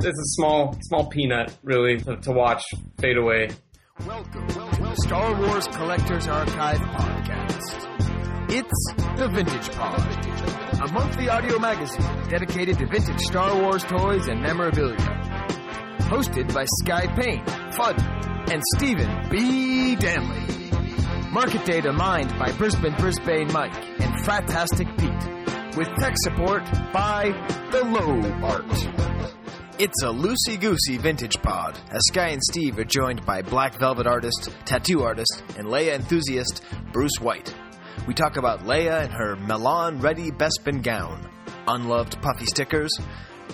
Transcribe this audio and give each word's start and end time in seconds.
it's 0.00 0.18
a 0.18 0.24
small 0.36 0.76
small 0.82 1.06
peanut 1.06 1.56
really 1.64 1.98
to, 1.98 2.16
to 2.18 2.30
watch 2.30 2.62
fade 3.00 3.16
away. 3.16 3.48
Welcome, 4.06 4.46
welcome, 4.48 4.94
Star 5.02 5.34
Wars 5.40 5.66
Collectors 5.68 6.28
Archive 6.28 6.78
podcast. 6.78 7.86
It's 8.50 8.94
the 9.18 9.28
Vintage 9.28 9.70
Pod, 9.72 10.88
a 10.88 10.92
monthly 10.92 11.28
audio 11.28 11.58
magazine 11.58 12.28
dedicated 12.28 12.78
to 12.78 12.86
vintage 12.86 13.20
Star 13.22 13.60
Wars 13.60 13.82
toys 13.82 14.28
and 14.28 14.40
memorabilia. 14.40 14.96
Hosted 16.08 16.54
by 16.54 16.64
Skye 16.80 17.08
Payne, 17.20 17.44
Fudd, 17.72 17.98
and 18.52 18.62
Stephen 18.76 19.28
B. 19.30 19.96
Danley. 19.96 20.70
Market 21.32 21.64
data 21.66 21.92
mined 21.92 22.30
by 22.38 22.52
Brisbane 22.52 22.94
Brisbane 22.94 23.52
Mike 23.52 23.74
and 24.00 24.24
Fratastic 24.24 24.96
Pete, 24.96 25.76
with 25.76 25.88
tech 25.98 26.14
support 26.18 26.64
by 26.92 27.32
The 27.72 27.84
Low 27.84 28.46
Art. 28.46 29.37
It's 29.80 30.02
a 30.02 30.06
loosey 30.06 30.60
goosey 30.60 30.98
vintage 30.98 31.40
pod, 31.40 31.78
as 31.92 32.02
Skye 32.08 32.30
and 32.30 32.42
Steve 32.42 32.80
are 32.80 32.84
joined 32.84 33.24
by 33.24 33.42
black 33.42 33.78
velvet 33.78 34.08
artist, 34.08 34.50
tattoo 34.64 35.04
artist, 35.04 35.44
and 35.56 35.68
Leia 35.68 35.94
enthusiast 35.94 36.64
Bruce 36.92 37.20
White. 37.20 37.54
We 38.04 38.12
talk 38.12 38.36
about 38.36 38.64
Leia 38.64 39.04
and 39.04 39.12
her 39.12 39.36
Milan 39.36 40.00
ready 40.00 40.32
Bespin 40.32 40.82
gown, 40.82 41.30
unloved 41.68 42.20
puffy 42.20 42.46
stickers, 42.46 42.90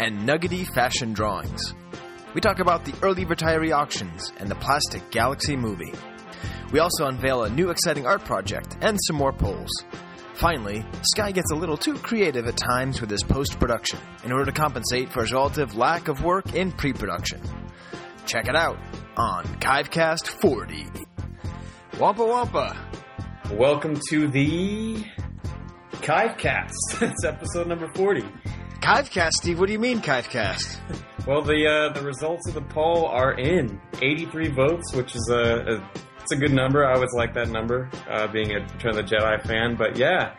and 0.01 0.25
nuggety 0.25 0.65
fashion 0.65 1.12
drawings. 1.12 1.75
We 2.33 2.41
talk 2.41 2.59
about 2.59 2.87
the 2.87 2.95
early 3.03 3.27
retiree 3.27 3.77
auctions 3.77 4.33
and 4.39 4.48
the 4.48 4.55
plastic 4.55 5.11
Galaxy 5.11 5.56
movie. 5.56 5.93
We 6.73 6.79
also 6.79 7.05
unveil 7.05 7.45
a 7.45 7.51
new 7.51 7.69
exciting 7.69 8.06
art 8.06 8.25
project 8.25 8.79
and 8.81 8.98
some 9.06 9.17
more 9.17 9.34
polls. 9.34 9.70
Finally, 10.34 10.84
Skye 11.02 11.30
gets 11.30 11.52
a 11.52 11.55
little 11.55 11.77
too 11.77 11.95
creative 11.95 12.47
at 12.48 12.56
times 12.56 13.01
with 13.01 13.09
his 13.09 13.23
post 13.23 13.59
production 13.61 14.01
in 14.25 14.33
order 14.33 14.47
to 14.47 14.52
compensate 14.52 15.09
for 15.09 15.23
his 15.23 15.33
relative 15.33 15.77
lack 15.77 16.09
of 16.09 16.25
work 16.25 16.55
in 16.55 16.73
pre 16.73 16.92
production. 16.92 17.41
Check 18.27 18.48
it 18.48 18.56
out 18.56 18.77
on 19.16 19.45
Kivecast 19.61 20.27
40. 20.27 20.86
Wampa 22.00 22.25
Wampa! 22.25 22.77
Welcome 23.53 24.00
to 24.11 24.27
the 24.27 25.05
Kivecast. 25.92 26.72
it's 27.00 27.25
episode 27.25 27.69
number 27.69 27.89
forty. 27.94 28.25
Kivecast, 28.81 29.34
Steve, 29.34 29.61
what 29.61 29.66
do 29.66 29.72
you 29.72 29.78
mean 29.78 30.00
Kivecast? 30.00 30.78
Well, 31.27 31.41
the 31.41 31.66
uh, 31.66 31.94
the 31.94 32.03
results 32.03 32.47
of 32.48 32.55
the 32.55 32.61
poll 32.61 33.06
are 33.06 33.33
in. 33.33 33.81
Eighty 34.03 34.27
three 34.27 34.50
votes, 34.50 34.92
which 34.92 35.16
is 35.16 35.31
a, 35.33 35.77
a 35.77 35.91
it's 36.25 36.33
a 36.33 36.36
good 36.36 36.55
number. 36.55 36.86
I 36.86 36.94
always 36.94 37.12
like 37.12 37.34
that 37.34 37.50
number, 37.50 37.91
uh, 38.08 38.27
being 38.28 38.50
a 38.53 38.61
Return 38.61 38.97
of 38.97 38.97
the 38.97 39.03
Jedi 39.03 39.47
fan. 39.47 39.77
But 39.77 39.98
yeah, 39.98 40.34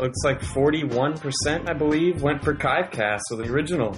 looks 0.00 0.18
like 0.24 0.40
41%, 0.40 1.68
I 1.68 1.72
believe, 1.74 2.22
went 2.22 2.42
for 2.42 2.56
Kivecast, 2.56 3.20
so 3.28 3.36
the 3.36 3.44
original. 3.44 3.96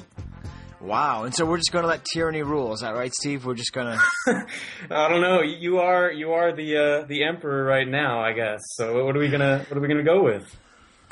Wow, 0.83 1.25
and 1.25 1.35
so 1.35 1.47
we're 1.47 1.57
just 1.57 1.73
going 1.73 1.85
to 1.85 1.89
let 1.89 2.05
tyranny 2.05 2.43
rule. 2.43 2.75
Is 2.75 2.81
that 2.81 2.95
right, 2.95 3.11
Steve? 3.15 3.47
We're 3.47 3.55
just 3.55 3.73
going 3.73 3.99
to. 4.27 4.47
I 4.91 5.09
don't 5.09 5.23
know. 5.23 5.41
You 5.41 5.79
are 5.79 6.13
you 6.13 6.33
are 6.33 6.55
the 6.55 6.77
uh, 6.77 7.07
the 7.07 7.25
emperor 7.25 7.65
right 7.65 7.89
now, 7.89 8.21
I 8.21 8.35
guess. 8.35 8.61
So 8.75 9.03
what 9.07 9.17
are 9.17 9.19
we 9.19 9.31
gonna 9.31 9.65
what 9.67 9.79
are 9.79 9.81
we 9.81 9.89
gonna 9.89 10.05
go 10.05 10.23
with? 10.23 10.45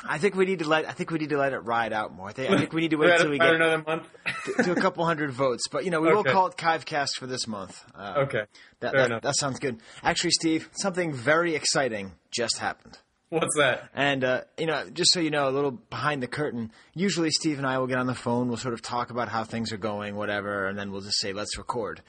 I 0.07 0.17
think 0.17 0.35
we 0.35 0.45
need 0.45 0.59
to 0.59 0.67
let. 0.67 0.87
I 0.87 0.91
think 0.91 1.11
we 1.11 1.19
need 1.19 1.29
to 1.29 1.37
let 1.37 1.53
it 1.53 1.59
ride 1.59 1.93
out 1.93 2.13
more. 2.13 2.29
I 2.29 2.33
think, 2.33 2.51
I 2.51 2.57
think 2.57 2.73
we 2.73 2.81
need 2.81 2.91
to 2.91 2.97
wait 2.97 3.11
until 3.13 3.29
we 3.29 3.39
get 3.39 3.53
another 3.53 3.83
month 3.85 4.07
to, 4.45 4.63
to, 4.63 4.71
a 4.71 4.75
couple 4.75 5.05
hundred 5.05 5.31
votes. 5.31 5.63
But 5.71 5.85
you 5.85 5.91
know, 5.91 6.01
we 6.01 6.09
okay. 6.09 6.15
will 6.15 6.23
call 6.23 6.47
it 6.47 6.57
Kivecast 6.57 7.15
for 7.17 7.27
this 7.27 7.47
month. 7.47 7.83
Uh, 7.95 8.25
okay, 8.25 8.43
that 8.81 8.93
that, 8.93 9.21
that, 9.21 9.35
sounds 9.35 9.59
good. 9.59 9.79
Actually, 10.03 10.31
Steve, 10.31 10.69
something 10.73 11.13
very 11.13 11.55
exciting 11.55 12.13
just 12.31 12.59
happened. 12.59 12.97
What's 13.29 13.55
that? 13.57 13.89
And 13.95 14.23
uh, 14.23 14.41
you 14.57 14.67
know, 14.67 14.89
just 14.89 15.11
so 15.11 15.19
you 15.19 15.31
know, 15.31 15.49
a 15.49 15.51
little 15.51 15.71
behind 15.71 16.21
the 16.21 16.27
curtain. 16.27 16.71
Usually, 16.93 17.31
Steve 17.31 17.57
and 17.57 17.65
I 17.65 17.77
will 17.77 17.87
get 17.87 17.97
on 17.97 18.07
the 18.07 18.15
phone. 18.15 18.47
We'll 18.47 18.57
sort 18.57 18.73
of 18.73 18.81
talk 18.81 19.09
about 19.09 19.29
how 19.29 19.43
things 19.43 19.71
are 19.71 19.77
going, 19.77 20.15
whatever, 20.15 20.67
and 20.67 20.77
then 20.77 20.91
we'll 20.91 21.01
just 21.01 21.19
say, 21.19 21.33
"Let's 21.33 21.57
record." 21.57 22.01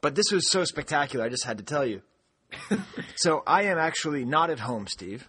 But 0.00 0.14
this 0.14 0.30
was 0.30 0.50
so 0.50 0.64
spectacular. 0.64 1.24
I 1.24 1.28
just 1.28 1.44
had 1.44 1.58
to 1.58 1.64
tell 1.64 1.86
you. 1.86 2.02
so 3.16 3.42
I 3.46 3.64
am 3.64 3.78
actually 3.78 4.24
not 4.24 4.50
at 4.50 4.60
home, 4.60 4.86
Steve. 4.86 5.28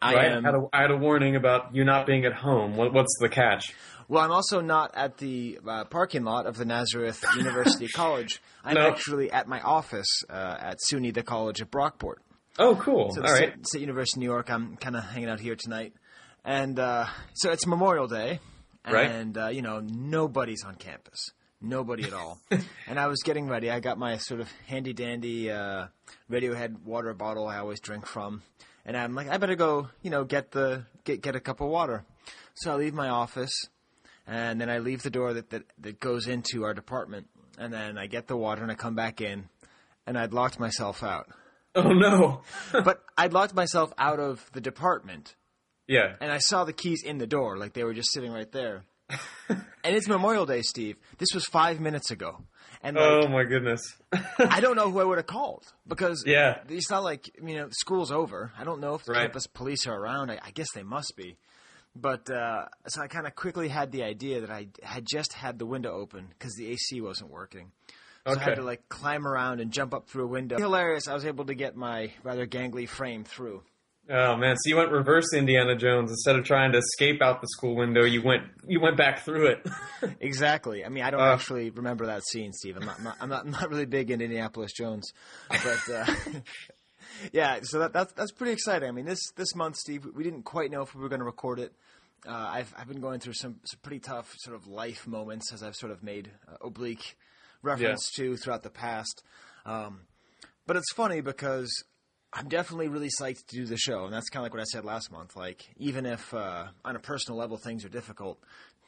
I 0.00 0.14
right? 0.14 0.32
am. 0.32 0.44
I 0.44 0.48
had, 0.48 0.54
a, 0.54 0.68
I 0.72 0.80
had, 0.82 0.90
a 0.90 0.96
warning 0.96 1.36
about 1.36 1.74
you 1.74 1.84
not 1.84 2.06
being 2.06 2.24
at 2.24 2.32
home. 2.32 2.76
What, 2.76 2.92
what's 2.92 3.16
the 3.20 3.28
catch? 3.28 3.74
Well, 4.08 4.22
I'm 4.22 4.32
also 4.32 4.60
not 4.60 4.92
at 4.94 5.18
the 5.18 5.58
uh, 5.66 5.84
parking 5.84 6.24
lot 6.24 6.46
of 6.46 6.56
the 6.56 6.64
Nazareth 6.64 7.24
University 7.36 7.88
College. 7.88 8.40
I'm 8.64 8.74
no. 8.74 8.88
actually 8.88 9.30
at 9.30 9.48
my 9.48 9.60
office 9.60 10.22
uh, 10.28 10.56
at 10.58 10.78
SUNY, 10.90 11.12
the 11.12 11.22
college 11.22 11.62
at 11.62 11.70
Brockport. 11.70 12.16
Oh, 12.58 12.76
cool! 12.76 13.10
So 13.12 13.22
All 13.22 13.32
right, 13.32 13.50
State, 13.52 13.66
State, 13.66 13.80
University 13.80 14.18
of 14.18 14.20
New 14.20 14.26
York. 14.26 14.50
I'm 14.50 14.76
kind 14.76 14.94
of 14.94 15.04
hanging 15.04 15.28
out 15.28 15.40
here 15.40 15.56
tonight, 15.56 15.92
and 16.44 16.78
uh, 16.78 17.06
so 17.34 17.50
it's 17.50 17.66
Memorial 17.66 18.06
Day, 18.06 18.38
and 18.84 19.36
right. 19.36 19.46
Uh, 19.46 19.48
you 19.48 19.62
know 19.62 19.80
nobody's 19.80 20.62
on 20.64 20.76
campus. 20.76 21.32
Nobody 21.60 22.04
at 22.04 22.12
all. 22.12 22.38
and 22.86 23.00
I 23.00 23.06
was 23.06 23.22
getting 23.24 23.48
ready. 23.48 23.70
I 23.70 23.80
got 23.80 23.96
my 23.96 24.18
sort 24.18 24.40
of 24.40 24.52
handy 24.66 24.92
dandy 24.92 25.50
uh, 25.50 25.86
Radiohead 26.30 26.82
water 26.82 27.14
bottle 27.14 27.48
I 27.48 27.58
always 27.58 27.80
drink 27.80 28.06
from 28.06 28.42
and 28.84 28.96
I'm 28.96 29.14
like, 29.14 29.28
I 29.28 29.38
better 29.38 29.56
go, 29.56 29.88
you 30.02 30.10
know, 30.10 30.24
get 30.24 30.50
the 30.50 30.84
get 31.04 31.22
get 31.22 31.36
a 31.36 31.40
cup 31.40 31.60
of 31.60 31.68
water. 31.68 32.04
So 32.54 32.72
I 32.72 32.76
leave 32.76 32.94
my 32.94 33.08
office, 33.08 33.68
and 34.26 34.60
then 34.60 34.70
I 34.70 34.78
leave 34.78 35.02
the 35.02 35.10
door 35.10 35.34
that 35.34 35.50
that, 35.50 35.64
that 35.80 36.00
goes 36.00 36.26
into 36.26 36.64
our 36.64 36.74
department, 36.74 37.28
and 37.58 37.72
then 37.72 37.98
I 37.98 38.06
get 38.06 38.26
the 38.26 38.36
water 38.36 38.62
and 38.62 38.70
I 38.70 38.74
come 38.74 38.94
back 38.94 39.20
in, 39.20 39.48
and 40.06 40.18
I'd 40.18 40.32
locked 40.32 40.58
myself 40.58 41.02
out. 41.02 41.28
Oh 41.74 41.92
no! 41.92 42.42
but 42.72 43.02
I'd 43.16 43.32
locked 43.32 43.54
myself 43.54 43.92
out 43.98 44.20
of 44.20 44.48
the 44.52 44.60
department. 44.60 45.34
Yeah. 45.86 46.14
And 46.20 46.32
I 46.32 46.38
saw 46.38 46.64
the 46.64 46.72
keys 46.72 47.02
in 47.04 47.18
the 47.18 47.26
door, 47.26 47.58
like 47.58 47.74
they 47.74 47.84
were 47.84 47.94
just 47.94 48.12
sitting 48.12 48.32
right 48.32 48.50
there. 48.52 48.84
and 49.48 49.64
it's 49.96 50.08
Memorial 50.08 50.46
Day, 50.46 50.62
Steve. 50.62 50.96
This 51.18 51.28
was 51.34 51.44
five 51.44 51.80
minutes 51.80 52.10
ago. 52.10 52.42
And 52.84 52.96
like, 52.96 53.04
oh 53.06 53.28
my 53.28 53.44
goodness, 53.44 53.80
I 54.38 54.60
don't 54.60 54.76
know 54.76 54.90
who 54.92 55.00
I 55.00 55.04
would 55.04 55.16
have 55.16 55.26
called 55.26 55.64
because 55.88 56.22
yeah, 56.26 56.58
it's 56.68 56.90
not 56.90 57.02
like 57.02 57.30
you 57.42 57.56
know 57.56 57.68
school's 57.70 58.12
over. 58.12 58.52
I 58.58 58.64
don't 58.64 58.80
know 58.80 58.94
if 58.94 59.04
the 59.04 59.12
right. 59.12 59.22
campus 59.22 59.46
police 59.46 59.86
are 59.86 59.98
around. 59.98 60.30
I, 60.30 60.38
I 60.42 60.50
guess 60.50 60.70
they 60.74 60.82
must 60.82 61.14
be. 61.16 61.38
But 61.96 62.28
uh, 62.28 62.66
so 62.86 63.00
I 63.00 63.06
kind 63.06 63.26
of 63.26 63.34
quickly 63.34 63.68
had 63.68 63.90
the 63.90 64.02
idea 64.02 64.42
that 64.42 64.50
I 64.50 64.68
had 64.82 65.06
just 65.06 65.32
had 65.32 65.58
the 65.58 65.64
window 65.64 65.92
open 65.92 66.26
because 66.28 66.54
the 66.56 66.70
AC 66.72 67.00
wasn't 67.00 67.30
working. 67.30 67.72
So 68.26 68.32
okay. 68.32 68.40
I 68.40 68.44
had 68.44 68.54
to 68.56 68.62
like 68.62 68.86
climb 68.90 69.26
around 69.26 69.60
and 69.60 69.70
jump 69.70 69.94
up 69.94 70.10
through 70.10 70.24
a 70.24 70.28
window. 70.28 70.58
Hilarious! 70.58 71.08
I 71.08 71.14
was 71.14 71.24
able 71.24 71.46
to 71.46 71.54
get 71.54 71.76
my 71.76 72.10
rather 72.22 72.46
gangly 72.46 72.86
frame 72.86 73.24
through. 73.24 73.62
Oh 74.10 74.36
man! 74.36 74.56
So 74.56 74.68
you 74.68 74.76
went 74.76 74.90
reverse 74.90 75.32
Indiana 75.32 75.74
Jones 75.74 76.10
instead 76.10 76.36
of 76.36 76.44
trying 76.44 76.72
to 76.72 76.78
escape 76.78 77.22
out 77.22 77.40
the 77.40 77.48
school 77.48 77.74
window. 77.74 78.04
You 78.04 78.22
went 78.22 78.42
you 78.68 78.78
went 78.78 78.98
back 78.98 79.20
through 79.20 79.46
it. 79.46 79.66
exactly. 80.20 80.84
I 80.84 80.90
mean, 80.90 81.04
I 81.04 81.10
don't 81.10 81.20
uh, 81.20 81.32
actually 81.32 81.70
remember 81.70 82.06
that 82.06 82.22
scene, 82.26 82.52
Steve. 82.52 82.76
I'm 82.76 82.84
not, 82.84 82.98
I'm 82.98 83.04
not, 83.04 83.16
I'm 83.20 83.28
not, 83.30 83.44
I'm 83.46 83.50
not 83.52 83.70
really 83.70 83.86
big 83.86 84.10
in 84.10 84.20
Indianapolis 84.20 84.72
Jones, 84.72 85.10
but 85.48 85.90
uh, 85.90 86.06
yeah. 87.32 87.60
So 87.62 87.78
that, 87.78 87.94
that's 87.94 88.12
that's 88.12 88.32
pretty 88.32 88.52
exciting. 88.52 88.88
I 88.88 88.92
mean, 88.92 89.06
this 89.06 89.30
this 89.36 89.54
month, 89.54 89.76
Steve, 89.76 90.06
we 90.14 90.22
didn't 90.22 90.42
quite 90.42 90.70
know 90.70 90.82
if 90.82 90.94
we 90.94 91.00
were 91.00 91.08
going 91.08 91.20
to 91.20 91.26
record 91.26 91.58
it. 91.58 91.72
Uh, 92.28 92.32
I've 92.32 92.74
I've 92.76 92.88
been 92.88 93.00
going 93.00 93.20
through 93.20 93.34
some 93.34 93.56
some 93.64 93.80
pretty 93.82 94.00
tough 94.00 94.34
sort 94.40 94.54
of 94.54 94.66
life 94.66 95.06
moments 95.06 95.50
as 95.50 95.62
I've 95.62 95.76
sort 95.76 95.92
of 95.92 96.02
made 96.02 96.30
uh, 96.46 96.56
oblique 96.60 97.16
reference 97.62 98.10
yeah. 98.18 98.24
to 98.24 98.36
throughout 98.36 98.64
the 98.64 98.70
past. 98.70 99.22
Um, 99.64 100.00
but 100.66 100.76
it's 100.76 100.92
funny 100.92 101.22
because 101.22 101.70
I'm 102.36 102.48
definitely 102.48 102.88
really 102.88 103.10
psyched 103.20 103.46
to 103.46 103.56
do 103.56 103.64
the 103.64 103.76
show, 103.76 104.04
and 104.04 104.12
that's 104.12 104.28
kind 104.28 104.40
of 104.40 104.46
like 104.46 104.54
what 104.54 104.60
I 104.60 104.64
said 104.64 104.84
last 104.84 105.12
month. 105.12 105.36
Like, 105.36 105.70
even 105.76 106.04
if 106.04 106.34
uh, 106.34 106.66
on 106.84 106.96
a 106.96 106.98
personal 106.98 107.38
level 107.38 107.56
things 107.56 107.84
are 107.84 107.88
difficult, 107.88 108.40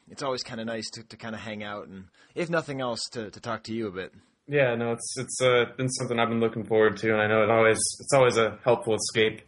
it's 0.09 0.21
always 0.21 0.43
kind 0.43 0.59
of 0.59 0.67
nice 0.67 0.89
to, 0.91 1.03
to 1.03 1.15
kind 1.15 1.33
of 1.33 1.39
hang 1.39 1.63
out 1.63 1.87
and, 1.87 2.05
if 2.35 2.49
nothing 2.49 2.81
else, 2.81 2.99
to, 3.13 3.31
to 3.31 3.39
talk 3.39 3.63
to 3.63 3.73
you 3.73 3.87
a 3.87 3.91
bit. 3.91 4.13
Yeah, 4.49 4.75
no, 4.75 4.91
it's 4.93 5.17
it's 5.17 5.41
uh, 5.41 5.65
been 5.77 5.89
something 5.89 6.19
I've 6.19 6.29
been 6.29 6.39
looking 6.39 6.65
forward 6.65 6.97
to, 6.97 7.11
and 7.11 7.21
I 7.21 7.27
know 7.27 7.43
it 7.43 7.49
always 7.49 7.79
it's 7.99 8.13
always 8.13 8.37
a 8.37 8.57
helpful 8.63 8.95
escape. 8.95 9.41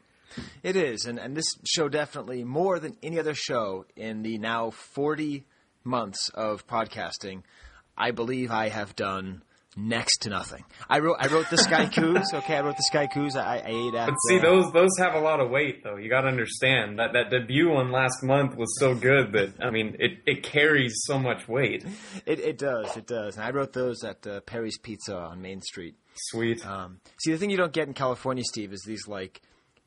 It 0.62 0.76
is, 0.76 1.06
and 1.06 1.18
and 1.18 1.38
this 1.38 1.46
show 1.66 1.88
definitely 1.88 2.44
more 2.44 2.80
than 2.80 2.98
any 3.02 3.18
other 3.18 3.34
show 3.34 3.86
in 3.96 4.24
the 4.24 4.38
now 4.38 4.72
40 4.72 5.46
months 5.86 6.30
of 6.34 6.68
podcasting, 6.68 7.44
I 7.98 8.12
believe 8.12 8.52
I 8.52 8.68
have 8.70 8.94
done 8.96 9.44
next 9.76 10.20
to 10.24 10.30
nothing. 10.30 10.64
I 10.90 11.00
wrote 11.00 11.18
I 11.20 11.28
wrote 11.28 11.50
the 11.50 11.58
Sky 11.58 11.86
Coos. 11.96 12.34
Okay, 12.34 12.56
I 12.56 12.62
wrote 12.62 12.78
the 12.78 12.84
Sky 12.84 13.08
Coos. 13.08 13.36
I, 13.36 13.58
I 13.58 13.64
ate 13.68 13.96
at. 13.96 14.08
But 14.08 14.16
see, 14.28 14.40
those 14.40 14.72
those 14.72 14.92
have 15.00 15.14
a 15.16 15.20
lot 15.20 15.40
of 15.40 15.50
weight, 15.50 15.84
though. 15.84 15.98
You 15.98 16.10
got 16.10 16.22
to 16.22 16.28
understand 16.28 17.00
that 17.00 17.14
that 17.14 17.30
debut 17.30 17.70
one 17.70 17.92
last 17.92 18.24
month 18.24 18.56
was 18.56 18.78
so 18.80 18.96
good 18.96 19.34
that 19.34 19.54
I 19.64 19.70
mean 19.70 19.96
it, 20.00 20.20
it 20.26 20.44
carries 20.44 20.94
so 21.06 21.20
much 21.20 21.48
weight. 21.48 21.86
It 22.26 22.40
it 22.40 22.58
does 22.58 22.96
it 22.98 23.08
does. 23.08 23.36
And 23.36 23.46
I 23.46 23.52
wrote 23.52 23.74
those 23.74 24.04
at 24.04 24.26
uh, 24.26 24.42
Perry's 24.42 24.78
Pizza 24.78 25.18
on 25.18 25.42
Main 25.42 25.62
Street. 25.62 25.96
Sweet. 26.16 26.66
Um, 26.66 27.00
see, 27.24 27.32
the 27.32 27.38
thing 27.38 27.50
you 27.50 27.58
don't 27.58 27.74
get 27.74 27.88
in 27.88 27.94
California, 27.94 28.44
Steve, 28.44 28.74
is 28.74 28.84
these 28.86 29.08
like 29.08 29.42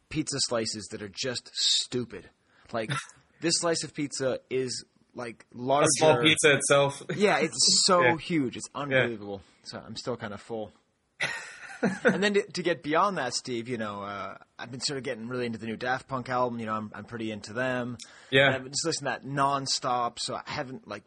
pizza 0.09 0.37
slices 0.41 0.89
that 0.93 1.03
are 1.03 1.11
just 1.13 1.51
stupid. 1.53 2.29
Like 2.73 2.91
this 3.41 3.55
slice 3.59 3.85
of 3.85 3.95
pizza 3.95 4.41
is 4.49 4.85
like 5.15 5.45
larger. 5.53 5.85
A 5.85 5.99
small 5.99 6.23
pizza 6.23 6.55
itself. 6.55 7.03
Yeah, 7.17 7.39
it's 7.39 7.83
so 7.85 8.01
yeah. 8.03 8.17
huge. 8.17 8.57
It's 8.57 8.69
unbelievable. 8.75 9.43
Yeah. 9.45 9.52
So 9.65 9.83
I'm 9.85 9.97
still 9.97 10.17
kind 10.17 10.33
of 10.33 10.41
full. 10.41 10.73
and 12.05 12.23
then 12.23 12.35
to, 12.35 12.43
to, 12.43 12.63
get 12.63 12.83
beyond 12.83 13.19
that, 13.19 13.35
Steve, 13.35 13.69
you 13.69 13.77
know, 13.77 14.03
uh, 14.03 14.37
I've 14.59 14.71
been 14.71 14.81
sort 14.81 14.99
of 14.99 15.05
getting 15.05 15.29
really 15.29 15.47
into 15.47 15.59
the 15.59 15.67
new 15.67 15.77
Daft 15.77 16.09
Punk 16.09 16.29
album. 16.29 16.61
You 16.61 16.67
know, 16.67 16.75
I'm, 16.75 16.91
I'm 16.95 17.05
pretty 17.05 17.31
into 17.31 17.53
them. 17.53 17.97
Yeah. 18.31 18.47
And 18.47 18.55
I've 18.55 18.63
been 18.63 18.73
just 18.73 18.87
listening 18.87 19.13
to 19.13 19.21
that 19.21 19.29
nonstop. 19.29 20.19
So 20.21 20.35
I 20.35 20.43
haven't 20.47 20.87
like 20.87 21.03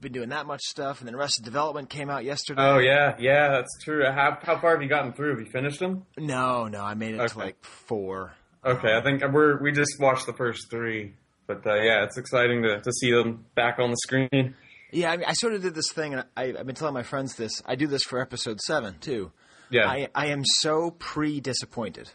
been 0.00 0.12
doing 0.12 0.30
that 0.30 0.46
much 0.46 0.62
stuff, 0.62 1.00
and 1.00 1.06
then 1.06 1.14
Arrested 1.14 1.44
Development 1.44 1.88
came 1.88 2.10
out 2.10 2.24
yesterday. 2.24 2.60
Oh 2.62 2.78
yeah, 2.78 3.16
yeah, 3.18 3.48
that's 3.50 3.70
true. 3.84 4.04
How 4.04 4.38
how 4.42 4.58
far 4.58 4.72
have 4.72 4.82
you 4.82 4.88
gotten 4.88 5.12
through? 5.12 5.30
Have 5.30 5.40
you 5.40 5.50
finished 5.50 5.78
them? 5.78 6.04
No, 6.18 6.66
no, 6.66 6.82
I 6.82 6.94
made 6.94 7.14
it 7.14 7.18
to 7.18 7.24
Okay. 7.24 7.40
like 7.40 7.64
four. 7.64 8.34
Okay, 8.64 8.96
I 8.96 9.02
think 9.02 9.22
we're 9.32 9.62
we 9.62 9.72
just 9.72 10.00
watched 10.00 10.26
the 10.26 10.32
first 10.32 10.70
three, 10.70 11.14
but 11.46 11.64
uh, 11.66 11.74
yeah, 11.74 12.04
it's 12.04 12.18
exciting 12.18 12.62
to 12.62 12.80
to 12.80 12.92
see 12.92 13.12
them 13.12 13.46
back 13.54 13.78
on 13.78 13.90
the 13.90 13.96
screen. 13.96 14.54
Yeah, 14.92 15.10
I, 15.10 15.16
mean, 15.16 15.26
I 15.28 15.32
sort 15.32 15.54
of 15.54 15.62
did 15.62 15.74
this 15.74 15.90
thing, 15.92 16.14
and 16.14 16.24
I, 16.36 16.54
I've 16.58 16.66
been 16.66 16.74
telling 16.76 16.94
my 16.94 17.02
friends 17.02 17.34
this. 17.36 17.60
I 17.66 17.74
do 17.74 17.86
this 17.86 18.02
for 18.04 18.20
episode 18.20 18.60
seven 18.60 18.98
too. 19.00 19.32
Yeah, 19.70 19.88
I, 19.88 20.08
I 20.14 20.26
am 20.26 20.42
so 20.60 20.92
pre-disappointed. 20.92 22.08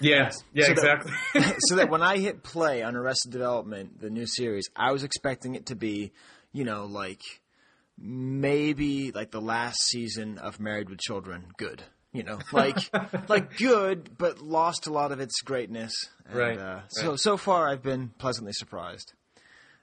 yeah, 0.00 0.32
yeah, 0.52 0.64
So 0.74 0.74
that- 0.74 1.06
exactly. 1.06 1.54
so 1.68 1.76
that 1.76 1.88
when 1.88 2.02
I 2.02 2.18
hit 2.18 2.42
play 2.42 2.82
on 2.82 2.96
Arrested 2.96 3.30
Development, 3.32 4.00
the 4.00 4.10
new 4.10 4.26
series, 4.26 4.68
I 4.74 4.92
was 4.92 5.04
expecting 5.04 5.54
it 5.54 5.66
to 5.66 5.76
be, 5.76 6.12
you 6.52 6.64
know, 6.64 6.84
like 6.86 7.22
maybe 7.98 9.12
like 9.12 9.30
the 9.30 9.40
last 9.40 9.78
season 9.88 10.38
of 10.38 10.60
Married 10.60 10.90
with 10.90 10.98
Children, 11.00 11.46
good. 11.56 11.82
You 12.12 12.22
know, 12.22 12.38
like 12.52 12.78
like 13.28 13.56
good, 13.58 14.16
but 14.16 14.40
lost 14.40 14.86
a 14.86 14.92
lot 14.92 15.12
of 15.12 15.20
its 15.20 15.40
greatness. 15.42 15.92
And, 16.26 16.36
Right, 16.38 16.58
Uh, 16.58 16.80
so 16.88 17.10
right. 17.10 17.18
so 17.20 17.36
far, 17.36 17.68
I've 17.68 17.82
been 17.82 18.08
pleasantly 18.18 18.52
surprised. 18.52 19.12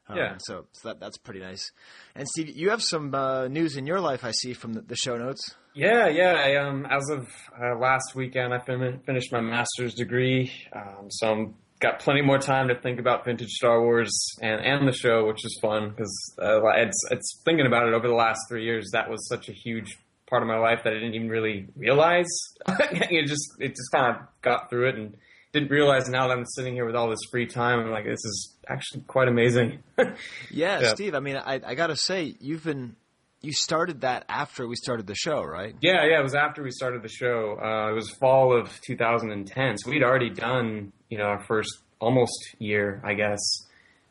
Um, 0.07 0.17
Yeah. 0.17 0.35
So, 0.39 0.65
so 0.73 0.89
that 0.89 0.99
that's 0.99 1.17
pretty 1.17 1.39
nice. 1.39 1.71
And 2.15 2.27
Steve, 2.27 2.49
you 2.55 2.69
have 2.69 2.81
some 2.81 3.13
uh, 3.13 3.47
news 3.47 3.77
in 3.77 3.87
your 3.87 3.99
life, 3.99 4.23
I 4.23 4.31
see 4.31 4.53
from 4.53 4.73
the, 4.73 4.81
the 4.81 4.95
show 4.95 5.17
notes. 5.17 5.55
Yeah, 5.73 6.07
yeah. 6.07 6.33
I, 6.33 6.55
um, 6.57 6.85
as 6.89 7.09
of 7.09 7.27
uh, 7.59 7.77
last 7.79 8.13
weekend, 8.15 8.53
I 8.53 8.59
fin- 8.59 8.99
finished 9.05 9.31
my 9.31 9.41
master's 9.41 9.95
degree, 9.95 10.51
um, 10.75 11.09
so 11.09 11.31
I'm 11.31 11.55
got 11.79 11.99
plenty 11.99 12.21
more 12.21 12.37
time 12.37 12.69
to 12.69 12.75
think 12.79 12.97
about 12.99 13.25
vintage 13.25 13.49
Star 13.49 13.81
Wars 13.81 14.11
and, 14.41 14.61
and 14.61 14.87
the 14.87 14.93
show, 14.93 15.27
which 15.27 15.43
is 15.43 15.59
fun 15.61 15.89
because 15.89 16.35
uh, 16.41 16.61
it's 16.75 16.97
it's 17.11 17.41
thinking 17.43 17.65
about 17.65 17.87
it 17.87 17.93
over 17.93 18.07
the 18.07 18.13
last 18.13 18.39
three 18.47 18.63
years. 18.63 18.89
That 18.93 19.09
was 19.09 19.27
such 19.27 19.49
a 19.49 19.51
huge 19.51 19.97
part 20.29 20.41
of 20.41 20.47
my 20.47 20.57
life 20.57 20.79
that 20.83 20.93
I 20.93 20.95
didn't 20.95 21.15
even 21.15 21.29
really 21.29 21.67
realize. 21.75 22.29
it 22.67 23.27
just 23.27 23.51
it 23.59 23.69
just 23.69 23.91
kind 23.91 24.15
of 24.15 24.21
got 24.41 24.69
through 24.69 24.89
it 24.89 24.95
and 24.95 25.15
didn't 25.53 25.69
realize 25.69 26.09
now 26.09 26.27
that 26.27 26.37
I'm 26.37 26.45
sitting 26.45 26.73
here 26.73 26.85
with 26.85 26.95
all 26.95 27.09
this 27.09 27.19
free 27.31 27.45
time. 27.45 27.79
I'm 27.79 27.91
like, 27.91 28.05
this 28.05 28.25
is 28.25 28.55
actually 28.67 29.01
quite 29.01 29.27
amazing. 29.27 29.83
Yeah, 30.51 30.81
Yeah. 30.81 30.93
Steve. 30.93 31.15
I 31.15 31.19
mean, 31.19 31.37
I, 31.37 31.61
I 31.65 31.75
got 31.75 31.87
to 31.87 31.95
say, 31.95 32.35
you've 32.39 32.63
been 32.63 32.95
you 33.41 33.51
started 33.51 34.01
that 34.01 34.23
after 34.29 34.67
we 34.67 34.75
started 34.75 35.05
the 35.05 35.15
show, 35.15 35.43
right? 35.43 35.75
Yeah, 35.81 36.05
yeah, 36.05 36.19
it 36.19 36.23
was 36.23 36.33
after 36.33 36.63
we 36.63 36.71
started 36.71 37.03
the 37.03 37.09
show. 37.09 37.57
Uh, 37.61 37.91
it 37.91 37.93
was 37.93 38.09
fall 38.11 38.57
of 38.57 38.79
2010, 38.87 39.77
so 39.77 39.91
we'd 39.91 40.01
already 40.01 40.29
done, 40.29 40.93
you 41.09 41.17
know, 41.17 41.25
our 41.25 41.43
first 41.43 41.69
almost 41.99 42.33
year, 42.57 43.01
I 43.03 43.13
guess. 43.15 43.39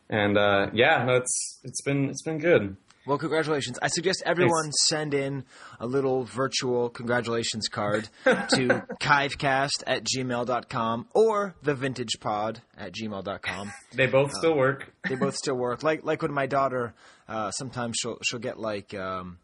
And 0.09 0.37
uh, 0.37 0.67
yeah, 0.73 1.03
no, 1.03 1.15
it's 1.15 1.59
it's 1.63 1.81
been 1.81 2.09
it's 2.09 2.21
been 2.21 2.37
good. 2.37 2.77
Well, 3.05 3.17
congratulations. 3.17 3.77
I 3.81 3.87
suggest 3.87 4.23
everyone 4.25 4.71
send 4.87 5.13
in 5.13 5.43
a 5.77 5.85
little 5.85 6.23
virtual 6.23 6.89
congratulations 6.89 7.67
card 7.67 8.07
to 8.23 8.31
kivecast 9.01 9.83
at 9.85 10.05
gmail.com 10.05 11.07
or 11.13 11.53
thevintagepod 11.65 12.61
at 12.77 12.93
gmail.com. 12.93 13.71
They 13.93 14.07
both 14.07 14.31
still 14.33 14.55
work. 14.55 14.93
They 15.09 15.15
both 15.15 15.35
still 15.35 15.55
work. 15.55 15.83
Like 15.83 16.05
like 16.05 16.21
when 16.21 16.31
my 16.31 16.45
daughter, 16.45 16.93
uh, 17.27 17.51
sometimes 17.51 17.97
she'll 18.01 18.19
she'll 18.23 18.39
get 18.39 18.57
like 18.57 18.93
um, 18.93 19.39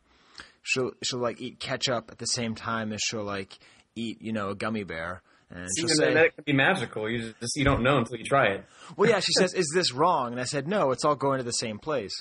she'll 0.64 0.92
she'll 1.04 1.20
like 1.20 1.42
eat 1.42 1.60
ketchup 1.60 2.10
at 2.12 2.18
the 2.18 2.28
same 2.28 2.56
time 2.56 2.94
as 2.94 3.02
she'll 3.02 3.26
like 3.26 3.60
eat 3.96 4.22
you 4.22 4.32
know 4.32 4.52
a 4.52 4.56
gummy 4.56 4.86
bear, 4.86 5.22
and 5.50 5.68
she'll 5.78 5.86
Even 5.88 5.96
say, 5.98 6.14
that 6.14 6.36
could 6.36 6.46
be 6.46 6.54
magical. 6.54 7.10
You 7.10 7.34
just 7.42 7.58
you 7.58 7.66
don't 7.66 7.84
know 7.84 7.98
until 7.98 8.18
you 8.18 8.24
try 8.24 8.48
it. 8.54 8.66
"Well, 8.96 9.10
yeah." 9.10 9.20
She 9.20 9.34
says, 9.38 9.54
"Is 9.54 9.70
this 9.76 9.92
wrong?" 9.92 10.32
And 10.32 10.40
I 10.40 10.46
said, 10.46 10.66
"No, 10.66 10.92
it's 10.92 11.04
all 11.04 11.16
going 11.16 11.40
to 11.40 11.44
the 11.44 11.52
same 11.52 11.78
place." 11.78 12.14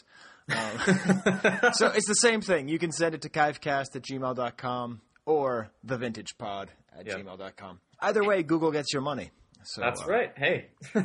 Um, 0.51 0.79
so 1.75 1.87
it's 1.89 2.07
the 2.09 2.15
same 2.21 2.41
thing. 2.41 2.69
You 2.69 2.79
can 2.79 2.93
send 2.93 3.15
it 3.15 3.23
to 3.23 3.29
kivecast 3.29 3.95
at 3.97 4.03
gmail.com 4.03 5.01
or 5.27 5.71
thevintagepod 5.87 6.69
at 6.99 7.07
Yeah. 7.07 7.17
gmail.com. 7.17 7.81
Either 8.01 8.25
way, 8.25 8.43
Google 8.43 8.71
gets 8.73 8.93
your 8.93 9.03
money. 9.03 9.31
So, 9.65 9.81
That's 9.83 10.03
uh, 10.03 10.07
right. 10.07 10.33
Hey, 10.37 10.69
So 10.95 11.01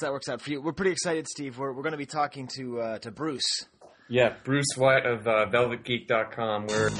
that 0.00 0.10
works 0.12 0.28
out 0.28 0.40
for 0.40 0.50
you. 0.50 0.60
We're 0.60 0.72
pretty 0.72 0.90
excited, 0.92 1.28
Steve. 1.28 1.58
We're, 1.58 1.72
we're 1.72 1.82
going 1.82 1.92
to 1.92 1.98
be 1.98 2.06
talking 2.06 2.48
to 2.56 2.80
uh, 2.80 2.98
to 3.00 3.10
Bruce. 3.10 3.66
yeah, 4.08 4.34
Bruce 4.42 4.74
White 4.76 5.06
of 5.06 5.26
uh, 5.28 5.46
VelvetGeek.com. 5.52 6.66
We're 6.66 6.90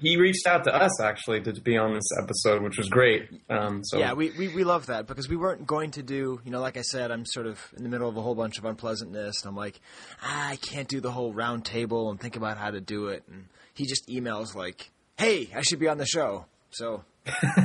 he 0.00 0.16
reached 0.16 0.46
out 0.46 0.64
to 0.64 0.74
us 0.74 1.00
actually 1.00 1.40
to 1.42 1.52
be 1.60 1.76
on 1.78 1.94
this 1.94 2.08
episode, 2.22 2.62
which 2.62 2.76
was 2.78 2.88
great. 2.88 3.28
Um, 3.48 3.82
so 3.84 3.98
Yeah, 3.98 4.12
we, 4.14 4.30
we, 4.30 4.48
we 4.48 4.64
love 4.64 4.86
that 4.86 5.06
because 5.06 5.28
we 5.28 5.36
weren't 5.36 5.66
going 5.66 5.90
to 5.92 6.02
do, 6.02 6.40
you 6.44 6.50
know, 6.50 6.60
like 6.60 6.76
I 6.76 6.82
said, 6.82 7.10
I'm 7.10 7.24
sort 7.26 7.46
of 7.46 7.58
in 7.76 7.82
the 7.82 7.88
middle 7.88 8.08
of 8.08 8.16
a 8.16 8.22
whole 8.22 8.34
bunch 8.34 8.58
of 8.58 8.64
unpleasantness, 8.64 9.42
and 9.42 9.48
I'm 9.48 9.56
like, 9.56 9.80
ah, 10.22 10.48
I 10.50 10.56
can't 10.56 10.88
do 10.88 11.00
the 11.00 11.10
whole 11.10 11.32
round 11.32 11.64
table 11.64 12.10
and 12.10 12.20
think 12.20 12.36
about 12.36 12.56
how 12.58 12.70
to 12.70 12.80
do 12.80 13.08
it. 13.08 13.22
And 13.30 13.46
he 13.74 13.86
just 13.86 14.08
emails 14.08 14.54
like, 14.54 14.90
hey, 15.18 15.48
I 15.54 15.62
should 15.62 15.78
be 15.78 15.88
on 15.88 15.98
the 15.98 16.06
show. 16.06 16.46
So 16.70 17.04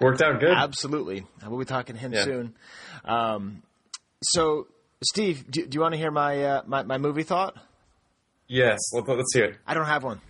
worked 0.00 0.22
out 0.22 0.40
good. 0.40 0.50
absolutely, 0.50 1.24
we'll 1.46 1.58
be 1.58 1.64
talking 1.64 1.94
to 1.96 2.00
him 2.00 2.12
Yeah. 2.12 2.24
soon. 2.24 2.54
Um, 3.04 3.62
so 4.22 4.66
Steve, 5.04 5.44
do, 5.50 5.66
do 5.66 5.74
you 5.76 5.80
want 5.80 5.92
to 5.94 5.98
hear 5.98 6.10
my, 6.10 6.42
uh, 6.42 6.62
my 6.66 6.82
my 6.82 6.98
movie 6.98 7.22
thought? 7.22 7.54
Yes, 8.48 8.78
let, 8.92 9.08
let's 9.08 9.34
hear 9.34 9.44
it. 9.46 9.56
I 9.66 9.74
don't 9.74 9.86
have 9.86 10.02
one. 10.04 10.20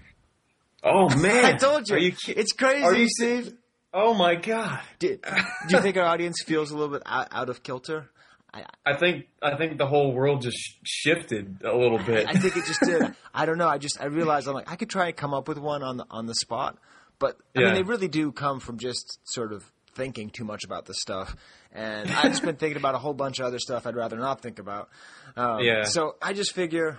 Oh 0.89 1.09
man, 1.19 1.45
I 1.45 1.53
told 1.57 1.89
you, 1.89 1.97
Are 1.97 1.99
you 1.99 2.13
it's 2.29 2.53
crazy, 2.53 2.85
Are 2.85 2.95
you 2.95 3.09
Steve. 3.09 3.53
Oh 3.93 4.15
my 4.15 4.35
god. 4.37 4.81
Do, 4.99 5.17
do 5.69 5.77
you 5.77 5.81
think 5.83 5.97
our 5.97 6.05
audience 6.05 6.43
feels 6.45 6.71
a 6.71 6.77
little 6.77 6.93
bit 6.93 7.03
out, 7.07 7.29
out 7.33 7.49
of 7.49 7.63
kilter? 7.63 8.11
I, 8.55 8.65
I 8.85 8.95
think 8.97 9.27
I 9.43 9.57
think 9.57 9.79
the 9.79 9.87
whole 9.87 10.13
world 10.13 10.43
just 10.43 10.57
sh- 10.57 10.75
shifted 10.85 11.63
a 11.65 11.77
little 11.77 11.99
bit. 11.99 12.29
I 12.29 12.35
think 12.35 12.57
it 12.57 12.65
just 12.65 12.81
did. 12.81 13.15
I 13.35 13.47
don't 13.47 13.59
know. 13.59 13.69
I 13.69 13.79
just 13.79 14.01
I 14.01 14.07
realized 14.07 14.47
I'm 14.49 14.55
like 14.55 14.71
I 14.71 14.77
could 14.77 14.89
try 14.91 15.07
and 15.09 15.17
come 15.17 15.35
up 15.35 15.49
with 15.49 15.59
one 15.59 15.83
on 15.83 15.97
the 15.97 16.07
on 16.11 16.27
the 16.27 16.35
spot, 16.35 16.79
but 17.19 17.37
I 17.57 17.61
mean 17.61 17.75
they 17.75 17.83
really 17.83 18.09
do 18.09 18.31
come 18.33 18.61
from 18.61 18.79
just 18.79 19.19
sort 19.25 19.53
of 19.53 19.65
thinking 19.95 20.31
too 20.31 20.45
much 20.45 20.65
about 20.65 20.87
this 20.87 21.01
stuff. 21.01 21.35
And 21.73 22.11
I've 22.11 22.31
just 22.31 22.43
been 22.43 22.57
thinking 22.57 22.77
about 22.77 22.95
a 22.95 22.99
whole 22.99 23.15
bunch 23.15 23.41
of 23.41 23.47
other 23.47 23.59
stuff 23.59 23.87
I'd 23.87 23.97
rather 23.97 24.17
not 24.19 24.41
think 24.41 24.59
about. 24.59 24.89
Um, 25.37 25.61
Yeah. 25.61 25.85
So 25.85 26.17
I 26.23 26.33
just 26.33 26.55
figure, 26.55 26.99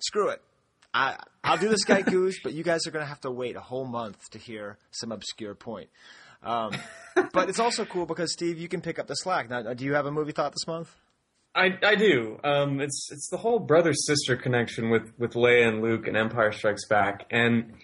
screw 0.00 0.30
it. 0.30 0.40
I 0.94 1.16
I'll 1.42 1.58
do 1.58 1.68
the 1.68 1.78
Sky 1.78 2.00
Goose, 2.02 2.38
but 2.42 2.54
you 2.54 2.62
guys 2.62 2.86
are 2.86 2.90
going 2.90 3.04
to 3.04 3.08
have 3.08 3.20
to 3.22 3.30
wait 3.30 3.56
a 3.56 3.60
whole 3.60 3.84
month 3.84 4.30
to 4.30 4.38
hear 4.38 4.78
some 4.92 5.12
obscure 5.12 5.54
point. 5.54 5.90
Um, 6.42 6.72
but 7.32 7.48
it's 7.48 7.58
also 7.58 7.84
cool 7.84 8.06
because 8.06 8.32
Steve, 8.32 8.58
you 8.58 8.68
can 8.68 8.80
pick 8.80 8.98
up 8.98 9.06
the 9.06 9.14
slack. 9.14 9.50
Now, 9.50 9.74
do 9.74 9.84
you 9.84 9.94
have 9.94 10.06
a 10.06 10.12
movie 10.12 10.32
thought 10.32 10.52
this 10.52 10.66
month? 10.66 10.94
I, 11.54 11.78
I 11.82 11.94
do. 11.94 12.38
Um, 12.42 12.80
it's 12.80 13.08
it's 13.12 13.28
the 13.30 13.36
whole 13.36 13.58
brother 13.58 13.92
sister 13.92 14.36
connection 14.36 14.90
with 14.90 15.12
with 15.18 15.34
Leia 15.34 15.68
and 15.68 15.82
Luke 15.82 16.06
and 16.06 16.16
Empire 16.16 16.52
Strikes 16.52 16.86
Back, 16.88 17.26
and 17.30 17.74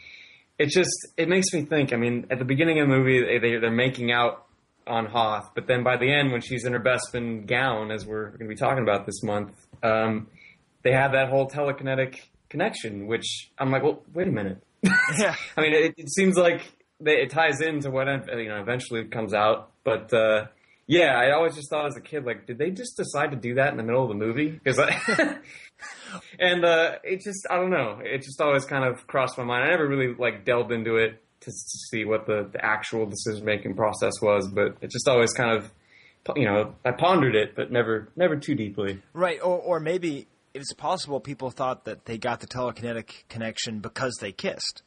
it 0.59 0.71
just 0.71 0.91
it 1.17 1.29
makes 1.29 1.53
me 1.53 1.63
think. 1.63 1.93
I 1.93 1.97
mean, 1.97 2.27
at 2.31 2.39
the 2.39 2.45
beginning 2.45 2.81
of 2.81 2.89
the 2.89 2.97
movie, 2.97 3.23
they, 3.23 3.39
they 3.39 3.59
they're 3.59 3.71
making 3.71 4.11
out 4.11 4.47
on 4.87 5.07
Hoth, 5.07 5.53
but 5.55 5.69
then 5.69 5.85
by 5.85 5.97
the 5.97 6.13
end, 6.13 6.33
when 6.33 6.41
she's 6.41 6.65
in 6.65 6.73
her 6.73 6.81
Bespin 6.81 7.47
gown, 7.47 7.93
as 7.93 8.05
we're 8.05 8.31
going 8.31 8.41
to 8.41 8.49
be 8.49 8.57
talking 8.57 8.83
about 8.83 9.07
this 9.07 9.23
month, 9.23 9.53
um, 9.85 10.27
they 10.83 10.93
have 10.93 11.13
that 11.13 11.29
whole 11.29 11.49
telekinetic 11.49 12.17
connection, 12.51 13.07
which 13.07 13.51
I'm 13.59 13.71
like, 13.71 13.83
well, 13.83 14.03
wait 14.13 14.29
a 14.29 14.33
minute. 14.33 14.63
Yeah. 15.19 15.35
I 15.57 15.61
mean, 15.63 15.73
it, 15.73 15.95
it 15.97 16.11
seems 16.11 16.37
like 16.37 16.63
they, 17.01 17.23
it 17.23 17.31
ties 17.31 17.61
into 17.61 17.91
what 17.91 18.07
you 18.07 18.49
know 18.49 18.61
eventually 18.61 19.05
comes 19.05 19.33
out, 19.33 19.73
but 19.85 20.13
uh, 20.13 20.47
yeah, 20.87 21.17
I 21.17 21.33
always 21.33 21.55
just 21.55 21.71
thought 21.71 21.87
as 21.87 21.97
a 21.97 22.01
kid, 22.01 22.25
like, 22.25 22.47
did 22.47 22.59
they 22.59 22.71
just 22.71 22.97
decide 22.97 23.31
to 23.31 23.37
do 23.37 23.55
that 23.55 23.71
in 23.71 23.77
the 23.77 23.83
middle 23.83 24.03
of 24.03 24.09
the 24.09 24.15
movie? 24.15 24.51
Because 24.51 24.79
and 26.41 26.65
uh, 26.65 26.97
it 27.05 27.21
just 27.21 27.47
I 27.49 27.57
don't 27.57 27.71
know, 27.71 28.01
it 28.03 28.23
just 28.23 28.41
always 28.41 28.65
kind 28.65 28.85
of 28.85 29.07
crossed 29.07 29.39
my 29.39 29.45
mind. 29.45 29.65
I 29.65 29.71
never 29.71 29.87
really 29.87 30.15
like 30.15 30.45
delved 30.45 30.73
into 30.73 30.97
it 30.97 31.23
to, 31.43 31.51
to 31.51 31.79
see 31.91 32.05
what 32.05 32.27
the, 32.27 32.49
the 32.53 32.65
actual 32.65 33.07
decision 33.07 33.45
making 33.45 33.77
process 33.77 34.15
was, 34.21 34.49
but 34.49 34.77
it 34.81 34.91
just 34.91 35.09
always 35.09 35.33
kind 35.33 35.57
of 35.57 35.73
you 36.37 36.45
know 36.45 36.75
I 36.85 36.91
pondered 36.91 37.35
it, 37.35 37.55
but 37.55 37.71
never 37.71 38.09
never 38.17 38.37
too 38.37 38.55
deeply. 38.55 39.01
Right, 39.13 39.41
or 39.41 39.59
or 39.59 39.81
maybe 39.81 40.27
it's 40.55 40.73
possible 40.75 41.21
people 41.21 41.51
thought 41.51 41.85
that 41.85 42.05
they 42.07 42.19
got 42.19 42.41
the 42.41 42.47
telekinetic 42.47 43.25
connection 43.29 43.81
because 43.81 44.17
they 44.21 44.33
kissed. 44.33 44.83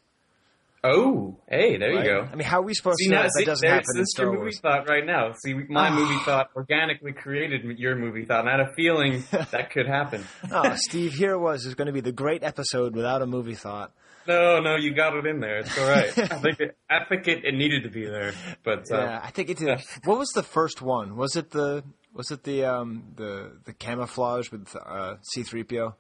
Oh, 0.86 1.38
hey, 1.50 1.78
there 1.78 1.96
right? 1.96 2.04
you 2.06 2.12
go. 2.12 2.28
I 2.30 2.36
mean, 2.36 2.46
how 2.46 2.60
are 2.60 2.64
we 2.64 2.74
supposed 2.74 2.98
See, 2.98 3.06
to 3.06 3.12
know 3.12 3.18
now, 3.18 3.24
that 3.24 3.32
see, 3.38 3.46
doesn't 3.46 3.70
happen 3.70 3.86
in 3.96 4.02
this 4.02 4.10
Star 4.12 4.26
your 4.26 4.36
Wars? 4.36 4.44
movie 4.44 4.58
thought 4.62 4.90
right 4.90 5.06
now. 5.06 5.32
See, 5.42 5.54
my 5.54 5.90
movie 5.90 6.20
thought 6.26 6.50
organically 6.58 7.14
created 7.14 7.64
your 7.80 7.96
movie 7.96 8.26
thought, 8.26 8.42
and 8.42 8.50
I 8.50 8.58
had 8.58 8.60
a 8.70 8.74
feeling 8.74 9.24
that 9.32 9.72
could 9.72 9.88
happen. 9.88 10.26
oh, 10.52 10.76
Steve, 10.76 11.14
here 11.14 11.32
it 11.32 11.40
was. 11.40 11.66
It's 11.66 11.76
going 11.76 11.86
to 11.86 11.94
be 11.94 12.02
the 12.02 12.12
great 12.12 12.44
episode 12.44 12.96
without 12.98 13.22
a 13.22 13.26
movie 13.26 13.56
thought. 13.56 13.94
No, 14.28 14.60
no, 14.60 14.76
you 14.76 14.94
got 14.94 15.16
it 15.16 15.26
in 15.26 15.40
there. 15.40 15.60
It's 15.60 15.78
all 15.78 15.88
right. 15.88 16.18
I 16.18 16.38
think 16.40 16.60
it, 16.60 16.78
I 16.90 17.06
think 17.06 17.30
it, 17.30 17.46
it 17.46 17.54
needed 17.54 17.84
to 17.84 17.90
be 17.90 18.04
there, 18.06 18.34
but 18.66 18.80
uh, 18.92 18.98
Yeah, 18.98 19.22
I 19.24 19.32
think 19.32 19.50
it 19.52 19.58
did. 19.60 19.80
What 20.04 20.18
was 20.20 20.30
the 20.36 20.44
first 20.44 20.82
one? 20.82 21.16
Was 21.16 21.38
it 21.38 21.52
the 21.52 21.84
was 22.14 22.32
it 22.32 22.44
the 22.44 22.66
um 22.66 23.04
the 23.16 23.52
the 23.66 23.74
camouflage 23.74 24.52
with 24.52 24.76
uh, 24.76 25.16
C-3PO? 25.34 25.94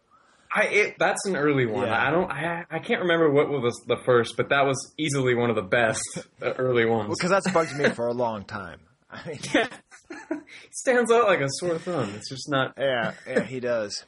I 0.55 0.63
it, 0.65 0.96
that's 1.00 1.25
an 1.25 1.36
early 1.36 1.65
one. 1.65 1.88
Yeah. 1.88 2.08
I 2.08 2.12
don't. 2.12 2.29
I 2.32 2.65
I 2.70 2.79
can't 2.79 3.01
remember 3.01 3.32
what 3.32 3.50
was 3.50 3.74
the 3.88 3.98
first, 4.05 4.36
but 4.38 4.50
that 4.50 4.65
was 4.65 4.93
easily 5.00 5.34
one 5.34 5.50
of 5.50 5.55
the 5.55 5.63
best 5.63 6.03
uh, 6.41 6.53
early 6.60 6.86
ones. 6.86 7.10
Because 7.17 7.32
that's 7.32 7.50
bugged 7.51 7.75
me 7.75 7.89
for 7.89 8.08
a 8.08 8.13
long 8.13 8.43
time. 8.46 8.79
I 9.12 9.27
mean, 9.27 9.39
Yeah. 9.53 9.67
Stands 10.72 11.12
out 11.12 11.27
like 11.27 11.39
a 11.41 11.48
sore 11.50 11.77
thumb. 11.79 12.12
It's 12.15 12.29
just 12.29 12.50
not. 12.50 12.74
yeah, 12.77 13.13
yeah, 13.27 13.41
he 13.41 13.60
does. 13.60 14.05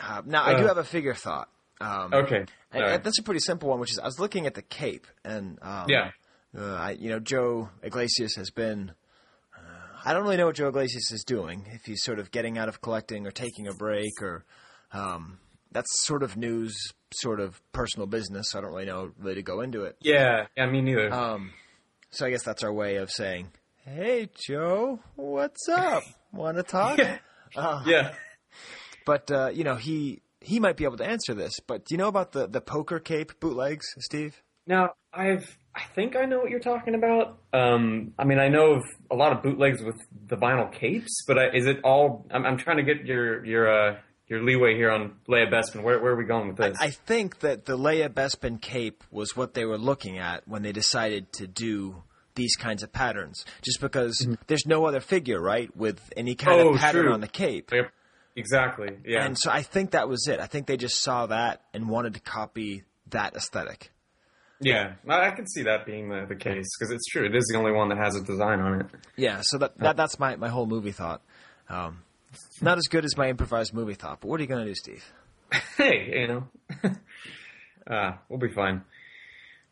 Uh, 0.00 0.22
now, 0.26 0.44
I 0.44 0.54
do 0.54 0.64
Uh. 0.64 0.68
have 0.68 0.78
a 0.78 0.84
figure 0.84 1.14
thought. 1.14 1.48
Um, 1.80 2.12
Okay. 2.12 2.44
and- 2.72 2.82
right. 2.82 3.02
that's 3.02 3.18
a 3.18 3.22
pretty 3.22 3.40
simple 3.40 3.68
one, 3.70 3.78
which 3.80 3.90
is 3.92 3.98
I 3.98 4.04
was 4.04 4.18
looking 4.18 4.46
at 4.46 4.54
the 4.54 4.62
Cape, 4.62 5.06
and 5.24 5.58
um, 5.62 5.86
Yeah. 5.88 6.10
uh, 6.56 6.74
I, 6.74 6.90
you 6.92 7.08
know, 7.10 7.18
Joe 7.20 7.70
Iglesias 7.82 8.34
has 8.36 8.50
been. 8.50 8.92
Uh, 9.98 10.08
I 10.08 10.12
don't 10.12 10.22
really 10.22 10.36
know 10.36 10.46
what 10.46 10.56
Joe 10.56 10.68
Iglesias 10.68 11.12
is 11.12 11.24
doing. 11.24 11.66
If 11.72 11.84
he's 11.84 12.02
sort 12.02 12.18
of 12.18 12.30
getting 12.30 12.58
out 12.58 12.68
of 12.68 12.80
collecting 12.80 13.26
or 13.26 13.30
taking 13.30 13.66
a 13.66 13.72
break, 13.74 14.12
or 14.22 14.44
um, 14.92 15.38
that's 15.72 15.88
sort 16.06 16.22
of 16.22 16.36
news, 16.36 16.76
sort 17.14 17.40
of 17.40 17.60
personal 17.72 18.06
business. 18.06 18.54
I 18.54 18.60
don't 18.60 18.70
really 18.70 18.86
know 18.86 19.12
really 19.18 19.36
to 19.36 19.42
go 19.42 19.60
into 19.60 19.84
it. 19.84 19.96
Yeah. 20.00 20.46
Yeah. 20.56 20.66
Me 20.66 20.80
neither. 20.80 21.12
Um, 21.12 21.52
so 22.10 22.26
I 22.26 22.30
guess 22.30 22.42
that's 22.42 22.62
our 22.62 22.72
way 22.72 22.96
of 22.96 23.10
saying, 23.10 23.50
"Hey, 23.84 24.28
Joe, 24.46 25.00
what's 25.16 25.68
up? 25.68 26.02
Want 26.32 26.56
to 26.56 26.62
talk?" 26.62 26.98
yeah. 26.98 27.18
yeah. 27.86 28.14
But 29.06 29.30
uh, 29.30 29.48
you 29.54 29.64
know, 29.64 29.76
he 29.76 30.20
he 30.40 30.60
might 30.60 30.76
be 30.76 30.84
able 30.84 30.98
to 30.98 31.06
answer 31.06 31.32
this. 31.32 31.60
But 31.66 31.86
do 31.86 31.94
you 31.94 31.96
know 31.96 32.08
about 32.08 32.32
the 32.32 32.46
the 32.46 32.60
poker 32.60 33.00
cape 33.00 33.40
bootlegs, 33.40 33.86
Steve? 34.00 34.42
Now, 34.68 34.90
I've 35.12 35.58
I 35.74 35.82
think 35.94 36.14
I 36.14 36.24
know 36.26 36.38
what 36.38 36.50
you're 36.50 36.60
talking 36.60 36.94
about. 36.94 37.38
Um, 37.52 38.12
I 38.18 38.24
mean, 38.24 38.38
I 38.38 38.48
know 38.48 38.74
of 38.74 38.82
a 39.10 39.16
lot 39.16 39.32
of 39.32 39.42
bootlegs 39.42 39.82
with 39.82 39.96
the 40.28 40.36
vinyl 40.36 40.70
capes, 40.72 41.24
but 41.26 41.38
I, 41.38 41.48
is 41.56 41.66
it 41.66 41.80
all? 41.84 42.26
I'm, 42.30 42.44
I'm 42.44 42.58
trying 42.58 42.76
to 42.76 42.82
get 42.82 43.04
your 43.06 43.44
your 43.44 43.68
uh, 43.92 43.96
your 44.28 44.42
leeway 44.44 44.74
here 44.76 44.90
on 44.90 45.14
Leia 45.28 45.50
Bespin. 45.50 45.82
Where 45.82 45.98
where 46.00 46.12
are 46.12 46.16
we 46.16 46.24
going 46.24 46.48
with 46.48 46.58
this? 46.58 46.76
I 46.80 46.90
think 46.90 47.40
that 47.40 47.64
the 47.64 47.78
Leia 47.78 48.08
Bespin 48.10 48.60
cape 48.60 49.02
was 49.10 49.34
what 49.36 49.54
they 49.54 49.64
were 49.64 49.78
looking 49.78 50.18
at 50.18 50.46
when 50.46 50.62
they 50.62 50.72
decided 50.72 51.32
to 51.34 51.46
do 51.46 52.02
these 52.34 52.54
kinds 52.56 52.82
of 52.82 52.92
patterns. 52.92 53.44
Just 53.62 53.80
because 53.80 54.28
there's 54.46 54.66
no 54.66 54.84
other 54.84 55.00
figure, 55.00 55.40
right, 55.40 55.74
with 55.76 56.00
any 56.16 56.34
kind 56.34 56.58
Mm-hmm. 56.58 56.68
Oh, 56.68 56.74
of 56.74 56.80
pattern 56.80 57.04
true. 57.06 57.12
on 57.14 57.20
the 57.20 57.26
cape. 57.28 57.72
Yep. 57.72 57.90
Exactly. 58.36 58.96
Yeah. 59.04 59.24
And 59.24 59.36
so 59.36 59.50
I 59.50 59.62
think 59.62 59.92
that 59.92 60.08
was 60.08 60.28
it. 60.28 60.38
I 60.38 60.46
think 60.46 60.66
they 60.66 60.76
just 60.76 61.02
saw 61.02 61.26
that 61.26 61.62
and 61.74 61.88
wanted 61.88 62.14
to 62.14 62.20
copy 62.20 62.84
that 63.10 63.34
aesthetic. 63.34 63.90
Yeah. 64.60 64.94
I, 65.08 65.28
I 65.28 65.30
can 65.30 65.46
see 65.46 65.62
that 65.62 65.86
being 65.86 66.08
the, 66.08 66.26
the 66.28 66.36
case 66.36 66.66
because 66.78 66.92
it's 66.92 67.06
true. 67.06 67.24
It 67.24 67.34
is 67.34 67.48
the 67.50 67.58
only 67.58 67.72
one 67.72 67.88
that 67.90 67.98
has 67.98 68.16
a 68.16 68.22
design 68.22 68.60
on 68.60 68.80
it. 68.80 68.86
Yeah, 69.16 69.40
so 69.42 69.58
that, 69.58 69.78
that 69.78 69.96
that's 69.96 70.18
my, 70.18 70.36
my 70.36 70.48
whole 70.48 70.66
movie 70.66 70.92
thought. 70.92 71.22
Um, 71.68 72.02
not 72.60 72.78
as 72.78 72.84
good 72.88 73.04
as 73.04 73.16
my 73.16 73.28
improvised 73.28 73.74
movie 73.74 73.94
thought, 73.94 74.20
but 74.20 74.28
what 74.28 74.40
are 74.40 74.42
you 74.42 74.48
going 74.48 74.64
to 74.64 74.70
do, 74.70 74.74
Steve? 74.74 75.04
hey, 75.76 76.20
you 76.20 76.28
know, 76.28 76.48
uh, 77.90 78.12
we'll 78.28 78.38
be 78.38 78.52
fine. 78.52 78.82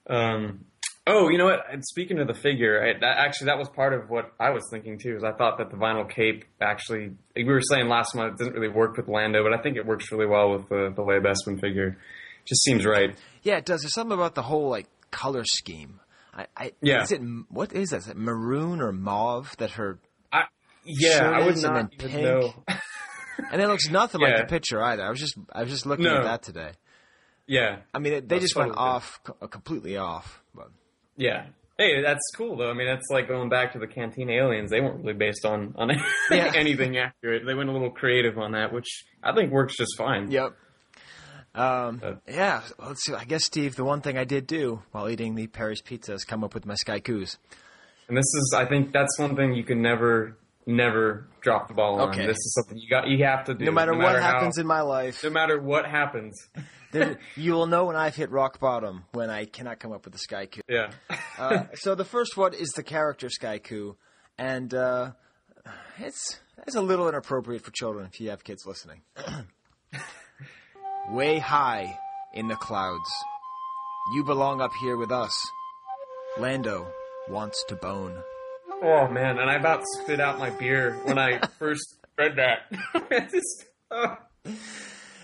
Um, 0.08 0.64
oh, 1.06 1.28
you 1.28 1.38
know 1.38 1.46
what? 1.46 1.60
And 1.70 1.84
speaking 1.84 2.18
of 2.18 2.28
the 2.28 2.34
figure, 2.34 2.82
I, 2.82 2.98
that, 3.00 3.18
actually, 3.18 3.46
that 3.46 3.58
was 3.58 3.68
part 3.68 3.92
of 3.92 4.08
what 4.08 4.32
I 4.38 4.50
was 4.50 4.62
thinking 4.70 4.98
too. 4.98 5.16
Is 5.16 5.24
I 5.24 5.32
thought 5.32 5.58
that 5.58 5.70
the 5.70 5.76
vinyl 5.76 6.08
cape 6.08 6.44
actually, 6.60 7.12
we 7.34 7.44
were 7.44 7.60
saying 7.60 7.88
last 7.88 8.14
month, 8.14 8.34
it 8.34 8.38
doesn't 8.38 8.54
really 8.54 8.72
work 8.72 8.96
with 8.96 9.08
Lando, 9.08 9.42
but 9.42 9.52
I 9.52 9.62
think 9.62 9.76
it 9.76 9.84
works 9.84 10.10
really 10.12 10.26
well 10.26 10.52
with 10.52 10.68
the 10.68 10.92
the 10.94 11.02
Leia 11.02 11.22
Bespin 11.22 11.60
figure. 11.60 11.98
Just 12.46 12.62
seems 12.62 12.84
right. 12.84 13.16
Yeah, 13.42 13.56
it 13.56 13.64
does. 13.64 13.82
There's 13.82 13.94
something 13.94 14.16
about 14.16 14.34
the 14.34 14.42
whole 14.42 14.68
like 14.68 14.86
color 15.10 15.44
scheme. 15.44 16.00
I, 16.34 16.46
I 16.56 16.72
Yeah. 16.82 17.02
Is 17.02 17.12
it 17.12 17.20
what 17.48 17.72
is 17.72 17.90
that? 17.90 17.98
Is 17.98 18.08
it 18.08 18.16
maroon 18.16 18.80
or 18.80 18.92
mauve 18.92 19.56
that 19.58 19.72
her? 19.72 19.98
I, 20.32 20.44
yeah, 20.84 21.18
Sure 21.18 21.34
I 21.34 21.44
would 21.44 21.54
is, 21.54 21.64
and 21.64 21.74
not 21.74 21.90
then 21.90 21.98
even 22.00 22.10
pink. 22.10 22.24
know. 22.24 22.64
And 23.52 23.60
it 23.60 23.68
looks 23.68 23.90
nothing 23.90 24.22
like 24.22 24.38
the 24.38 24.44
picture 24.44 24.82
either. 24.82 25.02
I 25.04 25.10
was 25.10 25.20
just 25.20 25.36
I 25.52 25.60
was 25.62 25.70
just 25.70 25.84
looking 25.84 26.06
No. 26.06 26.16
at 26.18 26.24
that 26.24 26.42
today. 26.42 26.70
yeah, 27.46 27.80
I 27.92 27.98
mean, 27.98 28.14
it, 28.14 28.28
they 28.30 28.38
just 28.38 28.56
went 28.56 28.70
totally 28.72 28.86
good. 28.86 28.92
off 28.94 29.20
uh, 29.42 29.46
completely 29.46 29.96
off. 29.98 30.42
But 30.54 30.68
yeah. 31.16 31.46
Hey, 31.78 32.00
that's 32.02 32.22
cool 32.34 32.56
though. 32.56 32.70
I 32.70 32.72
mean, 32.72 32.86
that's 32.86 33.06
like 33.10 33.28
going 33.28 33.50
back 33.50 33.74
to 33.74 33.78
the 33.78 33.86
Canteen 33.86 34.30
aliens. 34.30 34.70
They 34.70 34.80
weren't 34.80 35.00
really 35.04 35.12
based 35.18 35.44
on 35.44 35.74
on 35.76 35.90
Yeah. 36.30 36.50
anything 36.56 36.96
accurate. 36.96 37.42
They 37.46 37.52
went 37.54 37.68
a 37.68 37.72
little 37.72 37.90
creative 37.90 38.38
on 38.38 38.52
that, 38.52 38.72
which 38.72 38.88
I 39.22 39.34
think 39.34 39.52
works 39.52 39.76
just 39.76 39.96
fine. 39.98 40.30
yep. 40.30 40.52
Um, 41.56 42.00
Uh, 42.04 42.12
yeah, 42.28 42.62
let's 42.78 43.04
see. 43.04 43.14
I 43.14 43.24
guess 43.24 43.44
Steve, 43.44 43.76
the 43.76 43.84
one 43.84 44.00
thing 44.02 44.18
I 44.18 44.24
did 44.24 44.46
do 44.46 44.82
while 44.92 45.08
eating 45.08 45.34
the 45.34 45.46
Paris 45.46 45.80
pizza 45.80 46.12
is 46.12 46.24
come 46.24 46.44
up 46.44 46.54
with 46.54 46.66
my 46.66 46.74
Sky 46.74 47.00
Coos. 47.00 47.38
And 48.08 48.16
this 48.16 48.26
is, 48.34 48.54
I 48.56 48.66
think, 48.66 48.92
that's 48.92 49.18
one 49.18 49.34
thing 49.34 49.54
you 49.54 49.64
can 49.64 49.82
never, 49.82 50.36
never 50.66 51.26
drop 51.40 51.68
the 51.68 51.74
ball 51.74 51.98
on. 52.00 52.16
This 52.16 52.36
is 52.36 52.54
something 52.54 52.78
you 52.78 52.88
got, 52.88 53.08
you 53.08 53.24
have 53.24 53.44
to 53.46 53.54
do. 53.54 53.64
No 53.64 53.72
matter, 53.72 53.94
what 53.96 54.20
how- 54.20 54.32
happens 54.32 54.58
in 54.58 54.66
my 54.66 54.82
life, 54.82 55.24
no 55.24 55.30
matter 55.30 55.60
what 55.60 55.86
happens. 55.86 56.36
there, 56.92 57.18
you 57.34 57.52
will 57.54 57.66
know 57.66 57.86
when 57.86 57.96
I've 57.96 58.14
hit 58.14 58.30
rock 58.30 58.60
bottom 58.60 59.04
when 59.12 59.30
I 59.30 59.46
cannot 59.46 59.80
come 59.80 59.92
up 59.92 60.04
with 60.04 60.12
the 60.12 60.18
Sky 60.20 60.46
Coo. 60.46 60.60
Yeah. 60.68 60.90
Uh, 61.38 61.64
so 61.74 61.94
the 61.94 62.02
first 62.04 62.34
one 62.38 62.54
is 62.54 62.68
the 62.76 62.82
character 62.82 63.28
sky 63.28 63.58
Skyku, 63.58 63.96
and 64.38 64.72
uh, 64.72 65.10
it's 65.98 66.40
it's 66.66 66.74
a 66.74 66.80
little 66.80 67.10
inappropriate 67.10 67.62
for 67.62 67.70
children 67.72 68.06
if 68.10 68.18
you 68.22 68.30
have 68.30 68.42
kids 68.42 68.64
listening. 68.64 69.02
Way 71.10 71.38
high 71.38 71.98
in 72.34 72.48
the 72.48 72.56
clouds, 72.56 73.10
you 74.12 74.24
belong 74.24 74.60
up 74.60 74.72
here 74.80 74.96
with 74.96 75.12
us. 75.12 75.32
Lando 76.38 76.86
wants 77.28 77.64
to 77.68 77.76
bone. 77.76 78.22
oh 78.82 79.06
man, 79.08 79.38
and 79.38 79.48
I 79.48 79.54
about 79.54 79.82
spit 79.86 80.20
out 80.20 80.38
my 80.38 80.50
beer 80.50 80.98
when 81.04 81.18
I 81.18 81.38
first 81.58 81.98
read 82.18 82.36
that. 82.36 82.70
Just, 83.30 83.66
oh, 83.90 84.16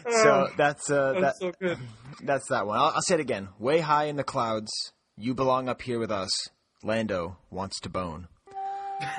So 0.08 0.48
that's 0.56 0.88
uh, 0.90 1.12
that, 1.14 1.20
that's 1.20 1.38
so 1.40 1.52
good. 1.60 1.78
that's 2.22 2.48
that 2.48 2.66
one. 2.66 2.78
I'll, 2.78 2.92
I'll 2.94 3.02
say 3.02 3.14
it 3.14 3.20
again. 3.20 3.48
Way 3.58 3.80
high 3.80 4.04
in 4.04 4.16
the 4.16 4.24
clouds, 4.24 4.70
you 5.16 5.34
belong 5.34 5.68
up 5.68 5.82
here 5.82 5.98
with 5.98 6.12
us. 6.12 6.30
Lando 6.84 7.36
wants 7.50 7.80
to 7.80 7.88
bone. 7.88 8.28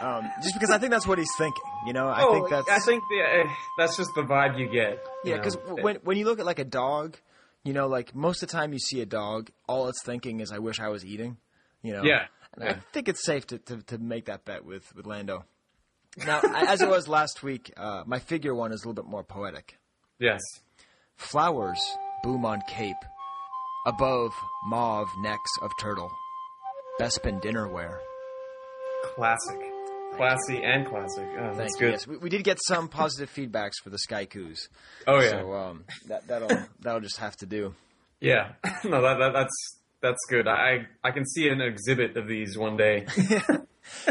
Um, 0.02 0.30
just 0.42 0.54
because 0.54 0.70
I 0.70 0.78
think 0.78 0.92
that's 0.92 1.08
what 1.08 1.18
he's 1.18 1.32
thinking. 1.38 1.64
You 1.86 1.94
know, 1.94 2.08
I 2.08 2.24
oh, 2.24 2.34
think 2.34 2.50
that's 2.50 2.70
I 2.70 2.80
think 2.80 3.04
the, 3.10 3.20
eh, 3.20 3.50
that's 3.78 3.98
just 3.98 4.12
the 4.16 4.22
vibe 4.22 4.58
you 4.58 4.68
get. 4.68 5.04
you 5.24 5.32
Yeah, 5.32 5.38
because 5.38 5.58
when 5.82 5.98
when 5.98 6.18
you 6.18 6.26
look 6.26 6.40
at 6.40 6.46
like 6.46 6.60
a 6.60 6.66
dog, 6.66 7.18
you 7.64 7.74
know, 7.74 7.88
like 7.88 8.16
most 8.16 8.42
of 8.44 8.50
the 8.50 8.54
time 8.54 8.74
you 8.74 8.80
see 8.80 9.02
a 9.02 9.06
dog, 9.06 9.50
all 9.68 9.88
it's 9.90 10.04
thinking 10.04 10.40
is, 10.40 10.52
"I 10.52 10.60
wish 10.60 10.80
I 10.80 10.90
was 10.90 11.06
eating." 11.06 11.38
You 11.82 11.94
know. 11.94 12.04
Yeah, 12.04 12.28
I 12.62 12.74
think 12.94 13.10
it's 13.10 13.26
safe 13.26 13.46
to, 13.48 13.58
to, 13.58 13.82
to 13.84 13.98
make 13.98 14.26
that 14.26 14.46
bet 14.46 14.64
with 14.64 14.96
with 14.96 15.06
Lando. 15.06 15.46
Now, 16.26 16.42
as 16.44 16.82
it 16.82 16.90
was 16.90 17.08
last 17.08 17.42
week, 17.42 17.74
uh, 17.76 18.04
my 18.06 18.20
figure 18.20 18.54
one 18.54 18.72
is 18.72 18.84
a 18.84 18.88
little 18.88 19.04
bit 19.04 19.10
more 19.10 19.24
poetic. 19.24 19.80
yes. 20.20 20.42
Flowers 21.16 21.80
boom 22.24 22.46
on 22.46 22.62
cape, 22.68 23.04
above 23.86 24.32
mauve 24.66 25.10
necks 25.20 25.52
of 25.62 25.72
turtle, 25.80 26.10
Bespin 27.00 27.42
dinnerware. 27.42 27.98
Classic. 29.16 29.60
Classy 30.16 30.62
and 30.64 30.86
classic. 30.88 31.28
Oh, 31.40 31.54
that's 31.56 31.58
Thank 31.58 31.72
good. 31.80 31.86
you. 31.86 31.90
Yes, 31.92 32.08
we, 32.08 32.18
we 32.18 32.30
did 32.30 32.44
get 32.44 32.60
some 32.68 32.88
positive 32.88 33.34
feedbacks 33.34 33.74
for 33.84 33.90
the 33.90 33.98
Sky 33.98 34.26
Coos. 34.26 34.70
Oh 35.08 35.20
yeah. 35.20 35.30
So 35.32 35.54
um, 35.54 35.86
that 36.08 36.28
that'll 36.28 36.50
that'll 36.82 37.02
just 37.02 37.18
have 37.18 37.36
to 37.38 37.46
do. 37.48 37.74
Yeah, 38.20 38.54
no, 38.84 39.02
that, 39.02 39.18
that 39.20 39.32
that's 39.34 39.80
that's 40.02 40.20
good. 40.30 40.48
I 40.48 40.86
I 41.04 41.12
can 41.12 41.26
see 41.26 41.48
an 41.50 41.62
exhibit 41.62 42.16
of 42.16 42.28
these 42.28 42.58
one 42.58 42.78
day. 42.78 43.08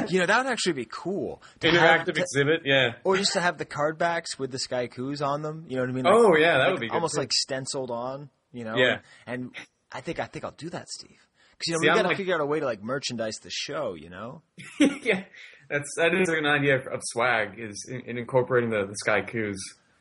You 0.09 0.21
know, 0.21 0.27
that 0.27 0.45
would 0.45 0.53
actually 0.53 0.75
be 0.75 0.85
cool. 0.85 1.43
Interactive 1.61 2.15
to- 2.15 2.21
exhibit, 2.21 2.63
yeah. 2.67 2.91
Or 3.05 3.17
just 3.17 3.33
to 3.33 3.41
have 3.41 3.57
the 3.57 3.65
card 3.65 3.97
backs 3.97 4.39
with 4.39 4.51
the 4.51 4.59
Sky 4.59 4.87
Coos 4.87 5.23
on 5.23 5.41
them. 5.41 5.65
You 5.67 5.77
know 5.77 5.83
what 5.83 5.89
I 5.89 5.93
mean? 5.93 6.07
Oh, 6.07 6.37
yeah, 6.37 6.59
that 6.59 6.65
like- 6.65 6.71
would 6.73 6.81
be 6.81 6.89
good, 6.89 6.95
almost 6.95 7.15
too. 7.15 7.21
like 7.21 7.33
stenciled 7.33 7.91
on. 7.91 8.29
You 8.53 8.65
know? 8.65 8.77
Yeah. 8.77 8.99
And 9.27 9.53
I 9.91 10.03
think 10.03 10.21
I 10.21 10.27
think 10.27 10.45
I'll 10.45 10.51
do 10.51 10.69
that, 10.71 10.89
Steve. 10.91 11.27
Because 11.65 11.67
you 11.67 11.73
know 11.75 11.79
See, 11.81 11.89
we 11.89 11.95
got 11.97 12.03
to 12.03 12.09
like- 12.09 12.17
figure 12.17 12.35
out 12.35 12.41
a 12.41 12.47
way 12.47 12.61
to 12.61 12.67
like 12.67 12.83
merchandise 12.83 13.37
the 13.43 13.51
show. 13.51 13.95
You 13.95 14.11
know? 14.11 14.43
yeah, 14.81 15.25
that's 15.71 15.89
that 15.97 16.15
is 16.15 16.29
like 16.29 16.39
an 16.39 16.47
idea 16.47 16.77
of 16.77 17.01
swag 17.13 17.59
is 17.59 17.87
in, 17.91 18.01
in 18.03 18.19
incorporating 18.19 18.71
the, 18.71 18.87
the 18.87 18.97
Sky 18.97 19.23
Coos. 19.23 19.59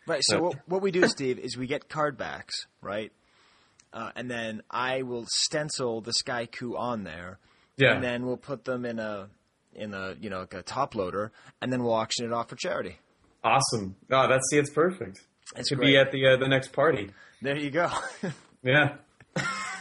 Right. 0.08 0.22
So 0.24 0.42
what, 0.42 0.56
what 0.68 0.82
we 0.82 0.92
do, 0.92 1.08
Steve, 1.08 1.38
is 1.40 1.56
we 1.58 1.68
get 1.68 1.88
card 1.88 2.18
backs, 2.18 2.66
right? 2.82 3.12
Uh, 3.94 4.10
and 4.16 4.30
then 4.32 4.62
I 4.72 5.04
will 5.04 5.26
stencil 5.30 6.02
the 6.02 6.14
Sky 6.14 6.46
Coo 6.48 6.76
on 6.78 7.04
there, 7.04 7.40
Yeah, 7.78 7.94
and 7.96 8.04
then 8.04 8.26
we'll 8.26 8.38
put 8.38 8.64
them 8.66 8.86
in 8.86 9.00
a 9.00 9.28
in 9.76 9.94
a 9.94 10.16
you 10.20 10.30
know 10.30 10.40
like 10.40 10.54
a 10.54 10.62
top 10.64 10.96
loader, 10.96 11.32
and 11.62 11.72
then 11.72 11.84
we'll 11.84 11.94
auction 11.94 12.26
it 12.26 12.34
off 12.34 12.50
for 12.50 12.56
charity. 12.56 12.98
awesome. 13.44 13.96
Oh, 14.12 14.28
that's 14.30 14.44
see, 14.50 14.58
it's 14.58 14.70
perfect. 14.72 15.22
It's 15.56 15.68
should 15.70 15.78
great. 15.80 15.88
be 15.88 15.98
at 15.98 16.12
the 16.12 16.26
uh, 16.26 16.38
the 16.38 16.48
next 16.48 16.70
party. 16.74 17.12
There 17.42 17.58
you 17.58 17.70
go. 17.72 17.90
Yeah, 18.64 18.98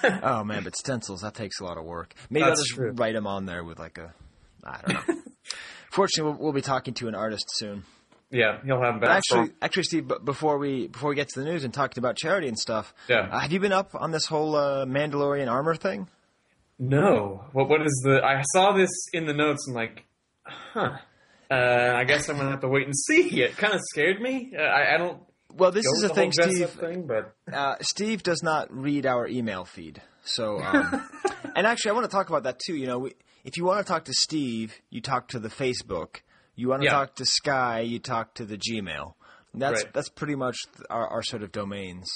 Oh 0.22 0.44
man, 0.44 0.64
but 0.64 0.76
stencils 0.76 1.20
that 1.22 1.34
takes 1.34 1.60
a 1.60 1.64
lot 1.64 1.78
of 1.78 1.84
work. 1.84 2.14
Maybe 2.30 2.44
I'll 2.44 2.50
just 2.50 2.70
true. 2.74 2.92
write 2.92 3.14
them 3.14 3.26
on 3.26 3.46
there 3.46 3.62
with 3.64 3.78
like 3.78 3.98
a, 3.98 4.12
I 4.64 4.80
don't 4.86 5.08
know. 5.08 5.14
Fortunately, 5.90 6.32
we'll, 6.32 6.40
we'll 6.42 6.52
be 6.52 6.60
talking 6.62 6.94
to 6.94 7.08
an 7.08 7.14
artist 7.14 7.44
soon. 7.54 7.84
yeah, 8.30 8.58
he'll 8.64 8.80
have 8.80 9.00
that. 9.00 9.10
actually, 9.10 9.50
actually, 9.60 9.82
Steve, 9.84 10.12
before 10.24 10.58
we 10.58 10.86
before 10.86 11.10
we 11.10 11.16
get 11.16 11.28
to 11.30 11.40
the 11.40 11.44
news 11.46 11.64
and 11.64 11.74
talking 11.74 12.00
about 12.00 12.16
charity 12.16 12.46
and 12.48 12.58
stuff, 12.58 12.94
Yeah. 13.08 13.28
uh, 13.32 13.38
have 13.40 13.50
you 13.52 13.58
been 13.60 13.72
up 13.72 13.90
on 13.94 14.10
this 14.12 14.26
whole 14.26 14.54
uh, 14.54 14.84
Mandalorian 14.86 15.50
armor 15.50 15.74
thing? 15.74 16.06
no. 16.78 17.44
What 17.52 17.68
what 17.68 17.82
is 17.82 18.00
the? 18.04 18.22
I 18.24 18.42
saw 18.54 18.72
this 18.72 18.90
in 19.12 19.26
the 19.26 19.34
notes 19.34 19.66
and 19.66 19.74
like, 19.76 20.04
huh. 20.46 20.96
Uh, 21.50 21.94
I 21.96 22.04
guess 22.04 22.28
I'm 22.28 22.36
gonna 22.36 22.50
have 22.52 22.60
to 22.60 22.68
wait 22.68 22.86
and 22.86 22.94
see. 22.96 23.42
It 23.42 23.56
kind 23.56 23.74
of 23.74 23.80
scared 23.90 24.20
me. 24.20 24.52
Uh, 24.56 24.62
I, 24.62 24.94
I 24.94 24.98
don't. 24.98 25.20
Well, 25.56 25.70
this 25.72 25.84
is 25.86 26.02
the 26.02 26.08
the 26.08 26.14
thing, 26.14 26.32
Steve. 26.32 26.70
Thing, 26.70 27.06
but 27.06 27.34
Uh, 27.52 27.76
Steve 27.82 28.22
does 28.22 28.42
not 28.42 28.72
read 28.72 29.06
our 29.06 29.26
email 29.26 29.64
feed, 29.64 30.00
so 30.24 30.60
um, 30.60 31.08
and 31.56 31.66
actually, 31.66 31.90
I 31.90 31.94
want 31.94 32.04
to 32.10 32.14
talk 32.14 32.28
about 32.28 32.44
that 32.44 32.58
too. 32.64 32.74
You 32.76 32.86
know, 32.86 32.98
we, 33.00 33.14
if 33.44 33.56
you 33.56 33.64
want 33.64 33.84
to 33.84 33.90
talk 33.90 34.04
to 34.04 34.12
Steve, 34.14 34.74
you 34.90 35.00
talk 35.00 35.28
to 35.28 35.38
the 35.38 35.48
Facebook 35.48 36.20
You 36.56 36.68
want 36.68 36.82
to 36.82 36.86
Yeah. 36.86 36.92
talk 36.92 37.14
to 37.16 37.24
Skye, 37.24 37.80
you 37.80 37.98
talk 37.98 38.34
to 38.34 38.44
the 38.44 38.58
Gmail. 38.58 39.14
That's 39.54 39.82
Right. 39.84 39.92
that's 39.94 40.08
pretty 40.10 40.36
much 40.36 40.56
our, 40.90 41.08
our 41.08 41.22
sort 41.22 41.42
of 41.42 41.50
domains. 41.52 42.08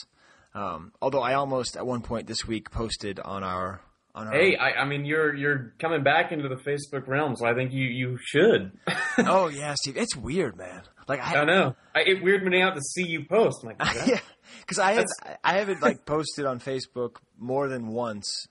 Um, 0.54 0.92
although 1.02 1.22
I 1.22 1.34
almost 1.34 1.76
at 1.76 1.84
one 1.86 2.02
point 2.02 2.26
this 2.28 2.46
week 2.46 2.70
posted 2.70 3.18
on 3.18 3.42
our 3.42 3.80
on 4.14 4.28
our 4.28 4.32
Hey, 4.32 4.56
I, 4.56 4.82
I 4.82 4.84
mean, 4.84 5.04
you're 5.04 5.34
you're 5.34 5.74
coming 5.80 6.04
back 6.04 6.30
into 6.30 6.48
the 6.48 6.54
Facebook 6.56 7.08
realm, 7.08 7.34
so 7.34 7.46
I 7.46 7.54
think 7.54 7.72
you 7.72 7.84
you 7.86 8.18
should. 8.22 8.70
oh 9.18 9.48
yeah, 9.52 9.74
Steve, 9.76 9.96
it's 9.96 10.14
weird, 10.14 10.56
man. 10.56 10.82
Like 11.08 11.20
I, 11.20 11.30
I 11.30 11.34
don't 11.34 11.46
know. 11.46 11.76
I, 11.94 12.00
it 12.00 12.22
weirded 12.22 12.44
me 12.44 12.60
out 12.62 12.74
to 12.74 12.80
see 12.80 13.06
you 13.06 13.24
post. 13.24 13.58
I'm 13.62 13.68
like, 13.68 13.78
that- 13.78 14.08
yeah, 14.08 14.20
because 14.60 14.78
I 14.78 14.92
have 14.92 15.06
I 15.42 15.58
haven't 15.58 15.82
like 15.82 16.04
posted 16.06 16.46
on 16.46 16.60
Facebook 16.60 17.16
more 17.38 17.68
than 17.68 17.88
once 17.88 18.46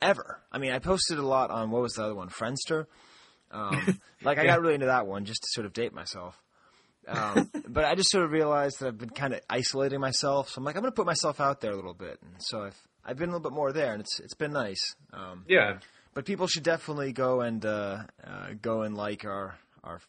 ever. 0.00 0.40
I 0.50 0.58
mean, 0.58 0.72
I 0.72 0.78
posted 0.78 1.18
a 1.18 1.26
lot 1.26 1.50
on 1.50 1.70
what 1.70 1.82
was 1.82 1.92
the 1.94 2.04
other 2.04 2.14
one, 2.14 2.28
Friendster. 2.28 2.86
Um, 3.50 4.00
like 4.22 4.38
I 4.38 4.42
Yeah. 4.44 4.52
got 4.52 4.62
really 4.62 4.74
into 4.74 4.86
that 4.86 5.06
one 5.06 5.24
just 5.24 5.42
to 5.42 5.48
sort 5.50 5.66
of 5.66 5.72
date 5.72 5.92
myself. 5.92 6.40
Um, 7.06 7.50
but 7.68 7.84
I 7.84 7.94
just 7.94 8.10
sort 8.10 8.24
of 8.24 8.30
realized 8.32 8.80
that 8.80 8.86
I've 8.88 8.98
been 8.98 9.10
kind 9.10 9.34
of 9.34 9.40
isolating 9.50 10.00
myself. 10.00 10.48
So 10.48 10.58
I'm 10.58 10.64
like, 10.64 10.76
I'm 10.76 10.82
going 10.82 10.92
to 10.92 10.96
put 10.96 11.06
myself 11.06 11.40
out 11.40 11.60
there 11.60 11.72
a 11.72 11.76
little 11.76 11.94
bit, 11.94 12.18
and 12.22 12.34
so 12.38 12.62
I've 12.62 12.76
I've 13.04 13.16
been 13.18 13.28
a 13.28 13.32
little 13.32 13.50
bit 13.50 13.54
more 13.54 13.72
there, 13.72 13.92
and 13.92 14.00
it's 14.00 14.18
it's 14.20 14.34
been 14.34 14.52
nice. 14.52 14.94
Um, 15.12 15.44
yeah. 15.48 15.78
but 16.14 16.24
people 16.24 16.46
should 16.46 16.62
definitely 16.62 17.12
go 17.12 17.40
and 17.40 17.64
uh, 17.66 17.98
uh, 18.24 18.46
go 18.62 18.82
and 18.82 18.96
like 18.96 19.24
our 19.24 19.58
our 19.84 20.00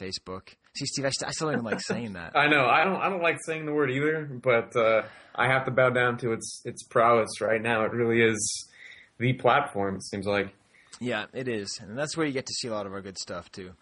Facebook. 0.00 0.48
See, 0.74 0.86
Steve, 0.86 1.04
I, 1.06 1.10
st- 1.10 1.28
I 1.28 1.32
still 1.32 1.48
don't 1.48 1.54
even 1.54 1.64
like 1.64 1.80
saying 1.80 2.14
that. 2.14 2.32
I 2.36 2.48
know. 2.48 2.66
I 2.66 2.84
don't. 2.84 2.96
I 2.96 3.08
don't 3.08 3.22
like 3.22 3.38
saying 3.44 3.66
the 3.66 3.72
word 3.72 3.90
either, 3.90 4.24
but 4.24 4.76
uh, 4.76 5.02
I 5.34 5.46
have 5.48 5.64
to 5.66 5.70
bow 5.70 5.90
down 5.90 6.18
to 6.18 6.32
its 6.32 6.62
its 6.64 6.82
prowess 6.84 7.40
right 7.40 7.60
now. 7.60 7.84
It 7.84 7.92
really 7.92 8.22
is 8.22 8.68
the 9.18 9.32
platform. 9.34 9.96
It 9.96 10.04
seems 10.04 10.26
like. 10.26 10.54
Yeah, 11.00 11.26
it 11.34 11.48
is, 11.48 11.78
and 11.82 11.98
that's 11.98 12.16
where 12.16 12.26
you 12.26 12.32
get 12.32 12.46
to 12.46 12.54
see 12.54 12.68
a 12.68 12.72
lot 12.72 12.86
of 12.86 12.92
our 12.92 13.02
good 13.02 13.18
stuff 13.18 13.50
too. 13.52 13.72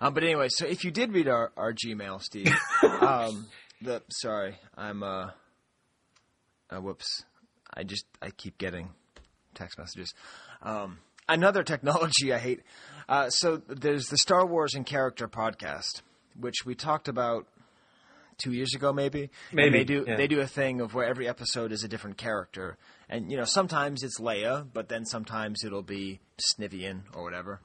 Um, 0.00 0.14
but 0.14 0.22
anyway, 0.22 0.48
so 0.50 0.66
if 0.66 0.84
you 0.84 0.90
did 0.90 1.12
read 1.12 1.28
our, 1.28 1.52
our 1.56 1.72
Gmail, 1.72 2.20
Steve, 2.22 2.54
um, 3.00 3.48
the 3.82 4.02
sorry, 4.10 4.56
I'm 4.76 5.02
uh, 5.02 5.30
uh, 6.70 6.80
whoops, 6.80 7.24
I 7.74 7.82
just 7.82 8.04
I 8.22 8.30
keep 8.30 8.58
getting 8.58 8.90
text 9.54 9.78
messages. 9.78 10.12
Um, 10.62 10.98
another 11.32 11.62
technology 11.62 12.32
I 12.32 12.38
hate. 12.38 12.60
Uh, 13.08 13.28
so 13.30 13.56
there's 13.66 14.06
the 14.06 14.18
Star 14.18 14.46
Wars 14.46 14.74
and 14.74 14.86
Character 14.86 15.26
podcast, 15.28 16.02
which 16.38 16.64
we 16.64 16.74
talked 16.74 17.08
about 17.08 17.46
two 18.38 18.52
years 18.52 18.72
ago, 18.74 18.92
maybe. 18.92 19.22
And 19.22 19.30
Maybe, 19.52 19.78
they 19.78 19.84
do 19.84 20.04
yeah. 20.06 20.16
they 20.16 20.26
do 20.28 20.40
a 20.40 20.46
thing 20.46 20.80
of 20.80 20.94
where 20.94 21.06
every 21.06 21.28
episode 21.28 21.72
is 21.72 21.82
a 21.84 21.88
different 21.88 22.16
character, 22.18 22.76
and 23.08 23.30
you 23.30 23.36
know 23.36 23.44
sometimes 23.44 24.02
it's 24.02 24.20
Leia, 24.20 24.66
but 24.72 24.88
then 24.88 25.04
sometimes 25.04 25.64
it'll 25.64 25.82
be 25.82 26.20
Snivian 26.56 27.02
or 27.14 27.22
whatever. 27.24 27.60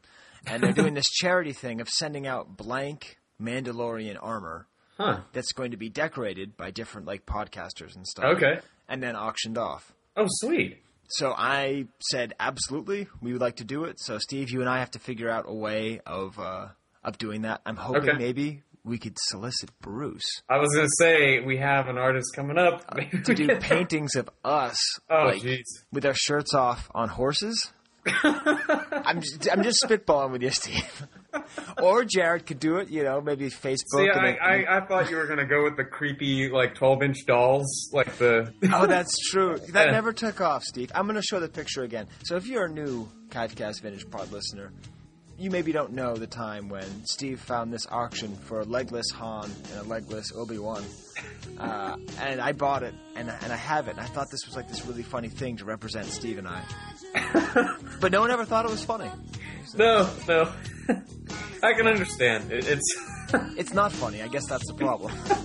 And 0.47 0.61
they're 0.63 0.73
doing 0.73 0.93
this 0.93 1.09
charity 1.11 1.53
thing 1.53 1.79
of 1.81 1.89
sending 1.89 2.27
out 2.27 2.57
blank 2.57 3.17
Mandalorian 3.41 4.17
armor 4.21 4.67
Huh. 4.97 5.19
that's 5.33 5.51
going 5.51 5.71
to 5.71 5.77
be 5.77 5.89
decorated 5.89 6.55
by 6.55 6.71
different 6.71 7.05
like 7.05 7.25
podcasters 7.25 7.95
and 7.95 8.07
stuff. 8.07 8.37
Okay. 8.37 8.59
and 8.87 9.03
then 9.03 9.15
auctioned 9.15 9.57
off. 9.57 9.91
Oh, 10.15 10.25
sweet. 10.29 10.81
So 11.07 11.33
I 11.37 11.85
said, 12.11 12.33
absolutely, 12.39 13.07
we 13.21 13.31
would 13.33 13.41
like 13.41 13.57
to 13.57 13.63
do 13.63 13.83
it. 13.85 13.99
So 13.99 14.17
Steve, 14.17 14.49
you 14.49 14.61
and 14.61 14.69
I 14.69 14.79
have 14.79 14.91
to 14.91 14.99
figure 14.99 15.29
out 15.29 15.45
a 15.47 15.53
way 15.53 16.01
of 16.05 16.39
uh, 16.39 16.67
of 17.03 17.17
doing 17.17 17.43
that. 17.43 17.61
I'm 17.65 17.75
hoping 17.77 18.09
Okay. 18.09 18.17
maybe 18.17 18.63
we 18.83 18.99
could 18.99 19.17
solicit 19.19 19.71
Bruce 19.81 20.43
I 20.47 20.57
was 20.57 20.71
gonna 20.75 20.87
say 20.99 21.39
we 21.39 21.57
have 21.57 21.87
an 21.87 21.97
artist 21.97 22.35
coming 22.35 22.57
up 22.59 22.95
Maybe 22.95 23.19
to 23.23 23.33
do 23.33 23.47
paintings 23.59 24.15
of 24.15 24.29
us, 24.43 24.77
Oh, 25.09 25.25
like 25.25 25.43
with 25.91 26.05
our 26.05 26.13
shirts 26.13 26.53
off 26.53 26.89
on 26.93 27.09
horses. 27.09 27.71
I'm 28.23 29.21
just, 29.21 29.47
I'm 29.51 29.63
just 29.63 29.83
spitballing 29.83 30.31
with 30.31 30.43
you, 30.43 30.51
Steve. 30.51 31.07
or 31.81 32.03
Jared 32.05 32.45
could 32.45 32.59
do 32.59 32.77
it. 32.77 32.89
You 32.89 33.03
know, 33.03 33.21
maybe 33.21 33.49
Facebook. 33.49 33.77
See, 33.97 34.09
I, 34.09 34.25
then- 34.25 34.37
I, 34.41 34.77
I 34.77 34.85
thought 34.85 35.09
you 35.09 35.17
were 35.17 35.27
gonna 35.27 35.45
go 35.45 35.63
with 35.63 35.77
the 35.77 35.83
creepy 35.85 36.49
like 36.49 36.75
twelve 36.75 37.01
inch 37.03 37.25
dolls, 37.25 37.89
like 37.93 38.17
the. 38.17 38.53
Oh, 38.73 38.85
that's 38.87 39.17
true. 39.29 39.57
That 39.73 39.87
Yeah. 39.87 39.91
never 39.91 40.11
took 40.13 40.41
off, 40.41 40.63
Steve. 40.63 40.91
I'm 40.93 41.05
going 41.05 41.15
to 41.15 41.21
show 41.21 41.39
the 41.39 41.47
picture 41.49 41.83
again. 41.83 42.07
So 42.25 42.35
if 42.35 42.47
you're 42.47 42.65
a 42.65 42.69
new 42.71 43.07
Podcast 43.29 43.81
Vintage 43.81 44.09
Pod 44.09 44.31
listener, 44.31 44.71
you 45.37 45.49
maybe 45.51 45.71
don't 45.71 45.93
know 45.93 46.15
the 46.15 46.27
time 46.27 46.67
when 46.69 46.85
Steve 47.05 47.39
found 47.39 47.71
this 47.73 47.85
auction 47.89 48.35
for 48.35 48.61
a 48.61 48.63
legless 48.63 49.09
Han 49.11 49.51
and 49.71 49.81
a 49.81 49.83
legless 49.83 50.31
Obi 50.35 50.57
Wan, 50.57 50.83
uh, 51.59 51.97
and 52.21 52.39
I 52.41 52.51
bought 52.53 52.83
it 52.83 52.93
and 53.15 53.29
and 53.29 53.51
I 53.51 53.55
have 53.57 53.87
it. 53.87 53.91
And 53.91 53.99
I 53.99 54.05
thought 54.05 54.29
this 54.31 54.45
was 54.45 54.55
like 54.55 54.67
this 54.69 54.85
really 54.85 55.03
funny 55.03 55.29
thing 55.29 55.57
to 55.57 55.65
represent 55.65 56.05
Steve 56.07 56.37
and 56.37 56.47
I, 56.47 56.63
but 58.01 58.11
no 58.11 58.21
one 58.21 58.31
ever 58.31 58.45
thought 58.45 58.65
it 58.65 58.71
was 58.71 58.83
funny. 58.83 59.09
no, 59.77 60.09
no. 60.27 60.51
I 61.65 61.73
can 61.73 61.87
understand. 61.87 62.51
It, 62.51 62.67
it's. 62.67 62.95
It's 63.57 63.73
not 63.73 63.91
funny. 63.91 64.21
I 64.21 64.27
guess 64.27 64.45
that's 64.45 64.65
the 64.67 64.75
problem. 64.75 65.11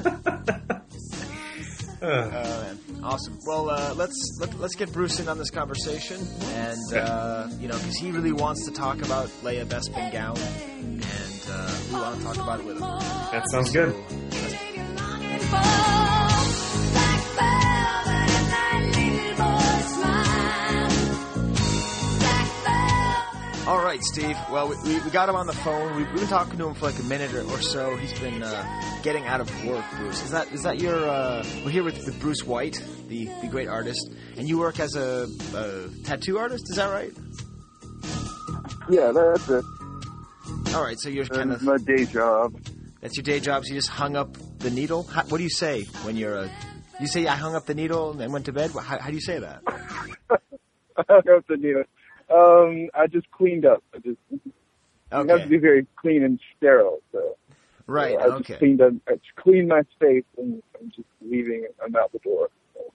uh, 2.02 2.04
man. 2.04 2.78
Awesome. 3.02 3.38
Well, 3.46 3.70
uh, 3.70 3.94
let's 3.94 4.36
let, 4.38 4.54
let's 4.60 4.74
get 4.76 4.92
Bruce 4.92 5.18
in 5.18 5.28
on 5.28 5.38
this 5.38 5.50
conversation, 5.50 6.20
and 6.52 6.94
uh, 6.94 7.48
you 7.58 7.66
know, 7.66 7.76
because 7.78 7.96
he 7.96 8.12
really 8.12 8.32
wants 8.32 8.66
to 8.66 8.70
talk 8.70 9.02
about 9.02 9.28
Leia 9.42 9.64
Bespin 9.64 10.12
gown, 10.12 10.36
and 10.78 11.02
uh, 11.50 11.74
we 11.88 11.94
want 11.94 12.18
to 12.18 12.24
talk 12.24 12.36
about 12.36 12.60
it 12.60 12.66
with 12.66 12.76
him. 12.76 12.82
that 12.82 13.48
sounds 13.50 13.72
good. 13.72 13.96
All 23.70 23.84
right, 23.84 24.02
Steve. 24.02 24.36
Well, 24.50 24.68
we, 24.68 24.74
we, 24.82 24.98
we 24.98 25.10
got 25.10 25.28
him 25.28 25.36
on 25.36 25.46
the 25.46 25.52
phone. 25.52 25.94
We, 25.94 26.02
we've 26.02 26.14
been 26.16 26.26
talking 26.26 26.58
to 26.58 26.66
him 26.66 26.74
for 26.74 26.86
like 26.86 26.98
a 26.98 27.04
minute 27.04 27.32
or, 27.32 27.42
or 27.42 27.62
so. 27.62 27.94
He's 27.94 28.18
been 28.18 28.42
uh, 28.42 28.82
getting 29.04 29.26
out 29.26 29.40
of 29.40 29.64
work. 29.64 29.84
Bruce, 29.96 30.24
is 30.24 30.32
that 30.32 30.50
is 30.50 30.64
that 30.64 30.80
your? 30.80 31.08
Uh, 31.08 31.44
we're 31.64 31.70
here 31.70 31.84
with, 31.84 32.04
with 32.04 32.18
Bruce 32.18 32.42
White, 32.42 32.82
the 33.06 33.26
the 33.42 33.46
great 33.46 33.68
artist, 33.68 34.10
and 34.36 34.48
you 34.48 34.58
work 34.58 34.80
as 34.80 34.96
a, 34.96 35.28
a 35.54 35.88
tattoo 36.02 36.36
artist. 36.36 36.64
Is 36.68 36.78
that 36.78 36.90
right? 36.90 37.12
Yeah, 38.90 39.12
that's 39.12 39.48
it. 39.48 39.64
All 40.74 40.82
right. 40.82 40.98
So 40.98 41.08
you're 41.08 41.26
kind 41.26 41.52
That's 41.52 41.62
of 41.62 41.68
my 41.68 41.76
day 41.76 42.06
job. 42.06 42.60
That's 43.00 43.16
your 43.16 43.22
day 43.22 43.38
job. 43.38 43.64
So 43.64 43.68
you 43.68 43.78
just 43.78 43.90
hung 43.90 44.16
up 44.16 44.36
the 44.58 44.70
needle. 44.72 45.04
How, 45.04 45.22
what 45.26 45.38
do 45.38 45.44
you 45.44 45.48
say 45.48 45.84
when 46.02 46.16
you're 46.16 46.34
a? 46.34 46.50
You 47.00 47.06
say 47.06 47.24
I 47.28 47.36
hung 47.36 47.54
up 47.54 47.66
the 47.66 47.74
needle 47.76 48.10
and 48.10 48.20
then 48.20 48.32
went 48.32 48.46
to 48.46 48.52
bed. 48.52 48.72
How, 48.72 48.98
how 48.98 49.10
do 49.10 49.14
you 49.14 49.20
say 49.20 49.38
that? 49.38 49.62
I 50.28 51.04
hung 51.08 51.22
up 51.36 51.46
the 51.46 51.56
needle. 51.56 51.84
Um, 52.30 52.88
I 52.94 53.06
just 53.06 53.30
cleaned 53.32 53.66
up. 53.66 53.82
I 53.94 53.98
just 53.98 54.18
you 54.30 54.40
have 55.28 55.42
to 55.42 55.48
be 55.48 55.58
very 55.58 55.86
clean 55.96 56.22
and 56.22 56.38
sterile. 56.56 57.00
So 57.12 57.36
Right. 57.86 58.16
I 58.20 58.38
just 58.38 58.58
cleaned 58.58 58.80
up. 58.80 58.92
I 59.08 59.14
just 59.14 59.34
cleaned 59.36 59.68
my 59.68 59.82
space 59.96 60.24
and 60.38 60.62
I'm 60.80 60.88
just 60.90 61.08
leaving. 61.20 61.66
I'm 61.84 61.94
out 61.96 62.12
the 62.12 62.20
door. 62.20 62.48
So, 62.74 62.92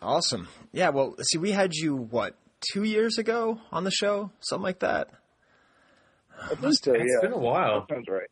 Awesome. 0.00 0.48
Yeah. 0.72 0.90
Well, 0.90 1.14
see, 1.22 1.38
we 1.38 1.52
had 1.52 1.72
you 1.72 1.96
what 1.96 2.34
two 2.72 2.82
years 2.84 3.16
ago 3.18 3.58
on 3.70 3.84
the 3.84 3.90
show, 3.90 4.30
something 4.40 4.62
like 4.64 4.80
that. 4.80 5.08
I 6.38 6.54
think 6.56 6.74
so. 6.82 6.92
It's 6.92 7.04
Yeah, 7.14 7.20
been 7.22 7.32
a 7.32 7.38
while. 7.38 7.86
sounds 7.90 8.06
right. 8.08 8.28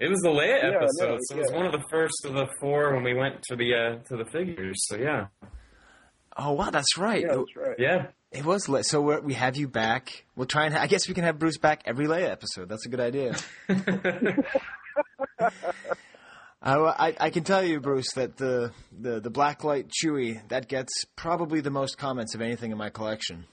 It 0.00 0.08
was 0.08 0.20
the 0.22 0.28
Leia 0.30 0.62
Yeah, 0.62 0.70
no, 0.70 0.76
episode, 0.76 1.18
so 1.22 1.36
it 1.36 1.38
was 1.38 1.50
yeah. 1.50 1.56
one 1.56 1.66
of 1.66 1.72
the 1.72 1.84
first 1.90 2.24
of 2.24 2.34
the 2.34 2.46
four 2.60 2.94
when 2.94 3.04
we 3.04 3.14
went 3.14 3.42
to 3.44 3.56
the 3.56 3.74
uh, 3.74 3.98
to 4.08 4.16
the 4.16 4.24
figures. 4.30 4.76
So 4.88 4.96
yeah, 4.96 5.26
Oh 6.36 6.52
wow, 6.52 6.70
that's 6.70 6.96
right. 6.98 7.22
Yeah, 7.22 7.36
that's 7.36 7.56
right. 7.56 7.76
Yeah. 7.78 8.06
It 8.34 8.44
was. 8.44 8.68
Le- 8.68 8.84
So 8.84 9.00
we're, 9.00 9.20
we 9.20 9.34
have 9.34 9.56
you 9.56 9.68
back. 9.68 10.24
We'll 10.36 10.46
try 10.46 10.66
and. 10.66 10.74
Ha- 10.74 10.82
I 10.82 10.86
guess 10.86 11.08
we 11.08 11.14
can 11.14 11.24
have 11.24 11.38
Bruce 11.38 11.58
back 11.58 11.82
every 11.86 12.06
Leia 12.06 12.28
episode. 12.30 12.68
That's 12.68 12.84
a 12.86 12.88
good 12.88 13.00
idea. 13.00 13.34
I, 16.62 16.76
I, 16.76 17.16
I 17.20 17.30
can 17.30 17.44
tell 17.44 17.62
you, 17.62 17.80
Bruce, 17.80 18.12
that 18.14 18.36
the, 18.38 18.72
the, 18.98 19.20
the 19.20 19.30
Blacklight 19.30 19.90
Chewy 20.02 20.46
that 20.48 20.66
gets 20.68 21.04
probably 21.14 21.60
the 21.60 21.70
most 21.70 21.98
comments 21.98 22.34
of 22.34 22.40
anything 22.40 22.70
in 22.72 22.78
my 22.78 22.88
collection, 22.88 23.44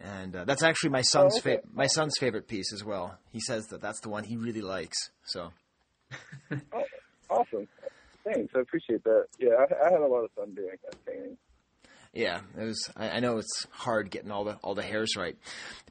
and 0.00 0.36
uh, 0.36 0.44
that's 0.44 0.62
actually 0.62 0.90
my 0.90 1.02
son's 1.02 1.34
Oh, 1.34 1.38
okay. 1.38 1.56
fa- 1.56 1.62
my 1.72 1.86
son's 1.88 2.14
favorite 2.18 2.46
piece 2.46 2.72
as 2.72 2.84
well. 2.84 3.18
He 3.32 3.40
says 3.40 3.66
that 3.68 3.80
that's 3.80 4.00
the 4.00 4.08
one 4.08 4.22
he 4.24 4.36
really 4.36 4.62
likes. 4.62 5.10
So 5.24 5.52
Awesome. 7.28 7.66
Thanks. 8.24 8.52
I 8.54 8.60
appreciate 8.60 9.02
that. 9.04 9.26
Yeah, 9.38 9.50
I, 9.58 9.88
I 9.88 9.90
had 9.92 10.00
a 10.00 10.06
lot 10.06 10.24
of 10.24 10.30
fun 10.32 10.54
doing 10.54 10.76
that 10.84 11.04
painting. 11.04 11.36
Yeah, 12.14 12.40
it 12.58 12.64
was. 12.64 12.90
I, 12.96 13.10
I 13.10 13.20
know 13.20 13.38
it's 13.38 13.66
hard 13.70 14.10
getting 14.10 14.30
all 14.30 14.44
the 14.44 14.54
all 14.62 14.74
the 14.74 14.82
hairs 14.82 15.16
right, 15.16 15.36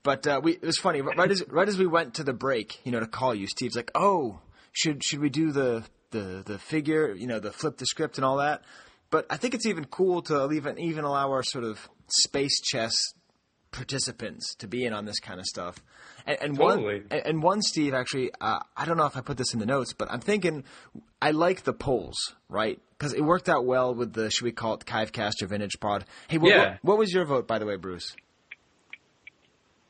but 0.04 0.26
uh, 0.26 0.42
we 0.44 0.54
it 0.54 0.62
was 0.64 0.78
funny. 0.78 1.02
Right 1.02 1.30
as 1.30 1.44
right 1.48 1.68
as 1.68 1.78
we 1.78 1.86
went 1.86 2.16
to 2.16 2.24
the 2.24 2.34
break, 2.34 2.80
you 2.84 2.92
know, 2.92 3.00
to 3.00 3.08
call 3.08 3.36
you, 3.36 3.48
Steve's 3.48 3.76
like, 3.76 3.92
"Oh, 3.94 4.40
should 4.72 5.04
should 5.04 5.20
we 5.20 5.30
do 5.30 5.52
the 5.52 5.84
the 6.12 6.44
the 6.46 6.58
figure? 6.58 7.14
You 7.14 7.28
know, 7.28 7.40
the 7.40 7.52
flip 7.52 7.78
the 7.78 7.86
script 7.86 8.18
and 8.18 8.26
all 8.26 8.38
that." 8.38 8.64
But 9.10 9.28
I 9.30 9.38
think 9.38 9.54
it's 9.54 9.66
even 9.66 9.86
cool 9.86 10.22
to 10.24 10.52
even 10.52 10.80
even 10.80 11.04
allow 11.04 11.32
our 11.32 11.44
sort 11.44 11.66
of 11.66 11.88
space 12.08 12.60
chess 12.62 12.94
participants 13.74 14.56
to 14.56 14.68
be 14.68 14.86
in 14.86 14.94
on 14.94 15.06
this 15.06 15.20
kind 15.20 15.40
of 15.40 15.46
stuff. 15.46 15.84
And, 16.26 16.38
and 16.42 16.58
Totally. 16.58 17.02
one 17.02 17.22
and, 17.26 17.44
one 17.44 17.62
Steve 17.62 17.94
actually, 17.94 18.32
uh, 18.40 18.60
I 18.78 18.86
don't 18.86 18.98
know 18.98 19.06
if 19.06 19.18
I 19.18 19.22
put 19.22 19.38
this 19.38 19.54
in 19.54 19.60
the 19.60 19.66
notes, 19.66 19.94
but 19.94 20.10
I'm 20.10 20.22
thinking 20.22 20.64
I 21.22 21.32
like 21.32 21.64
the 21.64 21.74
polls, 21.74 22.16
right? 22.48 22.80
Because 23.04 23.16
it 23.16 23.22
worked 23.22 23.50
out 23.50 23.66
well 23.66 23.94
with 23.94 24.14
the 24.14 24.32
should 24.32 24.46
we 24.46 24.54
call 24.54 24.76
it 24.76 24.86
Kivecast 24.86 25.42
or 25.42 25.48
Vintage 25.48 25.78
Pod? 25.82 26.06
Hey, 26.30 26.38
what, 26.38 26.50
Yeah. 26.50 26.70
what, 26.70 26.78
what 26.84 26.98
was 27.00 27.12
your 27.12 27.26
vote 27.26 27.48
by 27.50 27.60
the 27.60 27.66
way, 27.66 27.76
Bruce? 27.76 28.16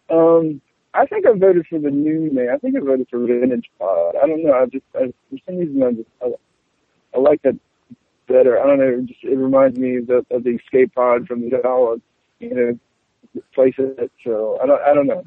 Um, 0.10 0.62
I 0.96 1.06
think 1.06 1.28
I 1.28 1.38
voted 1.38 1.68
for 1.70 1.78
the 1.78 1.92
new 1.92 2.34
name. 2.34 2.48
I 2.52 2.58
think 2.58 2.76
I 2.76 2.80
voted 2.80 3.06
for 3.12 3.20
Vintage 3.20 3.70
Pod. 3.78 4.16
I 4.16 4.26
don't 4.26 4.44
know. 4.44 4.54
I 4.54 4.66
just 4.66 4.84
I, 4.96 5.14
for 5.30 5.38
some 5.46 5.58
reason 5.58 5.84
I 5.84 5.92
just 5.92 6.10
I, 6.24 6.32
I 7.16 7.20
like 7.20 7.40
that 7.44 7.56
better. 8.28 8.60
I 8.60 8.66
don't 8.66 8.80
know. 8.80 8.88
It, 8.88 9.06
just, 9.06 9.24
it 9.24 9.38
reminds 9.38 9.78
me 9.78 9.98
of 9.98 10.08
the, 10.08 10.26
of 10.32 10.44
the 10.44 10.56
escape 10.56 10.96
pod 10.96 11.28
from 11.28 11.48
the 11.48 11.60
Dollar, 11.62 11.98
you 12.40 12.56
know, 12.56 12.80
places. 13.54 13.96
So 14.24 14.58
I 14.60 14.66
don't 14.66 14.82
I 14.82 14.94
don't 14.96 15.06
know. 15.06 15.24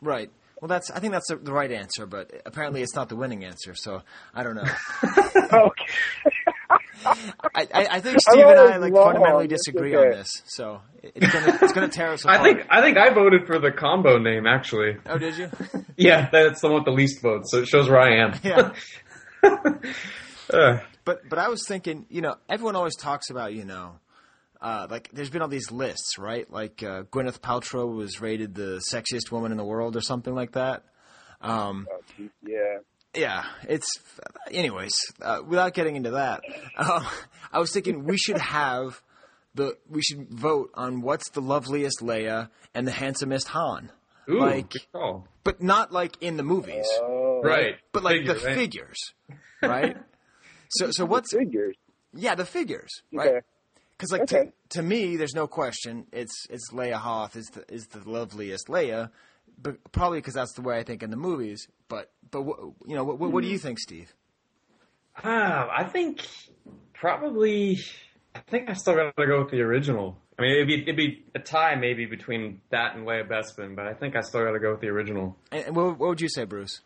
Right. 0.00 0.28
Well, 0.62 0.68
that's. 0.68 0.92
I 0.92 1.00
think 1.00 1.12
that's 1.12 1.26
the, 1.26 1.34
the 1.34 1.52
right 1.52 1.72
answer, 1.72 2.06
but 2.06 2.30
apparently 2.46 2.82
it's 2.82 2.94
not 2.94 3.08
the 3.08 3.16
winning 3.16 3.44
answer. 3.44 3.74
So 3.74 4.02
I 4.32 4.44
don't 4.44 4.54
know. 4.54 4.62
okay. 5.52 5.86
I, 7.04 7.66
I, 7.74 7.86
I 7.90 8.00
think 8.00 8.20
Steve 8.20 8.46
and 8.46 8.60
I 8.60 8.76
like 8.76 8.92
wrong. 8.92 9.06
fundamentally 9.06 9.48
disagree 9.48 9.96
okay. 9.96 10.06
on 10.06 10.18
this. 10.18 10.28
So 10.44 10.80
it's 11.02 11.32
gonna 11.32 11.58
it's 11.60 11.72
gonna 11.72 11.88
tear 11.88 12.12
us 12.12 12.22
apart. 12.24 12.38
I 12.38 12.48
apart. 12.48 12.56
think 12.58 12.68
I 12.70 12.80
think 12.80 12.96
I 12.96 13.12
voted 13.12 13.44
for 13.44 13.58
the 13.58 13.72
combo 13.72 14.18
name 14.18 14.46
actually. 14.46 14.98
Oh, 15.06 15.18
did 15.18 15.36
you? 15.36 15.50
Yeah, 15.96 16.28
that's 16.30 16.60
the 16.60 16.68
one 16.68 16.76
with 16.76 16.84
the 16.84 16.92
least 16.92 17.20
votes, 17.20 17.50
so 17.50 17.58
it 17.58 17.66
shows 17.66 17.88
where 17.90 18.00
I 18.00 18.18
am. 18.22 18.38
Yeah. 18.44 18.72
Uh, 20.52 20.78
But 21.04 21.28
but 21.28 21.38
I 21.40 21.48
was 21.48 21.66
thinking, 21.66 22.06
you 22.08 22.20
know, 22.20 22.36
everyone 22.48 22.76
always 22.76 22.94
talks 22.94 23.30
about, 23.30 23.52
you 23.52 23.64
know, 23.64 23.94
uh, 24.62 24.86
like 24.88 25.10
there's 25.12 25.28
been 25.28 25.42
all 25.42 25.48
these 25.48 25.70
lists, 25.70 26.16
right? 26.18 26.50
Like 26.50 26.82
uh, 26.82 27.02
Gwyneth 27.12 27.40
Paltrow 27.40 27.94
was 27.94 28.20
rated 28.20 28.54
the 28.54 28.80
sexiest 28.92 29.30
woman 29.32 29.50
in 29.52 29.58
the 29.58 29.64
world 29.64 29.96
or 29.96 30.00
something 30.00 30.34
like 30.34 30.52
that. 30.52 30.84
Um, 31.40 31.86
Oh, 31.92 32.00
yeah. 32.46 32.78
yeah, 33.14 33.44
it's. 33.68 33.88
Anyways, 34.50 34.94
uh, 35.20 35.40
without 35.46 35.74
getting 35.74 35.96
into 35.96 36.12
that, 36.12 36.40
um, 36.76 37.04
I 37.52 37.58
was 37.58 37.72
thinking 37.72 38.04
we 38.04 38.16
should 38.16 38.38
have 38.38 39.02
the 39.54 39.76
we 39.90 40.00
should 40.02 40.28
vote 40.30 40.70
on 40.74 41.02
what's 41.02 41.28
the 41.30 41.40
loveliest 41.42 42.00
Leia 42.00 42.48
and 42.74 42.86
the 42.86 42.92
handsomest 42.92 43.48
Han. 43.48 43.90
ooh, 44.30 44.38
Like- 44.40 44.72
But 45.44 45.60
not 45.60 45.90
like 45.92 46.16
in 46.22 46.36
the 46.36 46.42
movies, 46.44 46.86
Oh, 47.00 47.40
Right, 47.42 47.74
but 47.92 48.04
like 48.04 48.18
Figure, 48.18 48.34
the 48.34 48.46
right? 48.46 48.54
figures, 48.54 48.98
right? 49.60 49.96
So 50.70 50.90
so 50.92 51.04
what's 51.04 51.32
figures? 51.32 51.74
yeah 52.14 52.36
the 52.36 52.46
figures, 52.46 53.02
Okay. 53.12 53.40
Right? 54.10 54.18
Because 54.20 54.34
like 54.36 54.42
Okay. 54.42 54.52
to, 54.70 54.78
to 54.78 54.82
me, 54.82 55.16
there's 55.16 55.34
no 55.34 55.46
question. 55.46 56.06
It's 56.12 56.46
it's 56.50 56.72
Leia 56.72 56.94
Hoth 56.94 57.36
is 57.36 57.46
the 57.48 57.64
is 57.72 57.86
the 57.88 58.08
loveliest 58.08 58.68
Leia, 58.68 59.10
but 59.60 59.76
probably 59.92 60.18
because 60.18 60.34
that's 60.34 60.52
the 60.54 60.62
way 60.62 60.78
I 60.78 60.82
think 60.82 61.02
in 61.02 61.10
the 61.10 61.16
movies. 61.16 61.68
But 61.88 62.10
but 62.30 62.42
wh- 62.42 62.88
you 62.88 62.94
know 62.96 63.04
what, 63.04 63.18
what, 63.18 63.32
what 63.32 63.42
do 63.42 63.48
you 63.48 63.58
think, 63.58 63.78
Steve? 63.78 64.12
Ah, 65.22 65.68
I 65.70 65.84
think 65.84 66.26
probably. 66.94 67.78
I 68.34 68.38
think 68.40 68.70
I 68.70 68.72
still 68.72 68.94
got 68.94 69.14
to 69.14 69.26
go 69.26 69.42
with 69.42 69.50
the 69.50 69.60
original. 69.60 70.16
I 70.38 70.42
mean, 70.42 70.52
it'd 70.52 70.66
be 70.66 70.82
it'd 70.82 70.96
be 70.96 71.24
a 71.34 71.38
tie 71.38 71.74
maybe 71.76 72.06
between 72.06 72.62
that 72.70 72.96
and 72.96 73.06
Leia 73.06 73.28
Bespin, 73.28 73.76
but 73.76 73.86
I 73.86 73.92
think 73.92 74.16
I 74.16 74.22
still 74.22 74.42
got 74.44 74.52
to 74.52 74.58
go 74.58 74.72
with 74.72 74.80
the 74.80 74.88
original. 74.88 75.36
And, 75.50 75.66
and 75.66 75.76
what, 75.76 75.98
what 75.98 76.08
would 76.08 76.20
you 76.20 76.30
say, 76.30 76.44
Bruce? 76.44 76.80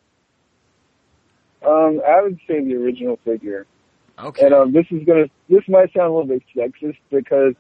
Um, 1.65 2.01
I 2.07 2.21
would 2.23 2.39
say 2.49 2.63
the 2.65 2.75
original 2.75 3.19
figure. 3.25 3.67
Okay. 4.19 4.47
And 4.47 4.55
um, 4.55 4.73
this 4.73 4.87
is 4.91 5.05
gonna 5.07 5.27
this 5.49 5.63
might 5.69 5.93
sound 5.93 6.13
a 6.13 6.17
little 6.17 6.27
bit 6.27 6.43
sexist 6.57 6.97
because 7.11 7.55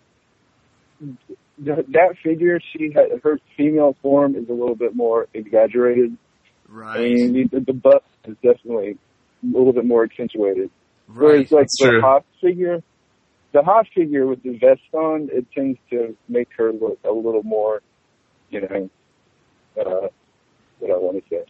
th- 1.65 1.87
that 1.89 2.17
figure 2.23 2.61
she 2.73 2.93
had 2.93 3.21
her 3.23 3.39
female 3.57 3.97
form 4.03 4.35
is 4.37 4.49
a 4.49 4.53
little 4.53 4.75
bit 4.75 4.95
more 4.95 5.27
exaggerated. 5.35 6.17
Right. 6.69 7.13
mean, 7.13 7.49
the, 7.53 7.61
the 7.61 7.73
butt 7.73 8.03
is 8.25 8.37
definitely 8.43 8.99
a 9.43 9.47
little 9.47 9.73
bit 9.73 9.85
more 9.85 10.05
accentuated. 10.05 10.71
right. 11.09 11.25
Whereas 11.25 11.53
like 11.53 11.63
That's 11.63 11.79
the 11.79 11.89
true. 11.89 12.01
Hoth 12.01 12.25
figure, 12.41 12.83
the 13.53 13.63
Hoth 13.63 13.87
figure 13.95 14.27
with 14.27 14.43
the 14.43 14.59
vest 14.59 14.81
on, 14.93 15.29
it 15.33 15.47
tends 15.53 15.79
to 15.91 16.17
make 16.29 16.49
her 16.57 16.73
look 16.73 16.99
a 17.05 17.13
little 17.13 17.43
more, 17.43 17.83
you 18.51 18.63
know, 18.63 18.91
uh, 19.79 20.09
what 20.79 20.91
I 20.91 20.97
want 20.97 21.23
to 21.23 21.31
say, 21.31 21.45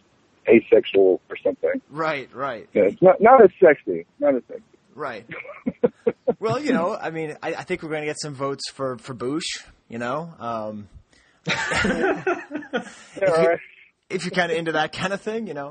asexual 0.47 1.21
or 1.29 1.37
something. 1.43 1.81
Right. 1.89 2.31
Right. 2.33 2.69
Yeah, 2.73 2.83
it's 2.83 3.01
not 3.01 3.21
not 3.21 3.41
as 3.41 3.49
sexy, 3.59 4.05
not 4.19 4.35
as 4.35 4.43
sexy. 4.47 4.63
Right. 4.97 5.27
well, 6.39 6.59
you 6.59 6.73
know, 6.73 6.95
I 6.99 7.11
mean, 7.11 7.37
I, 7.43 7.53
I 7.53 7.63
think 7.63 7.83
we're 7.83 7.89
going 7.89 8.01
to 8.01 8.07
get 8.07 8.19
some 8.19 8.33
votes 8.33 8.63
for 8.71 8.97
for 8.97 9.13
Boushh. 9.13 9.63
You 9.87 9.99
know, 9.99 10.33
um, 10.39 10.89
Yeah, 11.47 12.23
all 13.27 13.45
right. 13.47 13.59
if 14.09 14.25
you're 14.25 14.31
kind 14.31 14.51
of 14.51 14.57
into 14.57 14.71
that 14.73 14.91
kind 14.91 15.13
of 15.13 15.21
thing, 15.21 15.47
you 15.47 15.53
know. 15.53 15.69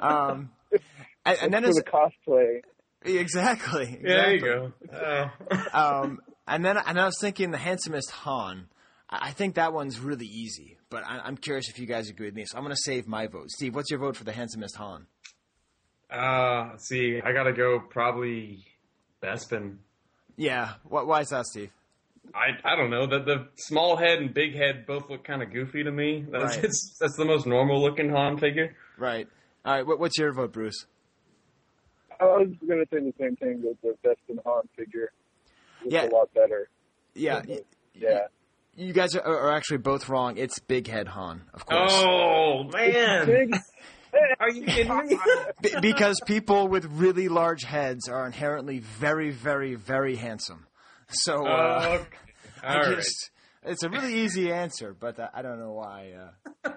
Um, 0.00 0.50
and, 1.24 1.38
and 1.42 1.54
then 1.54 1.62
for 1.62 1.68
it's 1.70 1.78
the 1.78 1.84
cosplay. 1.84 2.60
exactly, 3.04 3.98
Yeah, 4.02 4.08
there 4.16 4.34
you 4.34 4.40
go. 4.40 4.72
Oh. 4.92 5.30
Um, 5.72 6.20
and 6.46 6.64
then 6.64 6.76
and 6.76 7.00
I 7.00 7.06
was 7.06 7.16
thinking 7.20 7.50
the 7.50 7.58
handsomest 7.58 8.10
Han. 8.10 8.68
I 9.10 9.28
I 9.28 9.30
think 9.32 9.54
that 9.56 9.72
one's 9.72 9.98
really 10.00 10.26
easy, 10.26 10.76
but 10.90 11.02
I, 11.04 11.18
I'm 11.24 11.36
curious 11.36 11.68
if 11.70 11.78
you 11.78 11.86
guys 11.86 12.08
agree 12.10 12.26
with 12.26 12.34
me. 12.34 12.44
So 12.46 12.56
I'm 12.58 12.62
going 12.64 12.74
to 12.76 12.82
save 12.84 13.08
my 13.08 13.26
vote. 13.26 13.50
Steve, 13.50 13.74
what's 13.74 13.90
your 13.90 14.00
vote 14.00 14.16
for 14.16 14.24
the 14.24 14.32
handsomest 14.32 14.76
Han? 14.76 15.06
Uh, 16.10 16.76
see, 16.78 17.20
I 17.24 17.32
gotta 17.32 17.52
go 17.52 17.80
probably 17.80 18.64
Bespin. 19.22 19.76
Yeah, 20.36 20.74
why, 20.84 21.02
why 21.02 21.20
is 21.20 21.28
that, 21.28 21.46
Steve? 21.46 21.70
I 22.34 22.50
I 22.64 22.76
don't 22.76 22.90
know. 22.90 23.06
The 23.06 23.20
the 23.20 23.48
small 23.56 23.96
head 23.96 24.18
and 24.18 24.32
big 24.34 24.54
head 24.54 24.86
both 24.86 25.08
look 25.10 25.24
kind 25.24 25.42
of 25.42 25.52
goofy 25.52 25.82
to 25.84 25.90
me. 25.90 26.24
That's 26.30 26.56
Right. 26.56 26.64
it's, 26.64 26.96
that's 27.00 27.16
the 27.16 27.24
most 27.24 27.46
normal 27.46 27.80
looking 27.80 28.10
Han 28.10 28.38
figure. 28.38 28.74
Right. 28.98 29.28
All 29.64 29.74
right. 29.74 29.86
What, 29.86 29.98
what's 30.00 30.18
your 30.18 30.32
vote, 30.32 30.52
Bruce? 30.52 30.86
I 32.20 32.24
was 32.24 32.48
going 32.66 32.80
to 32.80 32.86
say 32.90 33.00
the 33.00 33.12
same 33.20 33.36
thing 33.36 33.62
with 33.62 33.80
the 33.82 33.94
Bespin 34.08 34.38
Han 34.46 34.62
figure. 34.76 35.10
It's 35.84 35.92
Yeah. 35.92 36.06
a 36.06 36.10
lot 36.10 36.32
better. 36.34 36.68
Yeah, 37.14 37.42
y- 37.46 37.60
Yeah. 37.94 38.26
you 38.74 38.92
guys 38.92 39.14
are, 39.14 39.22
are 39.24 39.52
actually 39.56 39.78
both 39.78 40.08
wrong. 40.08 40.36
It's 40.38 40.58
Big 40.60 40.86
Head 40.88 41.08
Han, 41.08 41.42
of 41.54 41.64
course. 41.66 41.92
Oh 41.94 42.64
man, 42.72 43.26
Big, 43.26 43.56
are 44.40 44.50
you 44.50 44.64
kidding 44.64 45.06
me? 45.06 45.18
B- 45.62 45.74
because 45.80 46.20
people 46.26 46.68
with 46.68 46.84
really 46.86 47.28
large 47.28 47.64
heads 47.64 48.08
are 48.08 48.26
inherently 48.26 48.78
very, 48.80 49.30
very, 49.30 49.74
very 49.74 50.16
handsome. 50.16 50.66
So 51.08 51.46
uh, 51.46 51.84
Oh, 51.86 51.92
okay. 51.94 52.06
I 52.62 52.74
All 52.74 52.80
right. 52.82 52.96
just, 52.96 53.30
it's 53.64 53.82
a 53.82 53.88
really 53.88 54.14
easy 54.22 54.52
answer, 54.52 54.94
but 54.98 55.18
uh, 55.18 55.28
I 55.34 55.42
don't 55.42 55.58
know 55.58 55.72
why. 55.72 56.12
Uh... 56.64 56.70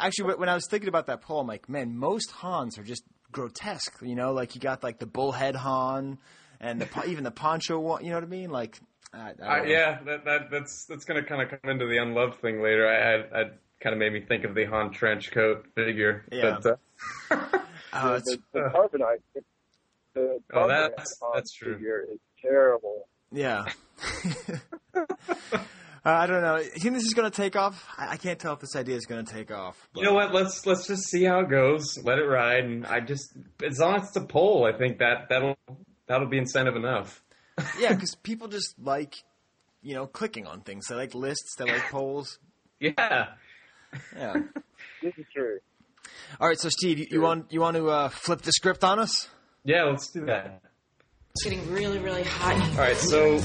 Actually, 0.00 0.34
when 0.34 0.48
I 0.48 0.54
was 0.54 0.66
thinking 0.68 0.88
about 0.88 1.06
that 1.06 1.20
poll, 1.22 1.40
I'm 1.40 1.46
like, 1.46 1.68
man, 1.68 1.96
most 1.96 2.30
Hans 2.30 2.78
are 2.78 2.82
just 2.82 3.02
grotesque. 3.32 3.98
You 4.02 4.14
know, 4.14 4.32
like 4.32 4.54
you 4.54 4.60
got 4.60 4.82
like 4.82 4.98
the 4.98 5.06
bullhead 5.06 5.54
Han 5.56 6.18
and 6.60 6.80
the, 6.80 7.04
even 7.06 7.24
the 7.24 7.30
poncho 7.30 7.78
one. 7.78 8.04
You 8.04 8.10
know 8.10 8.16
what 8.16 8.24
I 8.24 8.28
mean? 8.28 8.50
Like, 8.50 8.80
I, 9.12 9.32
I 9.42 9.60
Uh, 9.60 9.64
yeah, 9.64 9.98
that, 10.04 10.24
that 10.24 10.50
that's 10.50 10.86
that's 10.86 11.04
gonna 11.04 11.22
kind 11.22 11.42
of 11.42 11.50
come 11.50 11.70
into 11.70 11.86
the 11.86 11.98
unloved 11.98 12.40
thing 12.40 12.62
later. 12.62 12.86
I, 12.88 13.38
I, 13.38 13.42
I 13.42 13.50
kind 13.86 13.92
of 13.94 14.00
made 14.00 14.12
me 14.12 14.20
think 14.20 14.42
of 14.42 14.52
the 14.56 14.64
Han 14.64 14.90
trench 14.90 15.30
coat 15.30 15.64
figure. 15.76 16.24
Yeah. 16.32 16.58
But, 16.60 16.80
uh, 17.30 17.58
Oh, 17.92 18.14
it's, 18.14 18.24
the, 18.32 18.38
the 18.52 18.60
carbonite. 18.74 19.22
The 20.12 20.20
Oh, 20.20 20.40
carbonite 20.52 20.68
that's- 20.90 21.18
Han 21.22 21.30
that's 21.34 21.52
true. 21.52 21.74
Figure 21.74 22.04
is 22.12 22.18
terrible. 22.42 23.06
Yeah. 23.30 23.66
uh, 24.94 25.06
I 26.04 26.26
don't 26.26 26.42
know. 26.42 26.56
You 26.56 26.64
think 26.80 26.94
this 26.94 27.04
is 27.04 27.14
going 27.14 27.30
to 27.30 27.36
take 27.36 27.54
off? 27.54 27.86
I, 27.96 28.14
I 28.14 28.16
can't 28.16 28.40
tell 28.40 28.54
if 28.54 28.58
this 28.60 28.74
idea 28.74 28.96
is 28.96 29.06
going 29.06 29.24
to 29.24 29.32
take 29.32 29.52
off. 29.52 29.88
but- 29.92 30.00
you 30.00 30.06
know 30.06 30.14
what? 30.14 30.34
Let's 30.34 30.66
let's 30.66 30.88
just 30.88 31.04
see 31.04 31.22
how 31.22 31.40
it 31.40 31.48
goes. 31.48 31.96
Let 32.02 32.18
it 32.18 32.24
ride, 32.24 32.64
and 32.64 32.84
I 32.86 32.98
just 33.00 33.32
as 33.64 33.78
long 33.78 33.94
as 33.96 34.08
it's 34.08 34.16
a 34.16 34.20
poll, 34.22 34.64
I 34.66 34.76
think 34.76 34.98
that 34.98 35.28
that'll 35.28 35.56
that'll 36.08 36.28
be 36.28 36.38
incentive 36.38 36.74
enough. 36.74 37.22
yeah, 37.78 37.92
because 37.94 38.16
people 38.16 38.48
just 38.48 38.74
like, 38.82 39.14
you 39.80 39.94
know, 39.94 40.06
clicking 40.08 40.46
on 40.48 40.60
things. 40.62 40.86
They 40.88 40.96
like 40.96 41.14
lists. 41.14 41.54
They 41.56 41.64
like 41.66 41.88
polls. 41.90 42.40
Yeah. 42.80 43.28
Yeah. 44.16 44.36
This 45.02 45.12
is 45.18 45.26
true. 45.32 45.58
All 46.40 46.48
right. 46.48 46.58
So, 46.58 46.68
Steve, 46.70 46.98
you, 46.98 47.06
you 47.10 47.20
want 47.20 47.52
you 47.52 47.60
want 47.60 47.76
to 47.76 47.90
uh, 47.90 48.08
flip 48.08 48.40
the 48.40 48.50
script 48.50 48.82
on 48.82 48.98
us? 48.98 49.28
Yeah, 49.62 49.84
let's 49.84 50.10
do 50.10 50.24
that. 50.24 50.62
It's 51.36 51.44
getting 51.44 51.70
really, 51.70 51.98
really 51.98 52.22
hot. 52.22 52.54
All 52.54 52.78
right, 52.78 52.96
so 52.96 53.38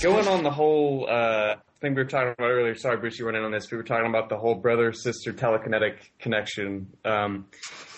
going 0.00 0.26
on 0.26 0.42
the 0.42 0.50
whole 0.50 1.06
uh, 1.06 1.56
thing 1.82 1.94
we 1.94 2.02
were 2.02 2.08
talking 2.08 2.32
about 2.38 2.48
earlier. 2.48 2.74
Sorry, 2.74 2.96
Bruce, 2.96 3.18
you 3.18 3.26
weren't 3.26 3.36
in 3.36 3.44
on 3.44 3.52
this. 3.52 3.70
We 3.70 3.76
were 3.76 3.84
talking 3.84 4.08
about 4.08 4.30
the 4.30 4.38
whole 4.38 4.54
brother 4.54 4.94
sister 4.94 5.34
telekinetic 5.34 5.96
connection. 6.18 6.86
Um, 7.04 7.46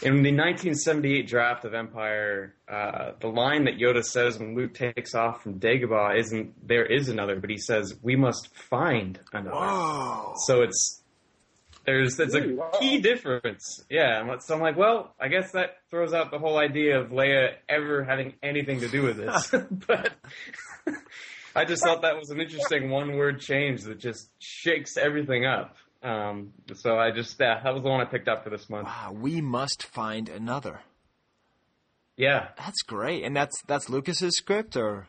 in 0.03 0.23
the 0.25 0.33
1978 0.33 1.29
draft 1.29 1.65
of 1.65 1.73
Empire, 1.73 2.57
uh, 2.69 3.13
the 3.21 3.29
line 3.29 3.67
that 3.67 3.75
Yoda 3.79 4.03
says 4.03 4.41
when 4.41 4.57
Luke 4.57 4.75
takes 4.75 5.15
off 5.15 5.43
from 5.43 5.61
Dagobah 5.61 6.19
isn't 6.19 6.67
"there 6.67 6.85
is 6.85 7.09
another," 7.09 7.39
but 7.39 7.49
he 7.49 7.59
says 7.59 7.95
"we 8.03 8.17
must 8.17 8.49
find 8.57 9.21
another." 9.33 9.55
Oh. 9.55 10.33
So 10.47 10.63
it's 10.63 11.00
there's 11.91 12.21
it's 12.21 12.35
a 12.35 12.55
Wow. 12.55 12.71
key 12.79 13.01
difference. 13.01 13.85
Yeah, 13.91 14.39
so 14.39 14.55
I'm 14.55 14.61
like, 14.61 14.77
well, 14.77 15.15
I 15.21 15.29
guess 15.29 15.51
that 15.53 15.79
throws 15.91 16.13
out 16.15 16.31
the 16.31 16.39
whole 16.39 16.57
idea 16.59 17.01
of 17.01 17.11
Leia 17.11 17.55
ever 17.69 18.05
having 18.05 18.35
anything 18.43 18.81
to 18.81 18.89
do 18.89 19.03
with 19.03 19.17
this. 19.17 19.53
but 19.89 20.13
I 21.57 21.65
just 21.65 21.83
thought 21.83 22.03
that 22.03 22.17
was 22.17 22.31
an 22.31 22.41
interesting 22.41 22.91
one 22.91 23.17
word 23.17 23.41
change 23.41 23.83
that 23.83 23.99
just 23.99 24.31
shakes 24.39 24.97
everything 24.97 25.47
up. 25.47 25.77
Um, 26.03 26.53
so 26.75 26.97
I 26.99 27.11
just 27.11 27.39
yeah, 27.41 27.61
that 27.63 27.75
was 27.75 27.83
the 27.83 27.89
one 27.91 28.01
I 28.01 28.05
picked 28.05 28.29
up 28.29 28.45
for 28.45 28.51
this 28.51 28.71
month. 28.71 28.87
Wow. 28.87 29.13
We 29.19 29.41
must 29.41 29.83
find 29.85 30.29
another. 30.29 30.81
Yeah, 32.17 32.49
That's 32.57 32.83
great. 32.83 33.25
And 33.25 33.35
that's 33.35 33.61
that's 33.67 33.89
Lucas's 33.89 34.37
script, 34.37 34.77
or 34.77 35.09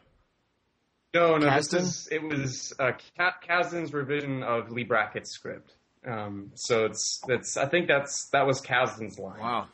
no, 1.14 1.38
no, 1.38 1.50
this 1.58 1.74
is 1.74 2.08
it 2.10 2.24
was 2.24 2.74
uh, 2.80 2.94
Ka- 3.18 3.36
Kasdan's 3.46 3.92
revision 3.94 4.44
of 4.44 4.72
Leigh 4.72 4.86
Brackett's 4.86 5.32
script. 5.32 5.74
Um, 6.06 6.52
so 6.56 6.86
it's 6.86 7.22
that's 7.28 7.58
I 7.58 7.68
think 7.68 7.88
that's 7.88 8.30
that 8.32 8.46
was 8.48 8.62
Kasdan's 8.62 9.20
line. 9.20 9.40
Wow. 9.40 9.68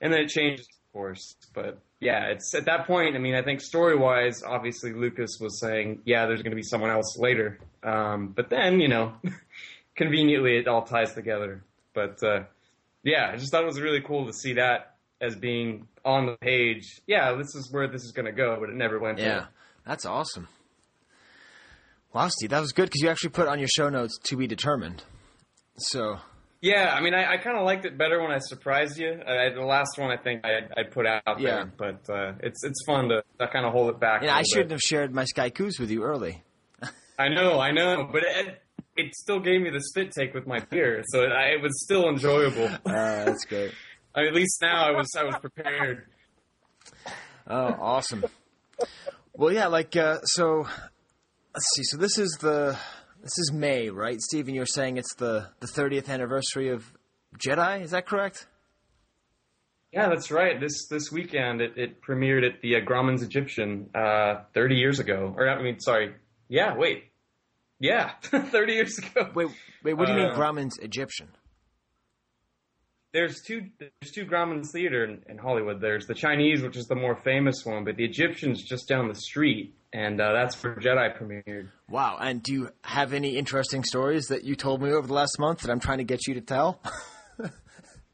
and 0.00 0.12
then 0.12 0.20
it 0.22 0.28
changes, 0.28 0.66
of 0.66 0.92
course. 0.92 1.36
But 1.54 1.78
yeah, 2.00 2.26
it's 2.26 2.54
at 2.54 2.64
that 2.66 2.86
point. 2.86 3.14
I 3.14 3.18
mean, 3.18 3.34
I 3.34 3.42
think 3.42 3.60
story 3.60 3.96
wise, 3.96 4.42
obviously 4.42 4.92
Lucas 4.92 5.38
was 5.40 5.60
saying, 5.60 6.00
yeah, 6.04 6.26
there's 6.26 6.42
going 6.42 6.50
to 6.52 6.56
be 6.56 6.62
someone 6.62 6.90
else 6.90 7.16
later. 7.18 7.58
Um, 7.82 8.28
but 8.34 8.50
then 8.50 8.80
you 8.80 8.88
know, 8.88 9.12
conveniently 9.96 10.56
it 10.58 10.66
all 10.68 10.82
ties 10.82 11.14
together. 11.14 11.62
But 11.94 12.22
uh, 12.22 12.44
yeah, 13.04 13.30
I 13.32 13.36
just 13.36 13.50
thought 13.52 13.62
it 13.62 13.66
was 13.66 13.80
really 13.80 14.00
cool 14.00 14.26
to 14.26 14.32
see 14.32 14.54
that 14.54 14.96
as 15.20 15.34
being 15.36 15.86
on 16.04 16.26
the 16.26 16.36
page. 16.36 17.00
Yeah, 17.06 17.32
this 17.34 17.54
is 17.54 17.68
where 17.72 17.86
this 17.88 18.02
is 18.04 18.12
going 18.12 18.26
to 18.26 18.32
go, 18.32 18.56
but 18.60 18.68
it 18.68 18.74
never 18.76 18.98
went 18.98 19.18
Yeah, 19.18 19.24
there. 19.24 19.48
that's 19.86 20.06
awesome. 20.06 20.48
Wow, 22.12 22.28
Steve, 22.28 22.50
that 22.50 22.60
was 22.60 22.72
good 22.72 22.86
because 22.86 23.02
you 23.02 23.08
actually 23.10 23.30
put 23.30 23.48
on 23.48 23.58
your 23.58 23.68
show 23.68 23.88
notes 23.90 24.18
to 24.24 24.36
be 24.36 24.46
determined. 24.46 25.02
So 25.78 26.18
Yeah, 26.60 26.92
I 26.94 27.00
mean, 27.00 27.14
I, 27.14 27.34
I 27.34 27.36
kind 27.38 27.56
of 27.56 27.64
liked 27.64 27.84
it 27.84 27.96
better 27.96 28.20
when 28.20 28.30
I 28.32 28.38
surprised 28.38 28.98
you. 28.98 29.20
I, 29.26 29.50
the 29.50 29.62
last 29.64 29.96
one, 29.98 30.10
I 30.10 30.16
think 30.16 30.44
I, 30.44 30.60
I 30.76 30.82
put 30.84 31.06
out 31.06 31.22
Yeah. 31.40 31.64
there, 31.64 31.72
but 31.76 32.12
uh, 32.12 32.32
it's 32.40 32.64
it's 32.64 32.82
fun 32.86 33.08
to, 33.10 33.22
to 33.40 33.48
kind 33.48 33.64
of 33.64 33.72
hold 33.72 33.90
it 33.90 34.00
back. 34.00 34.22
yeah, 34.22 34.34
I 34.36 34.42
shouldn't 34.42 34.68
bit. 34.70 34.74
have 34.74 34.80
shared 34.80 35.14
my 35.14 35.24
Sky 35.24 35.50
Coos 35.50 35.78
with 35.78 35.90
you 35.90 36.02
early. 36.02 36.42
I 37.18 37.28
know, 37.28 37.58
I 37.58 37.72
know, 37.72 38.08
but 38.12 38.22
it, 38.24 38.62
it 38.96 39.14
still 39.14 39.40
gave 39.40 39.60
me 39.60 39.70
the 39.70 39.80
spit 39.80 40.12
take 40.12 40.34
with 40.34 40.46
my 40.46 40.60
beer, 40.60 41.02
so 41.08 41.22
it, 41.22 41.32
I, 41.32 41.46
it 41.54 41.62
was 41.62 41.82
still 41.84 42.08
enjoyable. 42.08 42.68
Uh, 42.86 43.24
that's 43.24 43.44
great. 43.44 43.72
I 44.14 44.20
mean, 44.20 44.28
at 44.28 44.34
least 44.34 44.58
now 44.62 44.86
I 44.88 44.90
was 44.92 45.08
I 45.16 45.24
was 45.24 45.36
prepared. 45.36 46.06
Oh, 47.46 47.76
awesome. 47.80 48.24
Well, 49.34 49.52
yeah, 49.52 49.66
like 49.68 49.94
uh, 49.96 50.18
so. 50.24 50.66
Let's 51.54 51.66
see. 51.74 51.82
So 51.84 51.96
this 51.96 52.18
is 52.18 52.36
the 52.40 52.78
this 53.28 53.38
is 53.38 53.52
May, 53.52 53.90
right, 53.90 54.18
Stephen? 54.22 54.54
You're 54.54 54.64
saying 54.64 54.96
it's 54.96 55.14
the 55.16 55.48
the 55.60 55.66
30th 55.66 56.08
anniversary 56.08 56.70
of 56.70 56.90
Jedi. 57.38 57.82
Is 57.82 57.90
that 57.90 58.06
correct? 58.06 58.46
Yeah, 59.92 60.08
that's 60.08 60.30
right. 60.30 60.58
This 60.58 60.86
this 60.88 61.12
weekend 61.12 61.60
it, 61.60 61.76
it 61.76 62.00
premiered 62.00 62.46
at 62.46 62.62
the 62.62 62.76
uh, 62.76 62.80
Grauman's 62.80 63.22
Egyptian 63.22 63.90
uh, 63.94 64.44
30 64.54 64.76
years 64.76 64.98
ago. 64.98 65.34
Or 65.36 65.46
I 65.46 65.62
mean, 65.62 65.78
sorry. 65.78 66.14
Yeah, 66.48 66.74
wait. 66.74 67.04
Yeah, 67.78 68.12
30 68.22 68.72
years 68.72 68.98
ago. 68.98 69.30
Wait, 69.34 69.48
wait. 69.84 69.92
What 69.94 70.06
do 70.06 70.12
you 70.12 70.18
mean 70.18 70.30
Uh, 70.30 70.34
Grauman's 70.34 70.78
Egyptian? 70.78 71.28
There's 73.12 73.42
two 73.42 73.66
there's 73.78 74.12
two 74.12 74.24
Grauman's 74.24 74.72
Theater 74.72 75.04
in, 75.04 75.22
in 75.28 75.36
Hollywood. 75.36 75.82
There's 75.82 76.06
the 76.06 76.14
Chinese, 76.14 76.62
which 76.62 76.76
is 76.78 76.86
the 76.86 76.94
more 76.96 77.14
famous 77.16 77.64
one, 77.66 77.84
but 77.84 77.96
the 77.96 78.04
Egyptian's 78.04 78.62
just 78.62 78.88
down 78.88 79.08
the 79.08 79.14
street, 79.14 79.74
and 79.92 80.20
uh, 80.20 80.32
that's 80.32 80.62
where 80.62 80.76
Jedi 80.76 81.16
premiered. 81.16 81.68
Wow. 81.88 82.18
And 82.20 82.42
do 82.42 82.52
you 82.52 82.70
have 82.82 83.12
any 83.12 83.36
interesting 83.36 83.84
stories 83.84 84.26
that 84.26 84.44
you 84.44 84.54
told 84.54 84.82
me 84.82 84.90
over 84.90 85.06
the 85.06 85.14
last 85.14 85.38
month 85.38 85.60
that 85.60 85.70
I'm 85.70 85.80
trying 85.80 85.98
to 85.98 86.04
get 86.04 86.26
you 86.26 86.34
to 86.34 86.40
tell? 86.40 86.80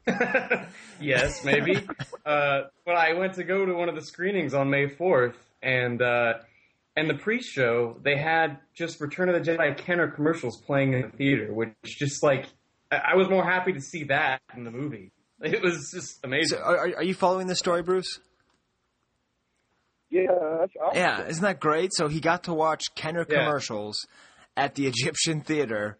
yes, 1.01 1.43
maybe. 1.43 1.75
uh, 2.25 2.61
but 2.85 2.95
I 2.95 3.13
went 3.13 3.33
to 3.35 3.43
go 3.43 3.65
to 3.65 3.73
one 3.73 3.89
of 3.89 3.95
the 3.95 4.03
screenings 4.03 4.53
on 4.53 4.69
May 4.69 4.87
4th, 4.87 5.35
and 5.61 6.01
uh, 6.01 6.35
and 6.95 7.09
the 7.09 7.15
pre-show 7.15 7.97
they 8.03 8.15
had 8.17 8.59
just 8.73 9.01
Return 9.01 9.29
of 9.29 9.35
the 9.35 9.51
Jedi 9.51 9.77
Kenner 9.77 10.09
commercials 10.09 10.61
playing 10.61 10.93
in 10.93 11.01
the 11.01 11.09
theater, 11.09 11.53
which 11.53 11.73
just 11.83 12.23
like 12.23 12.45
I 12.91 13.15
was 13.15 13.29
more 13.29 13.43
happy 13.43 13.73
to 13.73 13.81
see 13.81 14.05
that 14.05 14.41
than 14.53 14.63
the 14.63 14.71
movie. 14.71 15.11
It 15.41 15.61
was 15.61 15.91
just 15.93 16.23
amazing. 16.23 16.59
So, 16.59 16.63
are, 16.63 16.77
are 16.77 17.03
you 17.03 17.13
following 17.13 17.47
this 17.47 17.59
story, 17.59 17.81
Bruce? 17.81 18.19
Yeah, 20.23 20.57
that's 20.59 20.73
awesome. 20.81 20.97
Yeah, 20.97 21.27
isn't 21.27 21.43
that 21.43 21.59
great? 21.59 21.91
So 21.93 22.07
he 22.07 22.19
got 22.19 22.43
to 22.45 22.53
watch 22.53 22.83
Kenner 22.95 23.25
Yeah. 23.29 23.39
commercials 23.45 24.05
at 24.55 24.75
the 24.75 24.87
Egyptian 24.93 25.41
theater. 25.41 25.97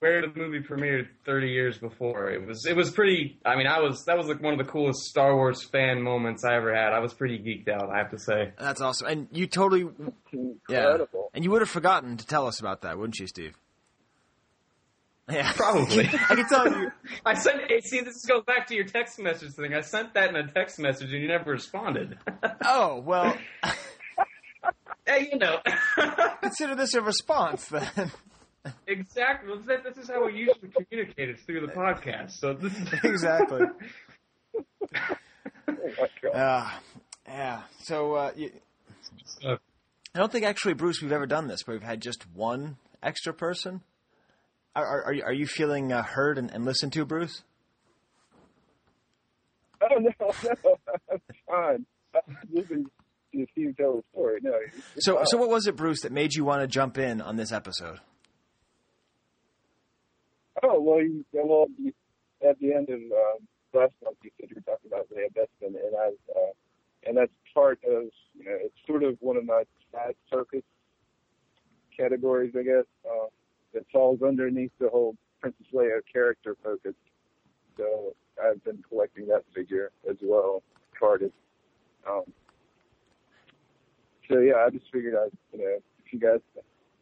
Where 0.00 0.20
the 0.20 0.32
movie 0.36 0.58
premiered 0.60 1.06
30 1.24 1.46
years 1.48 1.78
before, 1.78 2.28
it 2.30 2.44
was 2.44 2.66
it 2.66 2.74
was 2.76 2.90
pretty. 2.90 3.38
I 3.46 3.54
mean, 3.54 3.68
I 3.68 3.78
was 3.78 4.04
that 4.06 4.16
was 4.18 4.26
like 4.26 4.42
one 4.42 4.52
of 4.52 4.58
the 4.58 4.70
coolest 4.70 4.98
Star 5.04 5.34
Wars 5.36 5.62
fan 5.62 6.02
moments 6.02 6.44
I 6.44 6.56
ever 6.56 6.74
had. 6.74 6.92
I 6.92 6.98
was 6.98 7.14
pretty 7.14 7.38
geeked 7.38 7.68
out, 7.72 7.88
I 7.88 7.98
have 7.98 8.10
to 8.10 8.18
say. 8.18 8.52
That's 8.58 8.80
awesome. 8.80 9.06
And 9.06 9.28
you 9.30 9.46
totally, 9.46 9.82
yeah. 10.68 10.80
Incredible. 10.80 11.30
And 11.34 11.44
you 11.44 11.52
would 11.52 11.62
have 11.62 11.70
forgotten 11.70 12.16
to 12.16 12.26
tell 12.26 12.48
us 12.48 12.58
about 12.58 12.82
that, 12.82 12.98
wouldn't 12.98 13.18
you, 13.20 13.28
Steve? 13.28 13.54
Yeah, 15.30 15.52
Probably. 15.52 16.06
I 16.28 16.34
can 16.34 16.48
tell 16.48 16.68
you. 16.68 16.90
I 17.26 17.34
sent. 17.34 17.60
See, 17.84 18.00
this 18.00 18.16
is 18.16 18.24
goes 18.28 18.42
back 18.44 18.66
to 18.68 18.74
your 18.74 18.84
text 18.84 19.18
message 19.20 19.52
thing. 19.52 19.72
I 19.72 19.80
sent 19.80 20.14
that 20.14 20.30
in 20.30 20.36
a 20.36 20.46
text 20.50 20.78
message, 20.78 21.12
and 21.12 21.22
you 21.22 21.28
never 21.28 21.50
responded. 21.52 22.18
Oh 22.64 23.00
well, 23.04 23.36
hey, 25.06 25.28
you 25.32 25.38
know. 25.38 25.58
consider 26.42 26.74
this 26.76 26.94
a 26.94 27.02
response 27.02 27.66
then. 27.66 28.10
exactly. 28.86 29.50
Well, 29.50 29.60
This 29.66 29.80
this 29.84 30.04
is 30.04 30.10
how 30.10 30.24
we 30.26 30.34
usually 30.34 30.70
communicate. 30.70 31.28
It's 31.30 31.42
through 31.42 31.66
the 31.66 31.72
podcast. 31.72 32.32
So 32.32 32.52
this 32.54 32.72
is 32.78 32.88
exactly. 33.04 33.62
Oh. 35.68 36.28
Uh, 36.32 36.70
yeah. 37.26 37.62
So 37.80 38.14
uh, 38.14 38.32
you, 38.36 38.50
Uh, 39.44 39.56
I 40.14 40.18
don't 40.18 40.30
think 40.30 40.44
actually, 40.44 40.74
Bruce, 40.74 41.00
we've 41.02 41.12
ever 41.12 41.26
done 41.26 41.46
this, 41.48 41.66
where 41.66 41.76
we've 41.76 41.82
had 41.86 42.00
just 42.00 42.26
one 42.34 42.76
extra 43.02 43.32
person. 43.32 43.82
Are, 44.74 44.86
are, 44.86 45.04
are 45.06 45.12
you, 45.12 45.22
are 45.24 45.32
you 45.32 45.46
feeling 45.46 45.92
uh, 45.92 46.02
heard 46.02 46.38
and, 46.38 46.50
and 46.50 46.64
listened 46.64 46.92
to, 46.94 47.04
Bruce? 47.04 47.42
Oh 49.82 49.98
no, 49.98 50.10
no, 50.20 50.76
that's 51.08 51.22
fine. 51.46 51.84
This 52.52 52.70
is 52.70 53.48
Steve 53.52 53.74
tell 53.76 53.96
the 53.96 54.02
story. 54.12 54.38
No, 54.42 54.52
So, 54.98 55.16
fine. 55.16 55.26
so 55.26 55.36
what 55.38 55.48
was 55.48 55.66
it, 55.66 55.76
Bruce, 55.76 56.02
that 56.02 56.12
made 56.12 56.34
you 56.34 56.44
want 56.44 56.60
to 56.62 56.66
jump 56.66 56.98
in 56.98 57.20
on 57.20 57.36
this 57.36 57.50
episode? 57.52 57.98
Oh 60.62 60.80
well, 60.80 61.00
you, 61.02 61.24
well, 61.32 61.66
you, 61.78 61.92
at 62.48 62.58
the 62.60 62.72
end 62.72 62.88
of 62.90 63.00
um, 63.00 63.48
last 63.74 63.92
month, 64.04 64.16
you 64.22 64.30
said 64.40 64.50
you 64.50 64.56
were 64.56 64.62
talking 64.72 64.88
about 64.90 65.08
Leia 65.10 65.28
Bespin, 65.34 65.74
and 65.74 65.96
I, 65.98 66.08
uh, 66.08 66.52
and 67.06 67.16
that's 67.16 67.32
part 67.52 67.78
of 67.84 68.04
you 68.38 68.44
know, 68.44 68.56
it's 68.60 68.74
sort 68.86 69.02
of 69.02 69.16
one 69.20 69.36
of 69.36 69.44
my 69.44 69.64
side 69.92 70.14
circus 70.32 70.62
categories, 71.96 72.52
I 72.56 72.62
guess, 72.62 72.84
uh, 73.04 73.26
that 73.74 73.84
falls 73.92 74.20
underneath 74.22 74.72
the 74.78 74.88
whole 74.88 75.16
Princess 75.40 75.66
Leia 75.72 76.00
character 76.12 76.56
focus. 76.62 76.94
So 77.76 78.14
I've 78.42 78.62
been 78.64 78.82
collecting 78.88 79.26
that 79.28 79.42
figure 79.54 79.90
as 80.08 80.16
well, 80.22 80.62
carded. 80.98 81.32
Um, 82.08 82.24
so 84.28 84.38
yeah, 84.38 84.64
I 84.66 84.70
just 84.70 84.86
figured 84.92 85.14
I'd, 85.14 85.30
you 85.52 85.58
know, 85.58 85.78
if 86.04 86.12
you 86.12 86.20
guys, 86.20 86.40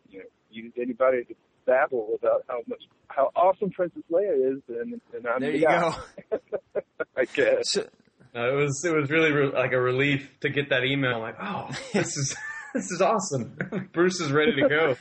you 0.09 0.21
know, 0.21 0.25
needed 0.53 0.73
anybody 0.81 1.25
to 1.25 1.35
babble 1.67 2.19
about 2.21 2.45
how 2.49 2.61
much, 2.67 2.83
how 3.09 3.31
awesome 3.37 3.71
Princess 3.71 4.03
Leia 4.11 4.53
is, 4.55 4.63
then, 4.69 5.01
then 5.13 5.23
I'm 5.33 5.41
There 5.41 5.53
the 5.53 5.59
you 5.59 5.67
guy, 5.67 5.81
go. 5.81 6.39
I 7.17 7.25
guess. 7.27 7.63
So, 7.65 7.87
no, 8.35 8.49
it 8.49 8.55
was 8.63 8.85
it 8.85 8.95
was 8.95 9.11
really 9.11 9.33
re- 9.33 9.53
like 9.53 9.73
a 9.73 9.81
relief 9.81 10.29
to 10.41 10.51
get 10.51 10.71
that 10.71 10.85
email. 10.85 11.19
Like, 11.21 11.37
oh, 11.43 11.69
this 11.93 12.07
is 12.17 12.37
this 12.75 12.91
is 12.91 13.01
awesome. 13.03 13.89
Bruce 13.93 14.21
is 14.21 14.31
ready 14.33 14.53
to 14.63 14.69
go. 14.69 14.97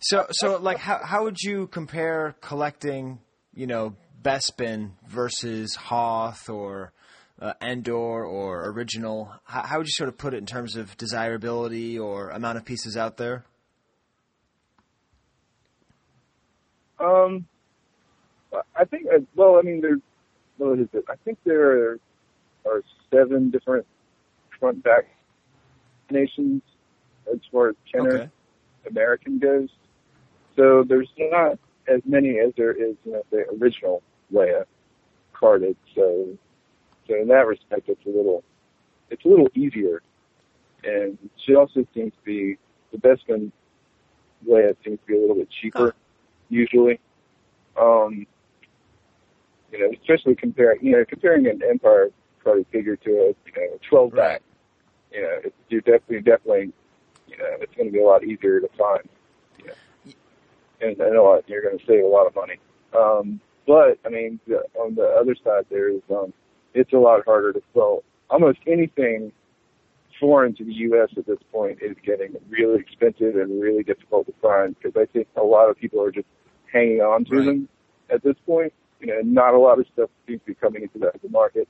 So, 0.00 0.26
so, 0.30 0.58
like, 0.58 0.78
how 0.78 1.00
how 1.02 1.24
would 1.24 1.38
you 1.40 1.66
compare 1.66 2.36
collecting, 2.40 3.18
you 3.54 3.66
know, 3.66 3.96
Bespin 4.22 4.92
versus 5.06 5.74
Hoth 5.74 6.48
or 6.48 6.92
uh, 7.40 7.54
Endor 7.60 8.24
or 8.24 8.70
original? 8.70 9.32
How, 9.44 9.62
how 9.62 9.78
would 9.78 9.86
you 9.86 9.92
sort 9.92 10.08
of 10.08 10.16
put 10.18 10.34
it 10.34 10.38
in 10.38 10.46
terms 10.46 10.76
of 10.76 10.96
desirability 10.96 11.98
or 11.98 12.30
amount 12.30 12.58
of 12.58 12.64
pieces 12.64 12.96
out 12.96 13.16
there? 13.16 13.44
Um, 17.00 17.46
I 18.76 18.84
think, 18.84 19.06
uh, 19.06 19.20
well, 19.36 19.56
I 19.56 19.62
mean, 19.62 19.80
there's, 19.80 20.00
what 20.56 20.78
is 20.78 20.88
it? 20.92 21.04
I 21.08 21.14
think 21.24 21.38
there 21.44 21.92
are, 21.92 21.98
are 22.66 22.82
seven 23.12 23.50
different 23.50 23.86
front 24.58 24.82
back 24.82 25.04
nations 26.10 26.62
as 27.32 27.38
far 27.52 27.70
as 27.70 27.76
Kenner 27.92 28.14
Okay. 28.14 28.28
American 28.88 29.38
goes. 29.38 29.68
So 30.58 30.82
there's 30.82 31.08
not 31.18 31.56
as 31.86 32.00
many 32.04 32.40
as 32.40 32.52
there 32.56 32.72
is, 32.72 32.96
you 33.04 33.12
know, 33.12 33.22
the 33.30 33.44
original 33.60 34.02
Leia 34.32 34.64
carded. 35.32 35.76
So, 35.94 36.36
so 37.06 37.14
in 37.14 37.28
that 37.28 37.46
respect, 37.46 37.88
it's 37.88 38.04
a 38.04 38.08
little, 38.08 38.42
it's 39.08 39.24
a 39.24 39.28
little 39.28 39.48
easier. 39.54 40.02
And 40.82 41.16
she 41.46 41.54
also 41.54 41.86
seems 41.94 42.12
to 42.12 42.24
be 42.24 42.58
the 42.90 42.98
best 42.98 43.22
one. 43.26 43.52
Leia 44.46 44.74
seems 44.84 44.98
to 45.00 45.06
be 45.06 45.16
a 45.16 45.20
little 45.20 45.36
bit 45.36 45.48
cheaper 45.62 45.86
Huh. 45.86 45.92
usually. 46.48 47.00
Um, 47.80 48.26
you 49.70 49.78
know, 49.78 49.92
especially 50.00 50.34
comparing, 50.34 50.84
you 50.84 50.92
know, 50.92 51.04
comparing 51.08 51.46
an 51.46 51.60
Empire 51.68 52.10
carded 52.42 52.66
figure 52.72 52.96
to 52.96 53.10
a, 53.10 53.28
you 53.28 53.52
know, 53.56 53.76
a 53.76 53.88
12 53.88 54.12
back. 54.12 54.42
You 55.12 55.22
know, 55.22 55.38
it's, 55.44 55.56
you're 55.68 55.82
definitely, 55.82 56.22
definitely, 56.22 56.72
you 57.28 57.36
know, 57.38 57.56
it's 57.60 57.74
going 57.76 57.86
to 57.88 57.92
be 57.92 58.00
a 58.00 58.04
lot 58.04 58.24
easier 58.24 58.60
to 58.60 58.68
find. 58.76 59.08
You 59.58 59.66
know, 59.68 59.74
and 60.80 61.00
I 61.00 61.10
know 61.10 61.40
you're 61.46 61.62
going 61.62 61.78
to 61.78 61.86
save 61.86 62.04
a 62.04 62.08
lot 62.08 62.26
of 62.26 62.34
money. 62.34 62.54
Um, 62.96 63.40
but 63.66 63.98
I 64.04 64.08
mean, 64.08 64.40
the, 64.46 64.62
on 64.78 64.94
the 64.94 65.04
other 65.20 65.34
side, 65.44 65.66
there 65.70 65.88
is, 65.90 66.00
um, 66.10 66.32
it's 66.74 66.92
a 66.92 66.96
lot 66.96 67.24
harder 67.24 67.52
to 67.52 67.62
sell. 67.74 68.02
Almost 68.30 68.58
anything 68.66 69.32
foreign 70.20 70.54
to 70.56 70.64
the 70.64 70.72
U.S. 70.72 71.10
at 71.16 71.26
this 71.26 71.38
point 71.52 71.78
is 71.82 71.96
getting 72.04 72.34
really 72.48 72.80
expensive 72.80 73.36
and 73.36 73.60
really 73.60 73.82
difficult 73.82 74.26
to 74.26 74.34
find 74.42 74.74
because 74.78 74.96
I 75.00 75.06
think 75.12 75.28
a 75.36 75.42
lot 75.42 75.70
of 75.70 75.78
people 75.78 76.02
are 76.02 76.10
just 76.10 76.26
hanging 76.72 77.00
on 77.00 77.24
to 77.26 77.36
Right. 77.36 77.46
them 77.46 77.68
at 78.10 78.22
this 78.22 78.36
point. 78.46 78.72
You 79.00 79.06
know, 79.06 79.20
not 79.22 79.54
a 79.54 79.58
lot 79.58 79.78
of 79.78 79.86
stuff 79.92 80.10
seems 80.26 80.40
to 80.40 80.46
be 80.46 80.54
coming 80.54 80.82
into 80.82 80.98
the, 80.98 81.12
the 81.22 81.28
market. 81.28 81.68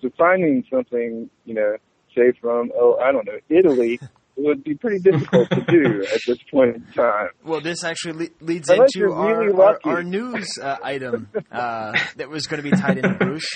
So 0.00 0.10
finding 0.16 0.64
something, 0.72 1.28
you 1.44 1.54
know, 1.54 1.76
say 2.16 2.32
from 2.40 2.72
oh 2.74 2.96
I 2.96 3.12
don't 3.12 3.26
know 3.26 3.38
Italy 3.48 4.00
would 4.42 4.64
be 4.64 4.74
pretty 4.74 4.98
difficult 4.98 5.48
to 5.50 5.60
do 5.62 6.04
at 6.12 6.20
this 6.26 6.38
point 6.50 6.76
in 6.76 6.86
time. 6.94 7.28
Well, 7.44 7.60
this 7.60 7.84
actually 7.84 8.26
le- 8.26 8.44
leads 8.44 8.68
Unless 8.68 8.96
into 8.96 9.12
our, 9.12 9.38
really 9.40 9.52
our, 9.52 9.78
our 9.84 10.02
news 10.02 10.58
uh, 10.60 10.76
item 10.82 11.28
uh, 11.50 11.92
that 12.16 12.28
was 12.28 12.46
going 12.46 12.62
to 12.62 12.68
be 12.68 12.76
tied 12.76 12.98
into 12.98 13.14
Bruce. 13.14 13.48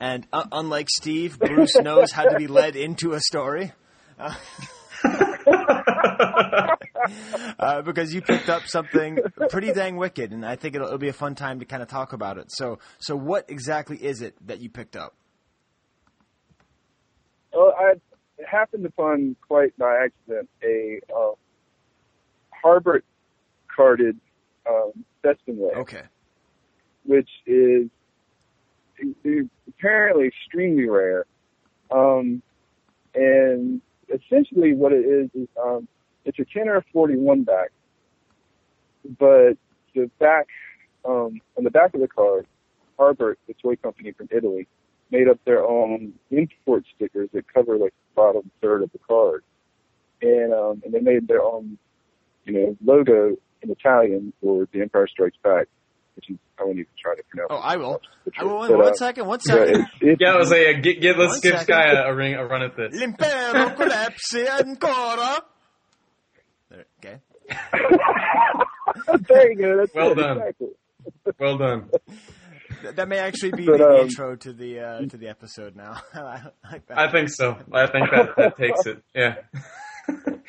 And 0.00 0.26
uh, 0.32 0.44
unlike 0.50 0.88
Steve, 0.88 1.38
Bruce 1.38 1.76
knows 1.76 2.12
how 2.12 2.24
to 2.24 2.36
be 2.36 2.46
led 2.46 2.74
into 2.74 3.12
a 3.12 3.20
story. 3.20 3.72
Uh, 4.18 4.34
uh, 7.58 7.82
because 7.82 8.14
you 8.14 8.22
picked 8.22 8.48
up 8.48 8.62
something 8.66 9.18
pretty 9.50 9.72
dang 9.72 9.96
wicked, 9.96 10.32
and 10.32 10.44
I 10.44 10.56
think 10.56 10.74
it'll, 10.74 10.86
it'll 10.86 10.98
be 10.98 11.08
a 11.08 11.12
fun 11.12 11.34
time 11.34 11.60
to 11.60 11.64
kind 11.64 11.82
of 11.82 11.88
talk 11.88 12.12
about 12.12 12.38
it. 12.38 12.46
So, 12.50 12.78
so 12.98 13.16
what 13.16 13.50
exactly 13.50 13.96
is 13.98 14.22
it 14.22 14.34
that 14.46 14.60
you 14.60 14.70
picked 14.70 14.96
up? 14.96 15.14
Well, 17.52 17.74
I 17.78 17.94
happened 18.50 18.86
upon 18.86 19.36
quite 19.46 19.76
by 19.78 20.04
accident 20.04 20.48
a 20.62 21.00
uh, 21.14 21.32
Harbert 22.64 23.02
carded 23.74 24.18
um, 24.68 25.04
Leia, 25.24 25.76
Okay. 25.76 26.02
which 27.04 27.28
is 27.46 27.88
apparently 29.68 30.26
extremely 30.26 30.88
rare. 30.88 31.24
Um, 31.90 32.42
and 33.14 33.80
essentially, 34.08 34.74
what 34.74 34.92
it 34.92 35.04
is 35.04 35.30
is 35.34 35.48
um, 35.62 35.88
it's 36.24 36.38
a 36.38 36.44
10 36.44 36.68
or 36.68 36.76
a 36.76 36.84
41 36.92 37.42
back, 37.44 37.70
but 39.18 39.54
the 39.94 40.10
back 40.18 40.46
um, 41.04 41.40
on 41.56 41.64
the 41.64 41.70
back 41.70 41.94
of 41.94 42.00
the 42.00 42.08
card, 42.08 42.46
Harbert, 42.98 43.36
the 43.48 43.54
toy 43.54 43.76
company 43.76 44.12
from 44.12 44.28
Italy, 44.30 44.68
made 45.10 45.28
up 45.28 45.38
their 45.44 45.64
own 45.64 46.14
import 46.30 46.84
stickers 46.94 47.28
that 47.32 47.52
cover 47.52 47.76
like 47.76 47.92
the 47.92 48.14
bottom 48.14 48.50
third 48.60 48.82
of 48.82 48.92
the 48.92 48.98
card, 48.98 49.42
and 50.22 50.52
um, 50.52 50.82
and 50.84 50.92
they 50.94 51.00
made 51.00 51.28
their 51.28 51.42
own, 51.42 51.78
you 52.44 52.52
know, 52.52 52.76
logo 52.84 53.36
in 53.62 53.70
Italian 53.70 54.32
for 54.40 54.66
The 54.72 54.80
Empire 54.80 55.06
Strikes 55.08 55.36
Back, 55.42 55.66
which 56.16 56.30
is 56.30 56.36
I 56.58 56.64
won't 56.64 56.78
even 56.78 56.86
try 57.00 57.14
to 57.14 57.22
pronounce. 57.30 57.48
Oh, 57.50 57.56
I 57.56 57.76
will. 57.76 58.00
the 58.24 58.32
I 58.38 58.44
will. 58.44 58.58
truth, 58.58 58.70
but, 58.70 58.78
One 58.78 58.92
uh, 58.92 58.94
second. 58.94 59.26
One 59.26 59.38
yeah, 59.46 59.54
second. 59.54 59.74
it's, 59.76 59.90
it's, 60.00 60.20
Yeah, 60.20 60.32
I 60.32 60.36
was 60.36 60.50
like, 60.50 60.82
get, 60.82 61.00
get, 61.00 61.18
let's 61.18 61.40
give 61.40 61.58
second. 61.58 61.74
Skye 61.74 61.92
a, 61.92 62.10
a 62.10 62.14
ring, 62.14 62.34
a 62.34 62.44
run 62.46 62.62
at 62.62 62.76
this. 62.76 63.00
L'impero 63.00 63.74
colpisce 63.76 64.46
ancora. 64.60 65.42
There, 66.70 66.84
okay. 66.98 67.18
there 69.28 69.52
you 69.52 69.58
go. 69.58 69.76
That's 69.78 69.94
Well 69.94 70.12
it, 70.12 70.14
done. 70.16 70.38
Exactly. 70.38 70.68
Well 71.38 71.58
done. 71.58 71.90
Th- 72.82 72.94
That 72.94 73.08
may 73.08 73.18
actually 73.18 73.52
be 73.52 73.66
But, 73.66 73.78
the 73.78 73.88
um, 73.88 73.96
intro 74.00 74.36
to 74.36 74.52
the 74.52 74.80
uh, 74.80 75.00
to 75.06 75.16
the 75.16 75.28
episode 75.28 75.76
now. 75.76 76.00
I 76.14 76.40
like 76.70 76.86
that. 76.86 76.98
I 76.98 77.10
think 77.10 77.28
so. 77.30 77.56
I 77.72 77.86
think 77.86 78.10
that, 78.10 78.36
that 78.36 78.56
takes 78.56 78.86
it. 78.86 79.02
Yeah. 79.14 79.36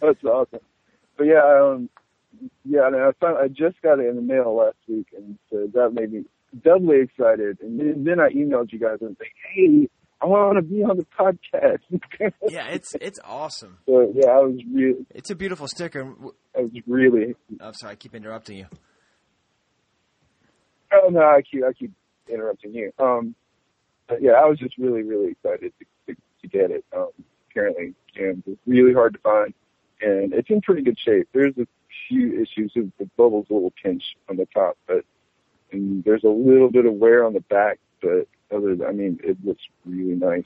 That's 0.00 0.24
awesome. 0.24 0.60
But 1.16 1.24
yeah, 1.24 1.42
um, 1.44 1.88
yeah, 2.64 2.86
and 2.86 2.96
I 2.96 3.10
found 3.20 3.38
I 3.38 3.48
just 3.48 3.80
got 3.82 3.98
it 3.98 4.06
in 4.08 4.16
the 4.16 4.22
mail 4.22 4.56
last 4.56 4.76
week, 4.88 5.08
and 5.16 5.38
so 5.50 5.68
that 5.74 5.90
made 5.92 6.12
me 6.12 6.24
doubly 6.62 7.00
excited. 7.02 7.58
And 7.60 7.78
then, 7.78 8.04
then 8.04 8.20
I 8.20 8.28
emailed 8.30 8.72
you 8.72 8.78
guys 8.78 8.98
and 9.00 9.16
said, 9.18 9.26
"Hey, 9.54 9.88
I 10.22 10.26
want 10.26 10.56
to 10.56 10.62
be 10.62 10.82
on 10.82 10.96
the 10.96 11.06
podcast." 11.18 11.80
yeah, 12.48 12.68
it's 12.68 12.94
it's 13.00 13.18
awesome. 13.24 13.78
so 13.86 14.10
yeah, 14.14 14.30
I 14.30 14.38
was 14.40 14.58
really, 14.72 15.04
It's 15.10 15.30
a 15.30 15.34
beautiful 15.34 15.68
sticker. 15.68 16.00
and 16.00 16.14
w- 16.16 16.34
I 16.56 16.60
was 16.62 16.70
really. 16.86 17.34
I'm 17.60 17.74
sorry, 17.74 17.92
I 17.92 17.96
keep 17.96 18.14
interrupting 18.14 18.56
you. 18.58 18.66
Oh 20.92 21.08
no, 21.08 21.20
I 21.20 21.42
keep 21.42 21.64
I 21.64 21.72
keep 21.72 21.92
interrupting 22.28 22.74
you. 22.74 22.92
Um, 22.98 23.34
but 24.08 24.22
yeah, 24.22 24.32
I 24.32 24.46
was 24.46 24.58
just 24.58 24.76
really 24.78 25.02
really 25.02 25.32
excited 25.32 25.72
to 25.78 26.14
to, 26.14 26.20
to 26.42 26.48
get 26.48 26.70
it. 26.70 26.84
Um, 26.96 27.10
apparently, 27.50 27.94
and 28.16 28.42
it's 28.46 28.60
really 28.66 28.92
hard 28.92 29.14
to 29.14 29.18
find, 29.20 29.54
and 30.00 30.32
it's 30.32 30.50
in 30.50 30.60
pretty 30.60 30.82
good 30.82 30.98
shape. 30.98 31.28
There's 31.32 31.56
a 31.58 31.66
few 32.08 32.40
issues 32.40 32.72
with 32.74 32.90
the 32.98 33.06
bubbles 33.16 33.46
a 33.50 33.54
little 33.54 33.72
pinch 33.82 34.02
on 34.28 34.36
the 34.36 34.46
top, 34.46 34.76
but 34.86 35.04
and 35.72 36.02
there's 36.04 36.24
a 36.24 36.28
little 36.28 36.70
bit 36.70 36.86
of 36.86 36.94
wear 36.94 37.24
on 37.24 37.32
the 37.34 37.40
back. 37.40 37.78
But 38.02 38.26
other, 38.50 38.74
than, 38.74 38.86
I 38.86 38.92
mean, 38.92 39.20
it 39.22 39.36
looks 39.44 39.62
really 39.84 40.14
nice. 40.14 40.44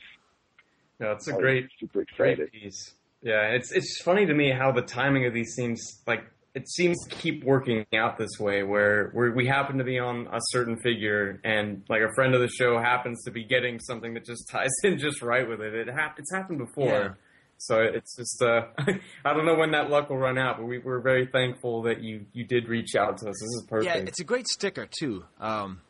No, 0.99 1.13
it's 1.13 1.29
a 1.29 1.35
I 1.35 1.39
great, 1.39 1.69
super 1.79 2.03
excited. 2.03 2.37
great 2.37 2.53
piece. 2.53 2.95
Yeah, 3.23 3.49
it's 3.49 3.73
it's 3.73 4.03
funny 4.03 4.27
to 4.27 4.35
me 4.35 4.51
how 4.51 4.73
the 4.73 4.83
timing 4.83 5.27
of 5.27 5.33
these 5.33 5.55
seems 5.55 6.03
like 6.07 6.25
it 6.55 6.71
seems 6.71 6.97
to 7.05 7.15
keep 7.15 7.43
working 7.43 7.85
out 7.95 8.17
this 8.17 8.39
way, 8.39 8.63
where 8.63 9.11
where 9.13 9.33
we 9.33 9.47
happen 9.47 9.79
to 9.79 9.85
be 9.85 9.99
on 9.99 10.29
a 10.33 10.39
certain 10.51 10.77
figure, 10.77 11.41
and 11.45 11.83
like 11.89 12.03
a 12.03 12.13
friend 12.15 12.35
of 12.35 12.41
the 12.41 12.49
show 12.49 12.79
happens 12.79 13.23
to 13.25 13.33
be 13.33 13.45
getting 13.45 13.81
something 13.81 14.15
that 14.15 14.25
just 14.25 14.49
ties 14.51 14.71
in 14.85 14.99
just 14.99 15.21
right 15.21 15.49
with 15.49 15.61
it. 15.61 15.75
It 15.75 15.89
hap- 15.89 16.19
it's 16.19 16.33
happened 16.33 16.59
before. 16.59 16.87
Yeah. 16.87 17.09
So 17.59 17.81
it's 17.81 18.17
just 18.17 18.43
uh, 18.43 18.67
I 19.25 19.33
don't 19.33 19.47
know 19.47 19.57
when 19.57 19.73
that 19.73 19.91
luck 19.91 20.11
will 20.11 20.19
run 20.19 20.39
out, 20.39 20.59
but 20.59 20.67
we, 20.67 20.79
we're 20.79 21.01
very 21.01 21.27
thankful 21.27 21.83
that 21.83 22.03
you 22.03 22.27
you 22.33 22.47
did 22.47 22.69
reach 22.69 22.95
out 22.95 23.19
to 23.19 23.29
us. 23.29 23.35
This 23.41 23.43
is 23.43 23.67
perfect. 23.69 23.97
Yeah, 23.97 24.03
it's 24.03 24.21
a 24.21 24.25
great 24.25 24.47
sticker 24.49 24.87
too. 24.99 25.25
Um, 25.41 25.81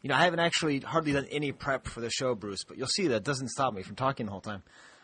you 0.00 0.08
know, 0.08 0.14
I 0.14 0.24
haven't 0.24 0.40
actually 0.40 0.80
hardly 0.80 1.12
done 1.12 1.26
any 1.30 1.52
prep 1.52 1.86
for 1.86 2.00
the 2.00 2.10
show, 2.10 2.34
Bruce, 2.34 2.64
but 2.66 2.78
you'll 2.78 2.86
see 2.86 3.08
that 3.08 3.24
doesn't 3.24 3.48
stop 3.48 3.74
me 3.74 3.82
from 3.82 3.96
talking 3.96 4.26
the 4.26 4.32
whole 4.32 4.40
time. 4.40 4.62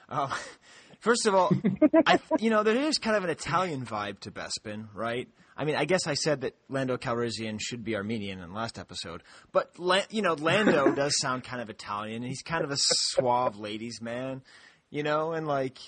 Um, 0.09 0.31
first 1.05 1.27
of 1.27 1.35
all, 1.35 1.53
I, 2.07 2.19
you 2.41 2.51
know, 2.51 2.63
there 2.63 2.77
is 2.77 2.99
kind 2.99 3.17
of 3.17 3.25
an 3.25 3.31
Italian 3.31 3.85
vibe 3.85 4.21
to 4.21 4.31
Bespin, 4.31 4.89
right? 4.95 5.29
I 5.57 5.65
mean, 5.65 5.77
I 5.77 5.85
guess 5.85 6.07
I 6.07 6.15
said 6.15 6.41
that 6.41 6.57
Lando 6.69 6.97
Calrissian 6.97 7.61
should 7.61 7.85
be 7.85 7.95
Armenian 7.95 8.41
in 8.41 8.49
the 8.49 8.55
last 8.55 8.79
episode, 8.79 9.23
but 9.53 9.71
you 10.11 10.23
know, 10.23 10.33
Lando 10.35 10.93
does 10.95 11.15
sound 11.21 11.45
kind 11.45 11.63
of 11.63 11.71
Italian. 11.71 12.23
and 12.23 12.27
He's 12.27 12.43
kind 12.43 12.65
of 12.65 12.71
a 12.71 12.77
suave 12.79 13.57
ladies' 13.59 14.01
man, 14.03 14.43
you 14.91 15.05
know, 15.05 15.33
and 15.33 15.47
like. 15.47 15.79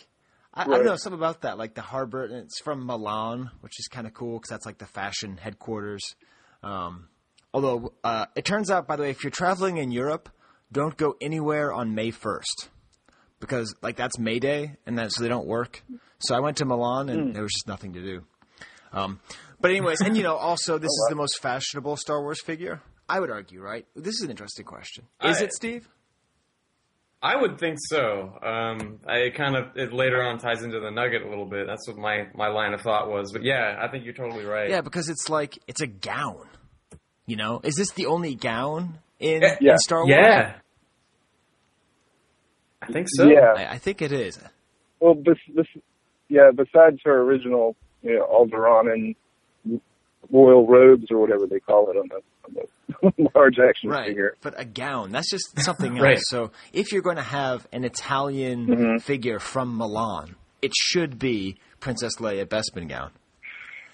I, 0.58 0.62
I 0.62 0.64
don't 0.68 0.86
know 0.86 0.96
something 0.96 1.18
about 1.18 1.42
that, 1.42 1.58
like 1.58 1.74
the 1.74 1.82
Harbert, 1.82 2.30
and 2.30 2.36
it's 2.36 2.62
from 2.62 2.86
Milan, 2.86 3.50
which 3.60 3.78
is 3.78 3.88
kind 3.88 4.06
of 4.06 4.14
cool 4.14 4.38
because 4.38 4.48
that's 4.48 4.64
like 4.64 4.78
the 4.78 4.86
fashion 4.86 5.36
headquarters. 5.36 6.02
Um, 6.62 7.08
although 7.52 7.92
uh, 8.02 8.24
it 8.34 8.46
turns 8.46 8.70
out, 8.70 8.86
by 8.86 8.96
the 8.96 9.02
way, 9.02 9.10
if 9.10 9.22
you're 9.22 9.30
traveling 9.30 9.76
in 9.76 9.90
Europe, 9.90 10.30
don't 10.72 10.96
go 10.96 11.14
anywhere 11.20 11.74
on 11.74 11.94
May 11.94 12.10
first 12.10 12.70
because 13.40 13.74
like 13.82 13.96
that's 13.96 14.18
May 14.18 14.38
Day, 14.38 14.76
and 14.86 14.98
that 14.98 15.12
so 15.12 15.22
they 15.22 15.28
don't 15.28 15.46
work. 15.46 15.82
So 16.18 16.34
I 16.34 16.40
went 16.40 16.56
to 16.58 16.64
Milan, 16.64 17.08
and 17.08 17.34
there 17.34 17.42
was 17.42 17.52
just 17.52 17.68
nothing 17.68 17.92
to 17.94 18.00
do. 18.02 18.24
Um, 18.92 19.20
but 19.60 19.70
anyways, 19.70 20.00
and 20.00 20.16
you 20.16 20.22
know, 20.22 20.36
also 20.36 20.78
this 20.78 20.88
is 20.90 21.06
the 21.10 21.16
most 21.16 21.40
fashionable 21.40 21.96
Star 21.96 22.20
Wars 22.22 22.40
figure. 22.42 22.80
I 23.08 23.20
would 23.20 23.30
argue, 23.30 23.60
right? 23.60 23.86
This 23.94 24.14
is 24.14 24.22
an 24.22 24.30
interesting 24.30 24.64
question. 24.64 25.04
Is 25.22 25.40
I- 25.40 25.44
it, 25.44 25.52
Steve? 25.54 25.88
I 27.22 27.34
would 27.34 27.58
think 27.58 27.78
so. 27.80 28.38
Um, 28.42 29.00
I 29.06 29.30
kind 29.34 29.56
of 29.56 29.76
it 29.76 29.92
later 29.92 30.22
on 30.22 30.38
ties 30.38 30.62
into 30.62 30.78
the 30.80 30.90
nugget 30.90 31.22
a 31.22 31.28
little 31.28 31.46
bit. 31.46 31.66
That's 31.66 31.88
what 31.88 31.96
my 31.96 32.28
my 32.34 32.48
line 32.48 32.72
of 32.74 32.82
thought 32.82 33.08
was. 33.10 33.32
But 33.32 33.42
yeah, 33.42 33.78
I 33.80 33.88
think 33.88 34.04
you're 34.04 34.12
totally 34.14 34.44
right. 34.44 34.68
Yeah, 34.68 34.82
because 34.82 35.08
it's 35.08 35.28
like 35.28 35.58
it's 35.66 35.80
a 35.80 35.86
gown. 35.86 36.46
You 37.26 37.36
know, 37.36 37.60
is 37.64 37.74
this 37.74 37.90
the 37.92 38.06
only 38.06 38.34
gown 38.34 38.98
in, 39.18 39.42
Yeah. 39.42 39.56
Yeah. 39.60 39.72
in 39.72 39.78
Star 39.78 40.00
Wars? 40.06 40.10
Yeah. 40.10 40.54
I 42.88 42.92
think 42.92 43.06
so. 43.10 43.26
Yeah. 43.28 43.54
I, 43.56 43.72
I 43.74 43.78
think 43.78 44.02
it 44.02 44.12
is. 44.12 44.38
Well, 45.00 45.14
this, 45.14 45.38
this, 45.54 45.66
yeah. 46.28 46.50
Besides 46.54 47.00
her 47.04 47.20
original, 47.22 47.76
you 48.02 48.18
know, 48.18 48.26
Alderaan 48.26 48.92
and 48.92 49.80
royal 50.30 50.66
robes 50.66 51.06
or 51.10 51.18
whatever 51.18 51.46
they 51.46 51.60
call 51.60 51.90
it 51.90 51.96
on 51.96 52.08
the 52.08 52.20
on 52.46 53.12
the 53.16 53.28
large 53.34 53.58
action 53.58 53.90
Right, 53.90 54.08
figure. 54.08 54.34
but 54.40 54.54
a 54.58 54.64
gown. 54.64 55.10
That's 55.12 55.30
just 55.30 55.58
something 55.60 55.92
else. 55.98 56.02
Right. 56.02 56.18
So 56.22 56.52
if 56.72 56.92
you're 56.92 57.02
going 57.02 57.16
to 57.16 57.22
have 57.22 57.66
an 57.72 57.84
Italian 57.84 58.66
Mm-hmm. 58.66 58.98
figure 58.98 59.38
from 59.38 59.76
Milan, 59.76 60.36
it 60.62 60.72
should 60.74 61.18
be 61.18 61.56
Princess 61.80 62.16
Leia 62.16 62.46
Bespin 62.46 62.88
gown. 62.88 63.10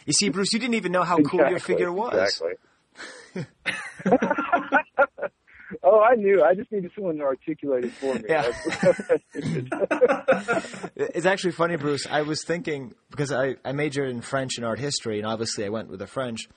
You 0.06 0.12
see, 0.12 0.28
Bruce, 0.30 0.52
you 0.52 0.58
didn't 0.58 0.74
even 0.74 0.92
know 0.92 1.02
how 1.04 1.18
cool 1.18 1.48
your 1.48 1.58
figure 1.58 1.92
was. 1.92 2.42
Exactly. 3.34 3.46
oh, 5.82 6.00
I 6.00 6.14
knew. 6.14 6.42
I 6.42 6.54
just 6.54 6.70
needed 6.72 6.90
someone 6.94 7.16
to 7.16 7.24
articulate 7.24 7.84
it 7.84 7.92
for 7.92 8.14
me. 8.14 8.24
Yeah. 8.28 8.50
It's 11.14 11.26
actually 11.26 11.52
funny, 11.52 11.76
Bruce. 11.76 12.06
I 12.10 12.22
was 12.22 12.44
thinking 12.44 12.94
because 13.10 13.32
I, 13.32 13.56
I 13.64 13.72
majored 13.72 14.10
in 14.10 14.20
French 14.20 14.56
and 14.56 14.64
art 14.64 14.78
history, 14.78 15.18
and 15.18 15.26
obviously 15.26 15.64
I 15.64 15.68
went 15.68 15.88
with 15.88 16.00
the 16.00 16.06
French. 16.06 16.48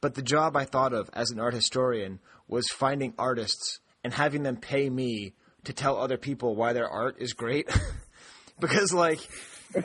But 0.00 0.14
the 0.14 0.22
job 0.22 0.56
I 0.56 0.64
thought 0.64 0.92
of 0.92 1.10
as 1.12 1.30
an 1.30 1.40
art 1.40 1.54
historian 1.54 2.20
was 2.48 2.68
finding 2.68 3.14
artists 3.18 3.80
and 4.04 4.12
having 4.12 4.42
them 4.42 4.56
pay 4.56 4.90
me 4.90 5.34
to 5.64 5.72
tell 5.72 5.96
other 5.98 6.16
people 6.16 6.56
why 6.56 6.72
their 6.72 6.88
art 6.88 7.16
is 7.18 7.32
great. 7.32 7.68
because, 8.60 8.92
like, 8.92 9.20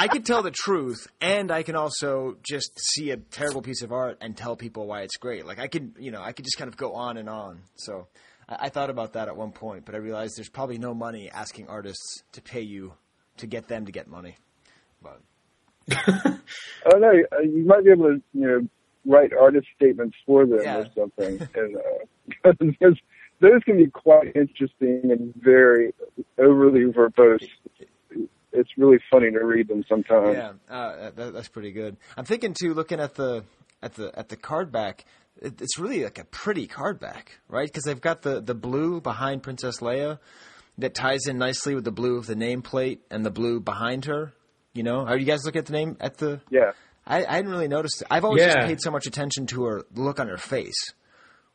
I 0.00 0.08
could 0.08 0.24
tell 0.24 0.42
the 0.42 0.50
truth, 0.50 1.06
and 1.20 1.50
I 1.50 1.62
can 1.62 1.76
also 1.76 2.38
just 2.42 2.72
see 2.94 3.10
a 3.10 3.18
terrible 3.18 3.60
piece 3.60 3.82
of 3.82 3.92
art 3.92 4.16
and 4.22 4.36
tell 4.36 4.56
people 4.56 4.86
why 4.86 5.02
it's 5.02 5.16
great. 5.18 5.44
Like, 5.44 5.58
I 5.58 5.66
could, 5.68 5.94
you 5.98 6.10
know, 6.10 6.22
I 6.22 6.32
could 6.32 6.44
just 6.46 6.56
kind 6.56 6.68
of 6.68 6.76
go 6.76 6.94
on 6.94 7.16
and 7.16 7.28
on. 7.28 7.60
So. 7.76 8.08
I 8.48 8.66
I 8.66 8.68
thought 8.68 8.90
about 8.90 9.12
that 9.12 9.28
at 9.28 9.36
one 9.36 9.52
point, 9.52 9.84
but 9.84 9.94
I 9.94 9.98
realized 9.98 10.36
there's 10.36 10.48
probably 10.48 10.76
no 10.78 10.92
money 10.92 11.30
asking 11.30 11.68
artists 11.68 12.24
to 12.32 12.42
pay 12.42 12.62
you 12.62 12.94
to 13.36 13.46
get 13.46 13.68
them 13.68 13.86
to 13.86 13.92
get 13.92 14.08
money. 14.08 14.34
But 15.00 15.20
oh 16.92 16.98
no, 16.98 17.10
uh, 17.32 17.40
you 17.42 17.64
might 17.64 17.84
be 17.84 17.92
able 17.92 18.06
to, 18.06 18.22
you 18.34 18.46
know, 18.48 18.66
write 19.06 19.32
artist 19.32 19.68
statements 19.76 20.16
for 20.26 20.46
them 20.46 20.58
Yeah. 20.64 20.78
or 20.78 20.86
something, 20.96 21.48
and 21.54 21.76
uh, 21.76 22.52
because 22.58 22.96
those 23.40 23.62
can 23.64 23.76
be 23.76 23.86
quite 23.86 24.34
interesting 24.34 25.12
and 25.12 25.32
very 25.36 25.94
overly 26.38 26.92
verbose. 26.92 27.46
It's 28.52 28.70
really 28.76 28.98
funny 29.10 29.30
to 29.30 29.44
read 29.44 29.68
them 29.68 29.84
sometimes. 29.88 30.36
Yeah, 30.36 30.52
uh, 30.68 31.10
that, 31.14 31.32
that's 31.32 31.48
pretty 31.48 31.72
good. 31.72 31.96
I'm 32.16 32.24
thinking 32.24 32.54
too, 32.58 32.74
looking 32.74 33.00
at 33.00 33.14
the 33.14 33.44
at 33.82 33.94
the 33.94 34.16
at 34.18 34.28
the 34.28 34.36
card 34.36 34.72
back, 34.72 35.04
it, 35.40 35.60
it's 35.60 35.78
really 35.78 36.04
like 36.04 36.18
a 36.18 36.24
pretty 36.24 36.66
card 36.66 37.00
back, 37.00 37.38
right? 37.48 37.68
Because 37.68 37.84
they've 37.84 38.00
got 38.00 38.22
the 38.22 38.40
the 38.40 38.54
blue 38.54 39.00
behind 39.00 39.42
Princess 39.42 39.78
Leia 39.80 40.18
that 40.78 40.94
ties 40.94 41.26
in 41.26 41.38
nicely 41.38 41.74
with 41.74 41.84
the 41.84 41.92
blue 41.92 42.16
of 42.16 42.26
the 42.26 42.34
nameplate 42.34 42.98
and 43.10 43.24
the 43.24 43.30
blue 43.30 43.60
behind 43.60 44.06
her. 44.06 44.32
You 44.72 44.82
know, 44.82 45.06
are 45.06 45.16
you 45.16 45.26
guys 45.26 45.44
looking 45.44 45.60
at 45.60 45.66
the 45.66 45.72
name 45.72 45.96
at 46.00 46.18
the? 46.18 46.40
Yeah. 46.50 46.72
I, 47.06 47.24
I 47.24 47.36
hadn't 47.36 47.50
really 47.50 47.68
notice. 47.68 48.00
It. 48.00 48.06
I've 48.10 48.24
always 48.24 48.44
just 48.44 48.58
paid 48.58 48.80
so 48.80 48.90
much 48.90 49.06
attention 49.06 49.46
to 49.48 49.64
her 49.64 49.82
look 49.94 50.20
on 50.20 50.28
her 50.28 50.36
face. 50.36 50.92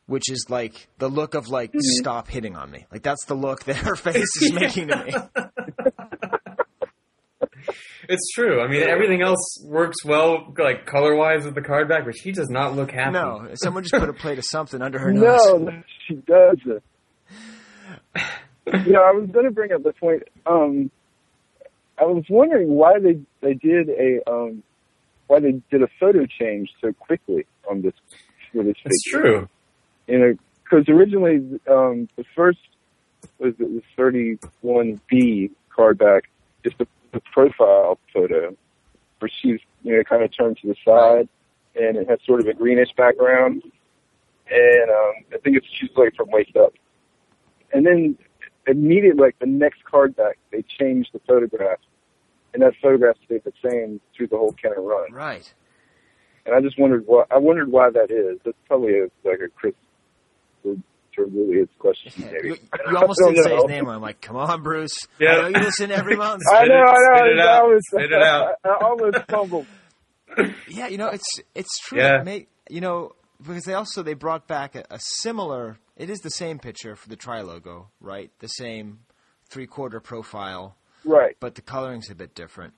Which 0.06 0.30
is 0.30 0.46
like 0.48 0.86
the 0.98 1.08
look 1.08 1.34
of 1.34 1.48
like 1.48 1.72
stop 1.74 2.28
hitting 2.28 2.54
on 2.54 2.70
me. 2.70 2.86
Like 2.92 3.02
that's 3.02 3.24
the 3.24 3.34
look 3.34 3.64
that 3.64 3.78
her 3.78 3.96
face 3.96 4.40
is 4.40 4.52
making 4.52 4.88
to 4.88 5.04
me. 5.04 5.12
It's 8.08 8.32
true. 8.34 8.60
I 8.60 8.68
mean, 8.68 8.82
everything 8.82 9.22
else 9.22 9.62
works 9.64 10.04
well, 10.04 10.52
like 10.58 10.86
color 10.86 11.14
wise, 11.16 11.44
with 11.44 11.54
the 11.54 11.62
card 11.62 11.88
back, 11.88 12.04
but 12.04 12.14
she 12.16 12.32
does 12.32 12.48
not 12.48 12.74
look 12.76 12.90
happy. 12.90 13.12
No, 13.14 13.48
someone 13.54 13.82
just 13.82 13.94
put 13.94 14.08
a 14.08 14.12
plate 14.12 14.38
of 14.38 14.44
something 14.44 14.80
under 14.82 14.98
her 14.98 15.12
nose. 15.12 15.40
No, 15.60 15.82
she 16.06 16.14
doesn't. 16.14 16.82
you 18.86 18.92
know, 18.92 19.02
I 19.02 19.12
was 19.12 19.28
going 19.30 19.44
to 19.44 19.50
bring 19.50 19.72
up 19.72 19.82
the 19.82 19.92
point. 19.92 20.24
Um, 20.46 20.90
I 21.98 22.04
was 22.04 22.24
wondering 22.28 22.68
why 22.68 22.98
they 22.98 23.20
they 23.40 23.54
did 23.54 23.88
a 23.88 24.20
um, 24.30 24.62
why 25.28 25.40
they 25.40 25.60
did 25.70 25.82
a 25.82 25.88
photo 25.98 26.26
change 26.26 26.70
so 26.80 26.92
quickly 26.92 27.46
on 27.70 27.82
this 27.82 27.94
for 28.52 28.62
this 28.62 28.76
It's 28.84 29.10
figure. 29.10 29.20
true. 29.30 29.48
You 30.06 30.18
know, 30.18 30.34
because 30.62 30.88
originally 30.88 31.36
um, 31.68 32.08
the 32.16 32.24
first 32.34 32.58
was 33.38 33.54
it 33.58 33.70
was 33.70 33.82
31B 33.98 35.50
card 35.74 35.98
back, 35.98 36.24
just 36.64 36.76
a, 36.80 36.86
a 37.16 37.20
profile 37.32 37.98
photo 38.12 38.54
where 39.18 39.30
she's 39.42 39.60
you 39.82 39.96
know 39.96 40.02
kind 40.04 40.22
of 40.22 40.30
turned 40.36 40.58
to 40.58 40.68
the 40.68 40.76
side, 40.84 41.28
and 41.74 41.96
it 41.96 42.08
has 42.08 42.18
sort 42.26 42.40
of 42.40 42.46
a 42.46 42.54
greenish 42.54 42.90
background, 42.96 43.62
and 44.50 44.90
um, 44.90 45.12
I 45.32 45.38
think 45.42 45.56
it's 45.56 45.66
she's 45.78 45.90
like 45.96 46.14
from 46.14 46.30
waist 46.30 46.56
up, 46.56 46.74
and 47.72 47.84
then 47.86 48.16
immediately 48.66 49.20
like 49.22 49.38
the 49.38 49.46
next 49.46 49.84
card 49.84 50.14
back 50.16 50.38
they 50.52 50.62
changed 50.78 51.10
the 51.12 51.20
photograph, 51.26 51.78
and 52.54 52.62
that 52.62 52.74
photograph 52.82 53.16
stayed 53.24 53.42
the 53.44 53.52
same 53.64 54.00
through 54.16 54.28
the 54.28 54.36
whole 54.36 54.52
Kenner 54.52 54.82
run, 54.82 55.12
Right. 55.12 55.52
and 56.44 56.54
I 56.54 56.60
just 56.60 56.78
wondered 56.78 57.04
why 57.06 57.24
I 57.30 57.38
wondered 57.38 57.70
why 57.70 57.90
that 57.90 58.10
is. 58.10 58.38
That's 58.44 58.56
probably 58.68 58.98
a, 59.00 59.04
like 59.24 59.40
a 59.40 59.48
Chris 59.48 59.74
Terwillius 61.16 61.68
question. 61.78 62.12
Maybe. 62.18 62.48
You, 62.48 62.56
you 62.90 62.96
almost 62.96 63.20
I 63.22 63.26
don't 63.26 63.34
didn't 63.34 63.44
say 63.44 63.54
his 63.56 63.64
name. 63.66 63.88
I'm 63.88 64.02
like, 64.02 64.20
come 64.20 64.36
on, 64.36 64.62
Bruce. 64.62 64.96
Yeah. 65.18 65.30
I 65.30 65.48
know 65.50 65.58
you 65.58 65.64
listen 65.64 65.90
every 65.90 66.16
month. 66.16 66.42
I 66.52 66.66
know, 66.66 66.74
I 66.74 66.94
know. 66.94 67.16
spit 67.18 67.32
it 67.32 67.40
I 67.40 67.56
out. 67.58 67.64
was, 67.68 67.82
Spit 67.90 68.12
it 68.12 68.22
out. 68.22 68.54
I, 68.64 68.68
I 68.68 68.74
almost 68.82 69.18
fumbled. 69.28 69.66
yeah, 70.68 70.88
you 70.88 70.98
know, 70.98 71.08
it's 71.08 71.28
it's 71.54 71.78
true. 71.80 71.98
Yeah. 71.98 72.22
May, 72.22 72.46
you 72.68 72.80
know, 72.80 73.12
because 73.44 73.64
they 73.64 73.74
also 73.74 74.02
they 74.02 74.14
brought 74.14 74.46
back 74.46 74.74
a, 74.74 74.84
a 74.90 74.98
similar. 75.00 75.78
It 75.96 76.10
is 76.10 76.18
the 76.20 76.30
same 76.30 76.58
picture 76.58 76.94
for 76.96 77.08
the 77.08 77.16
tri 77.16 77.40
logo, 77.40 77.88
right? 78.00 78.30
The 78.40 78.48
same 78.48 79.00
three 79.48 79.66
quarter 79.66 80.00
profile, 80.00 80.76
Right. 81.04 81.36
but 81.40 81.54
the 81.54 81.62
coloring's 81.62 82.10
a 82.10 82.14
bit 82.14 82.34
different. 82.34 82.74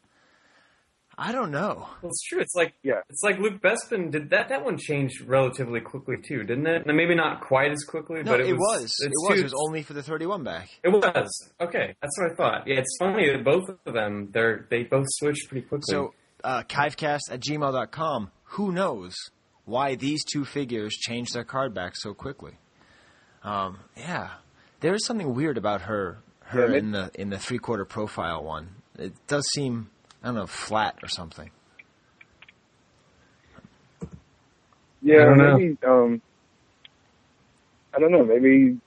I 1.21 1.33
don't 1.33 1.51
know. 1.51 1.89
Well, 2.01 2.11
it's 2.11 2.23
true. 2.29 2.41
It's 2.41 2.55
like 2.55 2.75
Yeah. 2.85 3.01
it's 3.11 3.23
like 3.25 3.39
Luke 3.41 3.61
Bespin 3.61 4.13
did 4.13 4.31
that. 4.31 4.51
That 4.51 4.65
one 4.65 4.79
changed 4.79 5.23
relatively 5.27 5.81
quickly 5.81 6.15
too, 6.23 6.45
didn't 6.45 6.69
it? 6.69 6.87
And 6.87 6.97
maybe 6.97 7.17
not 7.17 7.41
quite 7.41 7.73
as 7.73 7.83
quickly, 7.83 8.23
No, 8.23 8.31
but 8.31 8.41
it, 8.41 8.51
it, 8.51 8.53
was. 8.55 8.83
was. 8.83 8.97
It 9.01 9.09
was. 9.15 9.29
too- 9.35 9.41
It 9.41 9.43
was 9.43 9.55
only 9.67 9.83
for 9.83 9.95
the 9.95 10.03
31 10.03 10.45
back. 10.45 10.69
It 10.85 10.91
was 10.91 11.03
okay. 11.61 11.97
That's 12.01 12.19
what 12.21 12.31
I 12.31 12.35
thought. 12.37 12.69
Yeah, 12.69 12.77
it's 12.79 12.97
funny 13.01 13.29
that 13.33 13.45
both 13.45 13.69
of 13.85 13.93
them 13.93 14.29
they're 14.33 14.67
they 14.71 14.85
both 14.85 15.07
switched 15.09 15.49
pretty 15.49 15.67
quickly. 15.67 15.87
So, 15.93 16.15
uh, 16.45 16.63
kivecast 16.63 17.33
at 17.33 17.41
gmail.com. 17.41 18.31
Who 18.53 18.71
knows 18.71 19.15
why 19.65 19.97
these 19.97 20.25
two 20.25 20.45
figures 20.45 20.95
changed 20.95 21.35
their 21.35 21.45
card 21.45 21.75
back 21.75 21.97
so 21.97 22.15
quickly? 22.15 22.59
Um, 23.43 23.81
yeah, 23.97 24.35
there 24.81 24.95
is 24.95 25.05
something 25.05 25.35
weird 25.35 25.59
about 25.59 25.83
her. 25.83 26.19
Her 26.45 26.71
Yeah, 26.71 26.79
in 26.79 26.93
the 26.93 27.11
in 27.15 27.29
the 27.31 27.39
three 27.39 27.59
quarter 27.59 27.85
profile 27.85 28.43
one. 28.45 28.77
It 28.97 29.13
does 29.27 29.45
seem 29.53 29.91
I 30.23 30.27
don't 30.27 30.35
know 30.35 30.47
flat 30.47 30.99
or 31.03 31.09
something. 31.09 31.51
Yeah, 35.03 35.23
I 35.23 35.25
don't 35.25 35.39
know. 35.39 35.57
maybe, 35.57 35.79
um, 35.87 36.23
I 37.95 38.01
don't 38.01 38.11
know, 38.11 38.25
maybe, 38.25 38.79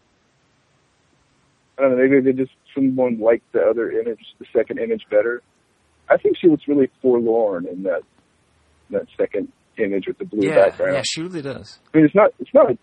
I 1.77 1.81
don't 1.81 1.91
know, 1.91 1.97
maybe 1.97 2.19
they 2.19 2.33
just, 2.33 2.51
someone 2.75 3.19
liked 3.19 3.49
the 3.53 3.61
other 3.61 3.91
image, 3.91 4.19
the 4.39 4.45
second 4.55 4.79
image 4.79 5.03
better. 5.09 5.41
I 6.09 6.17
think 6.17 6.35
she 6.39 6.47
looks 6.47 6.67
really 6.67 6.89
forlorn 7.01 7.65
in 7.65 7.83
that, 7.83 8.01
that 8.89 9.07
second 9.17 9.51
image 9.77 10.05
with 10.07 10.17
the 10.17 10.25
blue 10.25 10.49
yeah, 10.49 10.67
background. 10.67 10.95
yeah, 10.95 11.03
she 11.05 11.21
really 11.21 11.41
does. 11.41 11.79
I 11.93 11.97
mean, 11.97 12.05
it's 12.05 12.15
not, 12.15 12.31
it's 12.39 12.53
not, 12.53 12.71
a, 12.71 12.77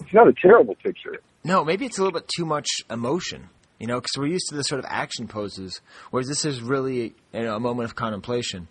it's 0.00 0.14
not 0.14 0.28
a 0.28 0.32
terrible 0.32 0.74
picture. 0.76 1.18
No, 1.44 1.64
maybe 1.64 1.84
it's 1.84 1.98
a 1.98 2.02
little 2.02 2.18
bit 2.18 2.28
too 2.34 2.46
much 2.46 2.68
emotion. 2.88 3.50
You 3.82 3.88
know, 3.88 3.96
because 4.00 4.12
we're 4.16 4.28
used 4.28 4.46
to 4.50 4.54
the 4.54 4.62
sort 4.62 4.78
of 4.78 4.84
action 4.88 5.26
poses, 5.26 5.80
whereas 6.12 6.28
this 6.28 6.44
is 6.44 6.62
really 6.62 7.14
you 7.34 7.42
know, 7.42 7.56
a 7.56 7.60
moment 7.60 7.86
of 7.90 7.96
contemplation, 7.96 8.68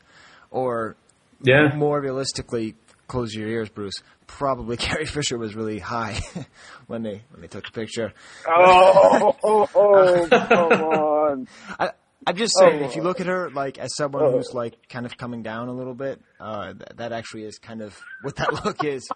or 0.51 0.95
yeah, 1.43 1.76
more 1.76 1.99
realistically, 1.99 2.76
close 3.09 3.34
your 3.36 3.49
ears, 3.49 3.68
Bruce. 3.68 3.95
Probably 4.26 4.78
Carrie 4.86 5.05
Fisher 5.05 5.38
was 5.38 5.53
really 5.53 5.80
high 5.80 6.22
when 6.88 7.03
they 7.03 7.24
when 7.32 7.41
they 7.41 7.47
took 7.47 7.66
the 7.66 7.72
picture. 7.72 8.14
Oh, 8.47 9.36
oh, 9.43 9.70
oh, 9.76 10.28
come 10.30 10.82
on. 10.82 11.47
I, 11.78 11.89
I'm 12.26 12.38
just 12.38 12.53
saying, 12.57 12.82
Oh. 12.82 12.86
if 12.86 12.95
you 12.95 13.01
look 13.03 13.20
at 13.20 13.28
her 13.28 13.49
like 13.49 13.80
as 13.80 13.93
someone 13.97 14.24
Oh. 14.24 14.32
who's 14.32 14.53
like 14.53 14.76
kind 14.88 15.05
of 15.05 15.18
coming 15.18 15.43
down 15.43 15.68
a 15.68 15.74
little 15.74 15.93
bit, 15.95 16.22
uh, 16.39 16.68
th- 16.72 16.89
that 16.95 17.12
actually 17.12 17.43
is 17.43 17.57
kind 17.57 17.82
of 17.82 17.99
what 18.22 18.38
that 18.38 18.64
look 18.64 18.86
is. 18.86 19.09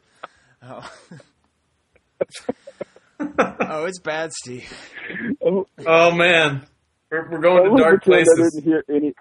Oh. 3.20 3.55
oh, 3.61 3.86
it's 3.86 3.99
bad, 3.99 4.32
Steve. 4.34 4.72
I'm, 5.45 5.66
Oh 5.86 6.11
man, 6.11 6.66
we're, 7.11 7.30
we're 7.30 7.39
going 7.39 7.63
to 7.63 7.70
gonna 7.70 7.82
dark 7.84 8.03
pretend 8.03 8.28
I 8.30 8.34
places. 8.36 8.53
didn't 8.55 8.70
hear 8.72 8.84
any, 8.89 9.13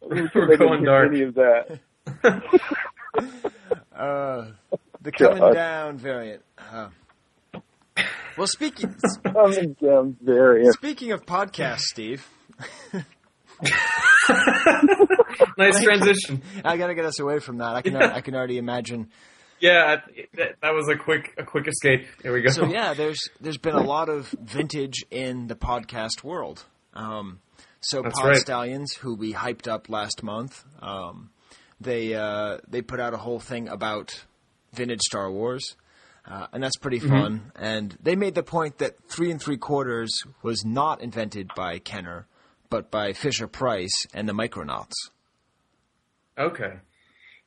We're 0.02 0.28
pretend 0.28 0.48
didn't 0.50 0.58
going 0.58 0.78
hear 0.80 0.86
dark. 0.86 1.12
any 1.12 1.22
of 1.22 1.34
that. 1.34 1.80
Uh, 3.96 4.50
the 5.00 5.10
coming 5.10 5.38
God. 5.38 5.54
down 5.54 5.96
variant. 5.96 6.42
Uh, 6.58 6.88
well, 8.36 8.46
speaking 8.46 8.94
I'm 9.24 9.72
down 9.72 10.16
very. 10.20 10.66
speaking 10.72 11.12
of 11.12 11.24
podcasts, 11.24 11.80
Steve, 11.80 12.28
nice 15.56 15.82
transition. 15.82 16.42
I 16.64 16.76
got 16.76 16.88
to 16.88 16.94
get 16.94 17.06
us 17.06 17.18
away 17.18 17.38
from 17.38 17.58
that. 17.58 17.74
I 17.74 17.82
can 17.82 17.96
I 17.96 18.20
can 18.20 18.34
already 18.34 18.58
imagine 18.58 19.08
Yeah, 19.60 20.00
that, 20.34 20.56
that 20.60 20.70
was 20.74 20.88
a 20.88 20.96
quick 20.96 21.34
a 21.38 21.44
quick 21.44 21.66
escape. 21.66 22.06
Here 22.22 22.32
we 22.32 22.42
go. 22.42 22.50
So 22.50 22.66
yeah, 22.66 22.92
there's 22.94 23.20
there's 23.40 23.58
been 23.58 23.74
a 23.74 23.82
lot 23.82 24.08
of 24.08 24.28
vintage 24.40 25.04
in 25.10 25.46
the 25.48 25.54
podcast 25.56 26.22
world. 26.22 26.64
Um, 26.94 27.40
so 27.80 28.02
That's 28.02 28.18
Pod 28.18 28.28
right. 28.28 28.36
Stallions, 28.38 28.94
who 28.94 29.14
we 29.14 29.32
hyped 29.32 29.68
up 29.68 29.88
last 29.88 30.22
month, 30.22 30.64
um, 30.82 31.30
they 31.80 32.14
uh, 32.14 32.58
they 32.68 32.82
put 32.82 33.00
out 33.00 33.14
a 33.14 33.18
whole 33.18 33.40
thing 33.40 33.68
about 33.68 34.24
vintage 34.72 35.00
Star 35.02 35.30
Wars, 35.30 35.76
uh, 36.26 36.46
and 36.52 36.62
that's 36.62 36.76
pretty 36.76 36.98
Mm-hmm. 37.00 37.08
fun. 37.08 37.52
And 37.54 37.96
they 38.02 38.16
made 38.16 38.34
the 38.34 38.42
point 38.42 38.78
that 38.78 38.96
three 39.08 39.30
and 39.30 39.40
three 39.40 39.56
quarters 39.58 40.10
was 40.42 40.64
not 40.64 41.00
invented 41.00 41.50
by 41.56 41.78
Kenner, 41.78 42.26
but 42.70 42.90
by 42.90 43.12
Fisher 43.12 43.46
Price 43.46 44.06
and 44.12 44.28
the 44.28 44.32
Micronauts. 44.34 44.92
Okay. 46.38 46.74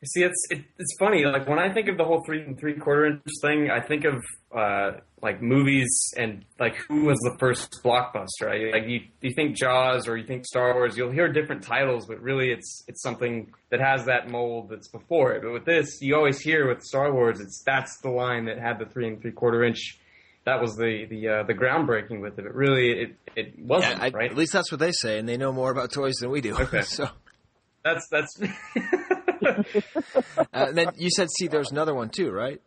See, 0.06 0.24
it's 0.24 0.48
it, 0.50 0.60
it's 0.78 0.96
funny. 0.98 1.26
Like 1.26 1.46
when 1.48 1.60
I 1.60 1.74
think 1.74 1.90
of 1.90 1.98
the 1.98 2.06
whole 2.06 2.24
three 2.26 2.42
and 2.42 2.58
three 2.58 2.76
quarter 2.76 3.06
inch 3.08 3.22
thing, 3.42 3.70
I 3.70 3.82
think 3.82 4.06
of 4.06 4.24
uh, 4.56 4.92
like 5.22 5.42
movies 5.42 5.90
and 6.16 6.46
like 6.58 6.78
who 6.88 7.04
was 7.04 7.18
the 7.20 7.36
first 7.38 7.82
blockbuster. 7.84 8.44
Right? 8.46 8.72
Like 8.72 8.88
you, 8.88 9.02
you 9.20 9.34
think 9.34 9.58
Jaws 9.58 10.08
or 10.08 10.16
you 10.16 10.26
think 10.26 10.46
Star 10.46 10.74
Wars. 10.74 10.96
You'll 10.96 11.12
hear 11.12 11.28
different 11.32 11.64
titles, 11.64 12.06
but 12.06 12.22
really 12.22 12.50
it's 12.50 12.86
it's 12.88 13.02
something 13.02 13.52
that 13.72 13.82
has 13.82 14.06
that 14.06 14.30
mold 14.30 14.70
that's 14.70 14.88
before 14.88 15.34
it. 15.34 15.42
But 15.44 15.52
with 15.52 15.66
this, 15.66 16.00
you 16.02 16.16
always 16.16 16.40
hear 16.40 16.70
with 16.70 16.82
Star 16.82 17.12
Wars, 17.14 17.42
it's 17.42 17.62
that's 17.66 18.00
the 18.02 18.10
line 18.10 18.46
that 18.46 18.58
had 18.58 18.80
the 18.80 18.86
three 18.86 19.06
and 19.10 19.22
three 19.22 19.34
quarter 19.34 19.66
inch. 19.66 20.00
That 20.46 20.62
was 20.62 20.78
the 20.78 21.08
the 21.10 21.28
uh, 21.28 21.44
the 21.44 21.54
groundbreaking 21.54 22.22
with 22.22 22.40
it. 22.40 22.44
But 22.46 22.56
really, 22.56 22.92
it 22.92 23.16
it 23.36 23.60
wasn't 23.60 23.98
Yeah, 23.98 24.04
I- 24.06 24.10
right. 24.12 24.32
At 24.32 24.38
least 24.38 24.54
that's 24.54 24.72
what 24.72 24.80
they 24.80 24.94
say, 24.94 25.20
and 25.20 25.28
they 25.28 25.36
know 25.36 25.52
more 25.52 25.72
about 25.72 25.92
toys 25.92 26.16
than 26.22 26.30
we 26.30 26.40
do. 26.40 26.56
Okay. 26.56 26.82
so, 26.84 27.10
That's 27.84 28.08
that's. 28.10 28.40
uh, 30.38 30.44
and 30.54 30.78
then 30.78 30.92
you 30.98 31.10
said, 31.10 31.30
see, 31.38 31.48
there's 31.48 31.72
another 31.72 31.94
one 31.94 32.10
too, 32.10 32.32
right? 32.32 32.62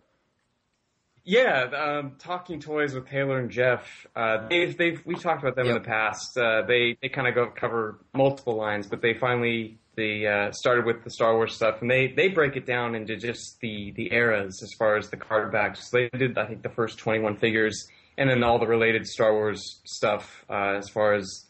Yeah, 1.24 2.00
um, 2.00 2.16
talking 2.18 2.58
toys 2.58 2.94
with 2.94 3.08
Taylor 3.08 3.38
and 3.38 3.48
Jeff. 3.48 4.06
Uh, 4.16 4.48
they've, 4.48 4.76
they've 4.76 5.00
we 5.06 5.14
talked 5.14 5.42
about 5.42 5.54
them 5.54 5.68
in 5.68 5.74
the 5.74 5.80
past. 5.80 6.36
Uh, 6.36 6.62
they 6.66 6.96
they 7.00 7.08
kind 7.08 7.28
of 7.28 7.34
go 7.36 7.48
cover 7.48 8.00
multiple 8.12 8.56
lines, 8.56 8.88
but 8.88 9.02
they 9.02 9.14
finally 9.14 9.78
they 9.96 10.26
uh, 10.26 10.50
started 10.52 10.84
with 10.84 11.04
the 11.04 11.10
Star 11.10 11.34
Wars 11.34 11.54
stuff, 11.54 11.80
and 11.80 11.88
they 11.88 12.08
they 12.08 12.28
break 12.28 12.56
it 12.56 12.66
down 12.66 12.96
into 12.96 13.16
just 13.16 13.58
the 13.60 13.92
the 13.92 14.12
eras 14.12 14.60
as 14.64 14.72
far 14.76 14.96
as 14.96 15.10
the 15.10 15.16
card 15.16 15.52
backs. 15.52 15.90
So 15.90 15.98
they 15.98 16.18
did 16.18 16.36
I 16.38 16.46
think 16.46 16.62
the 16.62 16.70
first 16.70 16.98
twenty 16.98 17.20
one 17.20 17.36
figures, 17.36 17.86
and 18.18 18.28
then 18.28 18.42
all 18.42 18.58
the 18.58 18.66
related 18.66 19.06
Star 19.06 19.32
Wars 19.32 19.80
stuff 19.84 20.44
uh, 20.50 20.74
as 20.76 20.88
far 20.88 21.14
as 21.14 21.46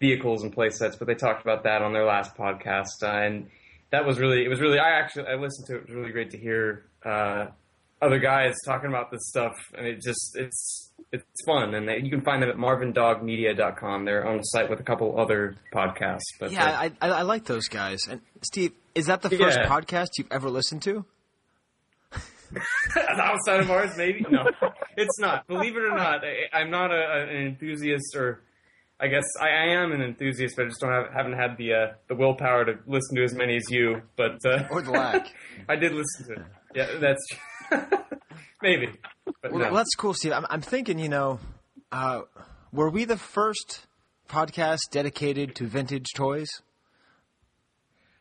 vehicles 0.00 0.42
and 0.42 0.52
play 0.52 0.70
sets. 0.70 0.96
But 0.96 1.06
they 1.06 1.14
talked 1.14 1.42
about 1.42 1.62
that 1.64 1.82
on 1.82 1.92
their 1.92 2.04
last 2.04 2.34
podcast, 2.36 3.02
uh, 3.02 3.06
and 3.06 3.48
that 3.90 4.04
was 4.06 4.18
really 4.18 4.44
it 4.44 4.48
was 4.48 4.60
really 4.60 4.78
I 4.78 4.90
actually 5.00 5.26
I 5.26 5.34
listened 5.34 5.66
to 5.68 5.74
it. 5.76 5.78
It 5.82 5.86
was 5.88 5.94
really 5.96 6.12
great 6.12 6.30
to 6.30 6.38
hear. 6.38 6.86
Uh, 7.04 7.46
other 8.02 8.18
guys 8.18 8.54
talking 8.66 8.88
about 8.90 9.10
this 9.10 9.20
stuff, 9.28 9.52
and 9.78 9.86
it 9.86 10.02
just 10.02 10.36
it's 10.36 10.90
it's 11.12 11.24
fun, 11.46 11.74
and 11.74 11.88
they, 11.88 11.98
you 12.00 12.10
can 12.10 12.20
find 12.22 12.42
them 12.42 12.50
at 12.50 12.56
marvindogmedia.com. 12.56 14.04
They're 14.04 14.26
on 14.26 14.38
the 14.38 14.42
site 14.42 14.68
with 14.68 14.80
a 14.80 14.82
couple 14.82 15.18
other 15.18 15.54
podcasts. 15.72 16.20
But 16.40 16.52
Yeah, 16.52 16.66
I, 16.78 16.92
I, 17.00 17.08
I 17.08 17.22
like 17.22 17.44
those 17.44 17.68
guys. 17.68 18.00
And 18.08 18.20
Steve, 18.42 18.72
is 18.94 19.06
that 19.06 19.22
the 19.22 19.30
first 19.30 19.58
Yeah. 19.58 19.68
podcast 19.68 20.08
you've 20.18 20.30
ever 20.32 20.50
listened 20.50 20.82
to? 20.82 21.04
outside 22.96 23.60
of 23.60 23.70
ours, 23.70 23.90
maybe 23.96 24.24
no, 24.30 24.44
it's 24.96 25.18
not. 25.18 25.46
Believe 25.46 25.76
it 25.76 25.82
or 25.82 25.94
not, 25.96 26.20
I, 26.24 26.56
I'm 26.56 26.70
not 26.70 26.90
a, 26.92 27.26
an 27.28 27.36
enthusiast, 27.46 28.14
or 28.16 28.42
I 29.00 29.08
guess 29.08 29.24
I, 29.40 29.48
I 29.48 29.66
am 29.82 29.92
an 29.92 30.00
enthusiast, 30.02 30.54
but 30.56 30.66
I 30.66 30.68
just 30.68 30.80
don't 30.80 30.90
have, 30.92 31.12
haven't 31.12 31.32
had 31.34 31.56
the 31.58 31.72
uh, 31.74 31.86
the 32.08 32.14
willpower 32.14 32.64
to 32.64 32.78
listen 32.86 33.16
to 33.16 33.24
as 33.24 33.34
many 33.34 33.56
as 33.56 33.64
you. 33.70 34.02
But 34.16 34.38
uh, 34.44 34.64
Or 34.70 34.82
the 34.82 34.92
lack? 34.92 35.26
I 35.68 35.76
did 35.76 35.92
listen 35.92 36.26
to 36.28 36.32
it. 36.40 36.46
Yeah, 36.74 36.98
that's 37.00 37.26
maybe. 38.62 38.88
But 39.42 39.52
Well, 39.52 39.70
no. 39.70 39.74
that's 39.76 39.94
cool, 39.96 40.14
Steve. 40.14 40.32
I'm, 40.32 40.46
I'm 40.48 40.60
thinking, 40.60 40.98
you 40.98 41.08
know, 41.08 41.40
uh, 41.92 42.22
were 42.72 42.88
we 42.90 43.04
the 43.04 43.16
first 43.16 43.86
podcast 44.28 44.80
dedicated 44.90 45.54
to 45.56 45.66
vintage 45.66 46.06
toys? 46.14 46.48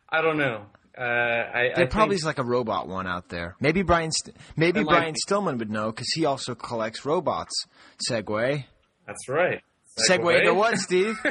I 0.09 0.21
don't 0.21 0.37
know. 0.37 0.65
Uh, 0.97 1.01
I, 1.01 1.71
There 1.75 1.85
I 1.85 1.87
probably 1.87 2.15
is 2.15 2.25
like 2.25 2.37
a 2.37 2.43
robot 2.43 2.87
one 2.87 3.07
out 3.07 3.29
there. 3.29 3.55
Maybe 3.59 3.81
Brian, 3.81 4.11
St- 4.11 4.35
maybe 4.55 4.83
Brian. 4.83 5.15
Stillman 5.15 5.57
would 5.57 5.71
know 5.71 5.91
because 5.91 6.07
he 6.13 6.25
also 6.25 6.53
collects 6.53 7.03
robots. 7.05 7.53
Segue. 8.09 8.63
That's 9.07 9.27
right. 9.27 9.61
Segue 10.09 10.39
into 10.39 10.53
what, 10.53 10.77
Steve? 10.77 11.15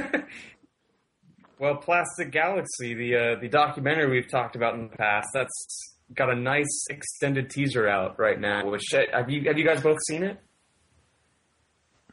Well, 1.58 1.76
Plastic 1.76 2.32
Galaxy, 2.32 2.92
the 2.94 3.14
uh, 3.36 3.40
the 3.40 3.48
documentary 3.48 4.10
we've 4.10 4.28
talked 4.28 4.56
about 4.56 4.74
in 4.74 4.88
the 4.90 4.96
past, 4.96 5.28
that's 5.32 5.94
got 6.12 6.28
a 6.28 6.34
nice 6.34 6.86
extended 6.90 7.50
teaser 7.50 7.86
out 7.88 8.18
right 8.18 8.40
now. 8.40 8.68
Which 8.68 8.82
uh, 8.92 9.02
have 9.12 9.30
you 9.30 9.42
have 9.46 9.56
you 9.56 9.64
guys 9.64 9.80
both 9.80 9.98
seen 10.08 10.24
it? 10.24 10.40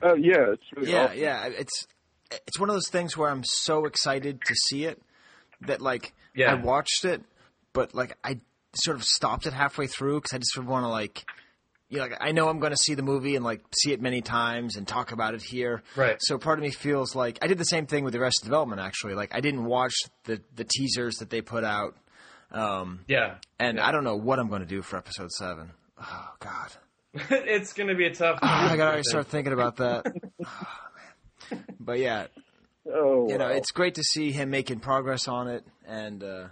Oh 0.04 0.14
yeah, 0.14 0.52
it's 0.54 0.64
really 0.76 0.92
yeah, 0.92 1.06
awesome. 1.06 1.18
yeah. 1.18 1.46
It's 1.48 1.88
it's 2.46 2.60
one 2.60 2.70
of 2.70 2.76
those 2.76 2.90
things 2.90 3.18
where 3.18 3.32
I'm 3.32 3.44
so 3.44 3.86
excited 3.86 4.40
to 4.46 4.54
see 4.68 4.86
it 4.86 5.02
that 5.62 5.82
like 5.82 6.14
Yeah. 6.36 6.52
I 6.52 6.54
watched 6.54 7.04
it, 7.04 7.24
but 7.74 7.96
like 7.96 8.16
I 8.24 8.42
sort 8.76 8.98
of 8.98 9.04
stopped 9.04 9.48
it 9.48 9.54
halfway 9.54 9.88
through 9.88 10.18
because 10.22 10.34
I 10.34 10.38
just 10.38 10.54
sort 10.54 10.68
of 10.68 10.70
want 10.70 10.84
to 10.84 10.90
like. 10.90 11.26
You 11.90 11.98
know, 11.98 12.04
like 12.06 12.18
I 12.22 12.32
know 12.32 12.50
I'm 12.50 12.60
going 12.60 12.72
to 12.72 12.78
see 12.78 12.94
the 12.94 13.02
movie 13.02 13.36
and 13.36 13.44
like 13.44 13.62
see 13.76 13.92
it 13.92 14.02
many 14.02 14.22
times 14.22 14.76
and 14.76 14.88
talk 14.88 15.12
about 15.12 15.34
it 15.34 15.42
here. 15.42 15.82
Right. 15.96 16.18
So 16.20 16.38
part 16.38 16.60
of 16.60 16.64
me 16.64 16.70
feels 16.72 17.16
like 17.16 17.40
I 17.42 17.48
did 17.48 17.58
the 17.58 17.64
same 17.64 17.88
thing 17.88 18.04
with 18.04 18.14
the 18.14 18.20
rest 18.20 18.42
of 18.42 18.46
development. 18.46 18.80
Actually, 18.82 19.16
like 19.16 19.34
I 19.34 19.42
didn't 19.42 19.66
watch 19.66 19.94
the 20.26 20.42
the 20.56 20.64
teasers 20.66 21.16
that 21.16 21.30
they 21.30 21.42
put 21.42 21.64
out, 21.64 21.96
um, 22.52 23.02
Yeah, 23.08 23.36
and 23.60 23.80
I 23.80 23.92
don't 23.92 24.04
know 24.04 24.16
what 24.16 24.38
I'm 24.40 24.50
going 24.50 24.62
to 24.62 24.68
do 24.68 24.82
for 24.82 24.98
episode 24.98 25.32
seven. 25.32 25.72
Oh 26.00 26.30
God. 26.40 26.70
it's 27.32 27.74
going 27.74 27.90
to 27.90 27.96
be 27.96 28.06
a 28.06 28.14
tough. 28.14 28.38
I 28.44 28.78
gotta 28.78 29.04
start 29.04 29.26
thinking 29.28 29.52
about 29.54 29.78
that. 29.78 30.06
Oh, 30.46 30.46
man. 31.52 31.66
But 31.80 31.98
yeah, 31.98 32.28
Oh, 32.86 33.28
you 33.30 33.38
know, 33.38 33.48
it's 33.48 33.72
great 33.72 33.96
to 33.96 34.04
see 34.04 34.32
him 34.32 34.50
making 34.52 34.80
progress 34.80 35.28
on 35.28 35.48
it, 35.48 35.64
and 35.88 36.24
uh, 36.24 36.48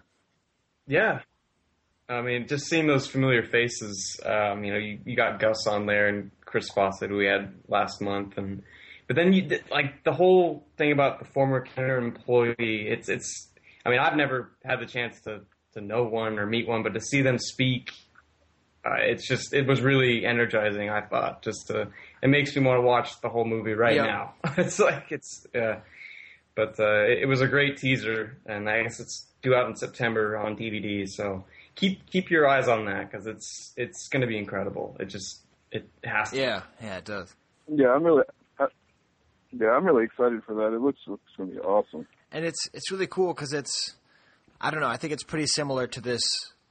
Yeah. 0.87 1.21
I 2.09 2.21
mean, 2.21 2.47
just 2.47 2.67
seeing 2.67 2.87
those 2.87 3.07
familiar 3.07 3.43
faces. 3.43 4.19
Um, 4.25 4.63
you 4.63 4.71
know, 4.71 4.79
you, 4.79 4.99
you 5.05 5.15
got 5.15 5.39
Gus 5.39 5.67
on 5.67 5.85
there 5.85 6.07
and 6.07 6.31
Chris 6.45 6.69
Fawcett, 6.73 7.09
who 7.09 7.17
we 7.17 7.25
had 7.25 7.53
last 7.67 8.01
month, 8.01 8.37
and 8.37 8.63
but 9.07 9.15
then 9.15 9.33
you 9.33 9.41
did- 9.43 9.63
like 9.71 10.03
the 10.03 10.13
whole 10.13 10.65
thing 10.77 10.91
about 10.91 11.19
the 11.19 11.25
former 11.25 11.61
Kenner 11.61 11.97
employee. 11.97 12.87
It's 12.89 13.09
it's. 13.09 13.49
I 13.85 13.89
mean, 13.89 13.99
I've 13.99 14.15
never 14.17 14.51
had 14.65 14.79
the 14.79 14.85
chance 14.85 15.19
to 15.21 15.41
to 15.73 15.81
know 15.81 16.03
one 16.03 16.39
or 16.39 16.45
meet 16.45 16.67
one, 16.67 16.81
but 16.83 16.93
to 16.93 17.01
see 17.01 17.21
them 17.21 17.37
speak, 17.37 17.91
uh, 18.85 18.95
it's 18.99 19.27
just 19.27 19.53
it 19.53 19.67
was 19.67 19.81
really 19.81 20.25
energizing. 20.25 20.89
I 20.89 21.01
thought 21.01 21.41
just 21.41 21.67
to 21.67 21.89
it 22.23 22.27
makes 22.29 22.55
me 22.55 22.63
want 22.63 22.77
to 22.77 22.81
watch 22.81 23.19
the 23.21 23.29
whole 23.29 23.45
movie 23.45 23.73
right 23.73 23.95
Yeah. 23.95 24.03
now. 24.05 24.33
it's 24.57 24.79
like 24.79 25.11
it's 25.11 25.45
yeah. 25.53 25.79
But 26.55 26.79
uh, 26.79 27.03
it, 27.03 27.19
it 27.23 27.25
was 27.27 27.41
a 27.41 27.47
great 27.47 27.77
teaser, 27.77 28.37
and 28.45 28.69
I 28.69 28.83
guess 28.83 28.99
it's 28.99 29.27
due 29.43 29.53
out 29.53 29.67
in 29.69 29.75
September 29.75 30.37
on 30.37 30.55
DVD. 30.57 31.05
So 31.07 31.45
keep 31.77 32.05
keep 32.11 32.29
your 32.29 32.47
eyes 32.49 32.67
on 32.67 32.83
that 32.85 33.09
because 33.09 33.25
it's 33.25 33.73
it's 33.77 34.09
going 34.09 34.21
to 34.21 34.27
be 34.27 34.37
incredible. 34.37 34.97
It 34.99 35.05
just 35.05 35.43
it 35.71 35.87
has 36.03 36.31
to. 36.31 36.37
yeah, 36.37 36.61
yeah, 36.81 36.97
it 36.97 37.05
does. 37.05 37.33
yeah, 37.67 37.87
I'm 37.93 38.03
really, 38.03 38.23
I, 38.59 38.65
yeah, 39.51 39.69
I'm 39.69 39.85
really 39.85 40.03
excited 40.03 40.43
for 40.43 40.55
that. 40.55 40.73
It 40.75 40.81
looks 40.81 40.99
looks 41.07 41.23
gonna 41.37 41.51
be 41.51 41.59
awesome. 41.59 42.05
And 42.31 42.43
it's 42.43 42.69
it's 42.73 42.91
really 42.91 43.07
cool 43.07 43.33
because 43.33 43.53
it's, 43.53 43.95
I 44.59 44.69
don't 44.71 44.81
know, 44.81 44.87
I 44.87 44.97
think 44.97 45.13
it's 45.13 45.23
pretty 45.23 45.47
similar 45.47 45.87
to 45.87 46.01
this 46.01 46.21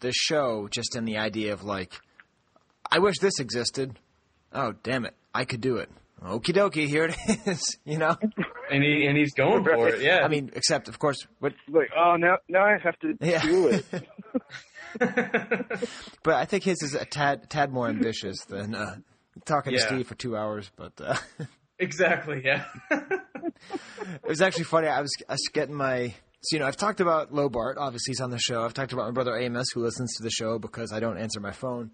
this 0.00 0.14
show, 0.14 0.68
just 0.70 0.94
in 0.96 1.06
the 1.06 1.16
idea 1.16 1.52
of 1.54 1.62
like, 1.64 1.94
I 2.92 2.98
wish 2.98 3.16
this 3.18 3.38
existed. 3.40 3.98
Oh 4.52 4.74
damn 4.82 5.04
it, 5.06 5.14
I 5.34 5.44
could 5.46 5.60
do 5.62 5.76
it. 5.78 5.88
Okie 6.22 6.54
dokie, 6.54 6.88
here 6.88 7.04
it 7.04 7.16
is. 7.46 7.78
You 7.84 7.98
know, 7.98 8.16
and 8.70 8.82
he 8.82 9.04
and 9.06 9.16
he's 9.18 9.34
going 9.34 9.62
for 9.64 9.88
it. 9.88 10.00
Yeah, 10.00 10.20
I 10.24 10.28
mean, 10.28 10.50
except 10.54 10.88
of 10.88 10.98
course, 10.98 11.18
but 11.40 11.52
like, 11.68 11.90
oh, 11.96 12.16
now 12.16 12.38
now 12.48 12.64
I 12.64 12.78
have 12.82 12.98
to 13.00 13.14
Yeah. 13.20 13.42
do 13.42 13.68
it. 13.68 13.84
But 16.22 16.34
I 16.34 16.44
think 16.44 16.64
his 16.64 16.82
is 16.82 16.94
a 16.94 17.04
tad 17.04 17.48
tad 17.50 17.72
more 17.72 17.88
ambitious 17.88 18.44
than 18.44 18.74
uh, 18.74 18.96
talking 19.44 19.72
to 19.72 19.78
Steve 19.78 20.06
for 20.06 20.14
two 20.14 20.36
hours. 20.36 20.70
But 20.76 20.92
uh, 21.00 21.16
exactly. 21.78 22.42
Yeah. 22.44 22.64
it 22.90 24.28
was 24.28 24.40
actually 24.40 24.64
funny. 24.64 24.88
I 24.88 25.00
was 25.00 25.12
I 25.28 25.34
was 25.34 25.48
getting 25.52 25.74
my 25.74 26.14
so 26.40 26.56
you 26.56 26.60
know 26.60 26.66
I've 26.66 26.76
talked 26.76 27.00
about 27.00 27.32
Lobart. 27.32 27.76
Obviously, 27.78 28.12
he's 28.12 28.20
on 28.20 28.30
the 28.30 28.38
show. 28.38 28.64
I've 28.64 28.74
talked 28.74 28.92
about 28.92 29.06
my 29.06 29.12
brother 29.12 29.36
Amos, 29.36 29.68
who 29.72 29.82
listens 29.82 30.14
to 30.16 30.22
the 30.22 30.30
show 30.30 30.58
because 30.58 30.92
I 30.92 31.00
don't 31.00 31.18
answer 31.18 31.40
my 31.40 31.52
phone. 31.52 31.90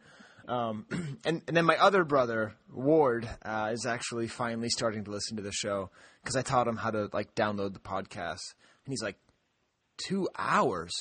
Um, 0.48 0.86
and 1.24 1.42
and 1.46 1.56
then 1.56 1.64
my 1.64 1.76
other 1.76 2.04
brother 2.04 2.54
Ward 2.72 3.28
uh, 3.44 3.70
is 3.72 3.86
actually 3.86 4.28
finally 4.28 4.68
starting 4.68 5.04
to 5.04 5.10
listen 5.10 5.36
to 5.36 5.42
the 5.42 5.52
show 5.52 5.90
because 6.22 6.36
I 6.36 6.42
taught 6.42 6.66
him 6.66 6.76
how 6.76 6.90
to 6.90 7.08
like 7.12 7.34
download 7.34 7.74
the 7.74 7.80
podcast, 7.80 8.54
and 8.84 8.92
he's 8.92 9.02
like, 9.02 9.16
two 9.96 10.28
hours, 10.36 10.92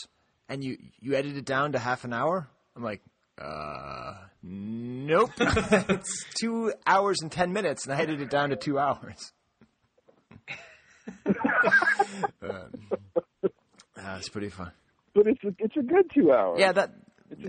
and 0.51 0.61
you 0.65 0.77
you 0.99 1.15
edit 1.15 1.37
it 1.37 1.45
down 1.45 1.71
to 1.71 1.79
half 1.79 2.03
an 2.03 2.11
hour. 2.11 2.47
I'm 2.75 2.83
like, 2.83 3.01
uh, 3.41 4.15
nope. 4.43 5.31
it's 5.39 6.25
two 6.39 6.73
hours 6.85 7.19
and 7.21 7.31
ten 7.31 7.53
minutes, 7.53 7.85
and 7.85 7.95
I 7.95 8.01
edited 8.01 8.23
it 8.23 8.29
down 8.29 8.49
to 8.49 8.57
two 8.57 8.77
hours. 8.77 9.31
um, 11.25 11.33
uh, 13.43 14.17
it's 14.17 14.27
pretty 14.27 14.49
fun. 14.49 14.71
But 15.15 15.27
it's 15.27 15.43
a, 15.43 15.55
it's 15.57 15.77
a 15.77 15.83
good 15.83 16.11
two 16.13 16.33
hours. 16.33 16.59
Yeah, 16.59 16.73
that 16.73 16.91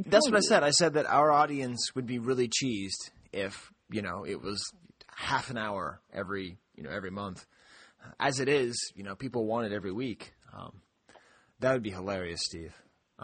that's 0.06 0.28
what 0.30 0.36
I 0.36 0.40
said. 0.40 0.62
I 0.62 0.70
said 0.70 0.94
that 0.94 1.06
our 1.06 1.32
audience 1.32 1.94
would 1.96 2.06
be 2.06 2.20
really 2.20 2.48
cheesed 2.48 3.10
if 3.32 3.72
you 3.90 4.02
know 4.02 4.24
it 4.24 4.40
was 4.40 4.62
half 5.08 5.50
an 5.50 5.58
hour 5.58 6.00
every 6.12 6.56
you 6.76 6.84
know 6.84 6.90
every 6.90 7.10
month. 7.10 7.44
As 8.20 8.38
it 8.38 8.48
is, 8.48 8.92
you 8.94 9.02
know, 9.02 9.14
people 9.16 9.46
want 9.46 9.66
it 9.66 9.72
every 9.72 9.92
week. 9.92 10.32
Um, 10.52 10.72
that 11.60 11.72
would 11.72 11.84
be 11.84 11.90
hilarious, 11.90 12.40
Steve. 12.42 12.74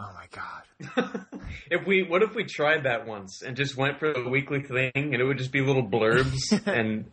Oh 0.01 0.11
my 0.15 0.27
god. 0.31 1.25
if 1.69 1.85
we 1.85 2.03
what 2.03 2.23
if 2.23 2.33
we 2.33 2.45
tried 2.45 2.83
that 2.85 3.05
once 3.05 3.41
and 3.41 3.57
just 3.57 3.75
went 3.75 3.99
for 3.99 4.13
the 4.13 4.29
weekly 4.29 4.61
thing 4.63 4.91
and 4.95 5.15
it 5.15 5.25
would 5.25 5.37
just 5.37 5.51
be 5.51 5.59
little 5.61 5.85
blurbs 5.85 6.37
and 6.65 7.05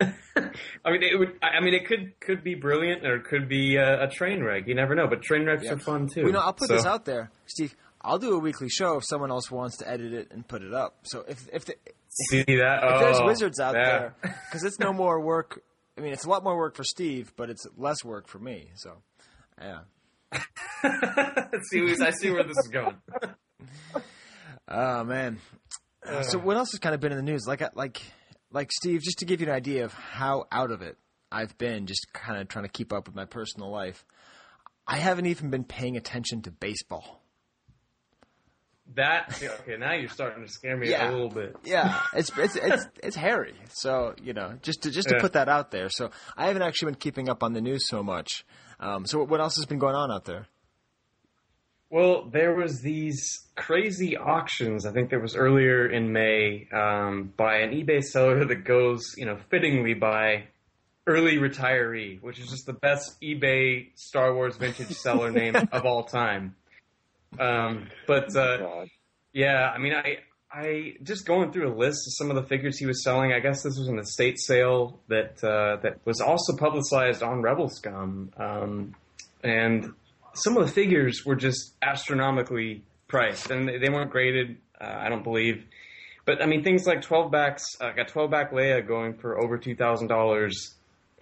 I 0.84 0.90
mean 0.92 1.02
it 1.02 1.18
would 1.18 1.32
I 1.42 1.60
mean 1.60 1.74
it 1.74 1.86
could 1.86 2.12
could 2.20 2.44
be 2.44 2.54
brilliant 2.54 3.04
or 3.04 3.16
it 3.16 3.24
could 3.24 3.48
be 3.48 3.74
a, 3.76 4.04
a 4.04 4.08
train 4.08 4.42
wreck. 4.44 4.68
You 4.68 4.74
never 4.76 4.94
know, 4.94 5.08
but 5.08 5.22
train 5.22 5.44
wrecks 5.46 5.66
are 5.66 5.78
fun 5.78 6.06
too. 6.08 6.20
You 6.22 6.32
know, 6.32 6.40
I'll 6.40 6.52
put 6.52 6.68
So- 6.68 6.74
this 6.74 6.86
out 6.86 7.04
there, 7.04 7.30
Steve. 7.46 7.74
I'll 8.02 8.18
do 8.20 8.34
a 8.36 8.38
weekly 8.38 8.68
show 8.68 8.98
if 8.98 9.04
someone 9.04 9.32
else 9.32 9.50
wants 9.50 9.78
to 9.78 9.90
edit 9.90 10.12
it 10.12 10.28
and 10.30 10.46
put 10.46 10.62
it 10.62 10.72
up. 10.72 10.98
So 11.06 11.24
if 11.26 11.48
if, 11.52 11.64
the, 11.64 11.74
See 12.30 12.44
that? 12.44 12.84
if 12.84 13.00
there's 13.00 13.18
Oh, 13.18 13.26
wizards 13.26 13.58
out 13.58 13.74
yeah. 13.74 13.82
there, 13.98 14.14
because 14.22 14.62
it's 14.62 14.78
no 14.78 14.92
more 14.92 15.20
work. 15.20 15.60
I 15.98 16.02
mean, 16.02 16.12
it's 16.12 16.24
a 16.24 16.28
lot 16.28 16.44
more 16.44 16.56
work 16.56 16.76
for 16.76 16.84
Steve, 16.84 17.32
but 17.36 17.50
it's 17.50 17.66
less 17.76 18.04
work 18.04 18.28
for 18.28 18.38
me. 18.38 18.70
So, 18.76 18.98
yeah. 19.60 19.80
see, 21.70 21.94
I 22.02 22.10
see 22.10 22.30
where 22.30 22.42
this 22.44 22.56
is 22.58 22.68
going. 22.72 22.96
Oh 24.68 25.04
man. 25.04 25.38
Uh, 26.06 26.22
so 26.22 26.38
what 26.38 26.56
else 26.56 26.70
has 26.72 26.80
kind 26.80 26.94
of 26.94 27.00
been 27.00 27.12
in 27.12 27.18
the 27.18 27.22
news? 27.22 27.46
Like, 27.46 27.62
like, 27.74 28.00
like 28.50 28.70
Steve, 28.72 29.02
just 29.02 29.18
to 29.18 29.24
give 29.24 29.40
you 29.40 29.46
an 29.48 29.52
idea 29.52 29.84
of 29.84 29.92
how 29.92 30.44
out 30.52 30.70
of 30.70 30.82
it 30.82 30.96
I've 31.32 31.56
been, 31.58 31.86
just 31.86 32.12
kind 32.12 32.40
of 32.40 32.48
trying 32.48 32.64
to 32.64 32.70
keep 32.70 32.92
up 32.92 33.06
with 33.06 33.16
my 33.16 33.24
personal 33.24 33.70
life. 33.70 34.04
I 34.86 34.96
haven't 34.98 35.26
even 35.26 35.50
been 35.50 35.64
paying 35.64 35.96
attention 35.96 36.42
to 36.42 36.50
baseball. 36.52 37.22
that 38.94 39.42
okay. 39.62 39.76
Now 39.76 39.94
you're 39.94 40.08
starting 40.08 40.44
to 40.46 40.52
scare 40.52 40.76
me 40.76 40.90
Yeah. 40.90 41.10
a 41.10 41.12
little 41.12 41.28
bit. 41.28 41.56
Yeah, 41.64 42.00
it's 42.14 42.30
it's 42.38 42.54
it's 42.54 42.86
it's 43.02 43.16
hairy. 43.16 43.54
So 43.72 44.14
you 44.22 44.32
know, 44.32 44.58
just 44.62 44.82
to 44.82 44.90
just 44.92 45.08
to 45.08 45.16
Yeah. 45.16 45.20
put 45.20 45.32
that 45.32 45.48
out 45.48 45.72
there. 45.72 45.88
So 45.90 46.10
I 46.36 46.46
haven't 46.46 46.62
actually 46.62 46.92
been 46.92 47.00
keeping 47.00 47.28
up 47.28 47.42
on 47.42 47.52
the 47.52 47.60
news 47.60 47.88
so 47.88 48.02
much. 48.04 48.44
Um, 48.78 49.06
so 49.06 49.24
what 49.24 49.40
else 49.40 49.56
has 49.56 49.66
been 49.66 49.78
going 49.78 49.94
on 49.94 50.10
out 50.10 50.24
there? 50.24 50.46
Well, 51.88 52.24
there 52.24 52.54
was 52.54 52.80
these 52.80 53.46
crazy 53.54 54.16
auctions. 54.16 54.84
I 54.84 54.92
think 54.92 55.08
there 55.08 55.20
was 55.20 55.36
earlier 55.36 55.86
in 55.86 56.12
May 56.12 56.68
um, 56.72 57.32
by 57.36 57.58
an 57.58 57.70
eBay 57.70 58.02
seller 58.02 58.44
that 58.44 58.64
goes, 58.64 59.14
you 59.16 59.24
know, 59.24 59.38
fittingly 59.50 59.94
by 59.94 60.44
early 61.06 61.36
retiree, 61.36 62.20
which 62.20 62.40
is 62.40 62.48
just 62.48 62.66
the 62.66 62.72
best 62.72 63.20
eBay 63.22 63.90
Star 63.94 64.34
Wars 64.34 64.56
vintage 64.56 64.90
seller 64.96 65.30
name 65.30 65.54
of 65.72 65.84
all 65.84 66.02
time. 66.04 66.56
Um, 67.38 67.88
but 68.06 68.34
uh, 68.34 68.56
God. 68.58 68.88
yeah, 69.32 69.70
I 69.72 69.78
mean, 69.78 69.94
I 69.94 70.18
I 70.56 70.94
just 71.02 71.26
going 71.26 71.52
through 71.52 71.70
a 71.70 71.76
list 71.76 72.06
of 72.06 72.14
some 72.16 72.30
of 72.30 72.36
the 72.36 72.42
figures 72.42 72.78
he 72.78 72.86
was 72.86 73.04
selling. 73.04 73.32
I 73.32 73.40
guess 73.40 73.62
this 73.62 73.76
was 73.78 73.88
an 73.88 73.98
estate 73.98 74.38
sale 74.40 74.98
that 75.08 75.44
uh, 75.44 75.76
that 75.82 75.98
was 76.06 76.22
also 76.22 76.56
publicized 76.56 77.22
on 77.22 77.42
Rebel 77.42 77.68
Scum, 77.68 78.32
um, 78.38 78.94
and 79.44 79.92
some 80.34 80.56
of 80.56 80.66
the 80.66 80.72
figures 80.72 81.24
were 81.26 81.36
just 81.36 81.74
astronomically 81.82 82.82
priced, 83.06 83.50
and 83.50 83.68
they, 83.68 83.76
they 83.76 83.90
weren't 83.90 84.10
graded. 84.10 84.56
Uh, 84.80 84.94
I 84.98 85.10
don't 85.10 85.24
believe, 85.24 85.62
but 86.24 86.42
I 86.42 86.46
mean 86.46 86.62
things 86.64 86.86
like 86.86 87.02
twelve 87.02 87.30
backs, 87.30 87.64
uh, 87.78 87.92
got 87.92 88.08
twelve 88.08 88.30
back 88.30 88.50
Leia 88.50 88.86
going 88.86 89.18
for 89.18 89.38
over 89.38 89.58
two 89.58 89.76
thousand 89.76 90.06
dollars. 90.08 90.72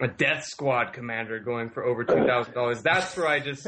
A 0.01 0.07
Death 0.07 0.45
Squad 0.45 0.93
commander 0.93 1.39
going 1.39 1.71
for 1.71 1.85
over 1.85 2.05
two 2.05 2.25
thousand 2.25 2.53
dollars. 2.53 2.81
That's 2.81 3.15
where 3.17 3.27
I 3.27 3.39
just, 3.39 3.67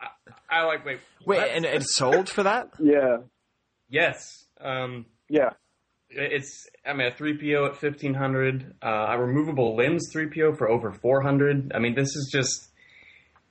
I, 0.00 0.06
I 0.48 0.64
like 0.66 0.84
wait, 0.84 0.98
Wait, 1.24 1.38
what? 1.38 1.48
and 1.50 1.64
and 1.64 1.84
sold 1.84 2.28
for 2.28 2.44
that? 2.44 2.70
Yeah, 2.78 3.18
yes, 3.88 4.46
um, 4.62 5.06
yeah. 5.28 5.50
it's 6.10 6.68
I 6.84 6.92
mean 6.92 7.06
a 7.08 7.10
three 7.14 7.36
PO 7.38 7.66
at 7.66 7.76
fifteen 7.76 8.14
hundred, 8.14 8.74
uh, 8.82 9.06
a 9.10 9.18
removable 9.20 9.76
limbs 9.76 10.08
three 10.12 10.26
PO 10.28 10.54
for 10.54 10.68
over 10.70 10.92
four 10.92 11.22
hundred. 11.22 11.72
I 11.74 11.78
mean 11.78 11.94
this 11.94 12.08
is 12.08 12.30
just 12.32 12.70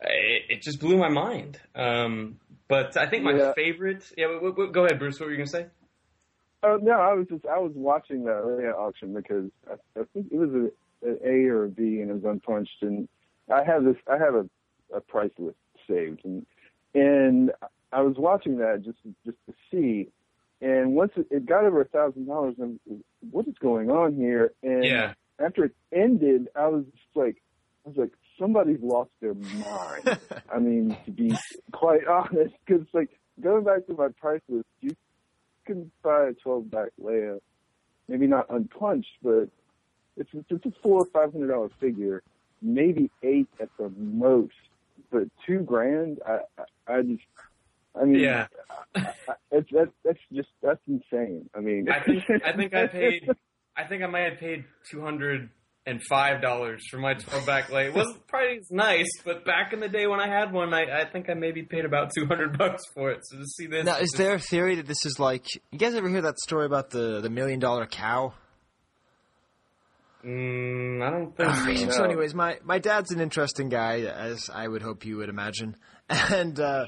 it, 0.01 0.43
it 0.49 0.61
just 0.61 0.79
blew 0.79 0.97
my 0.97 1.09
mind. 1.09 1.59
Um, 1.75 2.39
but 2.67 2.95
I 2.97 3.07
think 3.07 3.23
my 3.23 3.33
Yeah. 3.35 3.53
favorite. 3.53 4.03
Yeah, 4.17 4.27
w- 4.27 4.51
w- 4.51 4.71
go 4.71 4.85
ahead, 4.85 4.99
Bruce. 4.99 5.19
What 5.19 5.25
were 5.27 5.31
you 5.31 5.37
gonna 5.37 5.47
say? 5.47 5.67
Oh 6.63 6.77
no, 6.81 6.91
I 6.99 7.13
was 7.13 7.27
just 7.29 7.45
I 7.45 7.57
was 7.57 7.71
watching 7.73 8.25
that 8.25 8.43
Leia 8.43 8.73
auction 8.75 9.13
because 9.13 9.49
I, 9.69 9.99
I 9.99 10.03
think 10.13 10.27
it 10.31 10.37
was 10.37 10.49
a, 10.51 11.07
an 11.07 11.17
A 11.25 11.47
or 11.47 11.65
a 11.65 11.69
B 11.69 12.01
and 12.01 12.09
it 12.11 12.13
was 12.13 12.25
unpunched 12.25 12.81
and 12.81 13.07
I 13.51 13.63
have 13.63 13.83
this 13.85 13.95
I 14.07 14.17
have 14.17 14.35
a, 14.35 14.45
a 14.93 14.99
price 15.01 15.31
list 15.39 15.55
saved 15.89 16.21
and 16.25 16.45
and 16.93 17.51
I 17.91 18.01
was 18.01 18.15
watching 18.17 18.57
that 18.57 18.81
just 18.83 18.97
just 19.25 19.37
to 19.47 19.53
see 19.71 20.09
and 20.61 20.93
once 20.93 21.11
it, 21.15 21.27
it 21.31 21.45
got 21.45 21.63
over 21.63 21.81
a 21.81 21.85
thousand 21.85 22.27
dollars 22.27 22.55
and 22.59 22.79
what 23.31 23.47
is 23.47 23.55
going 23.59 23.89
on 23.89 24.15
here 24.15 24.51
and 24.63 24.83
Yeah. 24.83 25.13
after 25.39 25.65
it 25.65 25.75
ended 25.93 26.47
I 26.55 26.67
was 26.67 26.85
just 26.85 27.15
like 27.15 27.41
I 27.85 27.89
was 27.89 27.97
like 27.97 28.11
somebody's 28.39 28.81
lost 28.81 29.11
their 29.21 29.33
mind 29.33 30.19
I 30.53 30.59
mean 30.59 30.97
to 31.05 31.11
be 31.11 31.35
quite 31.71 32.05
honest 32.07 32.53
because 32.65 32.85
like 32.93 33.09
going 33.41 33.63
back 33.63 33.85
to 33.87 33.93
my 33.93 34.09
price 34.19 34.41
list 34.49 34.67
you 34.81 34.95
can 35.65 35.91
buy 36.03 36.29
a 36.29 36.33
12 36.33 36.71
back 36.71 36.89
Leia, 37.01 37.39
maybe 38.07 38.25
not 38.27 38.47
unpunched, 38.49 39.17
but 39.21 39.49
it's 40.17 40.29
it's 40.33 40.65
a 40.65 40.71
four 40.81 41.01
or 41.03 41.05
five 41.13 41.31
hundred 41.31 41.49
dollar 41.49 41.69
figure, 41.79 42.23
maybe 42.61 43.11
eight 43.23 43.47
at 43.59 43.69
the 43.77 43.89
most. 43.95 44.53
But 45.11 45.27
two 45.45 45.59
grand, 45.59 46.19
I 46.27 46.39
I, 46.87 46.93
I 46.97 47.01
just, 47.03 47.21
I 48.01 48.05
mean, 48.05 48.19
Yeah, 48.21 48.47
it's 49.51 49.69
that 49.71 49.89
that's 50.05 50.19
just 50.33 50.49
that's 50.61 50.79
insane. 50.87 51.49
I 51.55 51.59
mean, 51.59 51.87
I 51.89 51.99
think 52.03 52.23
I 52.45 52.53
think 52.55 52.73
I 52.73 52.87
paid. 52.99 53.29
I 53.75 53.83
think 53.85 54.03
I 54.03 54.07
might 54.07 54.29
have 54.29 54.39
paid 54.39 54.63
two 54.89 55.01
hundred 55.01 55.49
and 55.85 56.01
five 56.09 56.41
dollars 56.41 56.83
for 56.89 56.97
my 56.97 57.13
twelve 57.15 57.45
back 57.45 57.71
lay. 57.71 57.87
It 57.87 57.93
wasn't 57.93 58.25
probably 58.27 58.57
as 58.57 58.69
nice, 58.71 59.07
but 59.25 59.43
back 59.45 59.73
in 59.73 59.79
the 59.79 59.87
day 59.89 60.05
when 60.07 60.19
I 60.19 60.27
had 60.27 60.51
one, 60.53 60.73
I, 60.73 61.01
I 61.01 61.05
think 61.11 61.29
I 61.29 61.33
maybe 61.33 61.63
paid 61.63 61.83
about 61.85 62.11
two 62.15 62.25
hundred 62.25 62.57
bucks 62.57 62.83
for 62.93 63.11
it. 63.11 63.19
So 63.23 63.37
to 63.37 63.45
see 63.45 63.67
this, 63.67 63.85
Now, 63.85 63.97
is 63.97 64.13
it's- 64.13 64.17
there 64.17 64.35
a 64.35 64.39
theory 64.39 64.75
that 64.75 64.87
this 64.87 65.05
is 65.05 65.17
like? 65.19 65.45
You 65.71 65.79
guys 65.79 65.95
ever 65.95 66.07
hear 66.09 66.21
that 66.21 66.37
story 66.39 66.65
about 66.65 66.89
the 66.91 67.19
the 67.21 67.29
million 67.29 67.59
dollar 67.59 67.85
cow? 67.85 68.33
Mm, 70.25 71.01
I 71.01 71.09
don't 71.11 71.65
think 71.65 71.77
so. 71.91 71.97
So, 71.97 72.03
anyways, 72.03 72.33
my 72.35 72.59
my 72.63 72.79
dad's 72.79 73.11
an 73.11 73.21
interesting 73.21 73.69
guy, 73.69 74.01
as 74.01 74.49
I 74.53 74.67
would 74.67 74.81
hope 74.81 75.05
you 75.05 75.17
would 75.17 75.29
imagine, 75.29 75.75
and 76.31 76.59
uh, 76.59 76.85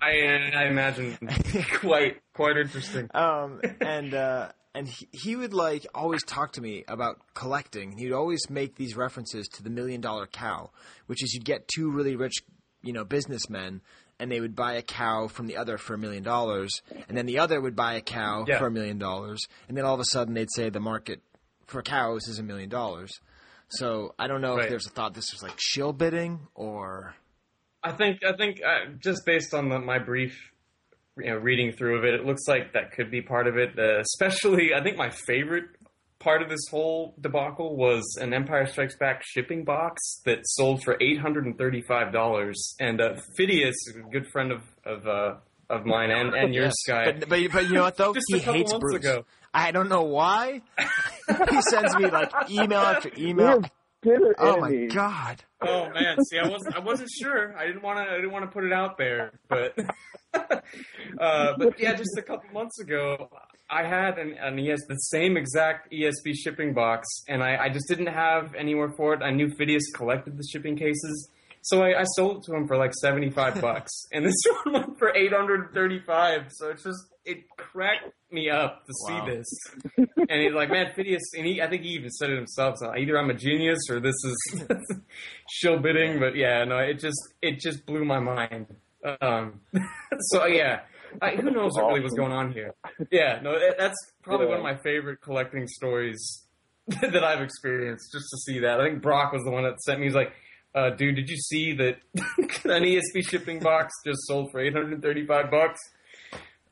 I, 0.00 0.50
I 0.54 0.64
imagine 0.66 1.18
quite 1.80 2.20
quite 2.34 2.56
interesting. 2.56 3.10
um, 3.14 3.60
and 3.80 4.14
uh, 4.14 4.48
and 4.74 4.88
he, 4.88 5.08
he 5.12 5.36
would 5.36 5.52
like 5.54 5.86
always 5.94 6.22
talk 6.24 6.52
to 6.52 6.60
me 6.60 6.84
about 6.88 7.20
collecting. 7.34 7.96
He'd 7.98 8.12
always 8.12 8.48
make 8.50 8.76
these 8.76 8.96
references 8.96 9.48
to 9.54 9.62
the 9.62 9.70
million 9.70 10.00
dollar 10.00 10.26
cow, 10.26 10.70
which 11.06 11.22
is 11.22 11.34
you'd 11.34 11.44
get 11.44 11.68
two 11.68 11.90
really 11.90 12.16
rich, 12.16 12.34
you 12.82 12.92
know, 12.92 13.04
businessmen, 13.04 13.80
and 14.20 14.30
they 14.30 14.40
would 14.40 14.54
buy 14.54 14.74
a 14.74 14.82
cow 14.82 15.26
from 15.28 15.46
the 15.48 15.56
other 15.56 15.76
for 15.78 15.94
a 15.94 15.98
million 15.98 16.22
dollars, 16.22 16.80
and 17.08 17.16
then 17.16 17.26
the 17.26 17.38
other 17.38 17.60
would 17.60 17.74
buy 17.76 17.94
a 17.94 18.00
cow 18.00 18.44
Yeah. 18.46 18.58
for 18.58 18.66
a 18.66 18.70
million 18.70 18.98
dollars, 18.98 19.40
and 19.68 19.76
then 19.76 19.84
all 19.84 19.94
of 19.94 20.00
a 20.00 20.04
sudden 20.06 20.34
they'd 20.34 20.52
say 20.54 20.70
the 20.70 20.80
market 20.80 21.20
for 21.66 21.82
cows 21.82 22.28
is 22.28 22.38
a 22.38 22.42
million 22.42 22.68
dollars. 22.68 23.10
So 23.68 24.14
I 24.18 24.28
don't 24.28 24.40
know 24.42 24.58
if 24.58 24.68
there's 24.68 24.86
a 24.86 24.90
thought 24.90 25.14
this 25.14 25.32
was 25.32 25.42
like 25.42 25.54
shill 25.58 25.92
bidding 25.92 26.46
or 26.54 27.14
I 27.84 27.92
think 27.92 28.24
I 28.24 28.34
think 28.36 28.60
uh, 28.66 28.92
just 28.98 29.26
based 29.26 29.52
on 29.52 29.68
the, 29.68 29.78
my 29.78 29.98
brief, 29.98 30.34
you 31.18 31.26
know, 31.26 31.36
reading 31.36 31.72
through 31.72 31.98
of 31.98 32.04
it, 32.04 32.14
it 32.14 32.24
looks 32.24 32.48
like 32.48 32.72
that 32.72 32.92
could 32.92 33.10
be 33.10 33.20
part 33.20 33.46
of 33.46 33.56
it. 33.58 33.78
Uh, 33.78 34.00
especially, 34.00 34.72
I 34.74 34.82
think 34.82 34.96
my 34.96 35.10
favorite 35.10 35.64
part 36.18 36.40
of 36.40 36.48
this 36.48 36.66
whole 36.70 37.14
debacle 37.20 37.76
was 37.76 38.02
an 38.20 38.32
Empire 38.32 38.66
Strikes 38.66 38.96
Back 38.96 39.22
shipping 39.22 39.64
box 39.64 40.00
that 40.24 40.38
sold 40.44 40.82
for 40.82 40.96
eight 41.02 41.20
hundred 41.20 41.44
and 41.44 41.58
thirty-five 41.58 42.12
dollars. 42.12 42.74
And 42.80 43.00
uh, 43.00 43.16
Phidias, 43.38 43.74
a 43.94 44.10
good 44.10 44.26
friend 44.28 44.50
of 44.50 44.62
of 44.86 45.06
uh, 45.06 45.34
of 45.68 45.84
mine 45.84 46.10
and 46.10 46.34
and 46.34 46.54
yours, 46.54 46.72
Skye. 46.86 47.12
But, 47.12 47.28
but 47.28 47.40
but 47.52 47.64
you 47.64 47.74
know 47.74 47.82
what 47.82 47.96
though? 47.98 48.14
Just 48.14 48.26
he 48.28 48.38
a 48.38 48.40
hates 48.40 48.72
Bruce. 48.72 48.96
ago. 48.96 49.26
I 49.52 49.70
don't 49.70 49.88
know 49.88 50.02
why. 50.02 50.62
he 51.50 51.62
sends 51.70 51.94
me 51.96 52.10
like 52.10 52.32
email 52.50 52.80
after 52.80 53.10
email. 53.16 53.62
We're 54.04 54.18
bitter 54.18 54.34
Oh 54.38 54.60
my 54.60 54.86
god. 54.86 55.42
Oh 55.60 55.90
man, 55.90 56.22
see, 56.24 56.38
I 56.38 56.48
wasn't 56.48 56.76
I 56.76 56.80
wasn't 56.80 57.10
sure. 57.10 57.56
I 57.56 57.66
didn't 57.66 57.82
want 57.82 57.98
to 57.98 58.12
I 58.12 58.16
didn't 58.16 58.32
want 58.32 58.44
to 58.44 58.50
put 58.50 58.64
it 58.64 58.72
out 58.72 58.98
there, 58.98 59.38
but 59.48 59.78
uh, 60.34 61.52
but 61.56 61.78
yeah, 61.78 61.94
just 61.94 62.16
a 62.18 62.22
couple 62.22 62.50
months 62.52 62.78
ago, 62.80 63.30
I 63.70 63.84
had 63.84 64.18
an, 64.18 64.34
an 64.34 64.58
ES 64.58 64.80
the 64.88 64.96
same 64.96 65.36
exact 65.36 65.92
ESB 65.92 66.34
shipping 66.34 66.74
box, 66.74 67.08
and 67.28 67.42
I, 67.42 67.64
I 67.64 67.68
just 67.70 67.88
didn't 67.88 68.08
have 68.08 68.54
anywhere 68.54 68.92
for 68.96 69.14
it. 69.14 69.22
I 69.22 69.30
knew 69.30 69.48
Phidias 69.48 69.92
collected 69.94 70.36
the 70.36 70.44
shipping 70.52 70.76
cases. 70.76 71.30
So 71.66 71.82
I, 71.82 72.00
I 72.00 72.04
sold 72.16 72.36
it 72.36 72.42
to 72.50 72.54
him 72.54 72.66
for 72.68 72.76
like 72.76 72.92
seventy 73.00 73.30
five 73.30 73.58
bucks, 73.58 73.90
and 74.12 74.22
this 74.24 74.34
one 74.64 74.74
went 74.74 74.98
for 74.98 75.14
eight 75.16 75.32
hundred 75.32 75.72
thirty 75.72 75.98
five. 76.06 76.42
So 76.50 76.68
it's 76.68 76.82
just 76.84 76.98
it 77.24 77.48
cracked 77.56 78.12
me 78.30 78.50
up 78.50 78.84
to 78.84 78.92
Wow. 79.08 79.24
see 79.26 79.34
this. 79.34 79.46
And 80.28 80.42
he's 80.42 80.52
like, 80.52 80.68
man, 80.70 80.92
Phidias, 80.94 81.22
and 81.34 81.46
he, 81.46 81.62
I 81.62 81.68
think 81.68 81.82
he 81.84 81.88
even 81.90 82.10
said 82.10 82.28
it 82.28 82.36
himself. 82.36 82.76
So 82.78 82.92
either 82.94 83.18
I'm 83.18 83.30
a 83.30 83.34
genius 83.34 83.78
or 83.88 83.98
this 83.98 84.12
is 84.24 84.66
shill 85.50 85.78
bidding. 85.78 86.20
But 86.20 86.36
yeah, 86.36 86.64
no, 86.64 86.76
it 86.78 86.98
just 87.00 87.16
it 87.40 87.60
just 87.60 87.86
blew 87.86 88.04
my 88.04 88.18
mind. 88.20 88.66
Um, 89.22 89.60
so 90.20 90.44
yeah, 90.44 90.80
I, 91.22 91.30
who 91.36 91.50
knows 91.50 91.72
what 91.76 91.86
really 91.88 92.00
was 92.00 92.12
going 92.12 92.32
on 92.32 92.52
here? 92.52 92.74
Yeah, 93.10 93.40
no, 93.42 93.58
that, 93.58 93.76
that's 93.78 93.96
probably 94.22 94.48
one 94.48 94.58
of 94.58 94.62
my 94.62 94.76
favorite 94.76 95.22
collecting 95.22 95.66
stories 95.66 96.44
that 96.88 97.24
I've 97.24 97.40
experienced. 97.40 98.12
Just 98.12 98.26
to 98.32 98.36
see 98.52 98.58
that, 98.60 98.80
I 98.82 98.86
think 98.88 99.00
Brock 99.00 99.32
was 99.32 99.42
the 99.44 99.50
one 99.50 99.62
that 99.64 99.80
sent 99.80 100.00
me. 100.00 100.06
He's 100.06 100.14
like. 100.14 100.32
Uh, 100.74 100.90
dude, 100.90 101.14
did 101.16 101.28
you 101.28 101.36
see 101.36 101.72
that 101.74 101.98
an 102.64 102.82
ESB 102.82 103.28
shipping 103.28 103.60
box 103.60 103.92
just 104.04 104.18
sold 104.26 104.50
for 104.50 104.60
835 104.60 105.50
bucks? 105.50 105.80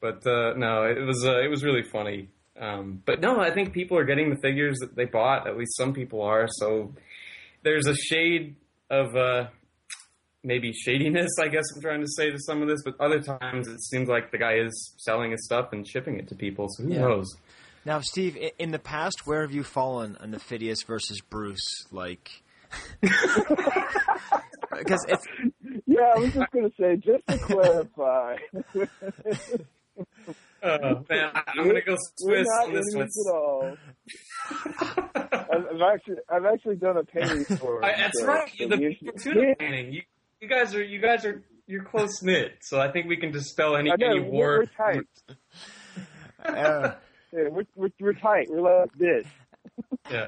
But 0.00 0.26
uh, 0.26 0.54
no, 0.56 0.84
it 0.84 1.00
was 1.06 1.24
uh, 1.24 1.40
it 1.40 1.48
was 1.48 1.62
really 1.62 1.84
funny. 1.84 2.28
Um, 2.60 3.00
but 3.06 3.20
no, 3.20 3.40
I 3.40 3.52
think 3.52 3.72
people 3.72 3.96
are 3.96 4.04
getting 4.04 4.30
the 4.30 4.36
figures 4.42 4.76
that 4.80 4.96
they 4.96 5.04
bought. 5.04 5.46
At 5.46 5.56
least 5.56 5.76
some 5.76 5.92
people 5.92 6.22
are. 6.22 6.46
So 6.48 6.92
there's 7.62 7.86
a 7.86 7.94
shade 7.94 8.56
of 8.90 9.14
uh, 9.14 9.46
maybe 10.42 10.72
shadiness, 10.72 11.30
I 11.40 11.46
guess 11.48 11.64
I'm 11.74 11.80
trying 11.80 12.00
to 12.00 12.08
say 12.08 12.30
to 12.30 12.38
some 12.40 12.60
of 12.60 12.68
this. 12.68 12.82
But 12.84 13.00
other 13.00 13.20
times 13.20 13.68
it 13.68 13.80
seems 13.82 14.08
like 14.08 14.32
the 14.32 14.38
guy 14.38 14.54
is 14.54 14.94
selling 14.98 15.30
his 15.30 15.44
stuff 15.44 15.68
and 15.72 15.86
shipping 15.86 16.18
it 16.18 16.28
to 16.28 16.34
people. 16.34 16.66
So 16.70 16.82
who 16.84 16.92
Yeah. 16.92 17.00
knows? 17.02 17.28
Now, 17.84 18.00
Steve, 18.00 18.36
in 18.58 18.70
the 18.70 18.78
past, 18.78 19.22
where 19.26 19.42
have 19.42 19.52
you 19.52 19.64
fallen 19.64 20.16
on 20.20 20.30
the 20.30 20.38
Phidias 20.38 20.84
versus 20.86 21.20
Bruce? 21.20 21.86
Like, 21.90 22.30
because 24.78 25.04
it's 25.08 25.26
Yeah, 25.86 26.12
I 26.14 26.18
was 26.18 26.32
just 26.32 26.50
gonna 26.52 26.70
say, 26.78 26.96
just 26.96 27.26
to 27.28 27.38
clarify, 27.38 28.36
Uh, 30.62 31.02
man, 31.10 31.30
I, 31.34 31.42
I'm 31.58 31.66
gonna 31.66 31.80
go 31.82 31.96
we're 32.22 32.44
Swiss 32.44 32.46
not 32.48 32.68
on 32.68 32.72
this 32.74 32.94
one. 32.94 33.08
at 33.08 33.34
all. 33.34 33.76
I've, 35.52 35.66
I've 35.74 35.82
actually, 35.94 36.16
I've 36.30 36.44
actually 36.46 36.76
done 36.76 36.96
a 36.96 37.04
painting 37.04 37.44
for. 37.56 37.84
I, 37.84 37.96
that's 37.96 38.20
so- 38.20 38.26
right. 38.26 38.50
so 38.58 38.68
the 38.68 38.76
me- 38.76 38.98
tuna 39.22 39.54
painting. 39.58 39.92
You, 39.92 40.02
you 40.40 40.48
guys 40.48 40.74
are 40.74 40.82
you 40.82 41.00
guys 41.00 41.24
are 41.26 41.42
you're 41.66 41.84
close 41.84 42.22
knit, 42.22 42.52
so 42.62 42.80
I 42.80 42.90
think 42.90 43.06
we 43.08 43.16
can 43.16 43.32
dispel 43.32 43.76
any 43.76 43.90
know, 43.90 43.96
any 44.00 44.20
we're, 44.20 44.30
war. 44.30 44.58
we're 44.58 44.66
tight. 44.92 45.06
Uh, 46.44 46.94
Yeah, 47.32 47.48
we're, 47.50 47.64
we're, 47.74 47.90
we're 48.00 48.12
tight. 48.14 48.48
We're 48.50 48.60
like 48.80 48.92
this. 48.98 49.26
Yeah. 50.10 50.26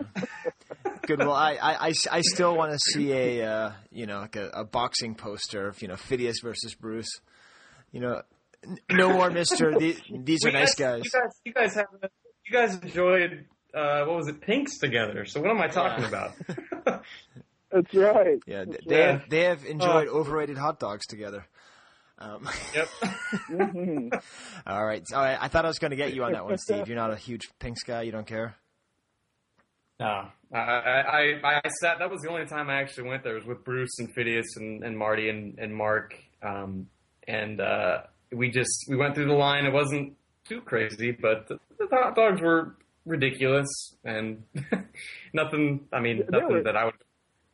Good. 1.07 1.19
Well, 1.19 1.33
I, 1.33 1.53
I, 1.55 1.89
I, 1.89 1.93
I 2.13 2.21
still 2.23 2.57
want 2.57 2.73
to 2.73 2.79
see 2.79 3.13
a 3.13 3.47
uh, 3.51 3.73
you 3.91 4.07
know 4.07 4.21
like 4.21 4.37
a, 4.37 4.49
a 4.51 4.65
boxing 4.65 5.15
poster 5.15 5.69
of 5.69 5.81
you 5.83 5.89
know 5.89 5.97
Phineas 5.97 6.41
versus 6.43 6.75
Bruce. 6.75 7.21
You 7.93 8.01
know, 8.01 8.23
n- 8.65 8.79
no 8.91 9.11
more 9.13 9.31
Mister. 9.31 9.77
These, 9.79 10.01
these 10.11 10.45
are 10.45 10.49
You 10.49 10.55
nice 10.55 10.75
guys. 10.75 11.03
You 11.05 11.11
guys, 11.13 11.31
you 11.45 11.53
guys 11.53 11.75
have, 11.75 11.87
you 12.03 12.53
guys 12.53 12.75
enjoyed 12.77 13.47
uh, 13.75 14.05
what 14.05 14.17
was 14.17 14.29
it, 14.29 14.41
Pinks 14.41 14.79
together. 14.79 15.25
So 15.27 15.41
what 15.41 15.51
am 15.51 15.61
I 15.61 15.69
talking 15.69 16.05
about? 16.05 16.33
That's 17.71 17.93
right. 17.95 18.39
Yeah, 18.47 18.65
That's 18.67 18.87
they 18.87 19.01
right. 19.01 19.11
have, 19.11 19.29
they 19.31 19.41
have 19.45 19.65
enjoyed 19.65 20.07
overrated 20.09 20.57
hot 20.57 20.79
dogs 20.79 21.07
together. 21.07 21.45
Um, 22.19 22.49
yep. 22.75 22.89
Mhm. 23.51 24.23
all 24.67 24.85
right, 24.87 25.03
I, 25.13 25.37
I 25.45 25.49
thought 25.49 25.65
I 25.65 25.69
was 25.69 25.81
going 25.81 25.91
to 25.91 25.97
get 25.97 26.15
you 26.15 26.23
on 26.25 26.33
that 26.33 26.45
one, 26.45 26.57
Steve. 26.59 26.87
You're 26.89 26.97
not 26.97 27.13
a 27.13 27.17
huge 27.17 27.49
Pinks 27.59 27.83
guy. 27.83 28.03
You 28.03 28.13
don't 28.13 28.27
care. 28.27 28.55
No, 30.01 30.27
I, 30.53 30.59
I, 30.59 31.01
I, 31.45 31.61
I 31.65 31.69
sat. 31.81 31.99
That 32.01 32.11
was 32.11 32.21
the 32.23 32.29
only 32.31 32.47
time 32.47 32.69
I 32.69 32.81
actually 32.81 33.09
went 33.09 33.23
there. 33.23 33.35
Was 33.35 33.45
with 33.45 33.65
Bruce 33.65 33.99
and 33.99 34.13
Phineas 34.15 34.57
and, 34.57 34.83
and 34.83 34.99
Marty 34.99 35.29
and, 35.29 35.59
and 35.59 35.75
Mark. 35.75 36.15
Um, 36.43 36.89
and 37.29 37.61
uh, 37.61 38.03
we 38.33 38.51
just 38.51 38.87
we 38.89 38.97
went 38.97 39.15
through 39.15 39.29
the 39.29 39.35
line. 39.35 39.65
It 39.67 39.73
wasn't 39.73 40.15
too 40.49 40.61
crazy, 40.61 41.13
but 41.13 41.47
the, 41.49 41.59
the 41.79 41.87
hot 41.91 42.17
dogs 42.17 42.41
were 42.41 42.75
ridiculous 43.07 43.69
and 44.05 44.43
nothing. 45.33 45.87
I 45.93 46.01
mean, 46.01 46.25
nothing 46.29 46.49
were- 46.49 46.63
that 46.65 46.77
I 46.77 46.87
would 46.87 46.95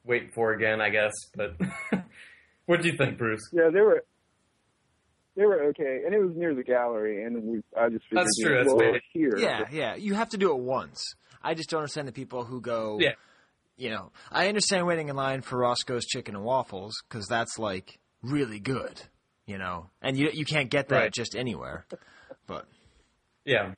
wait 0.04 0.32
for 0.34 0.52
again. 0.52 0.80
I 0.80 0.88
guess. 0.88 1.12
But 1.36 1.56
what 2.66 2.80
do 2.82 2.88
you 2.88 2.96
think, 2.96 3.18
Bruce? 3.18 3.42
Yeah, 3.52 3.68
they 3.72 3.80
were. 3.80 4.02
They 5.36 5.46
were 5.46 5.62
okay, 5.68 6.00
and 6.04 6.14
it 6.14 6.18
was 6.18 6.34
near 6.36 6.54
the 6.54 6.64
gallery, 6.64 7.22
and 7.24 7.42
we. 7.44 7.60
I 7.78 7.88
just 7.88 8.04
figured, 8.06 8.24
That's 8.26 8.38
true, 8.42 8.56
that's 8.56 8.66
well, 8.74 8.92
big. 8.92 9.02
here. 9.12 9.36
Yeah, 9.38 9.64
yeah. 9.70 9.94
You 9.94 10.14
have 10.14 10.30
to 10.30 10.36
do 10.36 10.50
it 10.50 10.58
once. 10.58 11.14
I 11.42 11.54
just 11.54 11.70
don't 11.70 11.80
understand 11.80 12.08
the 12.08 12.12
people 12.12 12.44
who 12.44 12.60
go. 12.60 12.98
Yeah. 13.00 13.12
You 13.76 13.90
know, 13.90 14.12
I 14.30 14.48
understand 14.48 14.86
waiting 14.86 15.08
in 15.08 15.16
line 15.16 15.40
for 15.40 15.56
Roscoe's 15.58 16.04
Chicken 16.04 16.34
and 16.36 16.44
Waffles 16.44 16.94
because 17.08 17.26
that's 17.26 17.58
like 17.58 17.98
really 18.22 18.60
good. 18.60 19.00
You 19.46 19.58
know, 19.58 19.90
and 20.02 20.16
you 20.16 20.30
you 20.32 20.44
can't 20.44 20.70
get 20.70 20.88
that 20.88 20.96
Right. 20.96 21.12
just 21.12 21.34
anywhere. 21.34 21.86
But 22.46 22.66
Yeah, 23.44 23.72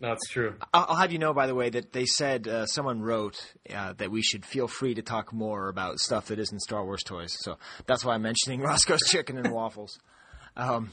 That's 0.00 0.26
true. 0.30 0.56
I'll, 0.74 0.96
have 0.96 1.12
you 1.12 1.18
know, 1.18 1.32
by 1.34 1.46
the 1.46 1.54
way, 1.54 1.70
that 1.70 1.92
they 1.92 2.06
said 2.06 2.48
uh, 2.48 2.66
someone 2.66 3.02
wrote 3.02 3.36
uh, 3.74 3.92
that 3.94 4.10
we 4.10 4.22
should 4.22 4.44
feel 4.44 4.68
free 4.68 4.94
to 4.94 5.02
talk 5.02 5.32
more 5.32 5.68
about 5.68 5.98
stuff 6.00 6.26
that 6.26 6.38
isn't 6.38 6.60
Star 6.60 6.84
Wars 6.84 7.02
toys. 7.02 7.36
So 7.40 7.56
that's 7.86 8.04
why 8.04 8.14
I'm 8.14 8.22
mentioning 8.22 8.60
Roscoe's 8.62 9.02
Chicken 9.06 9.38
and 9.38 9.52
Waffles. 9.52 9.98
Um, 10.56 10.90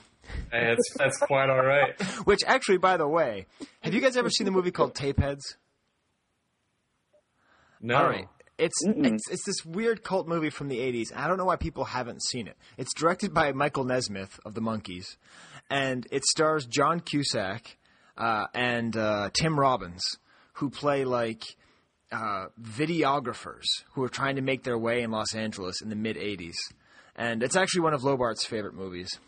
Hey, 0.51 0.67
that's 0.69 0.93
that's 0.97 1.17
quite 1.17 1.49
all 1.49 1.65
right. 1.65 1.99
which 2.25 2.39
actually, 2.47 2.77
by 2.77 2.95
the 2.95 3.07
way, 3.07 3.45
have 3.81 3.93
you 3.93 3.99
guys 3.99 4.15
ever 4.15 4.29
seen 4.29 4.45
the 4.45 4.51
movie 4.51 4.71
called 4.71 4.93
Tapeheads? 4.95 5.55
No, 7.83 7.97
All 7.97 8.07
right. 8.07 8.27
It's, 8.57 8.75
it's 8.85 9.29
it's 9.29 9.45
this 9.45 9.65
weird 9.65 10.03
cult 10.03 10.27
movie 10.27 10.49
from 10.49 10.69
the 10.69 10.77
80s. 10.77 11.11
and 11.11 11.19
I 11.19 11.27
don't 11.27 11.37
know 11.37 11.45
why 11.45 11.57
people 11.57 11.83
haven't 11.85 12.23
seen 12.23 12.47
it. 12.47 12.55
It's 12.77 12.93
directed 12.93 13.33
by 13.33 13.51
Michael 13.51 13.83
Nesmith 13.83 14.39
of 14.45 14.53
the 14.53 14.61
Monkees, 14.61 15.17
and 15.69 16.07
it 16.11 16.23
stars 16.23 16.65
John 16.65 16.99
Cusack 17.01 17.77
uh, 18.17 18.45
and 18.53 18.95
uh, 18.95 19.31
Tim 19.33 19.59
Robbins, 19.59 20.03
who 20.53 20.69
play 20.69 21.03
like 21.03 21.43
uh, 22.11 22.45
videographers 22.61 23.65
who 23.93 24.03
are 24.03 24.09
trying 24.09 24.35
to 24.35 24.41
make 24.41 24.63
their 24.63 24.77
way 24.77 25.01
in 25.01 25.11
Los 25.11 25.33
Angeles 25.35 25.81
in 25.81 25.89
the 25.89 25.95
mid 25.95 26.15
80s. 26.15 26.53
And 27.15 27.43
it's 27.43 27.55
actually 27.55 27.81
one 27.81 27.93
of 27.93 28.03
Lobart's 28.03 28.45
favorite 28.45 28.75
movies. 28.75 29.19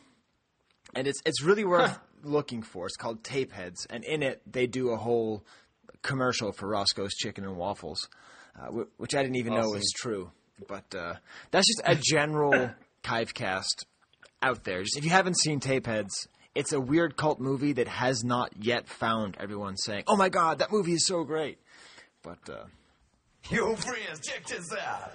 And 0.93 1.07
it's 1.07 1.19
it's 1.25 1.41
really 1.43 1.65
worth 1.65 1.97
looking 2.23 2.61
for. 2.61 2.85
It's 2.85 2.95
called 2.95 3.23
Tapeheads, 3.23 3.85
and 3.89 4.03
in 4.03 4.23
it 4.23 4.41
they 4.49 4.67
do 4.67 4.91
a 4.91 4.97
whole 4.97 5.43
commercial 6.03 6.51
for 6.51 6.67
Roscoe's 6.67 7.15
Chicken 7.15 7.43
and 7.43 7.57
Waffles, 7.57 8.07
uh, 8.59 8.67
which 8.97 9.15
I 9.15 9.21
didn't 9.21 9.37
even 9.37 9.53
know 9.55 9.69
was 9.69 9.91
true. 9.95 10.31
But 10.67 10.95
uh, 10.95 11.15
that's 11.51 11.67
just 11.67 11.81
a 11.85 11.95
general 11.95 12.71
Kivecast 13.03 13.85
out 14.41 14.63
there. 14.63 14.81
Just 14.81 14.97
if 14.97 15.03
you 15.03 15.09
haven't 15.09 15.37
seen 15.37 15.59
Tapeheads, 15.59 16.27
it's 16.53 16.71
a 16.71 16.79
weird 16.79 17.17
cult 17.17 17.39
movie 17.39 17.73
that 17.73 17.87
has 17.87 18.23
not 18.23 18.51
yet 18.59 18.87
found 18.87 19.35
everyone 19.39 19.75
saying, 19.77 20.03
"Oh 20.07 20.15
my 20.15 20.29
god, 20.29 20.59
that 20.59 20.71
movie 20.71 20.93
is 20.93 21.05
so 21.05 21.23
great." 21.23 21.59
But 22.23 22.39
uh, 22.49 22.63
Yo, 23.51 23.75
friends, 23.75 24.21
check 24.23 24.45
this 24.47 24.71
out. 24.73 25.11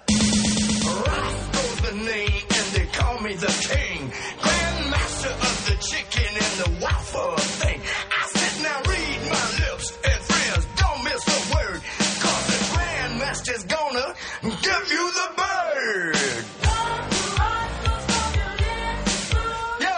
Roscoe's 0.85 1.81
the 1.89 1.95
name, 1.97 2.43
and 2.49 2.67
they 2.73 2.85
call 2.93 3.19
me 3.19 3.33
the 3.33 3.47
king. 3.69 4.09
Grandmaster 4.39 5.31
of 5.31 5.65
the 5.67 5.75
chicken 5.83 6.31
and 6.33 6.79
the 6.79 6.83
waffle 6.85 7.35
thing. 7.37 7.81
I 7.81 8.27
sit 8.27 8.63
now, 8.63 8.81
read 8.89 9.19
my 9.29 9.71
lips, 9.73 9.97
grandmaster's 13.41 13.63
gonna 13.63 14.15
give 14.41 14.91
you 14.91 15.11
the 15.11 15.27
bird. 15.37 16.45
Yo! 19.79 19.95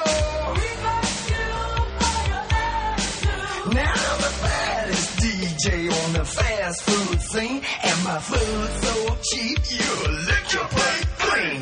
Now 3.74 3.94
I'm 3.94 4.22
the 4.22 4.34
baddest 4.42 5.20
DJ 5.20 6.06
on 6.06 6.14
the 6.14 6.26
fast 6.26 6.82
food 6.84 7.22
scene, 7.22 7.62
and 7.84 8.04
my 8.04 8.20
food's 8.20 8.88
so 8.88 9.18
cheap 9.32 9.60
you'll 9.70 10.12
lick 10.12 10.54
your 10.54 10.68
plate 10.68 11.08
clean. 11.20 11.62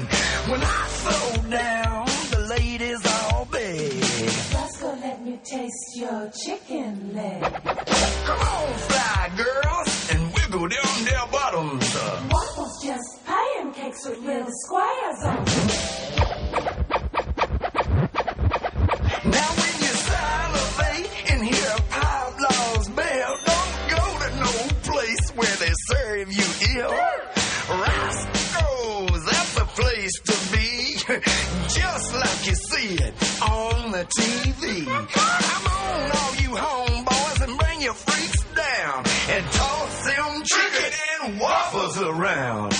When 0.52 0.62
I 0.62 0.88
slow 0.88 1.50
down, 1.50 2.06
the 2.32 2.40
ladies 2.50 3.06
all 3.06 3.46
beg. 3.52 3.94
Let's 4.54 4.82
go 4.82 4.88
let 5.02 5.24
me 5.26 5.40
taste 5.44 5.96
your 5.96 6.32
chicken 6.46 7.14
leg. 7.16 7.42
Come 7.42 8.40
on, 8.40 8.74
fly 8.74 9.32
girls, 9.38 9.91
and 10.64 10.72
them 10.72 11.06
their 11.06 11.26
bottoms. 11.32 11.96
Uh, 11.96 12.30
Waffles 12.32 12.84
just 12.84 13.26
pancakes 13.26 14.06
with 14.08 14.20
little 14.20 14.48
squares 14.50 15.24
on. 15.24 15.46
Now 19.32 19.50
when 19.58 19.74
you 19.82 19.94
salivate 20.10 21.32
and 21.32 21.44
hear 21.46 21.68
a 21.78 21.82
Pavlov's 21.90 22.90
bell, 22.90 23.38
don't 23.46 23.74
go 23.90 24.04
to 24.20 24.30
no 24.40 24.52
place 24.84 25.30
where 25.36 25.56
they 25.58 25.74
serve 25.90 26.32
you 26.32 26.48
ill. 26.80 26.92
Roscoe's, 27.70 29.26
that's 29.26 29.56
the 29.56 29.66
place 29.82 30.14
to 30.30 30.36
be, 30.52 30.94
just 31.70 32.14
like 32.14 32.48
you 32.48 32.56
see 32.56 32.96
it 33.04 33.14
on 33.50 33.92
the 33.92 34.06
TV. 34.06 35.31
Around. 42.22 42.71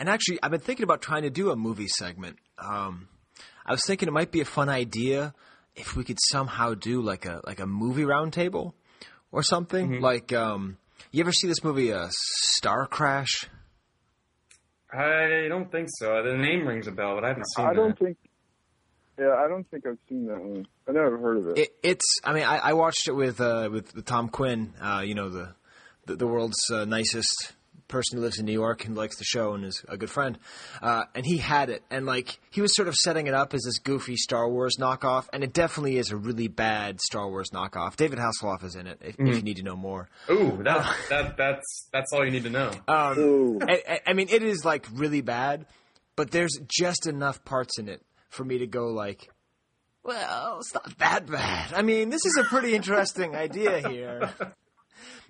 And 0.00 0.08
actually, 0.08 0.38
I've 0.42 0.50
been 0.50 0.60
thinking 0.60 0.84
about 0.84 1.02
trying 1.02 1.22
to 1.22 1.30
do 1.30 1.50
a 1.50 1.56
movie 1.56 1.86
segment. 1.86 2.38
Um, 2.58 3.08
I 3.66 3.72
was 3.72 3.82
thinking 3.86 4.08
it 4.08 4.12
might 4.12 4.32
be 4.32 4.40
a 4.40 4.46
fun 4.46 4.70
idea 4.70 5.34
if 5.76 5.94
we 5.94 6.04
could 6.04 6.18
somehow 6.30 6.72
do 6.72 7.02
like 7.02 7.26
a 7.26 7.42
like 7.46 7.60
a 7.60 7.66
movie 7.66 8.04
roundtable 8.04 8.72
or 9.30 9.42
something. 9.42 10.00
Like, 10.00 10.32
um, 10.32 10.78
you 11.12 11.20
ever 11.20 11.32
see 11.32 11.48
this 11.48 11.62
movie, 11.62 11.92
uh, 11.92 12.08
Star 12.10 12.86
Crash? 12.86 13.44
I 14.90 15.46
don't 15.48 15.70
think 15.70 15.88
so. 15.90 16.22
The 16.22 16.34
name 16.34 16.66
rings 16.66 16.86
a 16.86 16.92
bell, 16.92 17.14
but 17.14 17.24
I 17.24 17.28
haven't 17.28 17.46
seen 17.54 17.66
I 17.66 17.74
don't 17.74 17.98
think. 17.98 18.16
Yeah, 19.18 19.34
I 19.34 19.48
don't 19.48 19.70
think 19.70 19.86
I've 19.86 19.98
seen 20.08 20.26
that 20.28 20.40
one. 20.40 20.66
I 20.88 20.92
never 20.92 21.18
heard 21.18 21.36
of 21.36 21.48
it. 21.48 21.58
It, 21.58 21.68
it's. 21.82 22.20
I 22.24 22.32
mean, 22.32 22.44
I, 22.44 22.56
I 22.56 22.72
watched 22.72 23.06
it 23.06 23.12
with 23.12 23.38
uh, 23.38 23.68
with, 23.70 23.94
with 23.94 24.06
Tom 24.06 24.30
Quinn. 24.30 24.72
Uh, 24.80 25.02
you 25.04 25.14
know 25.14 25.28
the 25.28 25.54
the, 26.06 26.16
the 26.16 26.26
world's 26.26 26.70
uh, 26.72 26.86
nicest 26.86 27.52
person 27.90 28.16
who 28.16 28.24
lives 28.24 28.38
in 28.38 28.46
New 28.46 28.52
York 28.52 28.86
and 28.86 28.96
likes 28.96 29.16
the 29.18 29.24
show 29.24 29.52
and 29.52 29.64
is 29.66 29.84
a 29.88 29.98
good 29.98 30.08
friend, 30.10 30.38
uh, 30.80 31.04
and 31.14 31.26
he 31.26 31.36
had 31.36 31.68
it, 31.68 31.82
and 31.90 32.06
like 32.06 32.40
he 32.50 32.62
was 32.62 32.74
sort 32.74 32.88
of 32.88 32.94
setting 32.94 33.26
it 33.26 33.34
up 33.34 33.52
as 33.52 33.62
this 33.64 33.78
goofy 33.78 34.16
Star 34.16 34.48
Wars 34.48 34.76
knockoff, 34.80 35.26
and 35.32 35.44
it 35.44 35.52
definitely 35.52 35.98
is 35.98 36.10
a 36.10 36.16
really 36.16 36.48
bad 36.48 37.00
Star 37.02 37.28
Wars 37.28 37.50
knockoff. 37.50 37.96
David 37.96 38.18
Hasselhoff 38.18 38.64
is 38.64 38.74
in 38.76 38.86
it. 38.86 38.98
If, 39.02 39.16
if 39.18 39.36
you 39.36 39.42
need 39.42 39.56
to 39.58 39.62
know 39.62 39.76
more, 39.76 40.08
Ooh, 40.30 40.62
that, 40.62 40.96
that 41.10 41.36
that's 41.36 41.88
that's 41.92 42.12
all 42.14 42.24
you 42.24 42.30
need 42.30 42.44
to 42.44 42.50
know. 42.50 42.70
um, 42.88 43.18
Ooh. 43.18 43.58
I, 43.60 43.82
I- 43.88 44.00
I 44.06 44.12
mean, 44.14 44.28
it 44.30 44.42
is 44.42 44.64
like 44.64 44.86
really 44.94 45.20
bad, 45.20 45.66
but 46.16 46.30
there's 46.30 46.58
just 46.68 47.06
enough 47.06 47.44
parts 47.44 47.78
in 47.78 47.88
it 47.88 48.00
for 48.28 48.44
me 48.44 48.58
to 48.58 48.66
go 48.66 48.86
like, 48.86 49.28
well, 50.02 50.58
it's 50.60 50.72
not 50.72 50.96
that 50.98 51.26
bad. 51.30 51.72
I 51.74 51.82
mean, 51.82 52.08
this 52.10 52.24
is 52.24 52.36
a 52.38 52.44
pretty 52.44 52.74
interesting 52.74 53.34
idea 53.36 53.86
here. 53.88 54.30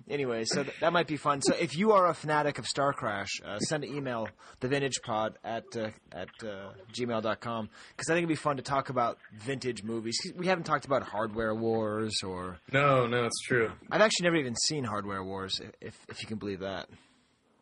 Anyway, 0.09 0.43
so 0.45 0.63
th- 0.63 0.75
that 0.79 0.91
might 0.93 1.07
be 1.07 1.17
fun. 1.17 1.41
So 1.41 1.53
if 1.55 1.77
you 1.77 1.91
are 1.91 2.07
a 2.07 2.13
fanatic 2.13 2.57
of 2.59 2.65
Star 2.65 2.91
Crash, 2.93 3.29
uh, 3.45 3.59
send 3.59 3.83
an 3.83 3.95
email, 3.95 4.27
thevintagepod 4.59 5.35
at, 5.43 5.63
uh, 5.75 5.89
at 6.11 6.29
uh, 6.43 6.71
gmail.com, 6.93 7.69
because 7.95 8.09
I 8.09 8.13
think 8.13 8.19
it'd 8.23 8.29
be 8.29 8.35
fun 8.35 8.57
to 8.57 8.63
talk 8.63 8.89
about 8.89 9.17
vintage 9.39 9.83
movies. 9.83 10.17
We 10.35 10.47
haven't 10.47 10.63
talked 10.65 10.85
about 10.85 11.03
Hardware 11.03 11.55
Wars, 11.55 12.15
or 12.25 12.57
No, 12.73 13.07
no, 13.07 13.25
it's 13.25 13.39
true. 13.47 13.71
I've 13.91 14.01
actually 14.01 14.25
never 14.25 14.37
even 14.37 14.55
seen 14.67 14.83
Hardware 14.83 15.23
Wars, 15.23 15.59
if, 15.81 15.95
if 16.09 16.21
you 16.21 16.27
can 16.27 16.37
believe 16.37 16.59
that. 16.61 16.89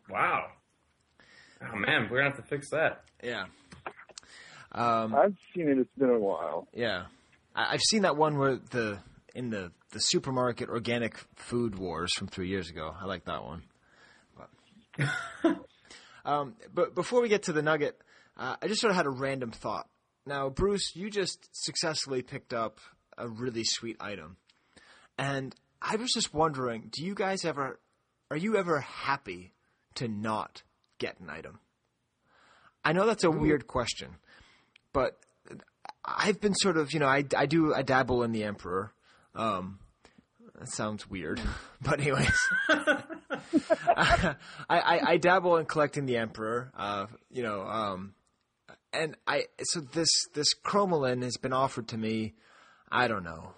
Wow. 0.08 0.46
Oh 1.62 1.76
man, 1.76 2.08
we're 2.10 2.18
gonna 2.18 2.30
have 2.30 2.42
to 2.42 2.48
fix 2.48 2.70
that. 2.70 3.04
Yeah. 3.22 3.44
Um, 4.72 5.14
I've 5.14 5.36
seen 5.54 5.68
it. 5.68 5.78
It's 5.78 5.90
been 5.98 6.10
a 6.10 6.18
while. 6.18 6.68
Yeah, 6.72 7.06
I, 7.54 7.74
I've 7.74 7.80
seen 7.82 8.02
that 8.02 8.16
one 8.16 8.38
where 8.38 8.56
the 8.70 8.98
in 9.34 9.50
the 9.50 9.72
the 9.90 9.98
supermarket 9.98 10.68
organic 10.68 11.16
food 11.36 11.78
wars 11.78 12.12
from 12.14 12.28
three 12.28 12.48
years 12.48 12.70
ago. 12.70 12.94
I 12.98 13.06
like 13.06 13.24
that 13.24 13.44
one. 13.44 13.62
But, 14.36 15.56
um, 16.24 16.54
but 16.72 16.94
before 16.94 17.20
we 17.22 17.28
get 17.28 17.44
to 17.44 17.52
the 17.52 17.62
nugget, 17.62 18.00
uh, 18.36 18.56
I 18.62 18.68
just 18.68 18.80
sort 18.80 18.90
of 18.90 18.96
had 18.96 19.06
a 19.06 19.10
random 19.10 19.50
thought. 19.50 19.88
Now, 20.26 20.48
Bruce, 20.48 20.94
you 20.94 21.10
just 21.10 21.48
successfully 21.52 22.22
picked 22.22 22.52
up 22.52 22.78
a 23.18 23.28
really 23.28 23.64
sweet 23.64 23.96
item, 24.00 24.36
and 25.18 25.54
I 25.82 25.96
was 25.96 26.10
just 26.12 26.32
wondering: 26.32 26.90
Do 26.92 27.04
you 27.04 27.14
guys 27.14 27.44
ever, 27.44 27.80
are 28.30 28.36
you 28.36 28.56
ever 28.56 28.80
happy 28.80 29.52
to 29.96 30.08
not 30.08 30.62
get 30.98 31.18
an 31.20 31.30
item? 31.30 31.58
I 32.84 32.92
know 32.92 33.06
that's 33.06 33.24
a 33.24 33.30
weird 33.30 33.66
question, 33.66 34.16
but 34.92 35.18
I've 36.04 36.40
been 36.40 36.54
sort 36.54 36.76
of, 36.76 36.92
you 36.92 37.00
know, 37.00 37.06
I, 37.06 37.24
I 37.36 37.46
do, 37.46 37.74
I 37.74 37.82
dabble 37.82 38.22
in 38.22 38.32
the 38.32 38.44
Emperor. 38.44 38.92
Um, 39.34 39.78
that 40.58 40.68
sounds 40.68 41.08
weird, 41.08 41.40
but 41.80 42.00
anyways, 42.00 42.36
I, 42.68 44.36
I, 44.68 45.00
I 45.06 45.16
dabble 45.16 45.56
in 45.56 45.66
collecting 45.66 46.06
the 46.06 46.16
Emperor. 46.18 46.70
Uh, 46.76 47.06
you 47.30 47.42
know, 47.42 47.62
um, 47.62 48.14
and 48.92 49.16
I 49.26 49.44
so 49.62 49.80
this 49.80 50.10
this 50.34 50.54
Chromalin 50.64 51.22
has 51.22 51.36
been 51.36 51.52
offered 51.52 51.88
to 51.88 51.98
me. 51.98 52.34
I 52.92 53.08
don't 53.08 53.24
know, 53.24 53.52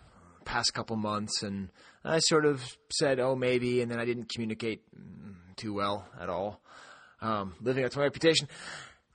past 0.45 0.75
couple 0.75 0.97
months, 0.97 1.43
and 1.43 1.71
I 2.05 2.19
sort 2.19 2.45
of 2.45 2.63
said, 2.91 3.19
oh 3.19 3.35
maybe, 3.35 3.81
and 3.81 3.91
then 3.91 3.99
I 3.99 4.05
didn't 4.05 4.33
communicate 4.33 4.83
mm, 4.95 5.35
too 5.57 5.73
well 5.73 6.07
at 6.21 6.29
all. 6.29 6.61
Um, 7.21 7.55
living 7.61 7.85
up 7.85 7.93
to 7.93 7.99
my 7.99 8.05
reputation. 8.05 8.49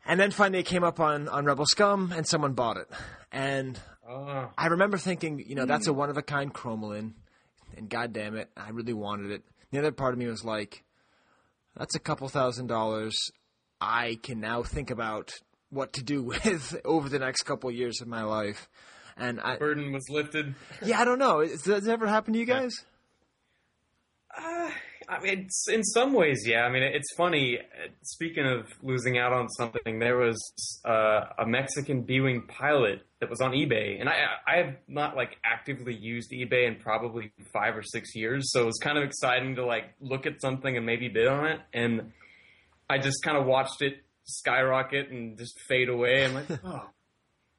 And 0.06 0.18
then 0.18 0.32
finally 0.32 0.60
it 0.60 0.66
came 0.66 0.86
up 0.86 1.02
on, 1.02 1.28
on 1.28 1.44
Rebel 1.44 1.66
Scum 1.66 2.14
and 2.16 2.26
someone 2.26 2.54
bought 2.54 2.78
it. 2.78 2.88
And 3.30 3.78
Oh, 4.10 4.50
I 4.58 4.68
remember 4.68 4.98
thinking, 4.98 5.44
you 5.46 5.56
know, 5.56 5.66
that's 5.66 5.88
a 5.88 5.94
one 5.94 6.10
of 6.10 6.18
a 6.18 6.22
kind 6.22 6.54
chromalin, 6.54 7.14
and 7.76 7.90
goddamn 7.90 8.36
it, 8.38 8.50
I 8.56 8.70
really 8.70 8.94
wanted 8.94 9.32
it. 9.32 9.44
The 9.72 9.80
other 9.80 9.92
part 9.92 10.14
of 10.14 10.20
me 10.20 10.28
was 10.28 10.46
like, 10.46 10.84
that's 11.76 11.96
a 11.96 12.00
couple 12.00 12.30
thousand 12.30 12.68
dollars. 12.68 13.18
I 13.82 14.18
can 14.24 14.40
now 14.40 14.64
think 14.64 14.90
about 14.92 15.32
what 15.70 15.94
to 15.94 16.04
do 16.04 16.24
with 16.24 16.80
over 16.86 17.10
the 17.10 17.20
next 17.20 17.44
couple 17.44 17.70
years 17.72 18.02
of 18.02 18.08
my 18.08 18.24
life. 18.24 18.70
And 19.18 19.40
I, 19.42 19.58
burden 19.58 19.92
was 19.92 20.10
lifted. 20.10 20.56
yeah, 20.86 21.02
I 21.02 21.06
don't 21.06 21.20
know. 21.20 21.44
Does 21.44 21.64
that 21.64 21.88
ever 21.88 22.08
happen 22.08 22.34
to 22.34 22.40
you 22.40 22.46
guys? 22.46 22.86
Uh, 24.38 24.70
I 25.10 25.22
mean, 25.22 25.40
it's, 25.46 25.70
in 25.70 25.84
some 25.84 26.14
ways, 26.14 26.44
yeah. 26.46 26.64
I 26.64 26.70
mean, 26.70 26.84
it's 26.84 27.14
funny. 27.16 27.60
Speaking 28.04 28.46
of 28.46 28.68
losing 28.84 29.18
out 29.18 29.32
on 29.32 29.48
something, 29.50 30.00
there 30.00 30.18
was 30.18 30.38
uh, 30.86 31.22
a 31.40 31.46
Mexican 31.46 32.02
B-wing 32.02 32.44
pilot 32.48 33.04
that 33.22 33.30
was 33.30 33.40
on 33.40 33.52
eBay, 33.52 34.00
and 34.00 34.10
I 34.10 34.18
I 34.46 34.58
have 34.58 34.76
not 34.88 35.16
like 35.16 35.38
actively 35.46 35.96
used 35.96 36.32
eBay 36.32 36.68
in 36.68 36.76
probably 36.76 37.32
five 37.54 37.76
or 37.78 37.84
six 37.84 38.16
years, 38.16 38.52
so 38.52 38.64
it 38.64 38.66
was 38.66 38.80
kind 38.84 38.98
of 38.98 39.04
exciting 39.04 39.56
to 39.56 39.66
like 39.66 39.86
look 40.02 40.26
at 40.26 40.42
something 40.42 40.76
and 40.76 40.86
maybe 40.86 41.08
bid 41.08 41.28
on 41.28 41.46
it, 41.46 41.62
and 41.74 42.12
I 42.90 42.98
just 42.98 43.24
kind 43.24 43.38
of 43.38 43.46
watched 43.46 43.82
it 43.82 44.04
skyrocket 44.26 45.10
and 45.10 45.38
just 45.38 45.58
fade 45.68 45.90
away. 45.90 46.26
I'm 46.26 46.34
like, 46.34 46.46
oh. 46.66 46.90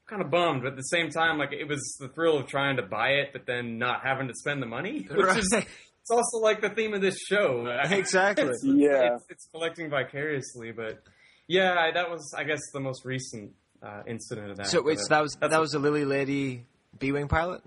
Kind 0.06 0.22
of 0.22 0.30
bummed, 0.30 0.62
but 0.62 0.70
at 0.70 0.76
the 0.76 0.82
same 0.84 1.10
time, 1.10 1.36
like 1.36 1.52
it 1.52 1.68
was 1.68 1.98
the 2.00 2.08
thrill 2.08 2.38
of 2.38 2.46
trying 2.46 2.76
to 2.76 2.82
buy 2.82 3.08
it, 3.08 3.28
but 3.34 3.44
then 3.44 3.76
not 3.76 4.00
having 4.02 4.28
to 4.28 4.34
spend 4.34 4.62
the 4.62 4.66
money, 4.66 5.06
which 5.10 5.36
is 5.36 5.50
Right. 5.52 5.66
It's 6.10 6.16
also 6.34 6.38
like 6.38 6.60
the 6.60 6.70
theme 6.70 6.94
of 6.94 7.00
this 7.00 7.18
show. 7.18 7.66
Exactly. 7.90 8.46
It's, 8.46 8.64
Yeah. 8.64 9.16
it's, 9.16 9.24
it's 9.30 9.48
collecting 9.52 9.90
vicariously, 9.90 10.72
but 10.72 11.02
yeah, 11.46 11.90
that 11.92 12.10
was, 12.10 12.34
I 12.36 12.44
guess, 12.44 12.60
the 12.72 12.80
most 12.80 13.04
recent 13.04 13.52
uh, 13.82 14.02
incident 14.06 14.50
of 14.50 14.56
that. 14.56 14.66
So 14.68 14.82
wait, 14.82 14.98
so 14.98 15.06
that 15.10 15.20
was 15.22 15.34
that's- 15.34 15.50
that 15.52 15.60
was 15.60 15.74
a 15.74 15.78
Lili 15.78 16.04
Ledy 16.04 16.66
B-wing 16.98 17.28
pilot? 17.28 17.62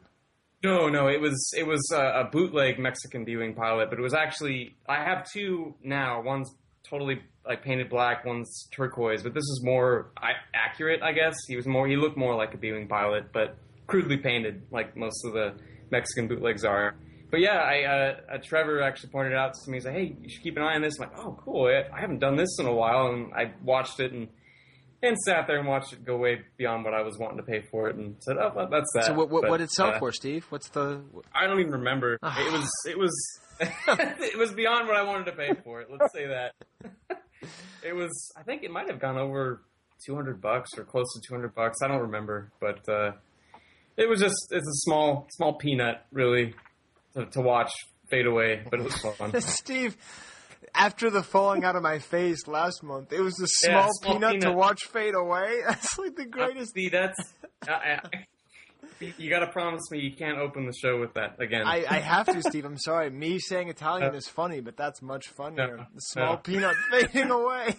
no, 0.63 0.89
no, 0.89 1.07
it 1.07 1.19
was 1.19 1.53
it 1.57 1.65
was 1.65 1.81
a, 1.91 2.21
a 2.21 2.29
bootleg 2.31 2.77
Mexican 2.77 3.23
B-wing 3.25 3.53
pilot, 3.55 3.89
but 3.89 3.97
it 3.97 4.01
was 4.01 4.13
actually 4.13 4.75
I 4.87 5.03
have 5.03 5.25
two 5.31 5.73
now. 5.83 6.21
One's 6.21 6.53
totally 6.87 7.21
like 7.47 7.63
painted 7.63 7.89
black, 7.89 8.25
one's 8.25 8.67
turquoise, 8.71 9.23
but 9.23 9.33
this 9.33 9.41
is 9.43 9.61
more 9.63 10.11
I, 10.17 10.31
accurate, 10.53 11.01
I 11.01 11.13
guess. 11.13 11.35
He 11.47 11.55
was 11.55 11.65
more 11.65 11.87
he 11.87 11.95
looked 11.95 12.17
more 12.17 12.35
like 12.35 12.53
a 12.53 12.57
B-wing 12.57 12.87
pilot, 12.87 13.31
but 13.33 13.57
crudely 13.87 14.17
painted, 14.17 14.61
like 14.71 14.95
most 14.95 15.25
of 15.25 15.33
the 15.33 15.53
Mexican 15.89 16.27
bootlegs 16.27 16.63
are. 16.63 16.95
But 17.31 17.39
yeah, 17.39 17.57
I 17.59 17.83
uh, 17.83 18.35
uh, 18.35 18.37
Trevor 18.43 18.81
actually 18.81 19.09
pointed 19.09 19.31
it 19.31 19.37
out 19.37 19.53
to 19.53 19.71
me. 19.71 19.77
He's 19.77 19.85
like, 19.85 19.95
"Hey, 19.95 20.15
you 20.21 20.29
should 20.29 20.43
keep 20.43 20.57
an 20.57 20.63
eye 20.63 20.75
on 20.75 20.81
this." 20.81 20.99
I'm 20.99 21.09
like, 21.09 21.17
"Oh, 21.17 21.39
cool! 21.43 21.67
I, 21.67 21.95
I 21.95 22.01
haven't 22.01 22.19
done 22.19 22.35
this 22.35 22.59
in 22.59 22.65
a 22.65 22.73
while," 22.73 23.07
and 23.07 23.33
I 23.33 23.53
watched 23.63 24.01
it 24.01 24.11
and 24.11 24.27
and 25.01 25.17
sat 25.17 25.47
there 25.47 25.57
and 25.57 25.67
watched 25.67 25.93
it 25.93 26.05
go 26.05 26.17
way 26.17 26.41
beyond 26.57 26.83
what 26.83 26.93
I 26.93 27.01
was 27.01 27.17
wanting 27.17 27.37
to 27.37 27.43
pay 27.43 27.61
for 27.71 27.89
it, 27.89 27.95
and 27.95 28.15
said, 28.19 28.35
"Oh, 28.37 28.51
well, 28.53 28.67
that's 28.69 28.91
that." 28.95 29.05
So 29.05 29.13
what 29.13 29.29
what, 29.29 29.43
But, 29.43 29.49
what 29.51 29.57
did 29.57 29.65
it 29.65 29.71
sell 29.71 29.91
uh, 29.91 29.99
for, 29.99 30.11
Steve? 30.11 30.45
What's 30.49 30.69
the 30.69 31.01
I 31.33 31.47
don't 31.47 31.61
even 31.61 31.71
remember. 31.71 32.15
it 32.23 32.51
was 32.51 32.69
it 32.87 32.99
was 32.99 33.39
it 33.61 34.37
was 34.37 34.51
beyond 34.51 34.87
what 34.87 34.97
I 34.97 35.03
wanted 35.03 35.25
to 35.25 35.31
pay 35.33 35.53
for 35.63 35.81
it. 35.81 35.87
Let's 35.89 36.13
say 36.13 36.27
that. 36.27 36.53
it 37.83 37.93
was. 37.93 38.33
I 38.37 38.43
think 38.43 38.63
it 38.63 38.71
might 38.71 38.89
have 38.89 38.99
gone 38.99 39.17
over 39.17 39.61
two 40.05 40.15
hundred 40.15 40.41
bucks 40.41 40.69
or 40.77 40.83
close 40.83 41.05
to 41.13 41.21
two 41.25 41.33
hundred 41.33 41.55
bucks. 41.55 41.77
I 41.81 41.87
don't 41.87 42.01
remember, 42.01 42.51
but 42.59 42.87
uh, 42.89 43.11
it 43.95 44.09
was 44.09 44.19
just 44.19 44.35
it's 44.51 44.67
a 44.67 44.79
small 44.83 45.27
small 45.31 45.53
peanut 45.53 46.05
really 46.11 46.55
to, 47.15 47.25
to 47.27 47.41
watch 47.41 47.71
fade 48.09 48.25
away, 48.25 48.63
but 48.69 48.79
it 48.79 48.83
was 48.83 48.95
fun. 48.97 49.39
Steve, 49.41 49.95
after 50.75 51.09
the 51.09 51.23
falling 51.23 51.63
out 51.63 51.75
of 51.75 51.83
my 51.83 51.99
face 51.99 52.47
last 52.47 52.83
month, 52.83 53.11
it 53.13 53.21
was 53.21 53.39
a 53.39 53.47
Yeah, 53.67 53.81
small, 53.81 53.89
small 54.01 54.13
peanut, 54.15 54.41
to 54.41 54.51
watch 54.51 54.83
fade 54.85 55.15
away. 55.15 55.61
That's 55.67 55.97
like 55.97 56.15
the 56.15 56.25
greatest. 56.25 56.73
See, 56.73 56.89
that's. 56.89 57.17
Uh, 57.67 57.71
uh, 57.71 57.97
you 59.17 59.29
got 59.31 59.39
to 59.39 59.47
promise 59.47 59.81
me 59.91 59.99
you 59.99 60.15
can't 60.15 60.37
open 60.37 60.65
the 60.67 60.73
show 60.73 60.99
with 60.99 61.13
that 61.15 61.39
again. 61.41 61.63
I, 61.65 61.85
I 61.89 61.99
have 61.99 62.27
to, 62.27 62.41
Steve. 62.49 62.65
I'm 62.65 62.77
sorry. 62.77 63.09
Me 63.09 63.39
saying 63.39 63.69
Italian 63.69 64.11
No. 64.11 64.17
is 64.17 64.27
funny, 64.27 64.61
but 64.61 64.77
that's 64.77 65.01
much 65.01 65.27
funnier. 65.29 65.77
No, 65.77 65.83
the 65.93 65.99
small 66.01 66.33
no. 66.33 66.37
peanut 66.37 66.75
fading 66.91 67.31
away. 67.31 67.75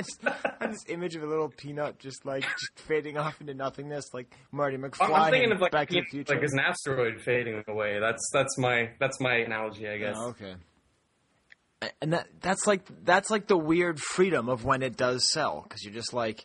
I 0.00 0.02
just 0.02 0.22
have 0.60 0.72
this 0.72 0.84
image 0.88 1.16
of 1.16 1.22
a 1.22 1.26
little 1.26 1.48
peanut 1.48 1.98
just 1.98 2.24
like 2.24 2.42
just 2.42 2.86
fading 2.86 3.16
off 3.18 3.40
into 3.40 3.54
nothingness, 3.54 4.06
like 4.14 4.34
Marty 4.52 4.76
McFly. 4.76 5.06
I'm, 5.06 5.14
I'm 5.14 5.30
thinking 5.30 5.50
in 5.50 5.56
of 5.56 5.60
like 5.60 5.72
Back 5.72 5.88
to 5.88 5.94
the 5.96 6.02
Future. 6.10 6.34
like 6.34 6.42
as 6.42 6.52
an 6.52 6.60
asteroid 6.60 7.20
fading 7.20 7.62
away. 7.68 7.98
That's 8.00 8.28
that's 8.32 8.56
my 8.58 8.90
that's 8.98 9.20
my 9.20 9.36
analogy, 9.36 9.88
I 9.88 9.98
guess. 9.98 10.16
Oh, 10.18 10.28
okay. 10.30 10.54
And 12.02 12.12
that 12.12 12.28
that's 12.40 12.66
like 12.66 12.82
that's 13.04 13.30
like 13.30 13.46
the 13.46 13.56
weird 13.56 13.98
freedom 14.00 14.48
of 14.48 14.64
when 14.64 14.82
it 14.82 14.96
does 14.96 15.30
sell 15.32 15.62
because 15.62 15.82
you're 15.82 15.94
just 15.94 16.12
like, 16.12 16.44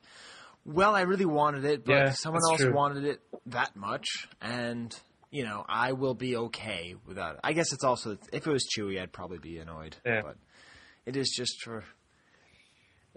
well, 0.63 0.95
I 0.95 1.01
really 1.01 1.25
wanted 1.25 1.65
it, 1.65 1.83
but 1.85 1.91
Yeah, 1.93 2.09
someone 2.11 2.41
else 2.49 2.61
true. 2.61 2.73
wanted 2.73 3.03
it 3.03 3.19
that 3.47 3.75
much, 3.75 4.07
and 4.41 4.97
you 5.31 5.43
know 5.43 5.65
I 5.67 5.91
will 5.91 6.13
be 6.13 6.37
okay 6.37 6.95
without 7.05 7.35
it. 7.35 7.41
I 7.43 7.51
guess 7.51 7.73
it's 7.73 7.83
also 7.83 8.17
if 8.31 8.47
it 8.47 8.51
was 8.51 8.65
Chewy, 8.77 9.01
I'd 9.01 9.11
probably 9.11 9.39
be 9.39 9.57
annoyed. 9.57 9.97
Yeah. 10.05 10.21
But 10.23 10.37
it 11.05 11.17
is 11.17 11.33
just 11.35 11.61
for 11.63 11.83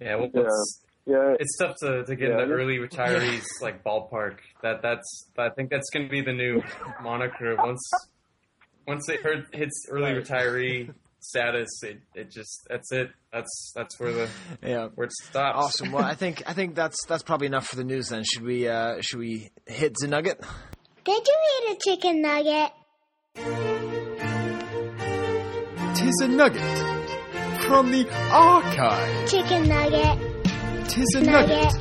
Yeah, 0.01 0.17
well, 0.17 0.31
Yeah. 0.35 0.43
it's, 0.43 0.83
Yeah. 1.07 1.35
it's 1.41 1.57
tough 1.59 1.77
to, 1.83 2.05
to 2.05 2.17
get 2.17 2.29
Yeah, 2.31 2.43
in 2.43 2.49
the 2.49 2.55
early 2.55 2.79
retirees 2.79 3.45
like 3.63 3.83
ballpark. 3.85 4.39
That 4.63 4.83
that's 4.83 5.31
I 5.39 5.49
think 5.51 5.71
that's 5.71 5.89
going 5.91 6.07
to 6.07 6.11
be 6.11 6.21
the 6.21 6.33
new 6.33 6.63
moniker 7.03 7.57
once 7.57 7.89
once 8.87 9.09
it 9.09 9.21
hurt, 9.23 9.55
hits 9.55 9.87
early 9.91 10.13
retiree 10.13 10.93
status. 11.21 11.69
It 11.83 12.01
it 12.15 12.31
just 12.31 12.67
that's 12.69 12.93
it. 12.93 13.11
That's 13.33 13.73
that's 13.75 13.99
where 14.01 14.13
the 14.13 14.29
yeah. 14.63 14.89
where 14.95 15.07
it 15.07 15.13
stops. 15.13 15.57
Awesome. 15.81 15.93
Well, 15.93 16.05
I 16.05 16.15
think 16.15 16.43
I 16.47 16.53
think 16.53 16.75
that's 16.75 16.97
that's 17.07 17.23
probably 17.23 17.47
enough 17.49 17.67
for 17.67 17.77
the 17.77 17.85
news. 17.85 18.09
Then 18.09 18.23
should 18.25 18.43
we 18.43 18.69
uh, 18.69 19.01
should 19.01 19.19
we 19.19 19.51
hit 19.67 19.95
the 20.01 20.09
nugget? 20.09 20.41
Did 21.05 21.27
you 21.27 21.37
eat 21.63 21.77
a 21.77 21.77
chicken 21.91 22.23
nugget? 22.23 22.71
Tis 25.95 26.15
a 26.23 26.29
nugget 26.29 26.98
From 27.69 27.91
the 27.93 28.09
archive, 28.33 29.29
Chicken 29.29 29.69
nugget. 29.69 30.19
tis 30.89 31.15
a 31.17 31.21
nugget. 31.21 31.51
Nugget. 31.51 31.75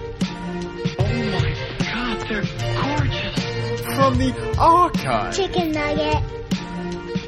Oh 0.99 1.03
my 1.31 1.55
god, 1.79 2.27
they're 2.27 2.43
gorgeous. 2.83 3.95
From 3.95 4.17
the 4.17 4.55
archive, 4.59 5.35
Chicken 5.35 5.71
nugget. 5.71 6.23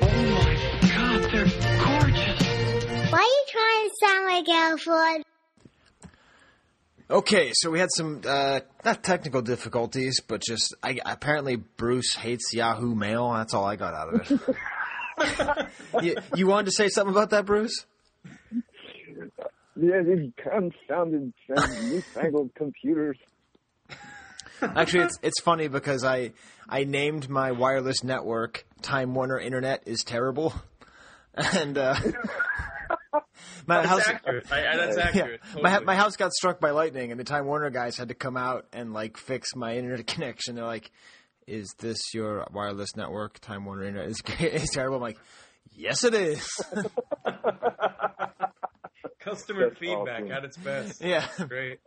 Oh 0.01 0.07
my 0.35 0.55
god, 0.89 1.31
they're 1.31 1.45
gorgeous. 1.85 2.39
Why 3.11 3.19
are 3.19 3.23
you 3.23 3.45
trying 3.47 3.87
to 3.87 3.95
sound 4.03 4.25
like 4.25 4.49
Alfred? 4.49 5.23
Okay, 7.09 7.51
so 7.53 7.71
we 7.71 7.79
had 7.79 7.89
some 7.95 8.21
uh, 8.27 8.59
not 8.83 9.03
technical 9.03 9.41
difficulties, 9.41 10.19
but 10.19 10.41
just 10.41 10.75
I, 10.83 10.99
apparently 11.05 11.55
Bruce 11.55 12.13
hates 12.13 12.53
Yahoo 12.53 12.93
Mail. 12.93 13.31
That's 13.33 13.53
all 13.53 13.63
I 13.65 13.77
got 13.77 13.93
out 13.93 14.13
of 14.13 14.31
it. 14.31 16.03
you, 16.03 16.15
you 16.35 16.45
wanted 16.47 16.65
to 16.65 16.71
say 16.73 16.89
something 16.89 17.13
about 17.15 17.29
that, 17.31 17.45
Bruce? 17.45 17.85
Yeah, 19.81 20.01
these 20.03 20.31
confounded, 20.37 21.33
newfangled 21.83 22.53
computers. 22.55 23.17
Actually, 24.61 25.05
it's 25.05 25.17
it's 25.21 25.39
funny 25.39 25.69
because 25.69 26.03
I 26.03 26.33
I 26.67 26.83
named 26.83 27.29
my 27.29 27.51
wireless 27.51 28.03
network 28.03 28.65
Time 28.81 29.13
Warner 29.15 29.39
Internet 29.39 29.83
is 29.85 30.03
terrible, 30.03 30.53
and 31.33 31.77
uh, 31.77 31.95
my 33.65 33.77
That's 33.77 33.87
house 33.87 34.07
accurate. 34.07 34.51
I, 34.51 34.67
I, 34.67 34.77
that's 34.77 34.97
yeah, 34.97 35.03
accurate. 35.03 35.41
my 35.61 35.79
my 35.79 35.95
house 35.95 36.17
got 36.17 36.33
struck 36.33 36.59
by 36.59 36.71
lightning, 36.71 37.11
and 37.11 37.19
the 37.19 37.23
Time 37.23 37.45
Warner 37.45 37.69
guys 37.69 37.95
had 37.95 38.09
to 38.09 38.15
come 38.15 38.35
out 38.35 38.65
and 38.73 38.93
like 38.93 39.15
fix 39.15 39.55
my 39.55 39.77
internet 39.77 40.05
connection. 40.07 40.55
They're 40.55 40.65
like, 40.65 40.91
"Is 41.47 41.73
this 41.79 42.13
your 42.13 42.45
wireless 42.51 42.97
network? 42.97 43.39
Time 43.39 43.63
Warner 43.63 43.83
Internet 43.85 44.09
is 44.09 44.21
is 44.39 44.69
terrible." 44.71 44.97
I'm 44.97 45.03
like, 45.03 45.19
"Yes, 45.73 46.03
it 46.03 46.13
is." 46.13 46.45
Customer 49.19 49.69
That's 49.69 49.79
feedback 49.79 50.21
awesome. 50.23 50.31
at 50.31 50.45
its 50.45 50.57
best. 50.57 51.01
yeah. 51.03 51.27
Great. 51.47 51.79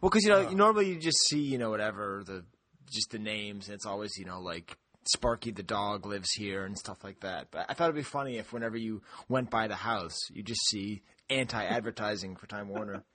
Well, 0.00 0.10
because 0.10 0.24
you 0.24 0.30
know, 0.30 0.48
normally 0.50 0.88
you 0.88 0.98
just 0.98 1.18
see 1.28 1.40
you 1.40 1.58
know 1.58 1.70
whatever 1.70 2.22
the 2.24 2.44
just 2.90 3.10
the 3.10 3.18
names, 3.18 3.68
and 3.68 3.74
it's 3.74 3.86
always 3.86 4.16
you 4.18 4.24
know 4.24 4.40
like 4.40 4.76
Sparky 5.04 5.50
the 5.50 5.62
dog 5.62 6.06
lives 6.06 6.30
here 6.32 6.64
and 6.64 6.76
stuff 6.78 7.02
like 7.02 7.20
that. 7.20 7.48
But 7.50 7.66
I 7.68 7.74
thought 7.74 7.84
it'd 7.84 7.96
be 7.96 8.02
funny 8.02 8.36
if 8.38 8.52
whenever 8.52 8.76
you 8.76 9.02
went 9.28 9.50
by 9.50 9.68
the 9.68 9.74
house, 9.76 10.16
you 10.30 10.42
just 10.42 10.66
see 10.68 11.02
anti-advertising 11.30 12.36
for 12.36 12.46
Time 12.46 12.68
Warner. 12.68 13.02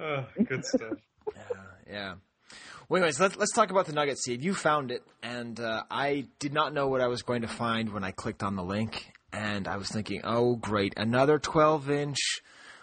Oh, 0.00 0.26
good 0.44 0.64
stuff. 0.64 0.94
Yeah. 1.88 2.14
Well, 2.88 2.98
anyways, 3.00 3.20
let's 3.20 3.36
let's 3.36 3.52
talk 3.52 3.70
about 3.70 3.86
the 3.86 3.92
Nugget 3.92 4.18
Seed. 4.18 4.42
You 4.42 4.52
found 4.52 4.90
it, 4.90 5.02
and 5.22 5.60
uh, 5.60 5.84
I 5.90 6.26
did 6.40 6.52
not 6.52 6.74
know 6.74 6.88
what 6.88 7.00
I 7.00 7.06
was 7.06 7.22
going 7.22 7.42
to 7.42 7.48
find 7.48 7.92
when 7.92 8.02
I 8.02 8.10
clicked 8.10 8.42
on 8.42 8.56
the 8.56 8.64
link, 8.64 9.12
and 9.32 9.66
I 9.66 9.76
was 9.76 9.88
thinking, 9.88 10.20
oh, 10.24 10.56
great, 10.56 10.94
another 10.96 11.38
12-inch 11.38 12.18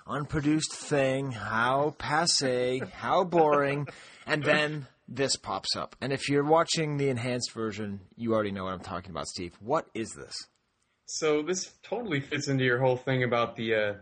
unproduced 0.08 0.74
thing. 0.74 1.32
How 1.32 1.96
passe, 1.98 2.82
how 2.94 3.24
boring. 3.24 3.88
And 4.26 4.44
then 4.44 4.88
this 5.08 5.36
pops 5.36 5.76
up. 5.76 5.96
And 6.02 6.12
if 6.12 6.30
you're 6.30 6.44
watching 6.44 6.98
the 6.98 7.10
enhanced 7.10 7.52
version, 7.52 8.02
you 8.16 8.34
already 8.34 8.52
know 8.52 8.66
what 8.66 8.74
I'm 8.74 8.80
talking 8.80 9.12
about, 9.12 9.28
Steve. 9.28 9.54
What 9.60 9.88
is 9.94 10.10
this? 10.12 10.36
So 11.06 11.42
this 11.42 11.74
totally 11.82 12.22
fits 12.22 12.48
into 12.48 12.64
your 12.64 12.80
whole 12.80 12.98
thing 12.98 13.24
about 13.24 13.56
the 13.56 13.76
uh, 13.76 13.94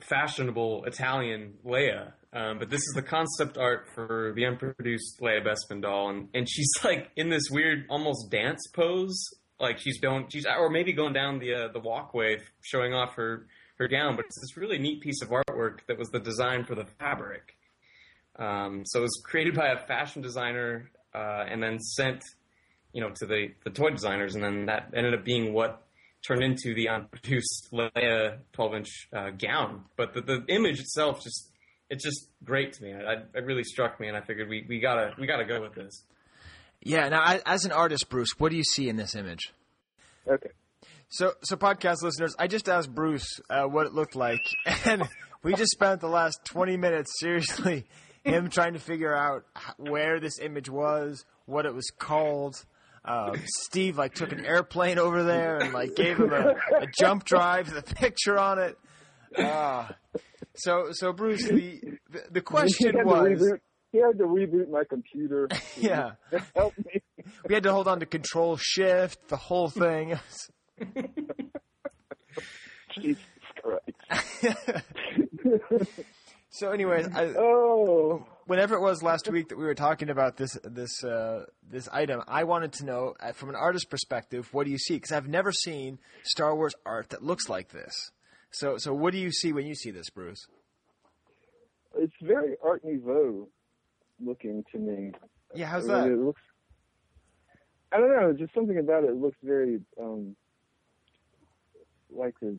fashionable 0.00 0.84
Italian 0.84 1.54
Leia. 1.64 2.12
Um, 2.32 2.58
but 2.58 2.70
this 2.70 2.80
is 2.80 2.92
the 2.94 3.02
concept 3.02 3.58
art 3.58 3.88
for 3.94 4.32
the 4.34 4.44
unproduced 4.44 5.20
Leia 5.20 5.44
Bespin 5.44 5.82
doll, 5.82 6.08
and, 6.08 6.28
and 6.32 6.48
she's 6.48 6.70
like 6.82 7.10
in 7.14 7.28
this 7.28 7.50
weird, 7.50 7.84
almost 7.90 8.30
dance 8.30 8.66
pose, 8.72 9.22
like 9.62 9.78
she's 9.78 9.98
going, 9.98 10.26
she's 10.28 10.44
or 10.44 10.68
maybe 10.68 10.92
going 10.92 11.14
down 11.14 11.38
the 11.38 11.54
uh, 11.54 11.68
the 11.72 11.78
walkway, 11.78 12.40
showing 12.60 12.92
off 12.92 13.14
her 13.14 13.46
her 13.78 13.88
gown. 13.88 14.16
But 14.16 14.26
it's 14.26 14.40
this 14.40 14.56
really 14.56 14.78
neat 14.78 15.00
piece 15.00 15.22
of 15.22 15.30
artwork 15.30 15.78
that 15.86 15.98
was 15.98 16.10
the 16.10 16.20
design 16.20 16.64
for 16.64 16.74
the 16.74 16.84
fabric. 16.98 17.56
Um, 18.36 18.82
so 18.84 18.98
it 18.98 19.02
was 19.02 19.22
created 19.24 19.54
by 19.54 19.68
a 19.68 19.78
fashion 19.86 20.20
designer 20.20 20.90
uh, 21.14 21.44
and 21.48 21.62
then 21.62 21.78
sent, 21.78 22.22
you 22.92 23.00
know, 23.00 23.10
to 23.10 23.26
the 23.26 23.52
the 23.64 23.70
toy 23.70 23.90
designers, 23.90 24.34
and 24.34 24.44
then 24.44 24.66
that 24.66 24.90
ended 24.94 25.14
up 25.14 25.24
being 25.24 25.52
what 25.54 25.86
turned 26.26 26.42
into 26.42 26.74
the 26.74 26.88
unproduced 26.88 27.68
Leia 27.72 28.38
12 28.52 28.74
inch 28.74 29.08
uh, 29.12 29.30
gown. 29.30 29.84
But 29.96 30.14
the, 30.14 30.20
the 30.20 30.44
image 30.48 30.80
itself 30.80 31.22
just 31.22 31.50
it's 31.88 32.02
just 32.02 32.28
great 32.42 32.72
to 32.74 32.82
me. 32.82 32.94
I, 32.94 33.38
it 33.38 33.44
really 33.44 33.64
struck 33.64 34.00
me, 34.00 34.08
and 34.08 34.16
I 34.16 34.22
figured 34.22 34.48
we, 34.48 34.64
we 34.68 34.80
gotta 34.80 35.14
we 35.18 35.26
gotta 35.26 35.44
go 35.44 35.60
with 35.60 35.74
this. 35.74 36.04
Yeah. 36.82 37.08
Now, 37.08 37.38
as 37.46 37.64
an 37.64 37.72
artist, 37.72 38.08
Bruce, 38.08 38.38
what 38.38 38.50
do 38.50 38.56
you 38.56 38.64
see 38.64 38.88
in 38.88 38.96
this 38.96 39.14
image? 39.14 39.52
Okay. 40.26 40.50
So, 41.08 41.32
so 41.42 41.56
podcast 41.56 42.02
listeners, 42.02 42.34
I 42.38 42.46
just 42.46 42.68
asked 42.68 42.94
Bruce 42.94 43.28
uh, 43.50 43.64
what 43.64 43.86
it 43.86 43.92
looked 43.92 44.16
like, 44.16 44.40
and 44.84 45.02
we 45.42 45.54
just 45.54 45.72
spent 45.72 46.00
the 46.00 46.08
last 46.08 46.40
twenty 46.44 46.76
minutes 46.76 47.20
seriously 47.20 47.86
him 48.24 48.48
trying 48.48 48.74
to 48.74 48.78
figure 48.78 49.14
out 49.14 49.44
where 49.76 50.20
this 50.20 50.38
image 50.40 50.70
was, 50.70 51.24
what 51.46 51.66
it 51.66 51.74
was 51.74 51.90
called. 51.98 52.64
Uh, 53.04 53.36
Steve 53.46 53.98
like 53.98 54.14
took 54.14 54.30
an 54.30 54.44
airplane 54.46 54.96
over 54.98 55.24
there 55.24 55.56
and 55.58 55.72
like 55.72 55.96
gave 55.96 56.18
him 56.18 56.32
a, 56.32 56.54
a 56.78 56.86
jump 56.98 57.24
drive 57.24 57.72
the 57.72 57.82
picture 57.82 58.38
on 58.38 58.60
it. 58.60 58.78
Uh, 59.36 59.88
so, 60.54 60.88
so 60.92 61.12
Bruce, 61.12 61.46
the 61.46 61.80
the, 62.10 62.22
the 62.30 62.40
question 62.40 62.94
was, 63.04 63.42
he 63.92 63.98
had 63.98 64.18
to 64.18 64.24
reboot 64.24 64.68
my 64.70 64.82
computer. 64.88 65.48
yeah, 65.78 66.12
Help 66.56 66.74
me. 66.78 67.00
we 67.48 67.54
had 67.54 67.62
to 67.64 67.72
hold 67.72 67.86
on 67.86 68.00
to 68.00 68.06
Control 68.06 68.56
Shift, 68.56 69.28
the 69.28 69.36
whole 69.36 69.68
thing. 69.68 70.18
Jesus 73.00 73.22
Christ. 73.62 74.46
So, 76.54 76.70
anyways, 76.70 77.08
I, 77.14 77.28
Oh. 77.38 78.26
whenever 78.46 78.74
it 78.74 78.80
was 78.80 79.02
last 79.02 79.30
week 79.30 79.48
that 79.48 79.56
we 79.56 79.64
were 79.64 79.74
talking 79.74 80.10
about 80.10 80.36
this 80.36 80.58
this 80.64 81.02
uh, 81.02 81.46
this 81.66 81.88
item, 81.88 82.20
I 82.28 82.44
wanted 82.44 82.72
to 82.74 82.84
know 82.84 83.14
uh, 83.20 83.32
from 83.32 83.48
an 83.48 83.54
artist 83.56 83.88
perspective, 83.88 84.48
what 84.52 84.66
do 84.66 84.70
you 84.70 84.76
see? 84.78 84.94
Because 84.94 85.12
I've 85.12 85.28
never 85.28 85.50
seen 85.50 85.98
Star 86.24 86.54
Wars 86.54 86.74
art 86.84 87.08
that 87.10 87.22
looks 87.22 87.48
like 87.48 87.70
this. 87.70 88.10
So, 88.50 88.76
so 88.76 88.92
what 88.92 89.12
do 89.14 89.18
you 89.18 89.32
see 89.32 89.54
when 89.54 89.66
you 89.66 89.74
see 89.74 89.90
this, 89.90 90.10
Bruce? 90.10 90.46
It's 91.96 92.12
very 92.20 92.54
Art 92.62 92.82
Nouveau 92.84 93.48
looking 94.24 94.64
to 94.72 94.78
me. 94.78 95.12
Yeah, 95.54 95.66
how's 95.66 95.88
I 95.88 96.02
mean, 96.02 96.02
that? 96.02 96.12
It 96.14 96.24
looks. 96.24 96.40
I 97.92 97.98
don't 97.98 98.10
know. 98.10 98.32
Just 98.32 98.54
something 98.54 98.78
about 98.78 99.04
it 99.04 99.14
looks 99.16 99.36
very 99.42 99.80
um, 100.00 100.34
like 102.10 102.34
the 102.40 102.56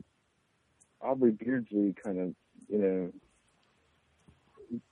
Aubrey 1.00 1.32
Beardsley 1.32 1.94
kind 2.04 2.20
of, 2.20 2.34
you 2.68 2.78
know. 2.78 3.12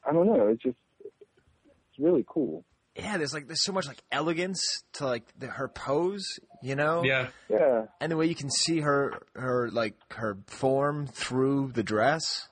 I 0.07 0.13
don't 0.13 0.27
know. 0.27 0.49
It's 0.49 0.63
just 0.63 0.77
it's 1.05 1.99
really 1.99 2.25
cool. 2.27 2.65
Yeah, 2.97 3.17
there's 3.17 3.33
like 3.33 3.47
there's 3.47 3.65
so 3.65 3.73
much 3.73 3.87
like 3.87 4.03
elegance 4.11 4.83
to 4.95 5.07
like 5.07 5.25
the, 5.39 5.47
her 5.47 5.69
pose, 5.69 6.25
you 6.63 6.75
know. 6.77 7.03
Yeah, 7.05 7.29
Yeah. 7.49 7.87
and 8.01 8.13
the 8.13 8.17
way 8.17 8.27
you 8.27 8.35
can 8.35 8.51
see 8.51 8.81
her 8.81 9.23
her 9.35 9.71
like 9.71 9.95
her 10.13 10.37
form 10.47 11.07
through 11.07 11.73
the 11.73 11.83
dress 11.83 12.49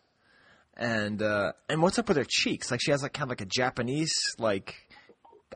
and 0.81 1.23
uh 1.23 1.53
and 1.69 1.81
what's 1.81 1.99
up 1.99 2.09
with 2.09 2.17
her 2.17 2.27
cheeks 2.29 2.71
like 2.73 2.81
she 2.83 2.91
has 2.91 3.03
like 3.03 3.13
kind 3.13 3.25
of 3.25 3.29
like 3.29 3.41
a 3.43 3.47
japanese 3.47 4.13
like 4.39 4.75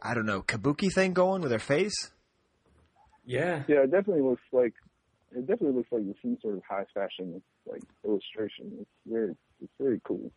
i 0.02 0.14
don't 0.14 0.26
know 0.26 0.42
kabuki 0.42 0.92
thing 0.92 1.12
going 1.12 1.40
with 1.42 1.50
her 1.50 1.58
face 1.58 2.10
yeah. 3.26 3.62
Yeah. 3.68 3.84
It 3.84 3.90
definitely 3.90 4.22
looks 4.22 4.42
like 4.52 4.74
it 5.32 5.46
definitely 5.46 5.76
looks 5.78 5.90
like 5.90 6.02
some 6.20 6.36
sort 6.42 6.56
of 6.56 6.62
high 6.68 6.84
fashion 6.92 7.40
like 7.66 7.80
illustration. 8.04 8.70
It's 8.80 8.90
very 9.06 9.34
it's 9.62 9.72
very 9.80 9.98
cool. 10.04 10.30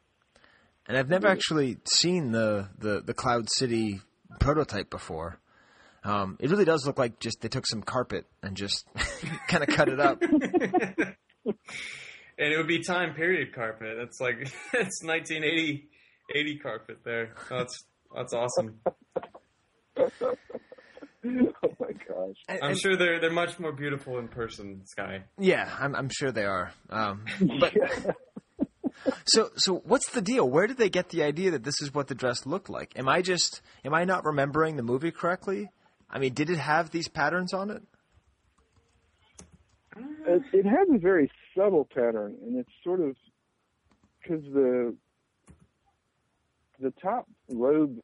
and 0.87 0.97
i've 0.97 1.09
never 1.09 1.27
actually 1.27 1.77
seen 1.85 2.31
the 2.31 2.69
the 2.77 3.01
the 3.01 3.13
cloud 3.13 3.49
city 3.49 3.99
prototype 4.39 4.89
before 4.89 5.37
um 6.05 6.37
it 6.39 6.49
really 6.49 6.63
does 6.63 6.85
look 6.85 6.97
like 6.97 7.19
just 7.19 7.41
they 7.41 7.49
took 7.49 7.67
some 7.67 7.81
carpet 7.81 8.25
and 8.41 8.55
just 8.55 8.85
kind 9.49 9.63
of 9.63 9.69
cut 9.75 9.89
it 9.89 9.99
up 9.99 10.21
And 12.39 12.53
it 12.53 12.57
would 12.57 12.67
be 12.67 12.83
time 12.83 13.13
period 13.15 13.53
carpet. 13.53 13.95
That's 13.97 14.19
like 14.21 14.41
it's 14.73 15.03
1980 15.03 15.89
80 16.35 16.57
carpet 16.59 16.97
there. 17.03 17.33
That's 17.49 17.83
that's 18.15 18.33
awesome. 18.33 18.79
oh 19.97 20.09
my 21.79 21.91
gosh. 22.07 22.35
I'm 22.49 22.57
and- 22.61 22.79
sure 22.79 22.95
they're 22.95 23.19
they're 23.19 23.31
much 23.31 23.59
more 23.59 23.71
beautiful 23.71 24.17
in 24.19 24.27
person, 24.27 24.81
Skye. 24.85 25.23
yeah 25.39 25.69
i'm 25.79 25.95
i'm 25.95 26.09
sure 26.09 26.31
they 26.31 26.45
are 26.45 26.71
um 26.89 27.25
but 27.59 27.73
So, 29.25 29.49
so 29.57 29.75
what's 29.85 30.09
the 30.11 30.21
deal? 30.21 30.49
Where 30.49 30.65
did 30.65 30.77
they 30.77 30.89
get 30.89 31.09
the 31.09 31.21
idea 31.23 31.51
that 31.51 31.63
this 31.63 31.81
is 31.81 31.93
what 31.93 32.07
the 32.07 32.15
dress 32.15 32.45
looked 32.47 32.67
like? 32.69 32.97
Am 32.97 33.07
I 33.07 33.21
just, 33.21 33.61
am 33.85 33.93
I 33.93 34.05
not 34.05 34.25
remembering 34.25 34.75
the 34.75 34.81
movie 34.81 35.11
correctly? 35.11 35.69
I 36.09 36.17
mean, 36.17 36.33
did 36.33 36.49
it 36.49 36.57
have 36.57 36.89
these 36.89 37.07
patterns 37.07 37.53
on 37.53 37.69
it? 37.69 37.83
It, 39.97 40.41
it 40.53 40.65
has 40.65 40.87
a 40.93 40.97
very 40.97 41.29
subtle 41.57 41.85
pattern, 41.85 42.35
and 42.45 42.57
it's 42.57 42.69
sort 42.83 43.01
of 43.01 43.15
because 44.21 44.43
the 44.53 44.95
the 46.79 46.91
top 47.01 47.27
robe 47.49 47.99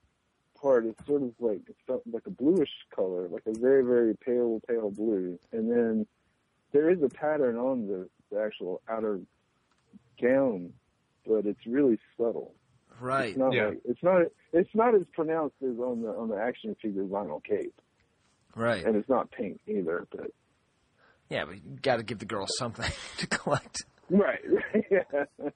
part 0.60 0.86
is 0.86 0.96
sort 1.06 1.22
of 1.22 1.32
like 1.40 1.62
it's 1.68 2.04
like 2.12 2.26
a 2.26 2.32
bluish 2.32 2.72
color, 2.96 3.28
like 3.30 3.44
a 3.46 3.58
very 3.60 3.84
very 3.84 4.16
pale 4.16 4.60
pale 4.68 4.90
blue, 4.90 5.38
and 5.52 5.70
then 5.72 6.08
there 6.72 6.90
is 6.90 7.02
a 7.04 7.10
pattern 7.10 7.56
on 7.56 7.88
the, 7.88 8.10
the 8.32 8.42
actual 8.42 8.82
outer 8.90 9.20
gown, 10.20 10.74
but 11.28 11.46
it's 11.46 11.68
really 11.68 12.00
subtle. 12.18 12.56
Right. 13.00 13.30
It's 13.30 13.38
not 13.38 13.54
Yeah. 13.54 13.68
like 13.68 13.82
it's 13.86 14.02
not 14.04 14.22
it's 14.54 14.74
not 14.74 14.96
as 14.96 15.04
pronounced 15.14 15.56
as 15.62 15.78
on 15.78 16.02
the 16.02 16.10
on 16.10 16.30
the 16.30 16.38
action 16.38 16.76
figure 16.82 17.04
vinyl 17.04 17.44
cape, 17.44 17.80
Right. 18.56 18.84
and 18.84 18.96
it's 18.96 19.10
not 19.10 19.30
pink 19.32 19.60
either. 19.68 20.08
But 20.12 20.32
Yeah, 21.34 21.46
but 21.46 21.56
you 21.56 21.62
got 21.82 21.98
to 21.98 22.04
give 22.04 22.20
the 22.20 22.26
girl 22.26 22.46
something 22.60 22.90
to 23.18 23.28
collect. 23.28 23.84
right, 24.10 24.40
yeah. 24.92 25.24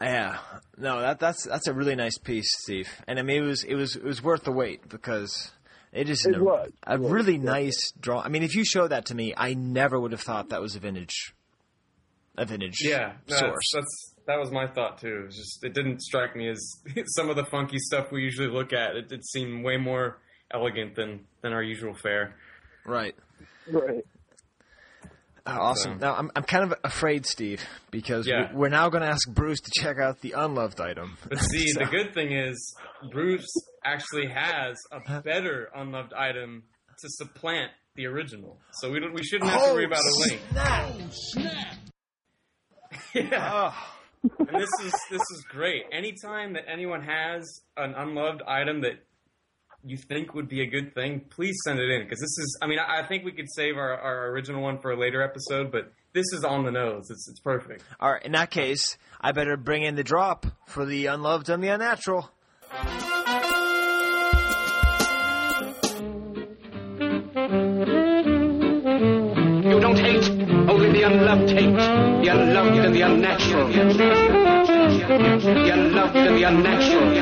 Yeah, 0.00 0.38
no, 0.78 1.00
that 1.00 1.20
that's 1.20 1.44
that's 1.44 1.68
a 1.68 1.72
really 1.74 1.94
nice 1.94 2.18
piece, 2.18 2.48
Steve. 2.64 2.88
And 3.06 3.18
I 3.18 3.22
mean, 3.22 3.44
it 3.44 3.46
was 3.46 3.62
it 3.62 3.74
was 3.74 3.94
it 3.94 4.02
was 4.02 4.22
worth 4.22 4.42
the 4.42 4.50
wait 4.50 4.88
because 4.88 5.52
it 5.92 6.08
is 6.08 6.24
It 6.26 6.36
a, 6.36 6.42
was, 6.42 6.70
a 6.86 6.94
it 6.94 7.00
was, 7.00 7.12
really 7.12 7.36
yeah. 7.36 7.42
nice 7.42 7.92
draw. 8.00 8.20
I 8.20 8.28
mean, 8.28 8.42
if 8.42 8.54
you 8.56 8.64
showed 8.64 8.88
that 8.88 9.06
to 9.06 9.14
me, 9.14 9.32
I 9.36 9.54
never 9.54 10.00
would 10.00 10.10
have 10.12 10.22
thought 10.22 10.48
that 10.48 10.60
was 10.60 10.74
a 10.74 10.80
vintage, 10.80 11.34
a 12.36 12.44
vintage 12.46 12.78
Yeah, 12.82 13.12
no, 13.28 13.36
source. 13.36 13.52
That's, 13.74 13.74
that's 13.74 14.14
that 14.26 14.38
was 14.40 14.50
my 14.50 14.66
thought 14.66 14.98
too. 14.98 15.20
It 15.22 15.26
was 15.26 15.36
just 15.36 15.62
it 15.62 15.74
didn't 15.74 16.00
strike 16.00 16.34
me 16.34 16.48
as 16.48 16.58
some 17.14 17.28
of 17.30 17.36
the 17.36 17.44
funky 17.44 17.78
stuff 17.78 18.10
we 18.10 18.22
usually 18.22 18.48
look 18.48 18.72
at. 18.72 18.96
It 18.96 19.08
did 19.08 19.24
seem 19.24 19.62
way 19.62 19.76
more 19.76 20.18
elegant 20.52 20.96
than 20.96 21.26
than 21.42 21.52
our 21.52 21.62
usual 21.62 21.94
fare. 21.94 22.34
right. 22.86 23.14
right. 23.70 24.04
Uh, 25.44 25.58
awesome. 25.60 25.98
So- 26.00 26.06
Now 26.06 26.14
I'm 26.16 26.30
I'm 26.36 26.44
kind 26.44 26.64
of 26.64 26.74
afraid, 26.84 27.26
Steve, 27.26 27.62
because 27.90 28.26
Yeah. 28.26 28.50
we- 28.52 28.56
we're 28.58 28.68
now 28.68 28.88
going 28.90 29.02
to 29.02 29.08
ask 29.08 29.28
Bruce 29.28 29.60
to 29.60 29.70
check 29.80 29.98
out 29.98 30.20
the 30.20 30.32
unloved 30.32 30.80
item. 30.80 31.18
But 31.28 31.38
see, 31.40 31.66
So- 31.72 31.80
the 31.80 31.86
good 31.90 32.14
thing 32.14 32.32
is 32.32 32.74
Bruce 33.10 33.50
actually 33.84 34.28
has 34.28 34.76
a 34.92 35.20
better 35.22 35.68
unloved 35.74 36.12
item 36.12 36.62
to 37.00 37.08
supplant 37.08 37.72
the 37.96 38.06
original, 38.06 38.58
so 38.74 38.90
we 38.90 39.00
don't 39.00 39.12
we 39.12 39.22
shouldn't 39.24 39.50
have 39.50 39.64
to 39.64 39.72
worry 39.74 39.84
about 39.84 40.00
a 40.00 40.18
link. 40.20 40.40
yeah. 43.14 43.72
Oh, 43.74 43.92
and 44.38 44.48
this 44.60 44.70
is 44.84 44.92
this 45.10 45.20
is 45.20 45.44
great. 45.50 45.82
Anytime 45.92 46.52
that 46.54 46.64
anyone 46.68 47.02
has 47.02 47.60
an 47.76 47.94
unloved 47.96 48.42
item 48.46 48.80
that 48.82 49.04
you 49.84 49.96
think 49.96 50.34
would 50.34 50.48
be 50.48 50.62
a 50.62 50.66
good 50.66 50.94
thing, 50.94 51.22
please 51.30 51.56
send 51.64 51.78
it 51.80 51.90
in 51.90 52.02
because 52.02 52.20
this 52.20 52.38
is. 52.38 52.58
I 52.62 52.66
mean, 52.66 52.78
I, 52.78 53.00
I 53.00 53.06
think 53.06 53.24
we 53.24 53.32
could 53.32 53.48
save 53.54 53.76
our, 53.76 53.98
our 53.98 54.28
original 54.30 54.62
one 54.62 54.78
for 54.78 54.90
a 54.92 54.96
later 54.96 55.22
episode, 55.22 55.72
but 55.72 55.92
this 56.12 56.26
is 56.32 56.44
on 56.44 56.64
the 56.64 56.70
nose. 56.70 57.10
It's 57.10 57.28
it's 57.28 57.40
perfect. 57.40 57.82
all 58.00 58.12
right. 58.12 58.22
In 58.22 58.32
that 58.32 58.50
case, 58.50 58.96
I 59.20 59.32
better 59.32 59.56
bring 59.56 59.82
in 59.82 59.94
the 59.96 60.04
drop 60.04 60.46
for 60.66 60.84
the 60.84 61.06
unloved 61.06 61.48
and 61.48 61.62
the 61.62 61.68
unnatural. 61.68 62.30
You 69.64 69.78
don't 69.80 69.98
hate, 69.98 70.28
only 70.68 70.92
the 70.92 71.02
unloved 71.02 71.50
hate. 71.50 71.74
The 71.74 72.28
unloved 72.28 72.78
and 72.78 72.94
the 72.94 73.02
unnatural. 73.02 73.68
The 73.68 73.80
unloved 75.70 76.16
and 76.16 76.36
the 76.36 76.42
unnatural. 76.42 77.12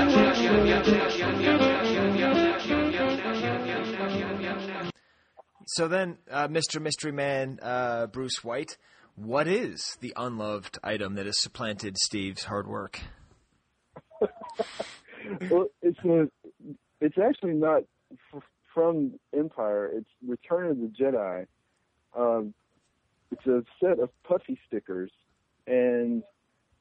So 5.75 5.87
then, 5.87 6.18
uh, 6.29 6.49
Mr. 6.49 6.83
Mystery 6.83 7.12
Man, 7.12 7.61
uh, 7.62 8.09
Bruce 8.09 8.43
White, 8.43 8.77
what 9.14 9.47
is 9.47 9.97
the 10.01 10.12
unloved 10.16 10.79
item 10.83 11.14
that 11.14 11.27
has 11.27 11.41
supplanted 11.41 11.97
Steve's 11.97 12.45
hard 12.45 12.66
work? 12.66 13.01
Well, 15.51 15.66
it's 15.83 15.99
a, 16.01 16.29
it's 17.01 17.18
actually 17.18 17.53
not 17.53 17.83
f- 18.35 18.43
from 18.75 19.12
Empire. 19.37 19.91
It's 19.93 20.09
Return 20.27 20.71
of 20.71 20.79
the 20.79 20.87
Jedi. 20.87 21.47
Um, 22.16 22.55
it's 23.31 23.47
a 23.47 23.62
set 23.79 24.01
of 24.01 24.09
puffy 24.25 24.59
stickers, 24.66 25.11
and 25.66 26.23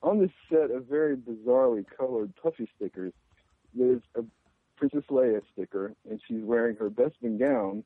on 0.01 0.19
this 0.19 0.31
set 0.49 0.71
of 0.71 0.85
very 0.85 1.15
bizarrely 1.17 1.85
colored 1.95 2.33
puffy 2.41 2.67
stickers, 2.77 3.13
there's 3.75 4.01
a 4.15 4.23
Princess 4.77 5.03
Leia 5.11 5.41
sticker, 5.53 5.93
and 6.09 6.19
she's 6.27 6.41
wearing 6.41 6.75
her 6.77 6.89
Bespin 6.89 7.37
gown, 7.37 7.83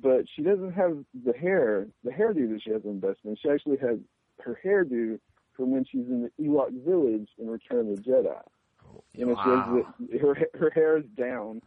but 0.00 0.24
she 0.34 0.42
doesn't 0.42 0.72
have 0.72 0.98
the 1.24 1.32
hair, 1.32 1.86
the 2.04 2.10
hairdo 2.10 2.50
that 2.52 2.60
she 2.62 2.70
has 2.70 2.84
in 2.84 3.00
Bespin. 3.00 3.36
She 3.40 3.48
actually 3.48 3.78
has 3.78 3.98
her 4.44 4.58
hairdo 4.64 5.18
from 5.56 5.70
when 5.70 5.84
she's 5.84 6.06
in 6.08 6.22
the 6.22 6.44
Ewok 6.44 6.84
village 6.84 7.28
in 7.38 7.48
Return 7.48 7.90
of 7.90 7.96
the 7.96 8.02
Jedi. 8.02 8.40
You 9.14 9.26
know, 9.26 9.34
Wow. 9.34 9.44
she 9.44 9.50
has 9.50 10.10
the, 10.10 10.18
her 10.18 10.48
her 10.58 10.70
hair 10.70 10.98
is 10.98 11.04
down, 11.16 11.62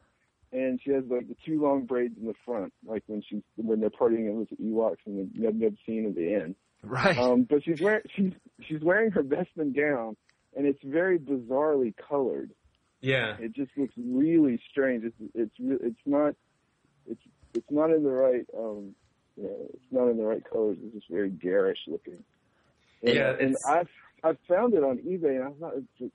and 0.52 0.80
she 0.84 0.92
has 0.92 1.04
like 1.10 1.28
the 1.28 1.36
two 1.46 1.62
long 1.62 1.86
braids 1.86 2.16
in 2.20 2.26
the 2.28 2.34
front, 2.46 2.74
like 2.86 3.04
when 3.08 3.22
she's 3.28 3.42
when 3.56 3.80
they're 3.80 3.90
partying 3.90 4.34
with 4.36 4.50
the 4.50 4.56
Ewoks 4.58 4.98
in 5.06 5.18
the 5.34 5.42
Nub 5.42 5.56
Nub 5.56 5.74
scene 5.86 6.06
at 6.06 6.16
the 6.16 6.34
end. 6.36 6.56
Right. 6.84 7.18
Um, 7.18 7.44
but 7.44 7.64
she's 7.64 7.82
wearing 7.82 8.04
she's 8.16 8.34
she's 8.62 8.82
wearing 8.82 9.12
her 9.12 9.24
Bespin 9.24 9.76
gown, 9.76 10.16
and 10.56 10.66
it's 10.68 10.82
very 10.84 11.18
bizarrely 11.20 11.94
colored. 11.98 12.52
Yeah, 13.02 13.36
It 13.40 13.54
just 13.54 13.72
looks 13.78 13.94
really 13.98 14.60
strange. 14.72 15.04
It's 15.04 15.16
it's 15.34 15.56
it's 15.60 16.00
not 16.06 16.36
it's 17.10 17.22
it's 17.58 17.72
not 17.72 17.92
in 17.92 18.04
the 18.04 18.10
right 18.10 18.46
um 18.58 18.96
you 19.36 19.44
know, 19.44 19.68
it's 19.74 19.92
not 19.92 20.08
in 20.10 20.18
the 20.18 20.24
right 20.24 20.44
colors. 20.52 20.78
It's 20.82 20.96
just 20.96 21.10
very 21.10 21.30
garish 21.30 21.78
looking. 21.88 22.24
And, 23.04 23.14
Yeah, 23.14 23.36
and 23.40 23.56
I've 23.68 23.90
I've 24.24 24.40
found 24.48 24.74
it 24.74 24.84
on 24.84 24.98
eBay, 24.98 25.40
and 25.40 25.44
I 25.44 25.52
thought 25.60 25.74
it's 25.78 26.14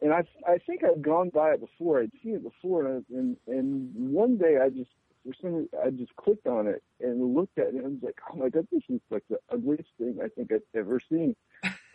and 0.00 0.12
I 0.12 0.24
I 0.46 0.58
think 0.58 0.84
I'd 0.84 1.02
gone 1.02 1.30
by 1.30 1.52
it 1.52 1.60
before. 1.60 2.00
I'd 2.00 2.12
seen 2.22 2.34
it 2.34 2.42
before, 2.42 2.86
and 2.86 3.04
I, 3.10 3.14
and 3.14 3.36
and 3.46 4.12
one 4.12 4.36
day 4.36 4.58
I 4.62 4.68
just 4.68 4.90
for 5.24 5.34
some 5.40 5.54
reason, 5.54 5.68
I 5.84 5.90
just 5.90 6.14
clicked 6.16 6.46
on 6.46 6.66
it 6.66 6.82
and 7.00 7.34
looked 7.34 7.58
at 7.58 7.68
it, 7.68 7.74
and 7.74 7.84
I 7.84 7.88
was 7.88 8.02
like, 8.02 8.18
oh 8.30 8.36
my 8.36 8.48
god, 8.48 8.68
this 8.70 8.82
is 8.88 9.00
like 9.10 9.24
the 9.28 9.38
ugliest 9.52 9.88
thing 9.98 10.18
I 10.22 10.28
think 10.28 10.52
I've 10.52 10.62
ever 10.74 11.00
seen. 11.08 11.34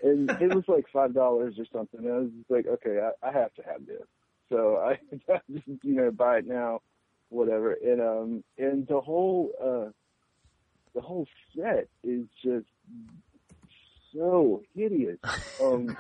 And 0.03 0.29
it 0.29 0.53
was 0.53 0.65
like 0.67 0.85
five 0.91 1.13
dollars 1.13 1.55
or 1.57 1.65
something. 1.71 2.01
And 2.01 2.13
I 2.13 2.17
was 2.19 2.31
like, 2.49 2.67
okay, 2.67 2.99
I, 2.99 3.27
I 3.27 3.31
have 3.31 3.53
to 3.55 3.61
have 3.63 3.85
this. 3.85 4.05
So 4.49 4.77
I 4.77 4.99
just 5.51 5.67
you 5.83 5.95
know 5.95 6.11
buy 6.11 6.39
it 6.39 6.47
now, 6.47 6.81
whatever. 7.29 7.73
And 7.73 8.01
um 8.01 8.43
and 8.57 8.87
the 8.87 8.99
whole 9.01 9.51
uh 9.61 9.91
the 10.95 11.01
whole 11.01 11.27
set 11.55 11.87
is 12.03 12.25
just 12.43 12.65
so 14.13 14.61
hideous. 14.75 15.17
Um 15.61 15.95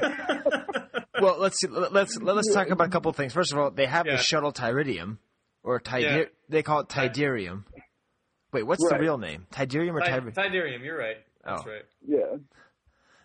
well, 1.20 1.38
let's 1.38 1.60
see, 1.60 1.68
let's 1.68 2.16
let's 2.18 2.52
talk 2.52 2.68
about 2.68 2.86
a 2.86 2.90
couple 2.90 3.10
of 3.10 3.16
things. 3.16 3.32
First 3.32 3.52
of 3.52 3.58
all, 3.58 3.70
they 3.70 3.86
have 3.86 4.06
Yeah. 4.06 4.16
the 4.16 4.22
shuttle 4.22 4.52
Tyridium, 4.52 5.18
or 5.62 5.80
Tidir- 5.80 6.00
Yeah. 6.18 6.24
they 6.48 6.62
call 6.62 6.80
it 6.80 6.88
Tidirium. 6.88 7.64
Wait, 8.52 8.62
what's 8.64 8.88
the 8.88 8.98
real 8.98 9.18
name? 9.18 9.46
Tidirium 9.52 9.94
or 9.94 10.00
Ty- 10.00 10.20
Tiberium? 10.20 10.84
You're 10.84 10.98
right. 10.98 11.16
That's 11.44 11.62
Oh. 11.64 11.70
right. 11.70 11.84
yeah. 12.06 12.36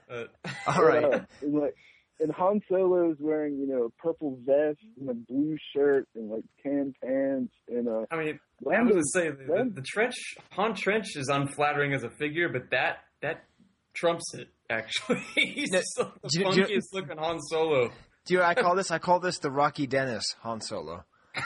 Uh, 0.09 0.25
All 0.77 0.83
right. 0.85 1.03
Uh, 1.05 1.19
like 1.43 1.75
and 2.21 2.31
Han 2.31 2.61
Solo 2.69 3.11
is 3.11 3.17
wearing, 3.19 3.57
you 3.57 3.67
know, 3.67 3.83
a 3.85 3.89
purple 4.01 4.37
vest 4.45 4.79
and 4.99 5.09
a 5.09 5.13
blue 5.13 5.57
shirt 5.75 6.07
and 6.15 6.29
like 6.29 6.43
tan 6.63 6.93
pants 7.03 7.53
and 7.67 7.87
uh 7.87 8.05
I 8.11 8.15
mean, 8.17 8.27
I 8.29 8.31
was 8.31 8.39
Lando- 8.61 8.91
gonna 8.91 9.03
say 9.13 9.29
the, 9.29 9.43
the, 9.65 9.71
the 9.75 9.81
trench 9.81 10.15
Han 10.51 10.73
Trench 10.75 11.15
is 11.15 11.27
unflattering 11.29 11.93
as 11.93 12.03
a 12.03 12.09
figure, 12.09 12.47
but 12.49 12.69
that 12.71 12.97
that 13.21 13.43
trumps 13.93 14.33
it. 14.35 14.47
Actually, 14.69 15.19
he's 15.35 15.69
No, 15.71 15.79
like 15.79 15.85
the 16.21 16.29
do 16.29 16.39
you- 16.39 16.51
do 16.51 16.59
you- 16.59 16.65
funkiest 16.67 16.93
looking 16.93 17.17
Han 17.17 17.39
Solo. 17.41 17.89
Do 18.25 18.35
you? 18.35 18.41
I 18.43 18.53
call 18.53 18.75
this. 18.75 18.91
I 18.91 18.99
call 18.99 19.19
this 19.19 19.39
the 19.39 19.49
Rocky 19.51 19.87
Dennis 19.87 20.23
Han 20.41 20.61
Solo. 20.61 21.03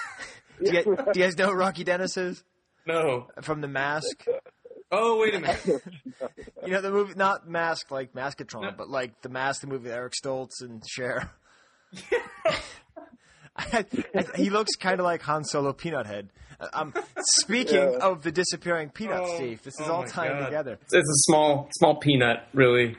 Do 0.64 0.72
you, 0.72 0.72
guys, 0.72 0.84
do 1.14 1.20
you 1.20 1.26
guys 1.26 1.38
know 1.38 1.48
who 1.48 1.54
Rocky 1.54 1.84
Dennis 1.84 2.16
is 2.18 2.44
No. 2.88 3.28
from 3.42 3.60
The 3.62 3.68
Mask? 3.68 4.24
Oh, 4.92 5.20
wait 5.20 5.36
a 5.36 5.40
minute. 5.40 5.66
You 6.66 6.72
know 6.72 6.82
the 6.82 6.90
movie, 6.92 7.14
not 7.16 7.48
Mask 7.48 7.92
like 7.92 8.14
Maskatron, 8.14 8.62
No. 8.64 8.72
but 8.76 8.90
like 8.90 9.22
the 9.22 9.30
Mask, 9.30 9.62
the 9.62 9.68
movie 9.68 9.84
with 9.84 9.92
Eric 9.94 10.14
Stoltz 10.14 10.62
and 10.62 10.82
Cher. 10.88 11.30
I, 13.58 13.86
I, 14.14 14.26
he 14.36 14.50
looks 14.50 14.76
kind 14.76 15.00
of 15.00 15.06
like 15.06 15.22
Han 15.22 15.44
Solo 15.46 15.72
Peanut 15.74 16.06
Head. 16.08 16.30
Uh, 16.60 16.68
Um, 16.74 16.94
speaking 17.38 17.76
Yeah. 17.76 17.98
of 18.02 18.22
the 18.24 18.32
disappearing 18.32 18.90
peanut, 18.90 19.22
Oh, 19.24 19.36
Steve, 19.36 19.62
this 19.64 19.80
is 19.80 19.88
oh 19.88 19.94
all 19.94 20.04
tying 20.06 20.40
God. 20.40 20.46
together. 20.46 20.78
It's 20.82 20.94
a 20.94 21.02
small 21.30 21.70
small 21.74 21.96
peanut, 21.98 22.48
really, 22.54 22.98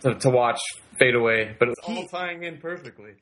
to, 0.00 0.14
to 0.14 0.30
watch 0.30 0.58
fade 0.98 1.14
away, 1.14 1.54
but 1.58 1.68
it's 1.68 1.80
all 1.84 2.06
tying 2.08 2.42
in 2.44 2.58
perfectly. 2.58 3.12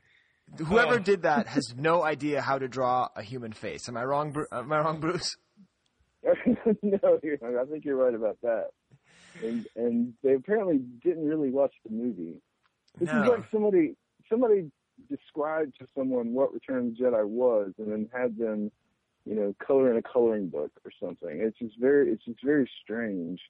Whoever 0.67 0.95
Oh. 0.95 0.99
did 0.99 1.23
that 1.23 1.49
has 1.49 1.75
no 1.77 2.03
idea 2.03 2.41
how 2.41 2.59
to 2.59 2.67
draw 2.69 3.09
a 3.15 3.23
human 3.23 3.53
face. 3.53 3.89
Am 3.89 3.97
I 3.97 4.05
wrong? 4.05 4.35
Am 4.53 4.73
I 4.73 4.79
wrong, 4.81 5.01
Bruce? 5.01 5.37
no, 6.83 6.99
I 7.03 7.65
think 7.71 7.85
you're 7.85 7.97
right 7.97 8.15
about 8.15 8.39
that. 8.43 8.69
And 9.43 9.67
and 9.77 10.13
they 10.23 10.35
apparently 10.35 10.79
didn't 11.03 11.27
really 11.27 11.51
watch 11.51 11.75
the 11.85 11.91
movie. 11.93 12.41
This 12.99 13.09
No. 13.09 13.23
is 13.23 13.29
like 13.29 13.45
somebody 13.51 13.97
somebody 14.29 14.71
described 15.09 15.79
to 15.79 15.87
someone 15.97 16.33
what 16.35 16.53
Return 16.53 16.89
of 16.89 16.97
the 16.99 17.05
Jedi 17.05 17.25
was, 17.27 17.73
and 17.79 17.91
then 17.91 18.09
had 18.13 18.37
them, 18.37 18.71
you 19.25 19.35
know, 19.35 19.55
color 19.65 19.91
in 19.91 19.97
a 19.97 20.03
coloring 20.03 20.49
book 20.49 20.73
or 20.85 20.91
something. 21.03 21.41
It's 21.41 21.59
just 21.59 21.79
very 21.81 22.11
it's 22.13 22.25
just 22.25 22.43
very 22.45 22.69
strange. 22.83 23.41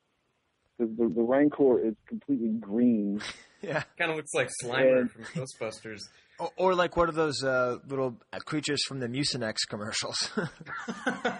Because 0.78 0.96
the, 0.96 1.08
the 1.14 1.22
Rancor 1.22 1.80
is 1.84 1.94
completely 2.06 2.48
green. 2.60 3.20
Yeah. 3.62 3.82
Kind 3.98 4.10
of 4.10 4.16
looks 4.16 4.32
like 4.32 4.48
Slimer 4.64 5.00
And- 5.02 5.10
from 5.10 5.24
Ghostbusters. 5.24 5.98
Or, 6.38 6.48
or 6.56 6.74
like 6.74 6.96
one 6.96 7.10
of 7.10 7.14
those 7.14 7.44
uh, 7.44 7.76
little 7.86 8.16
creatures 8.46 8.82
from 8.88 8.98
the 9.00 9.06
Mucinex 9.08 9.56
commercials. 9.68 10.30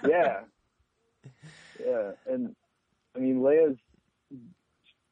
yeah, 0.07 0.41
yeah, 1.85 2.13
and 2.27 2.55
I 3.17 3.19
mean 3.19 3.41
Leia's 3.41 3.77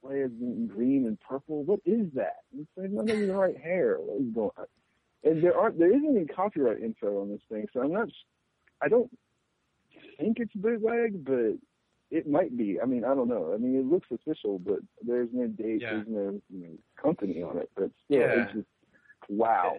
Leia's 0.04 0.32
green 0.68 1.06
and 1.06 1.18
purple. 1.20 1.64
What 1.64 1.80
is 1.84 2.06
that? 2.14 2.36
It's 2.56 2.68
like 2.76 2.90
not 2.90 3.08
even 3.08 3.28
the 3.28 3.34
right 3.34 3.56
hair. 3.56 3.96
What 3.98 4.20
is 4.22 4.32
going 4.34 4.50
on? 4.56 4.66
And 5.24 5.42
there 5.42 5.56
aren't 5.58 5.78
there 5.78 5.88
isn't 5.94 6.16
any 6.16 6.26
copyright 6.26 6.80
info 6.82 7.20
on 7.20 7.30
this 7.30 7.40
thing, 7.50 7.66
so 7.72 7.80
I'm 7.82 7.92
not. 7.92 8.08
I 8.80 8.88
don't 8.88 9.10
think 10.18 10.38
it's 10.38 10.52
bootleg, 10.54 11.24
but 11.24 11.56
it 12.10 12.28
might 12.28 12.56
be. 12.56 12.78
I 12.80 12.86
mean, 12.86 13.04
I 13.04 13.14
don't 13.14 13.28
know. 13.28 13.52
I 13.52 13.58
mean, 13.58 13.76
it 13.76 13.84
looks 13.86 14.06
official, 14.12 14.58
but 14.60 14.78
there's 15.02 15.28
no 15.32 15.46
date, 15.48 15.80
Yeah. 15.82 15.90
there's 15.94 16.06
no 16.08 16.40
you 16.48 16.60
know, 16.62 16.78
company 17.02 17.42
on 17.42 17.58
it. 17.58 17.68
But 17.74 17.90
still, 18.04 18.20
Yeah. 18.20 18.44
it's 18.44 18.52
just 18.52 18.66
wow. 19.28 19.78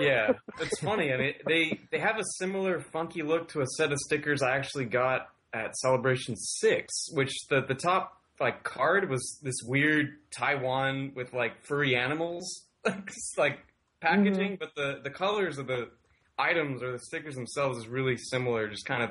yeah, 0.00 0.32
it's 0.58 0.80
funny. 0.80 1.12
I 1.12 1.16
mean, 1.18 1.34
they 1.46 1.78
they 1.92 1.98
have 1.98 2.18
a 2.18 2.24
similar 2.38 2.80
funky 2.80 3.22
look 3.22 3.48
to 3.50 3.60
a 3.60 3.66
set 3.76 3.92
of 3.92 3.98
stickers 3.98 4.42
I 4.42 4.56
actually 4.56 4.86
got 4.86 5.28
at 5.52 5.76
Celebration 5.76 6.36
Six, 6.36 7.08
which 7.12 7.32
the 7.48 7.62
the 7.66 7.74
top 7.74 8.20
like 8.40 8.62
card 8.64 9.08
was 9.10 9.38
this 9.42 9.56
weird 9.64 10.16
Taiwan 10.30 11.12
with 11.14 11.32
like 11.32 11.64
furry 11.64 11.96
animals, 11.96 12.66
like 13.36 13.58
packaging, 14.00 14.56
but 14.58 14.74
the 14.74 15.00
the 15.02 15.10
colors 15.10 15.58
of 15.58 15.66
the 15.66 15.90
items 16.38 16.82
or 16.82 16.92
the 16.92 16.98
stickers 16.98 17.34
themselves 17.34 17.78
is 17.78 17.88
really 17.88 18.16
similar, 18.16 18.68
just 18.68 18.86
kind 18.86 19.02
of 19.02 19.10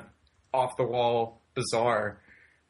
off 0.52 0.76
the 0.76 0.84
wall, 0.84 1.42
bizarre. 1.54 2.20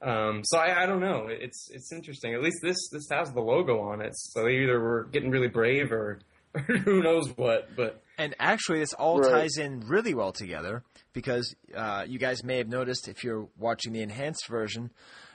Um, 0.02 0.42
so 0.44 0.58
I, 0.58 0.82
I 0.84 0.86
don't 0.86 1.00
know. 1.00 1.26
It's 1.28 1.68
it's 1.70 1.92
interesting. 1.92 2.34
At 2.34 2.42
least 2.42 2.58
this 2.62 2.88
this 2.90 3.08
has 3.10 3.32
the 3.32 3.40
logo 3.40 3.80
on 3.80 4.00
it, 4.00 4.12
so 4.14 4.44
they 4.44 4.58
either 4.62 4.80
were 4.80 5.04
getting 5.12 5.30
really 5.30 5.48
brave 5.48 5.92
or, 5.92 6.20
or 6.54 6.60
who 6.60 7.02
knows 7.02 7.28
what. 7.36 7.74
But 7.76 8.02
And 8.20 8.34
actually, 8.38 8.80
this 8.80 8.92
all 8.92 9.18
Right. 9.20 9.30
ties 9.30 9.56
in 9.56 9.80
really 9.80 10.12
well 10.14 10.32
together 10.32 10.82
because 11.14 11.54
uh, 11.74 12.04
you 12.06 12.18
guys 12.18 12.44
may 12.44 12.58
have 12.58 12.68
noticed 12.68 13.08
if 13.08 13.24
you're 13.24 13.48
watching 13.56 13.92
the 13.92 14.02
enhanced 14.02 14.46
version 14.48 14.90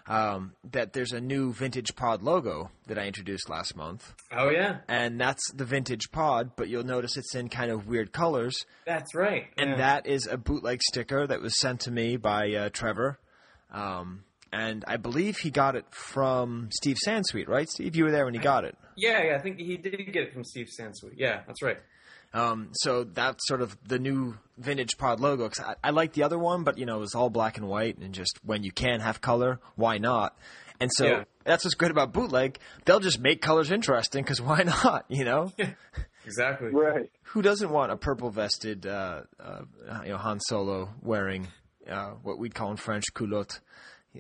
um, 0.08 0.54
that 0.72 0.94
there's 0.94 1.12
a 1.12 1.20
new 1.20 1.52
Vintage 1.52 1.96
Pod 1.96 2.22
logo 2.22 2.70
that 2.86 3.00
I 3.00 3.08
introduced 3.08 3.50
last 3.50 3.76
month. 3.76 4.14
oh 4.32 4.50
yeah, 4.52 4.78
And 4.88 5.20
that's 5.20 5.42
the 5.52 5.66
Vintage 5.66 6.12
Pod, 6.12 6.52
but 6.56 6.68
you'll 6.70 6.84
notice 6.84 7.18
it's 7.18 7.34
in 7.34 7.50
kind 7.50 7.72
of 7.72 7.88
weird 7.88 8.12
colors. 8.12 8.66
that's 8.86 9.16
right. 9.16 9.48
And 9.58 9.72
Yeah. 9.72 9.78
that 9.78 10.06
is 10.06 10.28
a 10.28 10.38
bootleg 10.38 10.82
sticker 10.84 11.26
that 11.26 11.42
was 11.42 11.60
sent 11.60 11.80
to 11.82 11.92
me 11.92 12.18
by 12.18 12.54
uh, 12.54 12.70
Trevor. 12.70 13.18
Um, 13.72 14.26
and 14.54 14.86
I 14.88 14.98
believe 14.98 15.38
he 15.40 15.50
got 15.50 15.76
it 15.76 15.86
from 15.92 16.70
Steve 16.72 16.98
Sansweet, 17.04 17.48
right, 17.50 17.68
Steve? 17.68 17.96
You 17.96 18.04
were 18.06 18.12
there 18.12 18.26
when 18.26 18.36
he 18.36 18.40
got 18.40 18.64
it. 18.64 18.78
yeah, 18.96 19.24
yeah, 19.24 19.36
I 19.36 19.40
think 19.42 19.58
he 19.58 19.76
did 19.76 19.98
get 20.14 20.24
it 20.28 20.34
from 20.34 20.44
Steve 20.44 20.68
Sansweet. 20.80 21.16
Yeah, 21.18 21.42
that's 21.48 21.64
right. 21.64 21.78
Um, 22.36 22.70
so 22.74 23.04
that's 23.06 23.48
sort 23.48 23.62
of 23.62 23.78
the 23.88 23.98
new 23.98 24.38
vintage 24.58 24.98
pod 24.98 25.20
logo. 25.20 25.48
'cause 25.50 25.60
I, 25.66 25.76
I 25.84 25.90
like 25.92 26.14
the 26.14 26.24
other 26.24 26.38
one, 26.38 26.64
but 26.64 26.78
you 26.78 26.86
know, 26.86 26.98
it 26.98 27.02
was 27.02 27.16
all 27.16 27.30
black 27.30 27.58
and 27.58 27.68
white, 27.68 27.98
and 27.98 28.14
just 28.14 28.40
when 28.44 28.64
you 28.64 28.72
can 28.72 29.00
have 29.00 29.22
color, 29.22 29.60
why 29.76 29.98
not? 29.98 30.38
And 30.80 30.92
so 30.94 31.06
Yeah. 31.06 31.24
that's 31.46 31.64
what's 31.64 31.76
great 31.76 31.92
about 31.92 32.12
bootleg. 32.12 32.60
They'll 32.84 33.00
just 33.00 33.20
make 33.20 33.42
colors 33.42 33.72
interesting 33.72 34.24
because 34.24 34.42
why 34.42 34.64
not? 34.84 35.06
You 35.08 35.24
know, 35.24 35.54
Exactly. 36.26 36.70
Right. 36.72 37.10
who 37.24 37.42
doesn't 37.42 37.70
want 37.70 37.92
a 37.92 37.96
purple 37.98 38.30
vested, 38.32 38.86
uh, 38.86 39.22
uh, 39.40 39.62
you 40.04 40.10
know, 40.10 40.18
Han 40.18 40.40
Solo 40.42 40.90
wearing 41.02 41.48
uh, 41.90 42.12
what 42.24 42.40
we'd 42.40 42.56
call 42.56 42.72
in 42.72 42.78
French 42.78 43.06
culotte? 43.14 43.60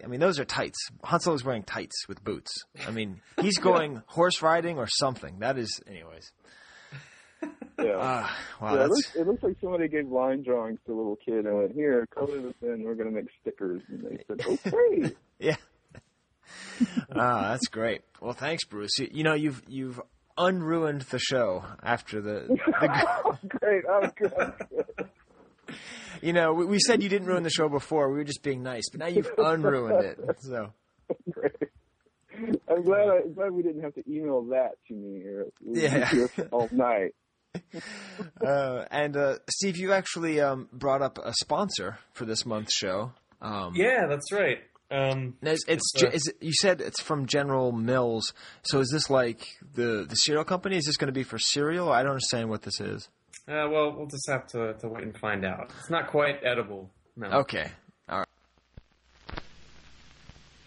I 0.04 0.08
mean, 0.08 0.20
those 0.20 0.40
are 0.40 0.46
tights. 0.46 0.78
Han 1.04 1.20
Solo's 1.20 1.44
wearing 1.44 1.64
tights 1.64 2.08
with 2.08 2.24
boots. 2.24 2.52
I 2.88 2.92
mean, 2.92 3.22
he's 3.42 3.58
going 3.72 4.04
horse 4.08 4.42
riding 4.42 4.78
or 4.78 4.88
something. 4.88 5.40
That 5.40 5.58
is, 5.58 5.82
anyways. 5.88 6.32
Yeah. 7.80 7.96
Ah, 7.98 8.38
wow, 8.62 8.76
yeah, 8.76 8.84
it 8.86 8.90
looks, 8.90 9.16
it 9.16 9.28
looks 9.28 9.44
like 9.44 9.58
somebody 9.62 9.88
gave 9.88 10.08
line 10.08 10.44
drawings 10.44 10.80
to 10.86 10.94
a 10.94 10.96
little 10.96 11.18
kid 11.18 11.46
and 11.46 11.58
went, 11.58 11.74
"Here, 11.74 12.08
color 12.08 12.42
this 12.42 12.54
in. 12.62 12.84
We're 12.84 12.96
going 12.96 13.10
to 13.10 13.16
make 13.16 13.28
stickers." 13.42 13.82
And 13.90 14.02
they 14.02 14.24
said, 14.28 14.42
"Okay." 14.66 15.14
Yeah. 15.40 15.56
ah, 17.16 17.50
that's 17.52 17.68
great. 17.68 18.02
Well, 18.22 18.34
thanks, 18.34 18.66
Bruce. 18.66 18.98
You, 18.98 19.10
you 19.12 19.24
know, 19.24 19.34
you've 19.34 19.62
you've 19.68 20.02
unruined 20.38 21.02
the 21.02 21.20
show 21.20 21.64
after 21.84 22.22
the. 22.22 22.48
the 22.48 23.38
Great. 23.60 23.84
Oh, 23.90 24.10
good. 24.16 25.10
you 26.22 26.34
know, 26.34 26.54
we, 26.54 26.66
we 26.66 26.80
said 26.80 27.04
you 27.04 27.10
didn't 27.10 27.28
ruin 27.28 27.44
the 27.44 27.50
show 27.50 27.70
before. 27.70 28.10
We 28.10 28.18
were 28.18 28.24
just 28.24 28.44
being 28.44 28.64
nice, 28.64 28.90
but 28.90 29.00
now 29.02 29.08
you've 29.08 29.32
unruined 29.38 30.06
it. 30.06 30.20
So. 30.40 30.72
Great. 31.30 31.54
I'm 32.70 32.84
glad. 32.84 33.08
I, 33.08 33.18
I'm 33.26 33.34
glad 33.34 33.52
we 33.52 33.64
didn't 33.64 33.84
have 33.84 33.94
to 33.96 34.04
email 34.10 34.44
that 34.46 34.72
to 34.88 34.94
me 34.94 35.20
here. 35.20 35.48
Yeah. 35.62 36.10
here 36.10 36.30
all 36.52 36.70
night. 36.72 37.14
Uh, 38.45 38.86
and 38.91 39.15
uh, 39.18 39.36
Steve, 39.49 39.77
you 39.77 39.91
actually 39.94 40.40
um, 40.40 40.68
brought 40.72 41.02
up 41.02 41.18
a 41.18 41.34
sponsor 41.41 41.98
for 42.14 42.26
this 42.26 42.45
month's 42.45 42.73
show. 42.73 43.11
Um, 43.41 43.73
Yeah, 43.76 44.06
that's 44.07 44.32
right. 44.32 44.60
Um, 44.91 45.36
It's, 45.41 45.64
it's, 45.68 45.84
It's, 45.95 46.03
uh, 46.03 46.07
is 46.10 46.34
you 46.41 46.53
said 46.53 46.80
it's 46.82 47.02
from 47.02 47.26
General 47.26 47.72
Mills. 47.72 48.34
So 48.64 48.80
is 48.80 48.90
this 48.91 49.10
like 49.10 49.48
the 49.73 50.06
the 50.07 50.15
cereal 50.15 50.44
company? 50.44 50.77
Is 50.77 50.86
this 50.86 50.98
going 50.98 51.07
to 51.07 51.14
be 51.14 51.23
for 51.23 51.40
cereal? 51.40 51.91
I 51.91 52.03
don't 52.03 52.11
understand 52.11 52.49
what 52.49 52.61
this 52.61 52.80
is. 52.80 53.10
uh, 53.48 53.68
well, 53.69 53.94
we'll 53.95 54.07
just 54.07 54.30
have 54.30 54.45
to, 54.48 54.73
to 54.80 54.88
wait 54.88 55.03
and 55.03 55.18
find 55.18 55.44
out. 55.45 55.72
It's 55.80 55.90
not 55.90 56.07
quite 56.07 56.44
edible. 56.44 56.90
No. 57.18 57.27
Okay. 57.40 57.72
All 58.10 58.19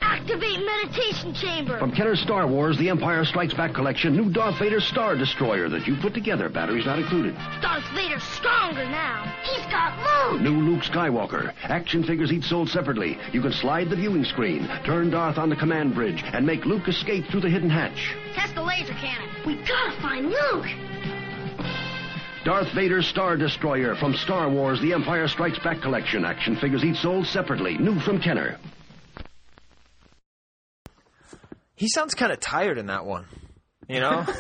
right. 0.03 0.18
Activate 0.29 0.61
meditation 0.63 1.33
chamber. 1.33 1.79
From 1.79 1.91
Kenner's 1.91 2.21
Star 2.21 2.47
Wars, 2.47 2.77
The 2.77 2.91
Empire 2.91 3.25
Strikes 3.25 3.55
Back 3.55 3.73
collection, 3.73 4.15
new 4.15 4.31
Darth 4.31 4.59
Vader 4.59 4.79
Star 4.79 5.17
Destroyer 5.17 5.71
that 5.71 5.87
you 5.87 5.97
put 6.03 6.13
together, 6.13 6.51
batteries 6.51 6.85
not 6.85 6.99
included. 6.99 7.35
Darth 7.63 7.89
Vader's 7.95 8.23
stronger 8.25 8.85
now. 8.85 9.25
He's 9.43 9.65
got 9.73 9.97
Luke. 9.97 10.43
New 10.43 10.61
Luke 10.61 10.83
Skywalker. 10.83 11.55
Action 11.63 12.05
figures 12.05 12.31
each 12.31 12.45
sold 12.45 12.69
separately. 12.69 13.17
You 13.33 13.41
can 13.41 13.53
slide 13.53 13.89
the 13.89 13.97
viewing 13.97 14.23
screen, 14.23 14.69
turn 14.85 15.09
Darth 15.09 15.39
on 15.39 15.49
the 15.49 15.57
command 15.57 15.95
bridge, 15.95 16.23
and 16.23 16.45
make 16.45 16.67
Luke 16.67 16.89
escape 16.89 17.25
through 17.31 17.41
the 17.41 17.49
hidden 17.49 17.71
hatch. 17.71 18.15
Test 18.35 18.55
the 18.55 18.63
laser 18.63 18.93
cannon. 19.01 19.31
We 19.47 19.57
gotta 19.67 19.99
find 20.03 20.29
Luke. 20.29 20.67
Darth 22.45 22.71
Vader 22.75 23.01
Star 23.01 23.39
Destroyer 23.39 23.97
from 23.97 24.15
Star 24.15 24.51
Wars 24.51 24.79
The 24.83 24.93
Empire 24.93 25.27
Strikes 25.27 25.59
Back 25.61 25.81
collection. 25.81 26.27
Action 26.27 26.55
figures 26.57 26.85
each 26.85 26.99
sold 26.99 27.27
separately. 27.27 27.79
New 27.79 27.99
from 28.01 28.21
Kenner. 28.21 28.59
He 31.79 31.89
sounds 31.89 32.15
kind 32.15 32.33
of 32.33 32.41
tired 32.41 32.77
in 32.77 32.87
that 32.87 33.07
one. 33.07 33.27
You 33.89 34.01
know? 34.01 34.27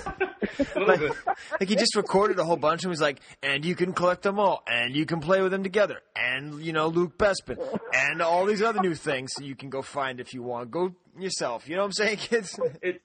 Like, 0.74 1.00
like 1.60 1.68
he 1.68 1.76
just 1.76 1.94
recorded 1.94 2.38
a 2.38 2.44
whole 2.44 2.56
bunch 2.56 2.82
and 2.82 2.90
was 2.90 3.00
like, 3.00 3.20
and 3.42 3.64
you 3.64 3.74
can 3.74 3.92
collect 3.92 4.22
them 4.22 4.38
all, 4.38 4.62
and 4.66 4.94
you 4.94 5.06
can 5.06 5.20
play 5.20 5.40
with 5.40 5.52
them 5.52 5.62
together, 5.62 6.00
and 6.16 6.60
you 6.62 6.72
know 6.72 6.88
Luke 6.88 7.18
Bespin, 7.18 7.58
and 7.92 8.22
all 8.22 8.46
these 8.46 8.62
other 8.62 8.80
new 8.80 8.94
things 8.94 9.30
that 9.36 9.44
you 9.44 9.54
can 9.54 9.70
go 9.70 9.82
find 9.82 10.20
if 10.20 10.32
you 10.34 10.42
want. 10.42 10.70
Go 10.70 10.94
yourself. 11.18 11.68
You 11.68 11.76
know 11.76 11.82
what 11.82 11.86
I'm 11.86 11.92
saying, 11.92 12.16
kids? 12.18 12.58
It, 12.82 13.00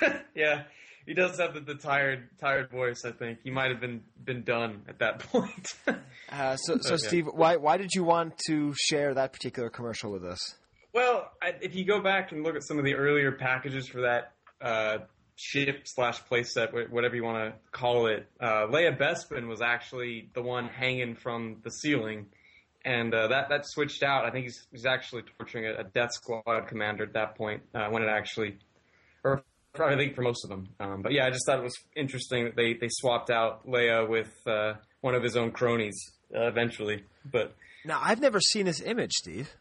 yeah, 0.34 0.64
he 1.06 1.14
does 1.14 1.38
have 1.38 1.54
the, 1.54 1.60
the 1.60 1.74
tired 1.74 2.28
tired 2.38 2.70
voice. 2.70 3.04
I 3.04 3.12
think 3.12 3.38
he 3.42 3.50
might 3.50 3.70
have 3.70 3.80
been 3.80 4.02
been 4.22 4.42
done 4.42 4.82
at 4.88 4.98
that 4.98 5.18
point. 5.30 5.74
Uh, 6.30 6.56
so, 6.56 6.78
so 6.80 6.94
Okay. 6.94 7.06
Steve, 7.06 7.26
why 7.32 7.56
why 7.56 7.76
did 7.76 7.92
you 7.94 8.04
want 8.04 8.38
to 8.48 8.74
share 8.76 9.14
that 9.14 9.32
particular 9.32 9.70
commercial 9.70 10.10
with 10.12 10.24
us? 10.24 10.56
Well, 10.92 11.30
I, 11.40 11.54
if 11.60 11.74
you 11.74 11.84
go 11.84 12.00
back 12.00 12.32
and 12.32 12.42
look 12.42 12.56
at 12.56 12.62
some 12.62 12.78
of 12.78 12.84
the 12.84 12.94
earlier 12.94 13.32
packages 13.32 13.88
for 13.88 14.02
that 14.02 14.32
uh, 14.60 14.98
ship 15.36 15.82
slash 15.84 16.22
playset, 16.24 16.70
wh- 16.70 16.92
whatever 16.92 17.16
you 17.16 17.24
want 17.24 17.52
to 17.52 17.58
call 17.70 18.06
it, 18.06 18.26
uh, 18.40 18.66
Leia 18.66 18.96
Bespin 18.96 19.48
was 19.48 19.60
actually 19.62 20.28
the 20.34 20.42
one 20.42 20.68
hanging 20.68 21.14
from 21.14 21.56
the 21.64 21.70
ceiling. 21.70 22.26
And 22.84 23.14
uh, 23.14 23.28
that 23.28 23.48
that 23.50 23.64
switched 23.64 24.02
out. 24.02 24.24
I 24.24 24.30
think 24.30 24.44
he's, 24.46 24.66
he's 24.72 24.86
actually 24.86 25.22
torturing 25.38 25.66
a, 25.66 25.80
a 25.80 25.84
Death 25.84 26.12
Squad 26.14 26.66
commander 26.66 27.04
at 27.04 27.12
that 27.12 27.36
point 27.36 27.62
uh, 27.74 27.88
when 27.90 28.02
it 28.02 28.08
actually, 28.08 28.58
or 29.22 29.44
I 29.78 29.96
think 29.96 30.16
for 30.16 30.22
most 30.22 30.44
of 30.44 30.50
them. 30.50 30.68
Um, 30.80 31.00
but 31.00 31.12
yeah, 31.12 31.26
I 31.26 31.30
just 31.30 31.46
thought 31.46 31.58
it 31.58 31.62
was 31.62 31.78
interesting 31.94 32.44
that 32.44 32.56
they, 32.56 32.74
they 32.74 32.88
swapped 32.90 33.30
out 33.30 33.66
Leia 33.68 34.08
with 34.08 34.32
uh, 34.46 34.74
one 35.00 35.14
of 35.14 35.22
his 35.22 35.36
own 35.36 35.52
cronies 35.52 35.94
uh, 36.34 36.48
eventually. 36.48 37.04
But 37.24 37.54
Now, 37.84 38.00
I've 38.02 38.20
never 38.20 38.40
seen 38.40 38.66
this 38.66 38.80
image, 38.80 39.12
Steve. 39.12 39.54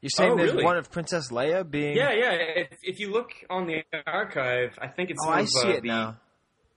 You're 0.00 0.10
saying 0.10 0.32
Oh, 0.32 0.36
there's 0.36 0.52
really? 0.52 0.64
one 0.64 0.76
of 0.76 0.90
Princess 0.92 1.30
Leia 1.32 1.68
being? 1.68 1.96
yeah, 1.96 2.12
yeah. 2.12 2.32
If, 2.32 2.68
if 2.82 3.00
you 3.00 3.10
look 3.10 3.30
on 3.50 3.66
the 3.66 3.82
archive, 4.06 4.78
I 4.80 4.86
think 4.88 5.10
it's 5.10 5.20
Oh, 5.24 5.28
one 5.28 5.38
I 5.38 5.40
of, 5.42 5.48
see 5.48 5.68
uh, 5.68 5.72
it 5.72 5.82
the, 5.82 5.88
now. 5.88 6.16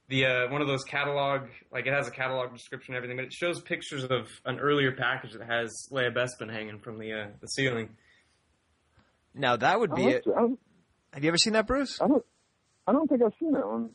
the 0.09 0.25
uh, 0.25 0.51
one 0.51 0.61
of 0.61 0.67
those 0.67 0.83
catalog, 0.83 1.41
like 1.71 1.85
it 1.85 1.93
has 1.93 2.07
a 2.07 2.11
catalog 2.11 2.51
description 2.51 2.93
and 2.95 2.97
everything, 3.03 3.17
but 3.17 3.25
it 3.25 3.33
shows 3.33 3.61
pictures 3.61 4.03
of 4.05 4.27
an 4.45 4.59
earlier 4.59 4.91
package 4.93 5.33
that 5.33 5.45
has 5.47 5.71
Leia 5.91 6.11
Bespin 6.13 6.51
hanging 6.51 6.79
from 6.79 6.97
the 6.97 7.13
uh, 7.13 7.27
the 7.41 7.47
ceiling. 7.47 7.89
Now 9.35 9.55
that 9.55 9.79
would 9.79 9.93
be 9.93 10.07
it. 10.07 10.25
Have 11.13 11.23
you 11.23 11.27
ever 11.29 11.37
seen 11.37 11.53
that, 11.53 11.67
Bruce? 11.67 11.99
I 12.01 12.07
don't, 12.07 12.25
I 12.87 12.91
don't 12.91 13.07
think 13.07 13.21
I've 13.21 13.33
seen 13.39 13.51
that 13.53 13.67
one. 13.67 13.91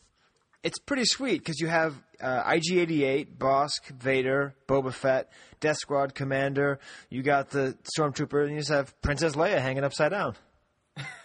It's 0.67 0.81
pretty 0.81 1.05
sweet 1.05 1.39
because 1.39 1.61
you 1.61 1.69
have 1.69 1.95
uh, 2.21 2.43
IG-88, 2.45 3.37
Bossk, 3.39 3.87
Vader, 4.01 4.57
Boba 4.67 4.93
Fett, 4.93 5.31
Death 5.61 5.77
Squad 5.77 6.13
Commander. 6.13 6.81
You 7.09 7.23
got 7.23 7.51
the 7.51 7.79
Stormtrooper, 7.97 8.43
and 8.43 8.51
you 8.51 8.59
just 8.59 8.71
have 8.71 9.01
Princess 9.01 9.37
Leia 9.37 9.61
hanging 9.61 9.85
upside 9.85 10.11
down. 10.11 10.35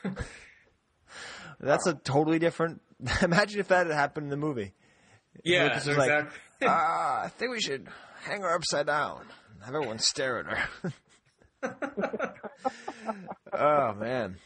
That's 1.60 1.88
a 1.88 1.96
totally 1.96 2.38
different. 2.38 2.82
Imagine 3.24 3.62
if 3.62 3.70
that 3.70 3.88
had 3.88 3.96
happened 3.96 4.26
in 4.26 4.30
the 4.30 4.38
movie. 4.38 4.74
Yeah, 5.44 5.64
Lucas 5.64 5.88
was 5.88 5.98
like, 5.98 6.12
exactly. 6.12 6.68
Ah, 6.68 7.22
I 7.24 7.30
think 7.30 7.52
we 7.52 7.62
should 7.62 7.88
hang 8.22 8.42
her 8.42 8.54
upside 8.54 8.86
down. 8.86 9.26
Have 9.66 9.74
everyone 9.74 9.98
stare 9.98 10.38
at 10.38 10.46
her. 11.64 12.36
oh 13.54 13.94
man. 13.96 14.38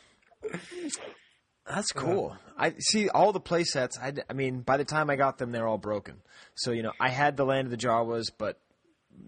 That's 1.67 1.91
cool. 1.91 2.37
I 2.57 2.73
see 2.79 3.09
all 3.09 3.31
the 3.33 3.39
play 3.39 3.63
sets. 3.63 3.97
I, 3.99 4.13
I 4.29 4.33
mean, 4.33 4.61
by 4.61 4.77
the 4.77 4.85
time 4.85 5.09
I 5.09 5.15
got 5.15 5.37
them, 5.37 5.51
they're 5.51 5.67
all 5.67 5.77
broken. 5.77 6.21
So 6.55 6.71
you 6.71 6.83
know, 6.83 6.91
I 6.99 7.09
had 7.09 7.37
the 7.37 7.45
Land 7.45 7.65
of 7.67 7.71
the 7.71 7.77
Jawas, 7.77 8.25
but 8.37 8.59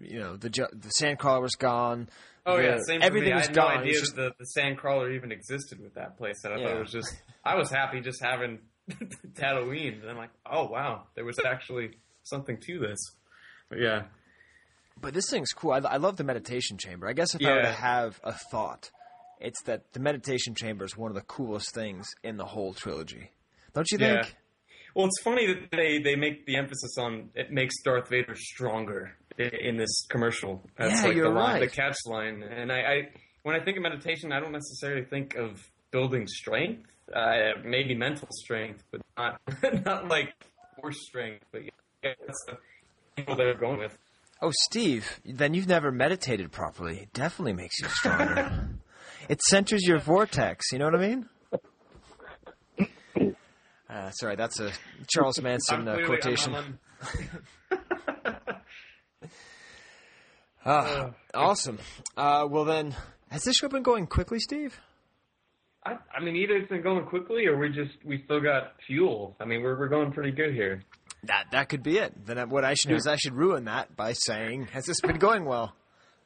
you 0.00 0.18
know, 0.20 0.36
the 0.36 0.48
the 0.48 0.90
Sandcrawler 1.00 1.42
was 1.42 1.54
gone. 1.56 2.08
Oh 2.46 2.56
The- 2.56 2.62
yeah, 2.62 2.78
same 2.86 3.02
everything 3.02 3.34
was 3.34 3.44
I 3.44 3.46
had 3.48 3.54
gone. 3.56 3.74
no 3.74 3.80
idea 3.82 4.00
just- 4.00 4.16
that 4.16 4.34
the, 4.38 4.44
the 4.44 4.60
Sandcrawler 4.60 5.14
even 5.14 5.32
existed 5.32 5.80
with 5.80 5.94
that 5.94 6.18
playset. 6.18 6.52
I 6.52 6.62
thought 6.62 6.76
it 6.76 6.80
was 6.80 6.92
just. 6.92 7.14
I 7.44 7.56
was 7.56 7.70
happy 7.70 8.00
just 8.00 8.22
having 8.22 8.60
Tatooine, 9.34 10.00
and 10.00 10.10
I'm 10.10 10.16
like, 10.16 10.30
oh 10.50 10.66
wow, 10.68 11.04
there 11.14 11.24
was 11.24 11.38
actually 11.44 11.90
something 12.22 12.58
to 12.58 12.78
this. 12.78 12.98
But 13.68 13.80
yeah, 13.80 14.02
But 15.00 15.12
this 15.14 15.28
thing's 15.28 15.52
cool. 15.52 15.72
I, 15.72 15.78
I 15.78 15.96
love 15.96 16.16
the 16.16 16.24
meditation 16.24 16.78
chamber. 16.78 17.06
I 17.08 17.12
guess 17.12 17.34
if 17.34 17.44
I 17.44 17.52
were 17.52 17.62
to 17.62 17.72
have 17.72 18.18
a 18.24 18.32
thought, 18.32 18.90
it's 19.40 19.62
that 19.64 19.92
the 19.92 20.00
meditation 20.00 20.54
chamber 20.54 20.84
is 20.84 20.96
one 20.96 21.10
of 21.10 21.14
the 21.14 21.22
coolest 21.22 21.74
things 21.74 22.06
in 22.22 22.36
the 22.36 22.44
whole 22.44 22.74
trilogy. 22.74 23.30
Don't 23.74 23.90
you 23.90 23.98
think? 23.98 24.22
Yeah. 24.22 24.28
Well, 24.94 25.06
it's 25.06 25.20
funny 25.22 25.46
that 25.46 25.70
they, 25.70 25.98
they 25.98 26.16
make 26.16 26.46
the 26.46 26.56
emphasis 26.56 26.96
on 26.98 27.30
it 27.34 27.52
makes 27.52 27.74
Darth 27.84 28.08
Vader 28.08 28.34
stronger 28.34 29.12
in 29.38 29.76
this 29.76 30.06
commercial. 30.08 30.62
That's 30.76 31.00
Yeah, 31.00 31.06
like 31.08 31.16
you're 31.16 31.28
the 31.28 31.34
line, 31.34 31.60
right. 31.60 31.70
the 31.70 31.74
catch 31.74 31.96
line. 32.06 32.42
And 32.42 32.72
I, 32.72 32.78
I 32.80 33.08
when 33.42 33.54
I 33.54 33.64
think 33.64 33.76
of 33.76 33.82
meditation, 33.82 34.32
I 34.32 34.40
don't 34.40 34.52
necessarily 34.52 35.04
think 35.04 35.36
of 35.36 35.62
building 35.90 36.26
strength. 36.26 36.88
Uh, 37.14 37.52
maybe 37.64 37.94
mental 37.94 38.28
strength, 38.32 38.82
but 38.90 39.00
not 39.16 39.40
not 39.84 40.08
like 40.08 40.34
force 40.80 40.98
strength. 41.06 41.44
But 41.52 41.62
yeah, 42.02 42.12
that's 42.26 42.44
the 42.48 42.58
people 43.16 43.36
they're 43.36 43.54
going 43.54 43.78
with. 43.78 43.96
Oh, 44.40 44.52
Steve, 44.68 45.20
then 45.24 45.54
you've 45.54 45.66
never 45.68 45.90
meditated 45.90 46.52
properly. 46.52 46.98
It 47.00 47.12
definitely 47.12 47.54
makes 47.54 47.78
you 47.80 47.88
stronger. 47.88 48.68
it 49.28 49.42
centers 49.42 49.82
your 49.86 49.98
vortex. 49.98 50.72
You 50.72 50.78
know 50.78 50.86
what 50.86 50.94
I 50.94 51.08
mean? 51.08 51.26
Uh, 53.90 54.10
sorry, 54.10 54.36
that's 54.36 54.60
a 54.60 54.70
Charles 55.08 55.40
Manson 55.40 55.88
uh, 55.88 55.94
clearly- 55.94 56.02
I'm- 56.02 56.06
quotation. 56.20 56.54
I'm 56.54 56.78
Ah, 60.64 61.10
awesome. 61.32 61.78
Uh, 62.16 62.46
well, 62.48 62.64
then, 62.66 62.94
has 63.30 63.42
this 63.44 63.56
show 63.56 63.68
been 63.68 63.82
going 63.82 64.06
quickly, 64.06 64.38
Steve? 64.38 64.78
I, 65.86 65.96
I 66.14 66.22
mean, 66.22 66.36
either 66.36 66.54
it's 66.56 66.68
been 66.68 66.82
going 66.82 67.06
quickly, 67.06 67.46
or 67.46 67.56
we 67.58 67.70
just 67.70 67.94
we 68.04 68.22
still 68.24 68.40
got 68.42 68.74
fuel. 68.86 69.34
I 69.40 69.46
mean, 69.46 69.62
we're 69.62 69.78
we're 69.78 69.88
going 69.88 70.12
pretty 70.12 70.32
good 70.32 70.52
here. 70.52 70.82
That 71.24 71.46
that 71.52 71.70
could 71.70 71.82
be 71.82 71.96
it. 71.96 72.12
Then 72.26 72.50
what 72.50 72.66
I 72.66 72.74
should 72.74 72.90
do 72.90 72.96
is 72.96 73.06
I 73.06 73.16
should 73.16 73.32
ruin 73.34 73.64
that 73.64 73.96
by 73.96 74.12
saying, 74.12 74.66
"Has 74.72 74.84
this 74.84 75.00
been 75.00 75.16
going 75.18 75.46
well?" 75.46 75.74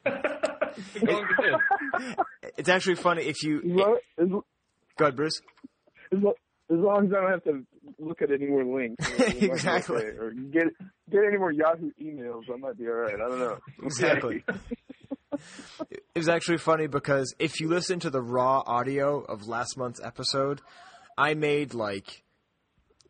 It's 0.77 0.93
been 0.93 1.05
going 1.05 1.25
good. 1.37 2.15
It's 2.57 2.69
actually 2.69 2.95
funny 2.95 3.23
if 3.23 3.43
you 3.43 3.61
long, 3.63 3.97
as, 4.19 4.27
go 4.29 4.43
ahead, 5.01 5.15
Bruce. 5.15 5.41
as, 6.11 6.19
as 6.19 6.77
long 6.77 7.07
as 7.07 7.13
I 7.13 7.21
don't 7.21 7.31
have 7.31 7.43
to 7.45 7.65
look 7.99 8.21
at 8.21 8.31
any 8.31 8.47
more 8.47 8.63
links, 8.63 9.05
it 9.19 9.43
Exactly. 9.51 10.03
or 10.03 10.31
get 10.31 10.65
get 11.09 11.21
any 11.27 11.37
more 11.37 11.51
Yahoo 11.51 11.91
emails, 12.01 12.43
I 12.51 12.57
might 12.57 12.77
be 12.77 12.87
all 12.87 12.93
right. 12.93 13.15
I 13.15 13.29
don't 13.29 13.39
know. 13.39 13.57
Exactly. 13.83 14.43
It 15.89 16.03
was 16.15 16.29
actually 16.29 16.59
funny 16.59 16.87
because 16.87 17.33
if 17.39 17.59
you 17.59 17.67
listen 17.67 17.99
to 18.01 18.09
the 18.09 18.21
raw 18.21 18.61
audio 18.65 19.19
of 19.21 19.47
last 19.47 19.77
month's 19.77 19.99
episode, 20.03 20.61
I 21.17 21.33
made 21.33 21.73
like 21.73 22.23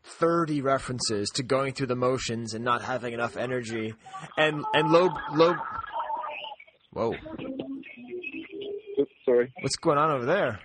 30 0.03 0.61
references 0.61 1.29
to 1.35 1.43
going 1.43 1.73
through 1.73 1.87
the 1.87 1.95
motions 1.95 2.53
and 2.53 2.63
not 2.63 2.81
having 2.81 3.13
enough 3.13 3.35
energy. 3.37 3.93
And 4.37 4.63
and 4.73 4.89
low 4.89 5.09
low 5.33 5.55
Whoa. 6.93 7.15
Oops, 8.99 9.11
Sorry. 9.25 9.51
What's 9.61 9.75
going 9.77 9.97
on 9.97 10.11
over 10.11 10.25
there? 10.25 10.59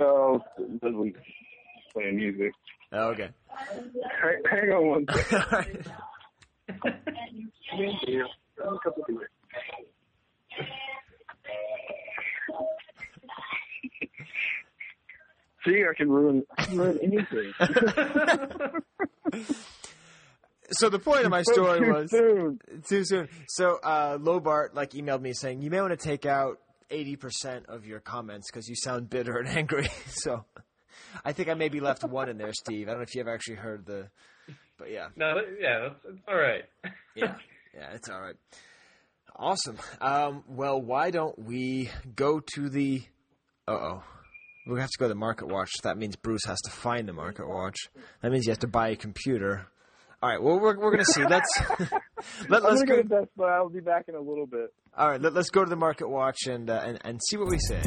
Oh, 0.00 0.42
playing 0.80 2.16
music. 2.16 2.52
Oh, 2.92 3.08
okay. 3.10 3.30
Hang, 3.48 4.42
hang 4.50 4.70
on 4.70 4.86
one 4.86 5.06
second. 5.30 5.86
Thank 7.70 8.08
you. 8.08 8.26
A 8.62 8.78
cup 8.78 8.98
of 8.98 9.06
beer. 9.06 9.30
See, 15.64 15.84
I 15.88 15.94
can 15.96 16.10
ruin, 16.10 16.44
I 16.58 16.64
can 16.64 16.76
ruin 16.76 16.98
anything. 17.02 17.52
so 20.72 20.88
the 20.88 20.98
point 20.98 21.24
of 21.24 21.30
my 21.30 21.42
story 21.42 21.80
Too 21.80 21.92
was 21.92 22.10
soon. 22.10 22.58
too 22.86 23.04
soon. 23.04 23.28
So 23.48 23.78
uh, 23.82 24.18
Lobart 24.20 24.74
like 24.74 24.90
emailed 24.90 25.20
me 25.22 25.32
saying 25.32 25.62
you 25.62 25.70
may 25.70 25.80
want 25.80 25.98
to 25.98 26.02
take 26.02 26.26
out 26.26 26.58
eighty 26.90 27.16
percent 27.16 27.66
of 27.68 27.86
your 27.86 28.00
comments 28.00 28.50
because 28.50 28.68
you 28.68 28.76
sound 28.76 29.08
bitter 29.10 29.36
and 29.38 29.48
angry. 29.48 29.88
so 30.06 30.44
I 31.24 31.32
think 31.32 31.48
I 31.48 31.54
maybe 31.54 31.80
left 31.80 32.04
one 32.04 32.28
in 32.28 32.38
there, 32.38 32.52
Steve. 32.52 32.88
I 32.88 32.92
don't 32.92 33.00
know 33.00 33.04
if 33.04 33.14
you 33.14 33.20
ever 33.20 33.32
actually 33.32 33.56
heard 33.56 33.86
the, 33.86 34.08
but 34.78 34.90
yeah, 34.90 35.08
No, 35.16 35.34
yeah, 35.60 35.88
that's, 35.88 36.02
that's 36.04 36.18
all 36.28 36.36
right. 36.36 36.64
yeah, 37.14 37.34
yeah, 37.74 37.90
it's 37.94 38.08
all 38.08 38.20
right. 38.20 38.36
Awesome. 39.36 39.78
Um, 40.00 40.44
well, 40.46 40.80
why 40.80 41.10
don't 41.10 41.38
we 41.38 41.90
go 42.14 42.40
to 42.54 42.68
the? 42.68 43.02
Uh 43.66 43.72
oh. 43.72 44.02
We 44.64 44.78
have 44.78 44.90
to 44.90 44.98
go 44.98 45.06
to 45.06 45.08
the 45.08 45.14
Market 45.16 45.48
Watch. 45.48 45.72
That 45.82 45.98
means 45.98 46.14
Bruce 46.14 46.44
has 46.46 46.60
to 46.60 46.70
find 46.70 47.08
the 47.08 47.12
Market 47.12 47.48
Watch. 47.48 47.76
That 48.20 48.30
means 48.30 48.46
you 48.46 48.52
have 48.52 48.60
to 48.60 48.68
buy 48.68 48.90
a 48.90 48.96
computer. 48.96 49.66
All 50.22 50.28
right. 50.28 50.40
Well, 50.40 50.60
we're 50.60 50.78
we're 50.78 50.92
gonna 50.92 51.04
see. 51.04 51.24
Let's 51.24 51.48
let, 52.48 52.62
let's 52.62 52.82
gonna 52.82 52.86
go 52.86 52.96
go. 52.96 53.02
to 53.02 53.08
Best 53.08 53.36
Buy. 53.36 53.50
I'll 53.50 53.68
be 53.68 53.80
back 53.80 54.04
in 54.06 54.14
a 54.14 54.20
little 54.20 54.46
bit. 54.46 54.72
All 54.96 55.08
right, 55.08 55.20
let, 55.20 55.36
us 55.36 55.50
go 55.50 55.64
to 55.64 55.68
the 55.68 55.74
Market 55.74 56.08
Watch 56.08 56.46
and, 56.46 56.70
uh, 56.70 56.80
and 56.84 56.98
and 57.04 57.20
see 57.28 57.36
what 57.36 57.48
we 57.48 57.58
say. 57.58 57.82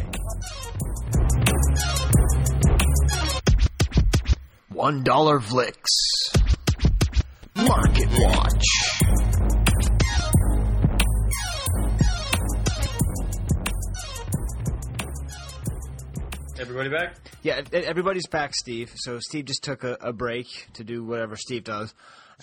One 4.68 5.04
dollar 5.04 5.40
Vlix. 5.40 5.86
Market 7.56 8.10
Watch. 8.12 8.66
Everybody 16.60 16.90
back? 16.90 17.16
Yeah, 17.44 17.62
everybody's 17.72 18.28
back, 18.28 18.56
Steve. 18.56 18.92
So 18.96 19.20
Steve 19.20 19.46
just 19.46 19.64
took 19.64 19.84
a, 19.84 19.98
a 20.02 20.12
break 20.12 20.48
to 20.74 20.84
do 20.84 21.04
whatever 21.04 21.36
Steve 21.36 21.64
does, 21.64 21.94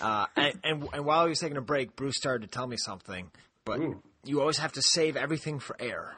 uh, 0.01 0.25
and, 0.35 0.59
and 0.63 0.87
and 0.93 1.05
while 1.05 1.25
he 1.25 1.29
was 1.29 1.39
taking 1.39 1.57
a 1.57 1.61
break, 1.61 1.95
Bruce 1.95 2.15
started 2.17 2.49
to 2.49 2.55
tell 2.55 2.67
me 2.67 2.77
something. 2.77 3.29
But 3.65 3.79
Ooh. 3.79 4.01
you 4.25 4.41
always 4.41 4.57
have 4.57 4.73
to 4.73 4.81
save 4.81 5.15
everything 5.15 5.59
for 5.59 5.75
air. 5.79 6.15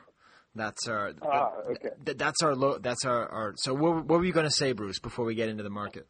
That's 0.55 0.87
our. 0.87 1.11
Ah, 1.21 1.51
okay. 1.71 1.89
th- 2.05 2.17
that's 2.17 2.41
our. 2.41 2.55
Lo- 2.55 2.77
that's 2.79 3.05
our, 3.05 3.27
our. 3.27 3.53
So 3.57 3.73
what, 3.73 4.05
what 4.05 4.19
were 4.19 4.25
you 4.25 4.31
going 4.33 4.45
to 4.47 4.51
say, 4.51 4.71
Bruce, 4.71 4.99
before 4.99 5.25
we 5.25 5.35
get 5.35 5.49
into 5.49 5.63
the 5.63 5.69
market? 5.69 6.07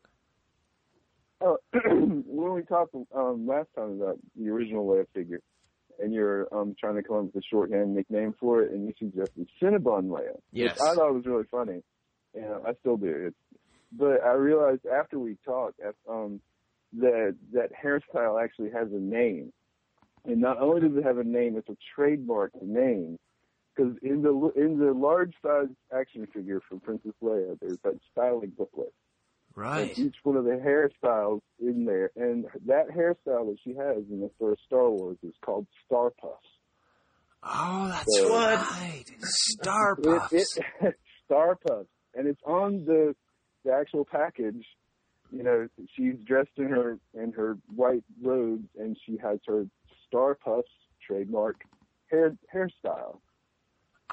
Oh, 1.42 1.58
when 1.74 2.54
we 2.54 2.62
talked 2.64 2.96
um, 3.16 3.46
last 3.48 3.68
time 3.76 4.00
about 4.02 4.20
the 4.36 4.50
original 4.50 4.86
Leia 4.88 5.06
figure, 5.14 5.40
and 6.00 6.14
you're 6.14 6.48
um, 6.56 6.76
trying 6.80 6.96
to 6.96 7.04
come 7.04 7.18
up 7.18 7.26
with 7.26 7.36
a 7.36 7.42
shorthand 7.52 7.96
nickname 7.96 8.34
for 8.40 8.62
it, 8.62 8.72
and 8.72 8.86
you 8.86 8.94
suggested 8.98 9.48
Cinnabon 9.62 10.06
Leia, 10.10 10.38
Yes. 10.52 10.72
which 10.74 10.82
I 10.82 10.96
thought 10.96 11.10
it 11.10 11.14
was 11.16 11.26
really 11.26 11.46
funny. 11.52 11.82
And 12.36 12.46
I 12.68 12.74
still 12.82 12.98
do. 12.98 13.28
It's, 13.28 13.60
but 13.92 14.24
I 14.24 14.34
realized 14.34 14.82
after 14.86 15.18
we 15.20 15.38
talked 15.46 15.80
um, 16.10 16.40
that 17.00 17.36
that 17.54 17.70
hairstyle 17.74 18.42
actually 18.44 18.72
has 18.72 18.88
a 18.92 19.00
name, 19.00 19.52
and 20.26 20.40
not 20.42 20.60
only 20.60 20.82
does 20.88 20.98
it 20.98 21.04
have 21.04 21.18
a 21.18 21.24
name, 21.24 21.58
it's 21.58 21.70
a 21.70 21.78
trademark 21.96 22.52
name. 22.62 23.18
Because 23.76 23.98
in 24.04 24.22
the 24.22 24.52
in 24.56 24.80
the 24.80 24.94
large 24.94 25.34
size 25.42 25.68
action 25.94 26.26
figure 26.34 26.62
for 26.70 26.80
Princess 26.80 27.12
Leia, 27.22 27.58
there's 27.60 27.78
that 27.84 28.00
styling 28.12 28.52
booklet 28.58 28.94
Right. 29.54 29.90
and 29.98 30.08
each 30.08 30.16
one 30.24 30.38
of 30.38 30.46
the 30.46 30.52
hairstyles 30.52 31.42
in 31.60 31.86
there. 31.86 32.12
And 32.16 32.46
that 32.68 32.88
hairstyle 32.90 33.48
that 33.50 33.58
she 33.64 33.72
has 33.74 34.04
in 34.10 34.22
the 34.22 34.32
first 34.40 34.62
Star 34.66 34.90
Wars 34.90 35.18
is 35.24 35.34
called 35.44 35.68
Star 35.86 36.10
Puffs. 36.12 36.48
Oh, 37.44 37.88
that's 37.90 38.18
So- 38.18 38.30
right. 38.30 39.04
Star 39.22 39.98
It, 40.32 40.48
it, 40.82 40.96
Star 41.26 41.56
Puffs, 41.56 41.90
and 42.14 42.28
it's 42.28 42.42
on 42.46 42.86
the 42.86 43.14
the 43.66 43.74
actual 43.74 44.06
package. 44.06 44.66
You 45.36 45.44
know, 45.44 45.68
she's 45.96 46.16
dressed 46.26 46.58
in 46.58 46.70
her 46.70 46.98
in 47.14 47.32
her 47.34 47.58
white 47.76 48.04
robes, 48.24 48.68
and 48.80 48.96
she 49.06 49.18
has 49.18 49.40
her 49.48 49.66
Star 50.08 50.36
Puffs 50.36 50.70
trademark 51.06 51.58
hair 52.10 52.36
hairstyle. 52.54 53.20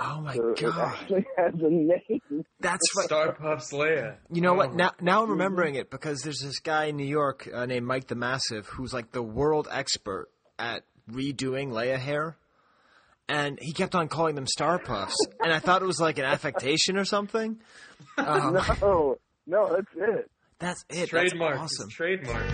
oh 0.01 0.21
my 0.23 0.35
So 0.35 0.49
it 0.49 0.59
god. 0.61 0.79
actually 0.79 1.27
has 1.37 1.55
a 1.55 1.71
name. 1.71 2.45
That's 2.61 2.83
right. 2.97 3.07
Star 3.07 3.33
Puffs 3.35 3.73
Leia. 3.73 4.17
You 4.33 4.41
know 4.41 4.53
Oh. 4.53 4.57
what? 4.57 4.75
Now, 4.75 4.91
now 5.01 5.23
I'm 5.23 5.31
remembering 5.31 5.77
it 5.77 5.91
because 5.91 6.23
there's 6.23 6.41
this 6.41 6.59
guy 6.59 6.87
in 6.87 6.97
New 6.97 7.07
York 7.07 7.49
uh, 7.55 7.67
named 7.67 7.87
Mike 7.87 8.09
the 8.09 8.15
Massive 8.17 8.67
who's 8.67 8.93
like 8.93 9.13
the 9.13 9.23
world 9.23 9.69
expert 9.71 10.29
at 10.59 10.83
redoing 11.11 11.69
Leia 11.71 11.99
hair, 11.99 12.37
and 13.29 13.59
he 13.61 13.73
kept 13.73 13.95
on 13.95 14.09
calling 14.09 14.35
them 14.35 14.47
Star 14.49 14.79
Puffs, 14.81 15.17
and 15.41 15.53
I 15.53 15.61
thought 15.61 15.83
it 15.83 15.87
was 15.87 16.01
like 16.01 16.19
an 16.19 16.25
affectation 16.25 16.97
or 16.97 17.05
something. 17.05 17.61
Um, 18.19 18.55
No, 18.81 19.17
no, 19.47 19.77
that's 19.77 19.87
it. 19.97 20.31
That's 20.63 20.85
it. 20.91 21.09
Trademark. 21.09 21.59
That's 21.59 21.75
awesome. 21.81 21.91
Trademark. 21.91 22.45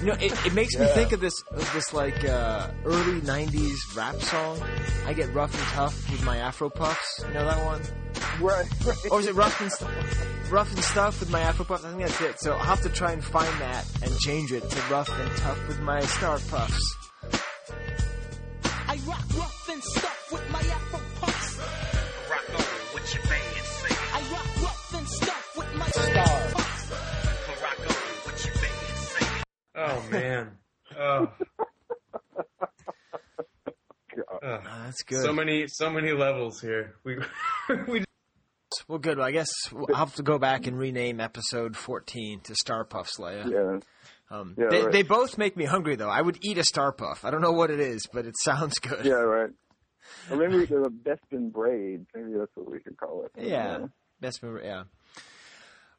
You 0.00 0.06
know, 0.06 0.12
it, 0.14 0.46
it 0.46 0.54
makes 0.54 0.78
me 0.78 0.86
think 0.86 1.12
of 1.12 1.20
this 1.20 1.34
of 1.50 1.72
this 1.72 1.92
like 1.92 2.24
uh, 2.24 2.70
early 2.84 3.20
'90s 3.20 3.96
rap 3.96 4.14
song. 4.16 4.62
I 5.04 5.12
get 5.12 5.34
rough 5.34 5.52
and 5.52 5.62
tough 5.74 6.10
with 6.10 6.24
my 6.24 6.38
Afro 6.38 6.70
puffs. 6.70 7.24
You 7.26 7.34
know 7.34 7.44
that 7.44 7.64
one? 7.64 7.82
Right, 8.40 8.66
right. 8.84 9.10
Or 9.10 9.20
is 9.20 9.26
it 9.26 9.34
rough 9.34 9.60
and 9.60 9.72
stuff? 9.72 10.52
Rough 10.52 10.72
and 10.72 10.84
stuff 10.84 11.20
with 11.20 11.30
my 11.30 11.40
Afro 11.40 11.64
Puffs. 11.64 11.84
I 11.84 11.88
think 11.88 12.02
that's 12.02 12.20
it. 12.20 12.40
So 12.40 12.52
I'll 12.52 12.58
have 12.64 12.82
to 12.82 12.88
try 12.88 13.12
and 13.12 13.22
find 13.22 13.60
that 13.60 13.84
and 14.02 14.16
change 14.20 14.52
it 14.52 14.68
to 14.68 14.82
rough 14.90 15.08
and 15.08 15.36
tough 15.38 15.66
with 15.66 15.80
my 15.80 16.00
Star 16.02 16.38
Puffs. 16.48 16.96
I 18.88 18.98
rock 19.06 19.24
rough 19.34 19.68
and 19.70 19.82
stuff 19.82 20.15
Oh 29.76 30.02
man. 30.10 30.52
Oh, 30.98 31.28
oh. 34.42 34.58
That's 34.64 35.02
good. 35.02 35.22
So 35.22 35.32
many, 35.32 35.66
so 35.68 35.90
many 35.90 36.12
levels 36.12 36.60
here. 36.60 36.94
We, 37.04 37.18
we. 37.88 38.04
well, 38.88 38.98
good. 38.98 39.18
Well, 39.18 39.26
I 39.26 39.32
guess 39.32 39.50
I'll 39.72 39.94
have 39.94 40.14
to 40.14 40.22
go 40.22 40.38
back 40.38 40.66
and 40.66 40.78
rename 40.78 41.20
episode 41.20 41.76
14 41.76 42.40
to 42.44 42.54
Star 42.54 42.84
Puffs, 42.84 43.18
Leia. 43.18 43.50
Yeah. 43.50 43.80
Um, 44.30 44.54
Yeah, 44.58 44.66
they, 44.70 44.82
right. 44.82 44.92
they 44.92 45.02
both 45.02 45.38
make 45.38 45.56
me 45.56 45.64
hungry, 45.64 45.96
though. 45.96 46.08
I 46.08 46.20
would 46.22 46.38
eat 46.42 46.58
a 46.58 46.64
Star 46.64 46.92
Puff. 46.92 47.24
I 47.24 47.30
don't 47.30 47.42
know 47.42 47.52
what 47.52 47.70
it 47.70 47.80
is, 47.80 48.06
but 48.12 48.26
it 48.26 48.34
sounds 48.42 48.78
good. 48.78 49.04
Yeah, 49.04 49.14
right. 49.14 49.50
Or 50.30 50.36
maybe 50.36 50.64
the 50.66 50.90
best 50.90 51.22
in 51.30 51.50
braid. 51.50 52.06
Maybe 52.14 52.32
that's 52.38 52.50
what 52.54 52.70
we 52.70 52.80
could 52.80 52.96
call 52.96 53.24
it. 53.24 53.32
Yeah. 53.40 53.86
Best 54.20 54.42
member, 54.42 54.62
yeah. 54.64 54.84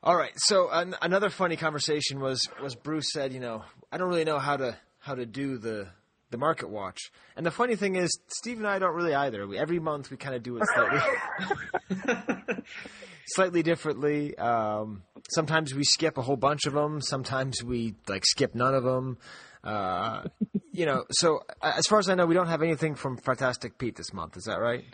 All 0.04 0.16
right. 0.16 0.34
So 0.36 0.70
an, 0.70 0.96
another 1.02 1.30
funny 1.30 1.56
conversation 1.56 2.20
was 2.20 2.48
was 2.62 2.76
Bruce 2.76 3.12
said, 3.12 3.34
you 3.34 3.40
know, 3.40 3.64
I 3.92 3.98
don't 3.98 4.10
really 4.10 4.26
know 4.26 4.40
how 4.40 4.58
to 4.58 4.78
how 5.00 5.16
to 5.16 5.26
do 5.26 5.58
the 5.58 5.88
the 6.30 6.38
market 6.38 6.70
watch. 6.70 7.00
And 7.36 7.46
the 7.46 7.52
funny 7.52 7.76
thing 7.76 7.96
is, 7.96 8.20
Steve 8.28 8.58
and 8.58 8.68
I 8.68 8.80
don't 8.80 8.94
really 8.94 9.16
either. 9.16 9.48
We, 9.48 9.58
every 9.58 9.80
month 9.80 10.12
we 10.12 10.18
kind 10.18 10.36
of 10.36 10.44
do 10.44 10.58
it 10.58 10.64
slightly 10.74 12.58
slightly 13.28 13.64
differently. 13.64 14.38
Um, 14.38 15.04
sometimes 15.30 15.74
we 15.74 15.84
skip 15.84 16.18
a 16.18 16.22
whole 16.22 16.38
bunch 16.38 16.66
of 16.66 16.74
them. 16.74 17.02
Sometimes 17.02 17.64
we 17.64 17.96
like 18.08 18.26
skip 18.26 18.56
none 18.56 18.76
of 18.76 18.84
them. 18.84 19.18
Uh, 19.64 20.24
you 20.72 20.86
know, 20.86 21.06
so 21.12 21.42
as 21.62 21.88
far 21.88 22.00
as 22.00 22.10
I 22.10 22.16
know, 22.16 22.26
we 22.26 22.36
don't 22.36 22.48
have 22.48 22.62
anything 22.62 22.96
from 22.96 23.18
Fantastic 23.18 23.78
Pete 23.78 23.96
this 23.96 24.14
month. 24.14 24.38
Is 24.38 24.44
that 24.44 24.60
right? 24.60 24.86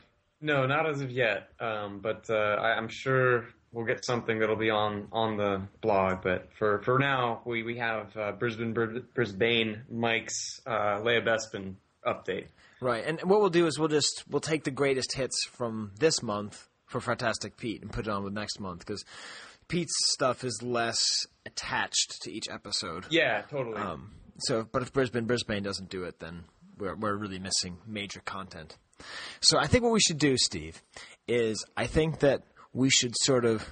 No, 0.42 0.66
not 0.66 0.90
as 0.90 1.02
of 1.02 1.12
yet. 1.12 1.50
Um, 1.60 2.00
but 2.02 2.26
uh, 2.30 2.34
I, 2.34 2.76
I'm 2.76 2.88
sure 2.90 3.46
we'll 3.74 3.86
get 3.86 4.06
something 4.06 4.40
that'll 4.40 4.56
be 4.56 4.70
on 4.70 5.08
on 5.12 5.38
the 5.38 5.62
blog. 5.82 6.22
But 6.24 6.50
for 6.58 6.82
for 6.84 7.00
now, 7.00 7.42
we 7.46 7.64
we 7.64 7.78
have 7.78 8.16
uh, 8.16 8.32
Brisbane 8.34 8.74
Br- 8.74 9.00
Brisbane 9.14 9.82
Mike's 9.90 10.62
uh, 10.66 11.02
Leia 11.02 11.26
Bespin 11.26 11.76
update. 12.06 12.46
Right, 12.80 13.04
and 13.06 13.22
what 13.24 13.40
we'll 13.40 13.50
do 13.50 13.66
is 13.66 13.80
we'll 13.80 13.88
just 13.88 14.24
we'll 14.30 14.42
take 14.42 14.64
the 14.64 14.72
greatest 14.72 15.16
hits 15.16 15.46
from 15.46 15.92
this 16.00 16.22
month 16.22 16.68
for 16.86 17.02
Fantastic 17.02 17.58
Pete 17.58 17.82
and 17.82 17.92
put 17.92 18.08
it 18.08 18.10
on 18.12 18.24
with 18.24 18.34
next 18.34 18.60
month 18.60 18.80
because 18.80 19.04
Pete's 19.68 19.94
stuff 20.12 20.44
is 20.44 20.62
less 20.62 21.02
attached 21.46 22.22
to 22.22 22.32
each 22.32 22.48
episode. 22.50 23.06
Yeah, 23.10 23.42
totally. 23.50 23.78
Um, 23.78 24.12
so, 24.40 24.68
but 24.72 24.82
if 24.82 24.94
Brisbane 24.94 25.26
Brisbane 25.26 25.64
doesn't 25.64 25.90
do 25.90 26.04
it, 26.04 26.20
then 26.20 26.44
we're 26.78 26.96
we're 26.96 27.16
really 27.16 27.40
missing 27.40 27.78
major 27.88 28.22
content. 28.22 28.78
So 29.42 29.58
I 29.58 29.68
think 29.68 29.84
what 29.84 29.92
we 29.92 30.00
should 30.00 30.20
do, 30.20 30.38
Steve, 30.38 30.82
is 31.28 31.64
I 31.76 31.88
think 31.88 32.20
that 32.20 32.44
we 32.74 32.90
should 32.90 33.14
sort 33.22 33.46
of 33.46 33.66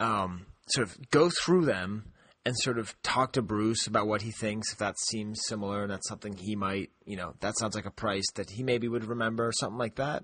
um, 0.00 0.46
sort 0.68 0.86
of 0.88 1.10
go 1.10 1.30
through 1.44 1.64
them 1.64 2.12
and 2.46 2.54
sort 2.58 2.78
of 2.78 2.94
talk 3.02 3.32
to 3.32 3.42
Bruce 3.42 3.86
about 3.86 4.06
what 4.06 4.22
he 4.22 4.30
thinks 4.30 4.72
if 4.72 4.78
that 4.78 4.98
seems 4.98 5.40
similar 5.46 5.82
and 5.82 5.90
that's 5.90 6.08
something 6.08 6.36
he 6.36 6.54
might, 6.56 6.90
you 7.06 7.16
know, 7.16 7.34
that 7.40 7.56
sounds 7.58 7.74
like 7.74 7.86
a 7.86 7.90
price 7.90 8.26
that 8.34 8.50
he 8.50 8.62
maybe 8.62 8.86
would 8.86 9.04
remember 9.04 9.46
or 9.46 9.52
something 9.52 9.78
like 9.78 9.96
that. 9.96 10.22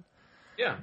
yeah. 0.58 0.76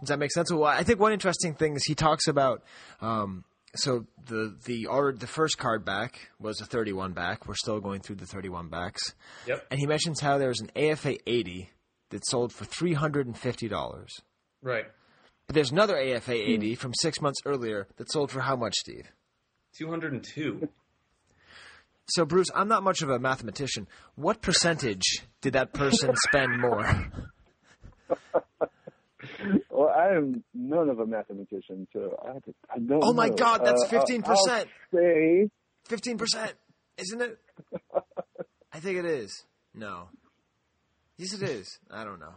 Does 0.00 0.08
that 0.08 0.18
make 0.18 0.32
sense? 0.32 0.50
Well, 0.50 0.64
I 0.64 0.82
think 0.82 0.98
one 0.98 1.12
interesting 1.12 1.54
thing 1.54 1.76
is 1.76 1.84
he 1.84 1.94
talks 1.94 2.26
about. 2.26 2.64
Um, 3.00 3.44
so 3.76 4.04
the 4.26 4.52
the 4.64 4.88
the 5.16 5.26
first 5.28 5.58
card 5.58 5.84
back 5.84 6.28
was 6.40 6.60
a 6.60 6.64
31 6.64 7.12
back. 7.12 7.46
We're 7.46 7.54
still 7.54 7.78
going 7.78 8.00
through 8.00 8.16
the 8.16 8.26
31 8.26 8.66
backs, 8.68 9.14
Yep. 9.46 9.64
and 9.70 9.78
he 9.78 9.86
mentions 9.86 10.18
how 10.18 10.38
there's 10.38 10.60
an 10.60 10.72
AFA 10.74 11.18
80 11.30 11.70
that 12.10 12.26
sold 12.26 12.52
for 12.52 12.64
350 12.64 13.68
dollars. 13.68 14.10
Right. 14.60 14.86
But 15.52 15.56
there's 15.56 15.70
another 15.70 15.98
AFA 15.98 16.32
80 16.32 16.76
from 16.76 16.94
six 16.94 17.20
months 17.20 17.38
earlier 17.44 17.86
that 17.98 18.10
sold 18.10 18.30
for 18.30 18.40
how 18.40 18.56
much, 18.56 18.72
Steve? 18.74 19.12
Two 19.76 19.86
hundred 19.90 20.14
and 20.14 20.24
two. 20.24 20.70
So, 22.08 22.24
Bruce, 22.24 22.46
I'm 22.54 22.68
not 22.68 22.82
much 22.82 23.02
of 23.02 23.10
a 23.10 23.18
mathematician. 23.18 23.86
What 24.14 24.40
percentage 24.40 25.02
did 25.42 25.52
that 25.52 25.74
person 25.74 26.14
spend 26.28 26.58
more? 26.58 26.88
Well, 29.70 29.88
I 29.88 30.14
am 30.16 30.42
none 30.54 30.88
of 30.88 30.98
a 31.00 31.06
mathematician, 31.06 31.86
so 31.92 32.16
I, 32.28 32.34
have 32.34 32.44
to, 32.44 32.54
I 32.74 32.78
don't. 32.78 33.02
Oh 33.04 33.12
my 33.12 33.28
know. 33.28 33.34
God, 33.34 33.60
that's 33.64 33.82
Uh, 33.92 33.96
I'll- 33.96 34.06
15%. 34.06 34.28
I'll 34.28 34.36
say 34.94 35.48
15%, 35.88 36.52
isn't 36.98 37.20
it? 37.22 37.38
I 38.72 38.80
think 38.80 38.98
it 38.98 39.04
is. 39.06 39.44
No. 39.74 40.08
Yes, 41.18 41.34
it 41.34 41.42
is. 41.42 41.78
I 41.90 42.04
don't 42.04 42.20
know. 42.20 42.34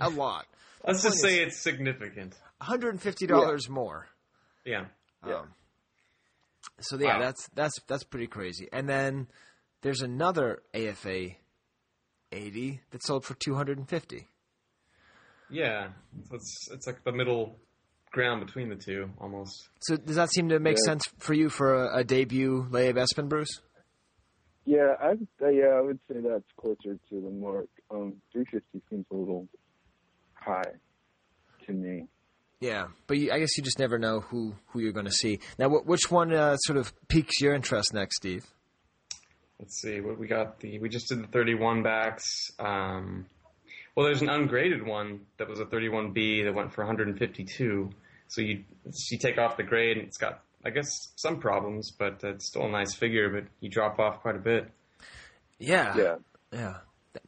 A 0.00 0.10
lot. 0.10 0.46
Let's 0.84 1.02
just 1.02 1.22
point 1.22 1.32
say 1.34 1.42
it's 1.42 1.62
significant. 1.62 2.34
$150 2.62 3.68
more. 3.68 4.08
Yeah. 4.64 4.86
Um, 5.22 5.48
so 6.80 6.96
yeah, 6.98 7.14
Wow. 7.18 7.20
that's 7.20 7.48
that's 7.54 7.74
that's 7.86 8.04
pretty 8.04 8.26
crazy. 8.26 8.68
And 8.72 8.88
then 8.88 9.28
there's 9.82 10.02
another 10.02 10.62
AFA 10.74 11.30
80 12.32 12.80
that 12.90 13.04
sold 13.04 13.24
for 13.24 13.34
250. 13.34 14.28
Yeah. 15.50 15.88
So 16.28 16.36
it's 16.36 16.68
it's 16.72 16.86
like 16.86 17.02
the 17.04 17.12
middle 17.12 17.56
ground 18.10 18.44
between 18.44 18.68
the 18.68 18.76
two, 18.76 19.10
almost. 19.18 19.68
So 19.80 19.96
does 19.96 20.16
that 20.16 20.30
seem 20.32 20.48
to 20.50 20.58
make 20.58 20.76
Yeah. 20.78 20.92
sense 20.92 21.04
for 21.18 21.34
you 21.34 21.48
for 21.50 21.84
a, 21.84 21.98
a 21.98 22.04
debut 22.04 22.66
Leia 22.70 22.94
Bespin, 22.94 23.28
Bruce? 23.28 23.60
Yeah, 24.64 24.94
I 25.00 25.10
would 25.10 25.28
say, 25.40 25.58
yeah, 25.58 25.74
I 25.76 25.80
would 25.80 26.00
say 26.10 26.16
that's 26.20 26.50
closer 26.60 26.98
to 27.08 27.20
the 27.20 27.30
mark. 27.30 27.68
Um, 27.90 28.14
350 28.32 28.82
seems 28.90 29.06
a 29.12 29.14
little 29.14 29.46
high 30.46 30.72
to 31.66 31.72
me. 31.72 32.06
Yeah, 32.60 32.86
but 33.06 33.18
you, 33.18 33.30
I 33.32 33.38
guess 33.38 33.56
you 33.58 33.62
just 33.64 33.78
never 33.78 33.98
know 33.98 34.20
who, 34.20 34.54
who 34.68 34.80
you're 34.80 34.92
going 34.92 35.04
to 35.06 35.12
see. 35.12 35.40
Now, 35.58 35.68
wh- 35.68 35.86
which 35.86 36.10
one 36.10 36.32
uh, 36.32 36.56
sort 36.56 36.78
of 36.78 36.90
piques 37.08 37.38
your 37.40 37.54
interest 37.54 37.92
next, 37.92 38.16
Steve? 38.16 38.46
Let's 39.60 39.80
see 39.82 40.00
what 40.00 40.18
we 40.18 40.26
got. 40.26 40.60
The 40.60 40.78
we 40.78 40.88
just 40.88 41.08
did 41.08 41.22
the 41.22 41.26
31 41.28 41.82
backs. 41.82 42.24
Um, 42.58 43.26
well, 43.94 44.06
there's 44.06 44.22
an 44.22 44.28
ungraded 44.30 44.86
one 44.86 45.20
that 45.38 45.48
was 45.48 45.60
a 45.60 45.64
31B 45.66 46.44
that 46.44 46.54
went 46.54 46.72
for 46.72 46.82
152. 46.84 47.90
So 48.28 48.40
you 48.40 48.64
you 49.10 49.18
take 49.18 49.38
off 49.38 49.56
the 49.56 49.62
grade, 49.62 49.96
and 49.98 50.06
it's 50.06 50.18
got 50.18 50.42
I 50.64 50.70
guess 50.70 50.88
some 51.16 51.38
problems, 51.40 51.90
but 51.90 52.20
it's 52.22 52.48
still 52.48 52.64
a 52.66 52.70
nice 52.70 52.94
figure. 52.94 53.28
But 53.30 53.44
you 53.60 53.70
drop 53.70 53.98
off 53.98 54.20
quite 54.20 54.36
a 54.36 54.40
bit. 54.40 54.70
Yeah, 55.58 55.96
Yeah. 55.96 56.14
yeah. 56.52 56.74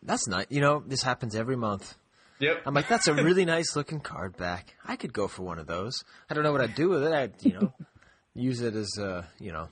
That's 0.02 0.26
nice. 0.28 0.46
You 0.50 0.60
know, 0.60 0.82
this 0.86 1.02
happens 1.02 1.34
every 1.34 1.56
month. 1.56 1.94
Yep. 2.40 2.62
I'm 2.66 2.74
like, 2.74 2.88
that's 2.88 3.08
a 3.08 3.14
really 3.14 3.44
nice 3.44 3.74
looking 3.74 4.00
card 4.00 4.36
back. 4.36 4.74
I 4.84 4.96
could 4.96 5.12
go 5.12 5.26
for 5.28 5.42
one 5.42 5.58
of 5.58 5.66
those. 5.66 6.04
I 6.30 6.34
don't 6.34 6.44
know 6.44 6.52
what 6.52 6.60
I'd 6.60 6.74
do 6.74 6.88
with 6.88 7.04
it. 7.04 7.12
I'd, 7.12 7.32
you 7.44 7.52
know, 7.52 7.72
use 8.34 8.60
it 8.60 8.74
as, 8.74 8.90
uh, 9.00 9.24
you 9.40 9.52
know, 9.52 9.68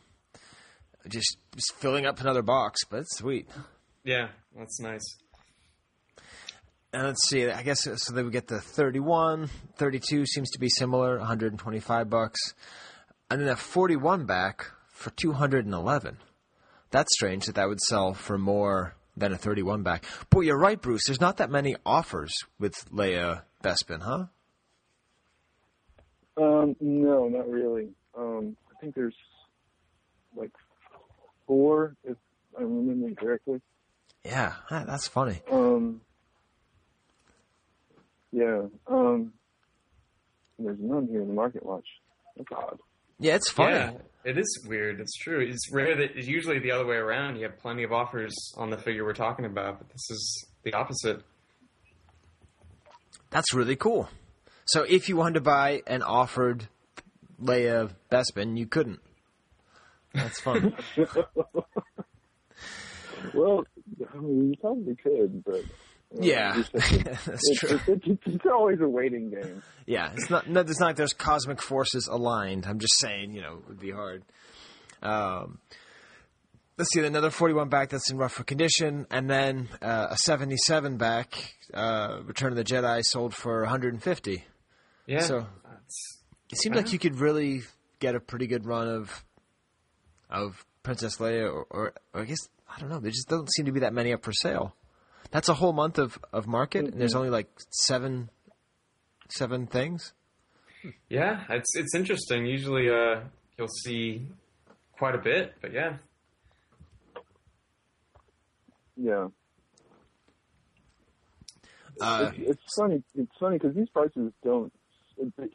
just, 1.08 1.38
just 1.54 1.74
filling 1.76 2.06
up 2.06 2.20
another 2.20 2.42
box, 2.42 2.80
but 2.84 3.00
it's 3.00 3.16
sweet. 3.16 3.48
Yeah, 4.04 4.28
that's 4.56 4.80
nice. 4.80 5.04
And 6.92 7.04
let's 7.04 7.28
see, 7.28 7.48
I 7.48 7.62
guess 7.62 7.82
so 7.82 8.14
then 8.14 8.24
we 8.24 8.30
get 8.30 8.48
the 8.48 8.60
31, 8.60 9.50
32 9.76 10.24
seems 10.26 10.50
to 10.52 10.58
be 10.58 10.68
similar, 10.68 11.18
125 11.18 12.08
bucks. 12.08 12.40
And 13.30 13.40
then 13.40 13.48
a 13.48 13.56
41 13.56 14.24
back 14.24 14.66
for 14.90 15.10
211. 15.10 16.16
That's 16.90 17.12
strange 17.12 17.46
that 17.46 17.56
that 17.56 17.68
would 17.68 17.80
sell 17.80 18.14
for 18.14 18.38
more 18.38 18.94
than 19.16 19.32
a 19.32 19.38
31 19.38 19.82
back. 19.82 20.04
Boy, 20.30 20.42
you're 20.42 20.58
right, 20.58 20.80
Bruce. 20.80 21.02
There's 21.06 21.20
not 21.20 21.38
that 21.38 21.50
many 21.50 21.76
offers 21.84 22.32
with 22.58 22.74
Leia 22.92 23.42
Bespin, 23.62 24.02
huh? 24.02 24.26
Um, 26.36 26.76
no, 26.80 27.28
not 27.28 27.48
really. 27.48 27.88
Um, 28.16 28.56
I 28.70 28.78
think 28.80 28.94
there's 28.94 29.16
like 30.34 30.52
four, 31.46 31.96
if 32.04 32.16
I'm 32.58 32.76
remembering 32.76 33.16
correctly. 33.16 33.60
Yeah, 34.24 34.54
ah, 34.70 34.84
that's 34.86 35.08
funny. 35.08 35.40
Um, 35.50 36.00
yeah. 38.32 38.62
Um, 38.86 39.32
there's 40.58 40.78
none 40.80 41.06
here 41.06 41.22
in 41.22 41.28
the 41.28 41.34
Market 41.34 41.64
Watch. 41.64 41.86
That's 42.36 42.48
odd. 42.52 42.78
Yeah, 43.18 43.34
it's 43.36 43.50
funny. 43.50 43.74
Yeah, 43.74 43.92
it 44.24 44.38
is 44.38 44.64
weird. 44.66 45.00
It's 45.00 45.16
true. 45.16 45.40
It's 45.40 45.70
rare 45.72 45.96
that 45.96 46.16
it's 46.16 46.26
usually 46.28 46.58
the 46.58 46.70
other 46.72 46.86
way 46.86 46.96
around. 46.96 47.36
You 47.36 47.44
have 47.44 47.58
plenty 47.58 47.82
of 47.82 47.92
offers 47.92 48.34
on 48.56 48.70
the 48.70 48.78
figure 48.78 49.04
we're 49.04 49.14
talking 49.14 49.44
about, 49.44 49.78
but 49.78 49.88
this 49.88 50.10
is 50.10 50.46
the 50.64 50.74
opposite. 50.74 51.22
That's 53.30 53.52
really 53.54 53.76
cool. 53.76 54.08
So 54.66 54.82
if 54.82 55.08
you 55.08 55.16
wanted 55.16 55.34
to 55.34 55.40
buy 55.40 55.82
an 55.86 56.02
offered 56.02 56.68
Leia 57.42 57.90
Bespin, 58.10 58.58
you 58.58 58.66
couldn't. 58.66 59.00
That's 60.12 60.40
fun. 60.40 60.74
Well, 63.34 63.64
I 64.12 64.18
mean, 64.18 64.50
you 64.50 64.56
probably 64.60 64.94
could, 64.94 65.44
but 65.44 65.62
Yeah, 66.12 66.62
It's, 66.74 66.86
that's 67.24 67.28
it's, 67.50 67.60
true. 67.60 67.80
it's, 67.88 68.06
it's, 68.06 68.22
it's 68.26 68.46
always 68.46 68.80
a 68.80 68.88
waiting 68.88 69.30
game. 69.30 69.62
Yeah, 69.86 70.12
it's 70.14 70.30
not. 70.30 70.48
No, 70.48 70.60
it's 70.60 70.80
not 70.80 70.86
like 70.86 70.96
there's 70.96 71.12
cosmic 71.12 71.60
forces 71.60 72.08
aligned. 72.10 72.66
I'm 72.66 72.78
just 72.78 72.94
saying, 73.00 73.32
you 73.34 73.42
know, 73.42 73.54
it 73.58 73.68
would 73.68 73.80
be 73.80 73.90
hard. 73.90 74.22
Um, 75.02 75.58
let's 76.78 76.90
see, 76.92 77.04
another 77.04 77.30
41 77.30 77.68
back 77.68 77.90
that's 77.90 78.10
in 78.10 78.16
rougher 78.18 78.44
condition, 78.44 79.06
and 79.10 79.28
then 79.28 79.68
uh, 79.82 80.08
a 80.10 80.16
77 80.16 80.96
back, 80.96 81.54
uh, 81.74 82.20
Return 82.24 82.52
of 82.52 82.56
the 82.56 82.64
Jedi, 82.64 83.02
sold 83.04 83.34
for 83.34 83.60
150. 83.62 84.44
Yeah. 85.06 85.20
So 85.20 85.40
That's- 85.64 86.18
it 86.50 86.58
seemed 86.58 86.76
like 86.76 86.92
you 86.92 86.98
could 86.98 87.18
really 87.18 87.62
get 87.98 88.14
a 88.14 88.20
pretty 88.20 88.46
good 88.46 88.64
run 88.66 88.88
of 88.88 89.24
of 90.30 90.64
Princess 90.82 91.16
Leia, 91.16 91.44
or, 91.52 91.66
or, 91.70 91.92
or 92.14 92.20
I 92.22 92.24
guess 92.24 92.38
I 92.74 92.80
don't 92.80 92.88
know. 92.90 93.00
There 93.00 93.10
just 93.10 93.28
doesn't 93.28 93.52
seem 93.52 93.66
to 93.66 93.72
be 93.72 93.80
that 93.80 93.92
many 93.92 94.12
up 94.12 94.24
for 94.24 94.32
sale. 94.32 94.74
That's 95.36 95.50
a 95.50 95.54
whole 95.54 95.74
month 95.74 95.98
of, 95.98 96.18
of 96.32 96.46
market, 96.46 96.86
and 96.86 96.98
there's 96.98 97.14
only 97.14 97.28
like 97.28 97.50
seven 97.68 98.30
seven 99.28 99.66
things. 99.66 100.14
yeah, 101.10 101.42
it's 101.50 101.76
it's 101.76 101.94
interesting. 101.94 102.46
Usually, 102.46 102.88
uh, 102.88 103.20
you'll 103.58 103.68
see 103.84 104.28
quite 104.92 105.14
a 105.14 105.18
bit, 105.18 105.52
but 105.60 105.74
yeah, 105.74 105.98
Yeah. 108.96 109.28
Uh, 112.00 112.30
it's, 112.34 112.52
it's 112.52 112.74
funny. 112.74 113.02
It's 113.14 113.36
funny 113.38 113.58
because 113.58 113.76
these 113.76 113.90
prices 113.90 114.32
don't 114.42 114.72
it, 115.18 115.52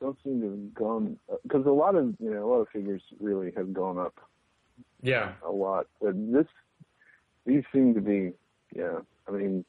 don't 0.00 0.16
seem 0.24 0.40
to 0.40 0.50
have 0.52 0.74
gone 0.74 1.18
because 1.42 1.66
a 1.66 1.70
lot 1.70 1.96
of 1.96 2.14
you 2.18 2.30
know 2.30 2.46
a 2.46 2.48
lot 2.48 2.60
of 2.60 2.68
figures 2.70 3.02
really 3.20 3.52
have 3.54 3.74
gone 3.74 3.98
up 3.98 4.14
yeah, 5.02 5.32
a 5.46 5.52
lot. 5.52 5.86
But 6.00 6.14
this 6.32 6.46
these 7.44 7.64
seem 7.74 7.92
to 7.92 8.00
be 8.00 8.32
yeah. 8.74 9.00
I 9.28 9.32
mean, 9.32 9.64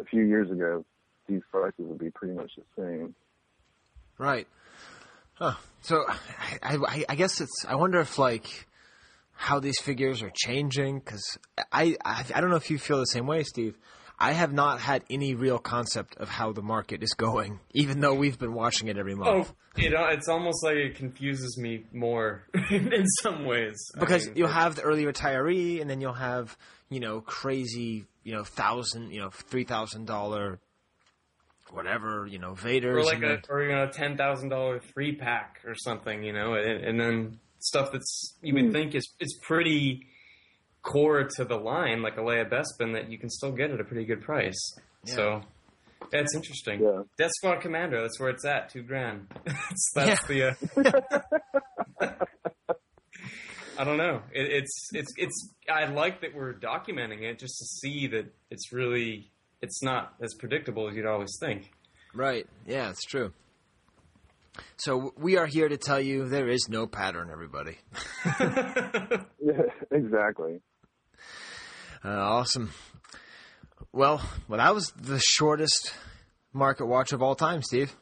a 0.00 0.04
few 0.04 0.22
years 0.22 0.50
ago, 0.50 0.84
these 1.28 1.42
prices 1.50 1.74
would 1.78 1.98
be 1.98 2.10
pretty 2.10 2.34
much 2.34 2.50
the 2.56 2.82
same. 2.82 3.14
Right. 4.18 4.46
Huh. 5.34 5.54
So 5.82 6.04
I, 6.62 6.76
I, 6.76 7.04
I 7.08 7.14
guess 7.14 7.40
it's. 7.40 7.64
I 7.66 7.74
wonder 7.74 8.00
if 8.00 8.18
like 8.18 8.66
how 9.32 9.60
these 9.60 9.80
figures 9.80 10.22
are 10.22 10.30
changing 10.34 11.00
because 11.00 11.38
I, 11.72 11.96
I 12.04 12.24
I 12.34 12.40
don't 12.40 12.50
know 12.50 12.56
if 12.56 12.70
you 12.70 12.78
feel 12.78 12.98
the 12.98 13.06
same 13.06 13.26
way, 13.26 13.42
Steve. 13.42 13.76
I 14.22 14.32
have 14.32 14.52
not 14.52 14.80
had 14.80 15.02
any 15.10 15.34
real 15.34 15.58
concept 15.58 16.16
of 16.18 16.28
how 16.28 16.52
the 16.52 16.62
market 16.62 17.02
is 17.02 17.12
going, 17.14 17.58
even 17.72 17.98
though 18.00 18.14
we've 18.14 18.38
been 18.38 18.54
watching 18.54 18.86
it 18.86 18.96
every 18.96 19.14
Oh, 19.14 19.16
month. 19.16 19.52
you 19.76 19.90
know, 19.90 20.06
it's 20.06 20.28
almost 20.28 20.62
like 20.62 20.76
it 20.76 20.94
confuses 20.94 21.58
me 21.58 21.84
more 21.92 22.46
in 22.70 23.04
some 23.20 23.44
ways. 23.44 23.76
I 23.96 24.00
Because 24.00 24.26
mean, 24.28 24.36
you'll 24.36 24.48
have 24.48 24.76
the 24.76 24.82
early 24.82 25.04
retiree, 25.06 25.80
and 25.80 25.90
then 25.90 26.00
you'll 26.00 26.12
have 26.12 26.56
you 26.88 27.00
know 27.00 27.20
crazy 27.20 28.04
you 28.22 28.32
know 28.32 28.44
thousand 28.44 29.10
you 29.12 29.20
know 29.20 29.30
three 29.30 29.64
thousand 29.64 30.06
dollar 30.06 30.60
whatever 31.70 32.26
you 32.26 32.38
know 32.38 32.54
Vader 32.54 32.98
or 32.98 33.04
like 33.04 33.18
a 33.18 33.20
then- 33.20 33.42
or 33.48 33.62
you 33.62 33.72
know 33.72 33.88
ten 33.88 34.16
thousand 34.16 34.50
dollar 34.50 34.78
three 34.78 35.16
pack 35.16 35.60
or 35.66 35.74
something, 35.74 36.22
you 36.22 36.32
know, 36.32 36.54
and, 36.54 36.84
and 36.84 37.00
then 37.00 37.40
stuff 37.58 37.90
that's 37.92 38.36
you 38.42 38.54
would 38.54 38.66
hmm. 38.66 38.72
think 38.72 38.94
is 38.94 39.08
is 39.20 39.38
pretty 39.42 40.06
core 40.82 41.28
to 41.36 41.44
the 41.44 41.56
line, 41.56 42.02
like 42.02 42.16
a 42.16 42.20
Leia 42.20 42.48
Bespin, 42.48 42.94
that 42.94 43.10
you 43.10 43.18
can 43.18 43.30
still 43.30 43.52
get 43.52 43.70
at 43.70 43.80
a 43.80 43.84
pretty 43.84 44.04
good 44.04 44.22
price. 44.22 44.60
So 45.04 45.42
that's 46.10 46.34
interesting. 46.34 46.82
Yeah. 46.82 47.02
Death 47.16 47.30
Squad 47.36 47.60
Commander, 47.60 48.00
that's 48.02 48.18
where 48.20 48.30
it's 48.30 48.44
at, 48.44 48.70
two 48.70 48.82
grand. 48.82 49.26
that's 49.44 49.92
that's 49.94 50.26
the. 50.26 50.50
Uh, 50.50 52.10
I 53.78 53.84
don't 53.84 53.96
know. 53.96 54.22
It, 54.32 54.52
it's 54.52 54.90
it's 54.92 55.12
it's. 55.16 55.50
I 55.68 55.86
like 55.86 56.20
that 56.20 56.34
we're 56.34 56.54
documenting 56.54 57.22
it 57.22 57.38
just 57.38 57.58
to 57.58 57.64
see 57.64 58.06
that 58.08 58.26
it's 58.50 58.72
really 58.72 59.30
it's 59.60 59.82
not 59.82 60.14
as 60.20 60.34
predictable 60.34 60.88
as 60.88 60.94
you'd 60.94 61.06
always 61.06 61.36
think. 61.40 61.72
Right. 62.14 62.46
Yeah, 62.66 62.90
it's 62.90 63.04
true. 63.04 63.32
So 64.76 65.14
we 65.16 65.38
are 65.38 65.46
here 65.46 65.68
to 65.68 65.78
tell 65.78 66.00
you 66.00 66.28
there 66.28 66.48
is 66.48 66.68
no 66.68 66.86
pattern, 66.86 67.30
everybody. 67.32 67.78
Yeah, 69.44 69.62
exactly. 69.90 70.60
Uh, 72.04 72.08
awesome. 72.08 72.70
Well, 73.92 74.22
well, 74.48 74.58
that 74.58 74.74
was 74.74 74.92
the 74.96 75.20
shortest 75.20 75.94
market 76.52 76.86
watch 76.86 77.12
of 77.12 77.22
all 77.22 77.34
time, 77.34 77.62
Steve. 77.62 77.94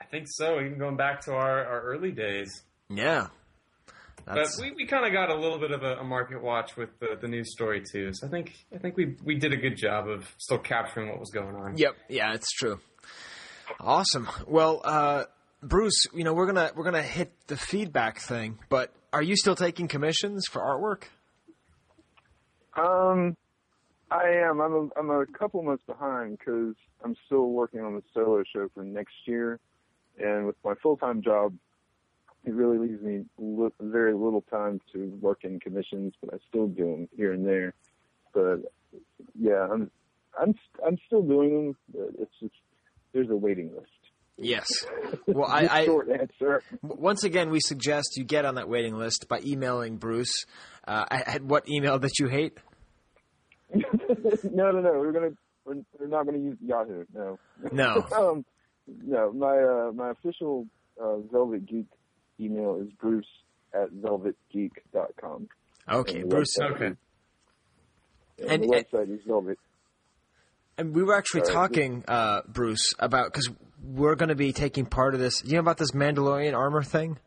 I 0.00 0.04
think 0.04 0.26
so. 0.28 0.60
Even 0.60 0.78
going 0.78 0.96
back 0.96 1.22
to 1.22 1.32
our, 1.32 1.64
our 1.64 1.80
early 1.82 2.12
days. 2.12 2.62
Yeah. 2.88 3.28
But 4.24 4.48
we, 4.60 4.72
we 4.72 4.86
kind 4.86 5.04
of 5.04 5.12
got 5.12 5.30
a 5.30 5.34
little 5.34 5.58
bit 5.58 5.72
of 5.72 5.82
a, 5.82 5.96
a 5.96 6.04
market 6.04 6.42
watch 6.42 6.76
with 6.76 6.90
the, 7.00 7.18
the 7.20 7.26
news 7.26 7.50
story 7.52 7.82
too. 7.82 8.12
So 8.12 8.26
I 8.26 8.30
think 8.30 8.54
I 8.72 8.78
think 8.78 8.96
we 8.96 9.16
we 9.24 9.34
did 9.34 9.52
a 9.52 9.56
good 9.56 9.76
job 9.76 10.08
of 10.08 10.32
still 10.38 10.58
capturing 10.58 11.08
what 11.08 11.18
was 11.18 11.30
going 11.30 11.56
on. 11.56 11.76
Yep. 11.76 11.96
Yeah, 12.08 12.32
it's 12.34 12.50
true. 12.52 12.78
Awesome. 13.80 14.28
Well, 14.46 14.80
uh, 14.84 15.24
Bruce, 15.60 16.06
you 16.14 16.22
know 16.22 16.34
we're 16.34 16.46
gonna 16.46 16.70
we're 16.76 16.84
gonna 16.84 17.02
hit 17.02 17.32
the 17.48 17.56
feedback 17.56 18.20
thing, 18.20 18.58
but 18.68 18.92
are 19.12 19.22
you 19.22 19.36
still 19.36 19.56
taking 19.56 19.88
commissions 19.88 20.46
for 20.46 20.60
artwork? 20.60 21.04
Um, 22.76 23.36
I 24.10 24.28
am. 24.28 24.60
I'm 24.60 24.72
a, 24.74 24.88
I'm 24.98 25.10
a 25.10 25.26
couple 25.26 25.62
months 25.62 25.84
behind 25.86 26.38
because 26.38 26.74
I'm 27.04 27.16
still 27.26 27.48
working 27.50 27.80
on 27.80 27.94
the 27.94 28.02
solo 28.14 28.42
show 28.52 28.68
for 28.74 28.84
next 28.84 29.14
year, 29.26 29.58
and 30.18 30.46
with 30.46 30.56
my 30.64 30.74
full 30.82 30.96
time 30.96 31.22
job, 31.22 31.54
it 32.44 32.52
really 32.52 32.78
leaves 32.78 33.02
me 33.02 33.24
li- 33.38 33.70
very 33.80 34.14
little 34.14 34.42
time 34.42 34.80
to 34.92 35.06
work 35.20 35.44
in 35.44 35.60
commissions, 35.60 36.14
but 36.22 36.34
I 36.34 36.38
still 36.48 36.66
do 36.66 36.84
them 36.84 37.08
here 37.16 37.32
and 37.32 37.46
there. 37.46 37.74
But 38.34 38.72
yeah, 39.38 39.66
I'm 39.70 39.90
I'm 40.38 40.54
I'm 40.86 40.98
still 41.06 41.22
doing 41.22 41.66
them. 41.66 41.76
But 41.94 42.20
it's 42.22 42.34
just 42.40 42.54
there's 43.12 43.30
a 43.30 43.36
waiting 43.36 43.70
list. 43.74 43.88
Yes. 44.38 44.66
Well, 45.26 45.48
I, 45.48 45.66
I 45.70 45.84
Short 45.84 46.08
answer. 46.10 46.62
once 46.82 47.22
again 47.24 47.50
we 47.50 47.60
suggest 47.60 48.16
you 48.16 48.24
get 48.24 48.44
on 48.44 48.56
that 48.56 48.68
waiting 48.68 48.96
list 48.96 49.26
by 49.28 49.40
emailing 49.44 49.96
Bruce 49.98 50.44
uh, 50.86 51.04
at 51.10 51.28
at 51.28 51.42
what 51.42 51.68
email 51.68 51.98
that 52.00 52.18
you 52.18 52.26
hate. 52.28 52.56
no, 53.74 53.80
no, 54.42 54.80
no. 54.80 54.92
We're 54.98 55.12
gonna 55.12 55.30
we're, 55.64 55.76
we're 55.98 56.06
not 56.08 56.26
gonna 56.26 56.38
use 56.38 56.56
Yahoo. 56.60 57.04
No. 57.14 57.38
No. 57.72 58.06
um, 58.16 58.44
no. 58.86 59.32
My 59.32 59.56
uh, 59.58 59.92
my 59.92 60.10
official 60.10 60.66
uh, 61.00 61.18
Velvet 61.30 61.66
Geek 61.66 61.86
email 62.40 62.80
is 62.82 62.88
Bruce 63.00 63.24
at 63.74 63.90
velvetgeek.com. 63.92 65.48
Okay, 65.90 66.20
And 66.20 66.30
the 66.30 66.34
Bruce. 66.34 66.56
website 66.58 66.70
Okay. 66.72 66.86
is- 66.86 66.96
And, 68.38 68.50
And- 68.50 68.62
the 68.64 68.68
website 68.92 69.14
is 69.14 69.20
Velvet. 69.26 69.58
And 70.78 70.94
we 70.94 71.02
were 71.02 71.14
actually 71.16 71.44
Sorry. 71.44 71.54
talking, 71.54 72.04
uh, 72.08 72.40
Bruce, 72.48 72.94
about 72.98 73.26
because 73.32 73.48
we're 73.82 74.14
going 74.14 74.28
to 74.28 74.34
be 74.34 74.52
taking 74.52 74.86
part 74.86 75.14
of 75.14 75.20
this. 75.20 75.42
You 75.44 75.54
know 75.54 75.60
about 75.60 75.78
this 75.78 75.92
Mandalorian 75.92 76.56
armor 76.56 76.82
thing? 76.82 77.18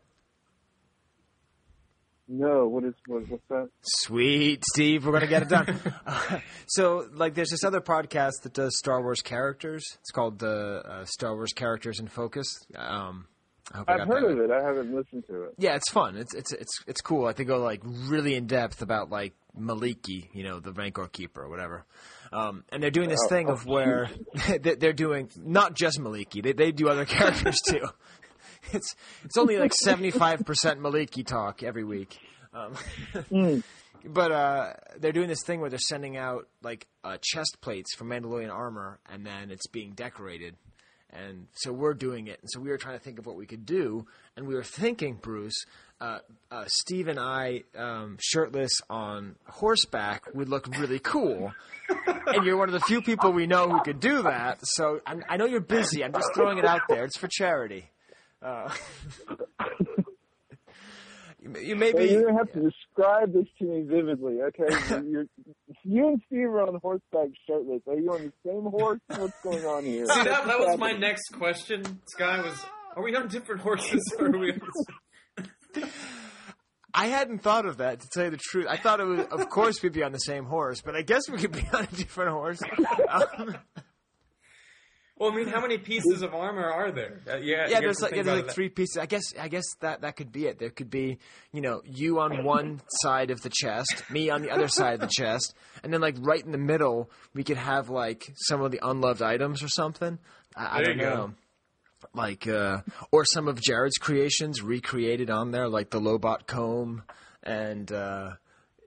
No, 2.28 2.66
what 2.66 2.82
is 2.84 2.94
what, 3.06 3.28
what's 3.28 3.44
that? 3.50 3.68
Sweet, 3.82 4.64
Steve. 4.72 5.04
We're 5.04 5.12
going 5.12 5.22
to 5.22 5.28
get 5.28 5.42
it 5.42 5.48
done. 5.48 5.78
Uh, 6.04 6.40
so, 6.66 7.08
like, 7.12 7.34
there's 7.34 7.50
this 7.50 7.62
other 7.62 7.80
podcast 7.80 8.42
that 8.42 8.52
does 8.52 8.76
Star 8.76 9.00
Wars 9.00 9.22
characters. 9.22 9.84
It's 10.00 10.10
called 10.10 10.40
the 10.40 10.82
uh, 10.84 11.04
Star 11.04 11.36
Wars 11.36 11.52
Characters 11.52 12.00
in 12.00 12.08
Focus. 12.08 12.66
Um, 12.74 13.28
I 13.72 13.78
hope 13.78 13.88
I 13.88 13.92
I've 13.92 13.98
got 13.98 14.08
heard 14.08 14.30
of 14.32 14.38
right. 14.38 14.50
it. 14.50 14.52
I 14.52 14.66
haven't 14.66 14.94
listened 14.94 15.24
to 15.28 15.44
it. 15.44 15.54
Yeah, 15.58 15.76
it's 15.76 15.90
fun. 15.90 16.16
It's 16.16 16.34
it's 16.34 16.52
it's 16.52 16.84
it's 16.88 17.00
cool. 17.00 17.22
Like 17.22 17.36
they 17.36 17.44
go 17.44 17.58
like 17.58 17.80
really 17.84 18.34
in 18.34 18.46
depth 18.46 18.82
about 18.82 19.10
like 19.10 19.34
Maliki, 19.58 20.28
you 20.32 20.42
know, 20.42 20.58
the 20.58 20.72
Rancor 20.72 21.06
Keeper 21.08 21.42
or 21.42 21.48
whatever. 21.48 21.84
Um, 22.32 22.64
and 22.70 22.82
they're 22.82 22.90
doing 22.90 23.08
this 23.08 23.20
Oh, 23.24 23.28
thing 23.28 23.48
oh, 23.48 23.52
of 23.52 23.66
where 23.66 24.10
they- 24.60 24.74
they're 24.74 24.92
doing 24.92 25.30
not 25.36 25.74
just 25.74 25.98
Maliki. 26.00 26.42
They 26.42 26.52
they 26.52 26.72
do 26.72 26.88
other 26.88 27.04
characters 27.16 27.60
too. 27.60 27.86
It's 28.72 28.96
it's 29.24 29.36
only 29.36 29.58
like 29.58 29.72
seventy 29.72 30.10
five 30.10 30.40
percent 30.44 30.80
Maliki 30.80 31.24
talk 31.24 31.62
every 31.62 31.84
week. 31.84 32.18
Um, 32.52 32.74
But 34.04 34.32
uh, 34.32 34.72
they're 34.98 35.12
doing 35.12 35.28
this 35.28 35.42
thing 35.44 35.60
where 35.60 35.70
they're 35.70 35.78
sending 35.78 36.16
out 36.16 36.48
like 36.62 36.86
uh, 37.04 37.18
chest 37.20 37.58
plates 37.60 37.94
for 37.96 38.04
Mandalorian 38.04 38.52
armor, 38.52 38.98
and 39.10 39.24
then 39.26 39.50
it's 39.50 39.66
being 39.68 39.92
decorated. 39.92 40.56
And 41.10 41.46
so 41.54 41.72
we're 41.72 41.94
doing 41.94 42.26
it. 42.26 42.38
And 42.40 42.48
so 42.52 42.60
we 42.60 42.68
were 42.68 42.76
trying 42.78 42.98
to 42.98 43.02
think 43.04 43.18
of 43.18 43.26
what 43.26 43.36
we 43.36 43.46
could 43.46 43.64
do. 43.66 44.06
And 44.36 44.46
we 44.46 44.54
were 44.54 44.64
thinking, 44.64 45.14
Bruce, 45.14 45.64
uh, 46.00 46.18
uh, 46.50 46.64
Steve 46.66 47.08
and 47.08 47.18
I, 47.18 47.62
um, 47.76 48.18
shirtless 48.20 48.72
on 48.90 49.36
horseback, 49.48 50.22
would 50.34 50.48
look 50.48 50.66
really 50.78 50.98
cool. 50.98 51.52
and 52.26 52.44
you're 52.44 52.56
one 52.56 52.68
of 52.68 52.72
the 52.72 52.80
few 52.80 53.00
people 53.00 53.32
we 53.32 53.46
know 53.46 53.68
who 53.70 53.80
could 53.82 54.00
do 54.00 54.22
that. 54.24 54.58
So 54.62 55.00
I'm, 55.06 55.22
I 55.28 55.36
know 55.36 55.46
you're 55.46 55.60
busy. 55.60 56.04
I'm 56.04 56.12
just 56.12 56.28
throwing 56.34 56.58
it 56.58 56.64
out 56.64 56.82
there. 56.88 57.04
It's 57.04 57.16
for 57.16 57.28
charity. 57.28 57.88
Uh, 58.42 58.70
you 61.40 61.48
may- 61.48 61.62
you 61.64 61.76
may 61.76 61.92
Hey, 61.92 62.06
be. 62.08 62.12
you're 62.12 62.26
gonna 62.26 62.38
have 62.38 62.52
to 62.52 62.60
describe 62.60 63.32
this 63.32 63.46
to 63.58 63.64
me 63.64 63.82
vividly, 63.82 64.40
okay? 64.42 65.00
You're, 65.08 65.26
you 65.84 66.08
and 66.08 66.20
Steve 66.26 66.46
are 66.46 66.62
on 66.66 66.78
horseback 66.82 67.28
shirtless. 67.46 67.82
Are 67.88 67.94
you 67.94 68.12
on 68.12 68.24
the 68.26 68.32
same 68.50 68.62
horse? 68.64 69.00
What's 69.16 69.40
going 69.42 69.64
on 69.64 69.84
here? 69.84 70.06
See, 70.06 70.24
that, 70.24 70.46
that 70.46 70.58
was 70.58 70.78
my 70.78 70.92
next 70.92 71.28
question, 71.32 72.00
Skye. 72.08 72.40
Was 72.42 72.64
are 72.96 73.02
we 73.02 73.14
on 73.14 73.28
different 73.28 73.60
horses 73.60 74.02
or 74.18 74.26
are 74.26 74.38
we? 74.38 74.52
I 76.94 77.08
hadn't 77.08 77.40
thought 77.42 77.66
of 77.66 77.76
that 77.78 78.00
to 78.00 78.08
tell 78.08 78.24
you 78.24 78.30
the 78.30 78.38
truth. 78.38 78.66
I 78.68 78.78
thought 78.78 79.00
it 79.00 79.04
was, 79.04 79.26
of 79.26 79.50
course, 79.50 79.82
we'd 79.82 79.92
be 79.92 80.02
on 80.02 80.12
the 80.12 80.18
same 80.18 80.46
horse, 80.46 80.80
but 80.82 80.96
I 80.96 81.02
guess 81.02 81.28
we 81.30 81.36
could 81.36 81.52
be 81.52 81.66
on 81.72 81.84
a 81.84 81.96
different 81.96 82.30
horse. 82.30 82.60
Um, 83.10 83.56
Well, 85.18 85.32
I 85.32 85.34
mean, 85.34 85.48
how 85.48 85.62
many 85.62 85.78
pieces 85.78 86.20
of 86.20 86.34
armor 86.34 86.70
are 86.70 86.92
there? 86.92 87.22
Uh, 87.26 87.38
yeah, 87.38 87.68
yeah, 87.68 87.80
there's 87.80 88.02
like, 88.02 88.14
yeah, 88.14 88.22
there's 88.22 88.42
like 88.42 88.54
three 88.54 88.68
pieces. 88.68 88.98
I 88.98 89.06
guess 89.06 89.22
I 89.40 89.48
guess 89.48 89.64
that 89.80 90.02
that 90.02 90.14
could 90.14 90.30
be 90.30 90.46
it. 90.46 90.58
There 90.58 90.68
could 90.68 90.90
be 90.90 91.18
you 91.52 91.62
know 91.62 91.80
you 91.86 92.20
on 92.20 92.44
one 92.44 92.82
side 93.00 93.30
of 93.30 93.40
the 93.40 93.48
chest, 93.48 94.04
me 94.10 94.28
on 94.28 94.42
the 94.42 94.50
other 94.50 94.68
side 94.68 94.92
of 94.94 95.00
the 95.00 95.10
chest, 95.10 95.54
and 95.82 95.90
then 95.90 96.02
like 96.02 96.16
right 96.18 96.44
in 96.44 96.52
the 96.52 96.58
middle 96.58 97.10
we 97.32 97.44
could 97.44 97.56
have 97.56 97.88
like 97.88 98.30
some 98.36 98.60
of 98.60 98.72
the 98.72 98.80
unloved 98.82 99.22
items 99.22 99.62
or 99.62 99.68
something. 99.68 100.18
I, 100.54 100.80
I 100.80 100.82
don't 100.82 100.96
you 100.96 101.02
go. 101.02 101.34
Know. 102.16 102.22
Like 102.22 102.46
uh, 102.46 102.80
or 103.12 103.24
some 103.24 103.48
of 103.48 103.60
Jared's 103.60 103.98
creations 103.98 104.62
recreated 104.62 105.30
on 105.30 105.50
there, 105.50 105.68
like 105.68 105.90
the 105.90 106.00
Lobot 106.00 106.46
comb 106.46 107.02
and 107.42 107.90
uh, 107.92 108.32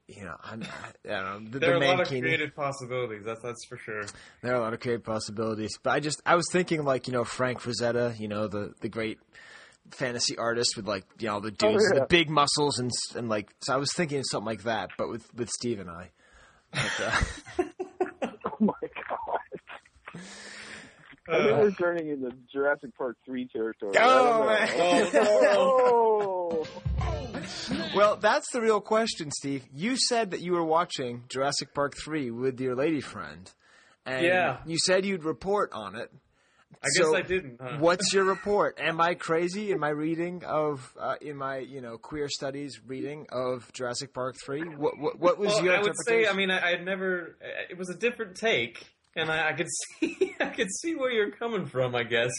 you 0.07 0.23
know 0.25 0.35
I'm, 0.43 0.63
I, 0.63 1.13
I 1.13 1.21
don't 1.21 1.43
know 1.45 1.49
the, 1.51 1.59
There 1.59 1.75
are 1.75 1.79
the 1.79 1.85
a 1.85 1.87
lot 1.87 1.99
of 2.01 2.07
mankini. 2.07 2.21
creative 2.21 2.55
possibilities. 2.55 3.23
That's 3.25 3.41
that's 3.41 3.65
for 3.67 3.77
sure. 3.77 4.03
There 4.41 4.53
are 4.53 4.57
a 4.57 4.61
lot 4.61 4.73
of 4.73 4.79
creative 4.79 5.03
possibilities, 5.05 5.77
but 5.81 5.91
I 5.91 5.99
just 5.99 6.21
I 6.25 6.35
was 6.35 6.45
thinking 6.51 6.83
like 6.83 7.07
you 7.07 7.13
know 7.13 7.23
Frank 7.23 7.61
Frazetta, 7.61 8.19
you 8.19 8.27
know 8.27 8.47
the 8.47 8.73
the 8.81 8.89
great 8.89 9.19
fantasy 9.91 10.37
artist 10.37 10.75
with 10.75 10.87
like 10.87 11.05
you 11.19 11.27
know 11.27 11.39
the 11.39 11.51
dudes, 11.51 11.83
yeah. 11.93 12.01
the 12.01 12.05
big 12.07 12.29
muscles 12.29 12.79
and 12.79 12.91
and 13.15 13.29
like 13.29 13.49
so 13.61 13.73
I 13.73 13.77
was 13.77 13.93
thinking 13.93 14.19
of 14.19 14.25
something 14.29 14.45
like 14.45 14.63
that, 14.63 14.89
but 14.97 15.09
with 15.09 15.33
with 15.33 15.49
Steve 15.49 15.79
and 15.79 15.89
I. 15.89 16.09
But, 16.71 17.01
uh, 17.01 17.63
Oh 18.45 18.65
my 18.65 18.73
god. 18.83 20.21
I 21.31 21.43
think 21.45 21.57
we're 21.57 21.71
turning 21.71 22.09
into 22.09 22.31
Jurassic 22.51 22.97
Park 22.97 23.17
3 23.25 23.47
territory. 23.47 23.93
Oh, 23.99 24.43
I 24.47 24.65
don't 24.65 25.13
know. 25.13 25.19
man. 25.21 25.55
Oh. 25.57 26.67
well, 27.95 28.15
that's 28.17 28.51
the 28.51 28.61
real 28.61 28.81
question, 28.81 29.31
Steve. 29.31 29.63
You 29.73 29.95
said 29.97 30.31
that 30.31 30.41
you 30.41 30.53
were 30.53 30.63
watching 30.63 31.23
Jurassic 31.29 31.73
Park 31.73 31.93
three 32.03 32.31
with 32.31 32.59
your 32.59 32.75
lady 32.75 33.01
friend, 33.01 33.49
and 34.05 34.25
Yeah. 34.25 34.57
you 34.65 34.77
said 34.77 35.05
you'd 35.05 35.23
report 35.23 35.71
on 35.73 35.95
it. 35.95 36.11
I 36.81 36.87
guess 36.97 37.13
I 37.13 37.21
didn't. 37.23 37.59
Huh? 37.61 37.77
What's 37.79 38.13
your 38.13 38.23
report? 38.35 38.79
Am 38.79 39.01
I 39.01 39.15
crazy 39.15 39.71
in 39.71 39.79
my 39.79 39.89
reading 39.89 40.43
of 40.45 40.95
uh, 40.99 41.15
in 41.19 41.35
my 41.35 41.57
you 41.57 41.81
know 41.81 41.97
queer 41.97 42.29
studies 42.29 42.79
reading 42.85 43.25
of 43.31 43.69
Jurassic 43.73 44.13
Park 44.13 44.35
three? 44.45 44.61
What 44.61 44.97
what, 44.97 45.19
what 45.19 45.37
was 45.39 45.49
Well, 45.55 45.65
your 45.65 45.75
I 45.75 45.81
would 45.81 45.95
say. 46.05 46.27
I 46.27 46.33
mean, 46.33 46.51
I, 46.51 46.65
I 46.67 46.69
had 46.71 46.85
never. 46.85 47.35
It 47.69 47.77
was 47.77 47.89
a 47.89 47.95
different 47.95 48.35
take, 48.37 48.85
and 49.19 49.31
I, 49.31 49.49
I 49.49 49.53
could 49.53 49.67
see, 49.99 50.35
I 50.39 50.45
could 50.47 50.71
see 50.81 50.95
where 50.95 51.11
you're 51.11 51.31
coming 51.31 51.65
from, 51.65 51.95
I 51.95 52.03
guess. 52.03 52.31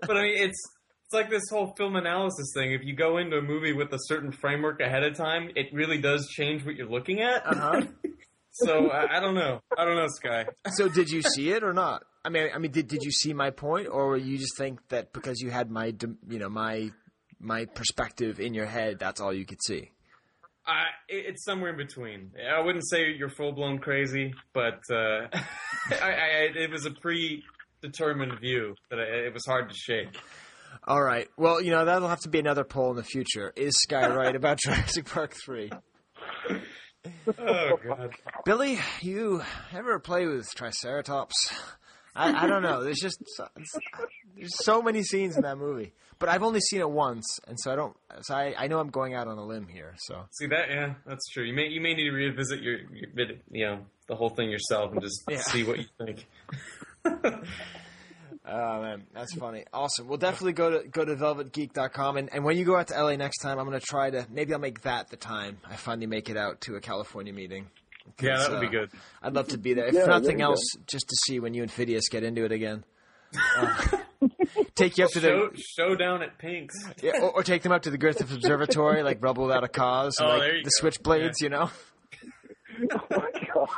But 0.00 0.16
I 0.16 0.22
mean, 0.22 0.34
it's 0.36 0.60
it's 1.04 1.12
like 1.12 1.30
this 1.30 1.42
whole 1.50 1.74
film 1.76 1.96
analysis 1.96 2.52
thing. 2.54 2.72
If 2.72 2.82
you 2.84 2.94
go 2.94 3.18
into 3.18 3.36
a 3.36 3.42
movie 3.42 3.72
with 3.72 3.92
a 3.92 3.98
certain 4.06 4.32
framework 4.32 4.80
ahead 4.80 5.02
of 5.02 5.14
time, 5.14 5.50
it 5.54 5.66
really 5.72 5.98
does 5.98 6.28
change 6.28 6.64
what 6.64 6.76
you're 6.76 6.88
looking 6.88 7.20
at. 7.20 7.46
Uh-huh. 7.46 7.82
so 8.52 8.88
I, 8.90 9.18
I 9.18 9.20
don't 9.20 9.34
know. 9.34 9.60
I 9.76 9.84
don't 9.84 9.96
know, 9.96 10.08
Skye. 10.08 10.46
so 10.70 10.88
did 10.88 11.10
you 11.10 11.22
see 11.22 11.50
it 11.50 11.62
or 11.62 11.72
not? 11.72 12.04
I 12.24 12.30
mean, 12.30 12.48
I 12.54 12.58
mean, 12.58 12.70
did 12.70 12.88
did 12.88 13.02
you 13.02 13.10
see 13.10 13.34
my 13.34 13.50
point, 13.50 13.88
or 13.88 14.16
you 14.16 14.38
just 14.38 14.56
think 14.56 14.80
that 14.88 15.12
because 15.12 15.40
you 15.40 15.50
had 15.50 15.70
my 15.70 15.94
you 16.28 16.38
know 16.38 16.48
my 16.48 16.90
my 17.38 17.66
perspective 17.66 18.40
in 18.40 18.54
your 18.54 18.66
head, 18.66 18.98
that's 18.98 19.20
all 19.20 19.32
you 19.32 19.44
could 19.44 19.62
see? 19.62 19.90
I, 20.66 20.84
it's 21.08 21.44
somewhere 21.44 21.70
in 21.70 21.76
between. 21.76 22.32
I 22.50 22.60
wouldn't 22.60 22.88
say 22.88 23.12
you're 23.12 23.28
full 23.28 23.52
blown 23.52 23.78
crazy, 23.78 24.32
but 24.52 24.80
uh, 24.90 25.28
I, 25.90 26.10
I, 26.10 26.48
it 26.56 26.70
was 26.70 26.86
a 26.86 26.90
predetermined 26.90 28.40
view 28.40 28.74
that 28.90 28.98
I, 28.98 29.26
it 29.26 29.34
was 29.34 29.44
hard 29.46 29.68
to 29.68 29.74
shake. 29.74 30.16
All 30.86 31.02
right. 31.02 31.28
Well, 31.36 31.60
you 31.60 31.70
know 31.70 31.84
that'll 31.84 32.08
have 32.08 32.20
to 32.20 32.28
be 32.28 32.38
another 32.38 32.64
poll 32.64 32.90
in 32.90 32.96
the 32.96 33.04
future. 33.04 33.52
Is 33.56 33.74
Skye 33.80 34.08
right 34.14 34.34
about 34.34 34.58
Jurassic 34.58 35.06
Park 35.06 35.34
three? 35.44 35.70
Oh 37.38 37.78
God. 37.86 38.14
Billy, 38.44 38.78
you 39.00 39.42
ever 39.72 39.98
play 39.98 40.26
with 40.26 40.46
Triceratops? 40.54 41.52
I, 42.14 42.44
I 42.44 42.46
don't 42.46 42.62
know. 42.62 42.82
There's 42.84 43.00
just 43.00 43.22
so, 43.36 43.48
there's 44.36 44.64
so 44.64 44.80
many 44.82 45.02
scenes 45.02 45.36
in 45.36 45.42
that 45.42 45.58
movie, 45.58 45.92
but 46.18 46.28
I've 46.28 46.42
only 46.42 46.60
seen 46.60 46.80
it 46.80 46.90
once, 46.90 47.38
and 47.48 47.58
so 47.60 47.72
I 47.72 47.76
don't. 47.76 47.96
So 48.22 48.34
I, 48.34 48.54
I 48.58 48.66
know 48.68 48.78
I'm 48.80 48.90
going 48.90 49.14
out 49.14 49.26
on 49.28 49.38
a 49.38 49.44
limb 49.44 49.66
here. 49.68 49.94
So 49.98 50.24
See 50.32 50.46
that? 50.48 50.68
Yeah, 50.70 50.94
that's 51.06 51.28
true. 51.30 51.44
You 51.44 51.52
may 51.54 51.68
you 51.68 51.80
may 51.80 51.94
need 51.94 52.04
to 52.04 52.12
revisit 52.12 52.62
your, 52.62 52.78
your 52.92 53.10
vid- 53.14 53.40
you 53.50 53.64
know 53.66 53.80
the 54.08 54.14
whole 54.14 54.30
thing 54.30 54.50
yourself 54.50 54.92
and 54.92 55.00
just 55.02 55.22
Yeah. 55.28 55.40
see 55.40 55.64
what 55.64 55.78
you 55.78 55.86
think. 55.98 56.26
Oh 58.46 58.82
man, 58.82 59.04
that's 59.14 59.34
funny. 59.36 59.64
Awesome. 59.72 60.06
We'll 60.06 60.18
definitely 60.18 60.52
go 60.52 60.82
to 60.82 60.86
go 60.88 61.02
to 61.02 61.14
velvetgeek.com 61.16 62.18
and, 62.18 62.30
and 62.30 62.44
when 62.44 62.58
you 62.58 62.66
go 62.66 62.76
out 62.76 62.88
to 62.88 63.02
LA 63.02 63.16
next 63.16 63.38
time, 63.38 63.58
I'm 63.58 63.64
gonna 63.64 63.80
try 63.80 64.10
to 64.10 64.26
maybe 64.30 64.52
I'll 64.52 64.58
make 64.60 64.82
that 64.82 65.08
the 65.08 65.16
time 65.16 65.56
I 65.66 65.76
finally 65.76 66.06
make 66.06 66.28
it 66.28 66.36
out 66.36 66.60
to 66.62 66.74
a 66.76 66.80
California 66.80 67.32
meeting. 67.32 67.70
Yeah, 68.20 68.36
that 68.36 68.50
would 68.50 68.60
be 68.60 68.66
uh, 68.66 68.70
good. 68.70 68.90
I'd 69.22 69.32
love 69.32 69.48
to 69.48 69.56
be 69.58 69.72
there. 69.72 69.86
If 69.86 69.94
Yeah, 69.94 70.04
nothing 70.04 70.40
you 70.40 70.44
else, 70.44 70.60
just 70.86 71.08
to 71.08 71.16
see 71.26 71.40
when 71.40 71.54
you 71.54 71.62
and 71.62 71.70
Phidias 71.72 72.02
get 72.10 72.22
into 72.22 72.44
it 72.44 72.52
again. 72.52 72.84
Uh, 73.56 73.82
take 74.74 74.98
you 74.98 75.04
up 75.04 75.10
to 75.12 75.20
Show, 75.20 75.48
the 75.50 75.62
showdown 75.76 76.22
at 76.22 76.38
Pink's. 76.38 76.74
yeah, 77.02 77.20
or, 77.20 77.30
or 77.32 77.42
take 77.42 77.62
them 77.62 77.72
up 77.72 77.82
to 77.82 77.90
the 77.90 77.98
Griffith 77.98 78.32
Observatory, 78.32 79.02
like 79.02 79.22
Rebel 79.22 79.44
Without 79.46 79.64
a 79.64 79.68
Cause, 79.68 80.18
and, 80.18 80.28
Oh, 80.28 80.36
like 80.38 80.64
the 80.64 80.70
go. 80.80 80.88
Switchblades, 80.88 81.40
you 81.40 81.48
know. 81.48 81.70
oh 82.92 83.06
my 83.10 83.30
god. 83.54 83.68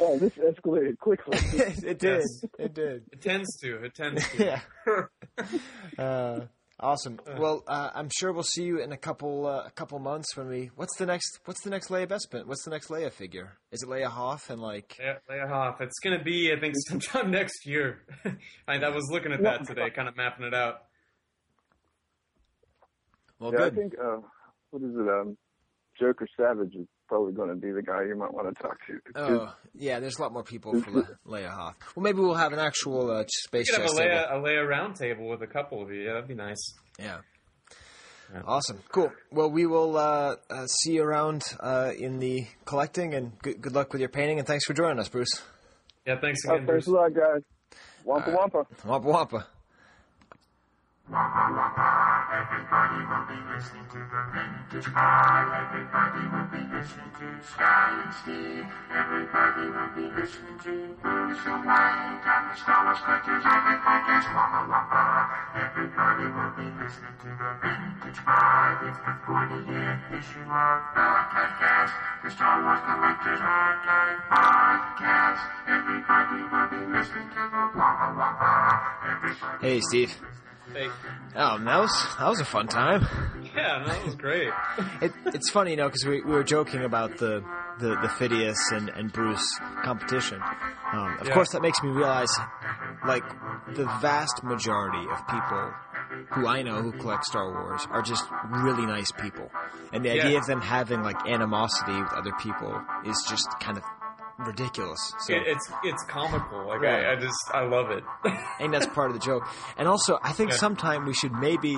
oh, 0.00 0.18
this 0.18 0.32
escalated 0.34 0.98
quickly. 0.98 1.38
it 1.58 1.98
did. 1.98 2.22
Yes. 2.22 2.44
It 2.58 2.74
did. 2.74 3.02
It 3.12 3.20
tends 3.20 3.56
to. 3.60 3.84
It 3.84 3.94
tends 3.94 4.28
to. 4.30 4.44
yeah. 5.98 6.02
Uh, 6.02 6.40
awesome. 6.80 7.20
Well, 7.38 7.62
uh, 7.66 7.90
I'm 7.94 8.08
sure 8.18 8.32
we'll 8.32 8.42
see 8.42 8.64
you 8.64 8.80
in 8.80 8.92
a 8.92 8.96
couple 8.96 9.46
uh, 9.46 9.64
a 9.66 9.70
couple 9.70 9.98
months 9.98 10.36
when 10.36 10.48
we. 10.48 10.70
What's 10.76 10.96
the 10.96 11.06
next? 11.06 11.40
What's 11.44 11.62
the 11.62 11.70
next 11.70 11.88
Leia 11.88 12.06
Bespin? 12.06 12.46
What's 12.46 12.64
the 12.64 12.70
next 12.70 12.88
Leia 12.88 13.12
figure? 13.12 13.58
Is 13.70 13.82
it 13.82 13.88
Leia 13.88 14.06
Hoth 14.06 14.50
and 14.50 14.60
like? 14.60 14.96
Yeah, 14.98 15.14
lay 15.28 15.36
it 15.36 15.50
off. 15.50 15.80
It's 15.80 15.98
gonna 16.00 16.22
be, 16.22 16.52
I 16.52 16.58
think, 16.58 16.74
sometime 16.88 17.30
next 17.30 17.66
year. 17.66 18.02
I, 18.68 18.74
I 18.74 18.88
was 18.88 19.08
looking 19.10 19.32
at 19.32 19.42
that 19.42 19.66
today, 19.66 19.90
kind 19.90 20.08
of 20.08 20.16
mapping 20.16 20.46
it 20.46 20.54
out. 20.54 20.82
Well, 23.38 23.52
yeah, 23.54 23.66
I 23.66 23.70
think, 23.70 23.94
uh, 23.98 24.18
what 24.70 24.82
is 24.82 24.94
it, 24.94 25.08
um, 25.08 25.36
Joker 25.98 26.26
Savage 26.36 26.74
is 26.74 26.86
probably 27.10 27.32
going 27.32 27.48
to 27.48 27.56
be 27.56 27.72
the 27.72 27.82
guy 27.82 28.04
you 28.04 28.14
might 28.16 28.32
want 28.32 28.56
to 28.56 28.62
talk 28.62 28.78
to. 28.86 29.00
Oh, 29.16 29.52
yeah. 29.74 29.98
There's 29.98 30.16
a 30.18 30.22
lot 30.22 30.32
more 30.32 30.44
people 30.44 30.80
for 30.80 30.90
Le- 30.92 31.08
Leia 31.26 31.50
Hoth. 31.50 31.74
Well, 31.96 32.04
maybe 32.04 32.20
we'll 32.20 32.34
have 32.34 32.52
an 32.52 32.60
actual 32.60 33.10
uh, 33.10 33.24
space 33.26 33.66
You 33.68 33.74
could 33.74 33.82
have 33.82 33.90
chess 33.90 33.98
a 33.98 34.02
table. 34.02 34.14
Leia, 34.14 34.32
a 34.32 34.36
Leia 34.36 34.68
round 34.68 34.94
table 34.96 35.28
with 35.28 35.42
a 35.42 35.46
couple 35.48 35.82
of 35.82 35.90
you. 35.90 36.02
Yeah, 36.02 36.12
that'd 36.14 36.28
be 36.28 36.34
nice. 36.34 36.62
Yeah. 36.98 37.18
Yeah. 38.32 38.42
Awesome. 38.46 38.78
Cool. 38.90 39.10
Well, 39.32 39.50
we 39.50 39.66
will 39.66 39.96
uh, 39.96 40.36
uh, 40.48 40.66
see 40.66 40.92
you 40.92 41.02
around 41.02 41.42
uh, 41.58 41.90
in 41.98 42.20
the 42.20 42.46
collecting, 42.64 43.12
and 43.12 43.36
good, 43.40 43.60
good 43.60 43.72
luck 43.74 43.92
with 43.92 44.00
your 44.00 44.08
painting. 44.08 44.38
And 44.38 44.46
thanks 44.46 44.64
for 44.64 44.72
joining 44.72 45.00
us, 45.00 45.08
Bruce. 45.08 45.42
Yeah, 46.06 46.20
thanks 46.20 46.40
Oh, 46.48 46.54
again, 46.54 46.66
thanks 46.68 46.86
a 46.86 46.92
lot, 46.92 47.12
guys. 47.12 47.42
Wampa 48.04 48.30
Wampa. 48.30 48.66
Wampa 48.86 49.08
wampa. 49.08 49.46
Everybody 51.10 53.02
will 53.02 53.26
be 53.26 53.34
listening 53.50 53.82
to 53.90 53.98
the 53.98 54.22
Vintage 54.30 54.94
Pod. 54.94 55.42
Everybody 55.58 56.22
will 56.30 56.46
be 56.54 56.62
listening 56.70 57.10
to 57.18 57.26
Skye 57.42 57.98
and 57.98 58.14
Steve. 58.14 58.62
Everybody 58.94 59.74
will 59.74 59.90
be 59.98 60.06
listening 60.14 60.54
to 60.62 60.94
Bruce 61.02 61.42
and 61.50 61.66
Wyatt 61.66 62.22
and 62.22 62.44
the 62.46 62.54
Star 62.62 62.86
Wars 62.86 63.02
Collectors 63.02 63.42
Epic 63.42 63.78
Podcast. 63.82 64.26
Wampa 64.38 64.60
Wampa. 64.70 65.02
Everybody 65.58 66.26
will 66.30 66.54
be 66.54 66.66
listening 66.78 67.16
to 67.26 67.30
the 67.34 67.50
Vintage 67.58 68.20
Pod. 68.22 68.86
It's 68.86 69.02
the 69.02 69.14
40th 69.26 70.14
issue 70.14 70.46
of 70.46 70.78
the 70.94 71.10
podcast. 71.26 71.92
The 72.22 72.30
Star 72.30 72.54
Wars 72.62 72.82
Collectors 72.86 73.42
Archive 73.42 74.22
Podcast. 74.30 75.42
Everybody 75.74 76.38
will 76.54 76.68
be 76.70 76.82
listening 76.94 77.28
to 77.34 77.42
the 77.50 77.64
Wampa. 77.74 78.78
Everybody 79.10 79.58
Hey, 79.58 79.80
Steve. 79.90 80.14
Hey. 80.74 80.88
Oh, 81.36 81.58
that 81.64 81.78
was 81.78 82.06
that 82.18 82.28
was 82.28 82.40
a 82.40 82.44
fun 82.44 82.66
time. 82.68 83.06
Yeah, 83.54 83.84
that 83.84 84.04
was 84.04 84.14
great. 84.16 84.50
It, 85.02 85.12
it's 85.26 85.50
funny, 85.50 85.70
you 85.72 85.76
know, 85.78 85.86
because 85.88 86.04
we, 86.04 86.20
we 86.22 86.32
were 86.32 86.44
joking 86.44 86.84
about 86.84 87.16
the 87.18 87.42
the, 87.78 87.88
the 87.88 88.08
Phidias 88.08 88.58
and, 88.72 88.90
and 88.90 89.10
Bruce 89.12 89.46
competition. 89.82 90.40
Um, 90.92 91.16
of 91.20 91.26
Yeah. 91.28 91.34
course, 91.34 91.50
that 91.52 91.62
makes 91.62 91.82
me 91.82 91.88
realize, 91.88 92.28
like, 93.06 93.24
the 93.74 93.86
vast 94.02 94.42
majority 94.44 95.02
of 95.10 95.26
people 95.28 95.72
who 96.32 96.46
I 96.46 96.62
know 96.62 96.82
who 96.82 96.92
collect 96.92 97.24
Star 97.24 97.50
Wars 97.50 97.86
are 97.90 98.02
just 98.02 98.24
really 98.48 98.84
nice 98.86 99.10
people, 99.12 99.50
and 99.92 100.04
the 100.04 100.10
Yeah. 100.10 100.24
idea 100.26 100.38
of 100.38 100.46
them 100.46 100.60
having 100.60 101.02
like 101.02 101.16
animosity 101.26 102.00
with 102.02 102.12
other 102.12 102.32
people 102.40 102.78
is 103.06 103.16
just 103.28 103.48
kind 103.60 103.78
of 103.78 103.84
ridiculous. 104.46 104.98
So 105.20 105.34
It, 105.34 105.42
it's 105.46 105.70
it's 105.84 106.04
comical. 106.04 106.66
Like 106.68 106.80
Right. 106.80 107.04
I, 107.06 107.12
I 107.12 107.16
just 107.16 107.36
I 107.52 107.64
love 107.64 107.90
it. 107.90 108.02
I 108.24 108.54
think 108.58 108.72
that's 108.72 108.86
part 108.86 109.10
of 109.10 109.14
the 109.14 109.24
joke. 109.24 109.46
And 109.76 109.86
also, 109.88 110.18
I 110.22 110.32
think 110.32 110.50
Yeah. 110.50 110.56
sometime 110.56 111.04
we 111.06 111.14
should 111.14 111.32
maybe, 111.32 111.76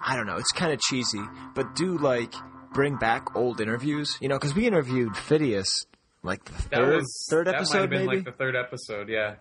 I 0.00 0.16
don't 0.16 0.26
know, 0.26 0.36
it's 0.36 0.52
kind 0.52 0.72
of 0.72 0.80
cheesy, 0.80 1.22
but 1.54 1.74
do 1.74 1.98
like 1.98 2.32
bring 2.72 2.96
back 2.96 3.34
old 3.36 3.60
interviews, 3.60 4.16
you 4.20 4.28
know, 4.28 4.36
because 4.36 4.54
we 4.54 4.66
interviewed 4.66 5.12
Phidias 5.14 5.68
like 6.22 6.44
the 6.44 6.52
third, 6.52 6.96
was 6.96 7.26
third 7.30 7.48
episode 7.48 7.80
have 7.82 7.90
been 7.90 8.06
maybe, 8.06 8.16
like 8.16 8.24
the 8.24 8.32
third 8.32 8.56
episode. 8.56 9.08
Yeah. 9.08 9.36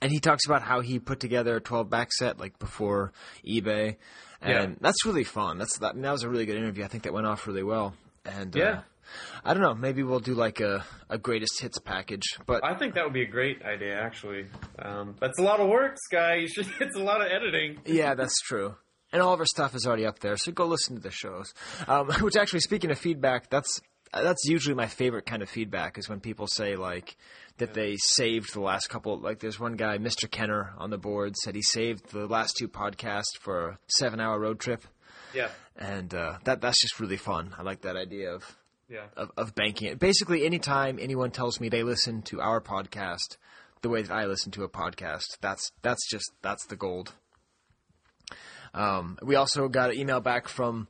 and 0.00 0.10
he 0.10 0.18
talks 0.18 0.46
about 0.46 0.62
how 0.62 0.80
he 0.80 0.98
put 0.98 1.20
together 1.20 1.56
a 1.56 1.60
12 1.60 1.88
back 1.90 2.12
set 2.12 2.38
like 2.38 2.58
before 2.58 3.12
eBay. 3.46 3.96
and 4.40 4.70
Yeah. 4.70 4.74
that's 4.80 5.04
really 5.06 5.24
fun. 5.24 5.58
That's 5.58 5.78
that, 5.78 6.00
that 6.00 6.10
was 6.12 6.22
a 6.24 6.28
really 6.28 6.46
good 6.46 6.56
interview. 6.56 6.84
I 6.84 6.88
think 6.88 7.04
that 7.04 7.12
went 7.12 7.26
off 7.26 7.46
really 7.46 7.62
well. 7.62 7.94
And 8.24 8.54
Yeah. 8.56 8.64
uh, 8.64 8.80
I 9.44 9.54
don't 9.54 9.62
know. 9.62 9.74
Maybe 9.74 10.02
we'll 10.02 10.20
do 10.20 10.34
like 10.34 10.60
a, 10.60 10.84
a 11.08 11.18
greatest 11.18 11.60
hits 11.60 11.78
package. 11.78 12.22
But 12.46 12.64
I 12.64 12.74
think 12.74 12.94
that 12.94 13.04
would 13.04 13.12
be 13.12 13.22
a 13.22 13.26
great 13.30 13.62
idea, 13.62 14.00
actually. 14.00 14.46
Um, 14.78 15.16
that's 15.20 15.38
a 15.38 15.42
lot 15.42 15.60
of 15.60 15.68
work, 15.68 15.96
Skye. 16.06 16.46
Should. 16.46 16.66
It's 16.80 16.96
a 16.96 17.02
lot 17.02 17.20
of 17.20 17.28
editing. 17.30 17.78
yeah, 17.86 18.14
that's 18.14 18.38
true. 18.40 18.74
And 19.12 19.20
all 19.20 19.34
of 19.34 19.40
our 19.40 19.46
stuff 19.46 19.74
is 19.74 19.86
already 19.86 20.06
up 20.06 20.20
there, 20.20 20.36
so 20.38 20.52
go 20.52 20.64
listen 20.66 20.96
to 20.96 21.02
the 21.02 21.10
shows. 21.10 21.52
Um, 21.86 22.08
which 22.20 22.36
actually, 22.36 22.60
speaking 22.60 22.90
of 22.90 22.98
feedback, 22.98 23.50
that's 23.50 23.80
that's 24.14 24.44
usually 24.46 24.74
my 24.74 24.86
favorite 24.86 25.24
kind 25.26 25.42
of 25.42 25.48
feedback 25.48 25.96
is 25.98 26.08
when 26.08 26.20
people 26.20 26.46
say 26.46 26.76
like 26.76 27.16
that 27.58 27.72
they 27.74 27.96
saved 27.98 28.52
the 28.54 28.60
last 28.60 28.88
couple. 28.88 29.18
Like 29.18 29.38
there's 29.40 29.60
one 29.60 29.74
guy, 29.76 29.98
Mr. 29.98 30.30
Kenner, 30.30 30.72
on 30.78 30.90
the 30.90 30.98
board 30.98 31.36
said 31.36 31.54
he 31.54 31.62
saved 31.62 32.10
the 32.10 32.26
last 32.26 32.56
two 32.58 32.68
podcasts 32.68 33.36
for 33.40 33.68
a 33.68 33.78
seven-hour 33.98 34.38
road 34.38 34.58
trip, 34.60 34.84
Yeah. 35.34 35.48
and 35.76 36.12
uh, 36.14 36.38
that 36.44 36.60
that's 36.62 36.80
just 36.80 36.98
really 37.00 37.16
fun. 37.18 37.54
I 37.58 37.62
like 37.62 37.82
that 37.82 37.96
idea 37.96 38.32
of 38.34 38.44
Yeah. 38.92 39.06
of, 39.16 39.30
of 39.36 39.54
banking 39.54 39.88
it. 39.92 39.98
Basically, 39.98 40.44
anytime 40.44 40.98
anyone 41.00 41.30
tells 41.30 41.58
me 41.60 41.68
they 41.68 41.82
listen 41.82 42.20
to 42.22 42.40
our 42.40 42.60
podcast 42.60 43.36
the 43.80 43.88
way 43.88 44.02
that 44.02 44.12
I 44.12 44.26
listen 44.26 44.52
to 44.52 44.64
a 44.64 44.68
podcast, 44.68 45.24
that's 45.40 45.72
that's 45.82 46.06
just 46.10 46.30
that's 46.42 46.66
the 46.66 46.76
gold. 46.76 47.12
Um, 48.74 49.18
we 49.22 49.34
also 49.36 49.68
got 49.68 49.90
an 49.90 49.98
email 49.98 50.20
back 50.20 50.48
from 50.48 50.88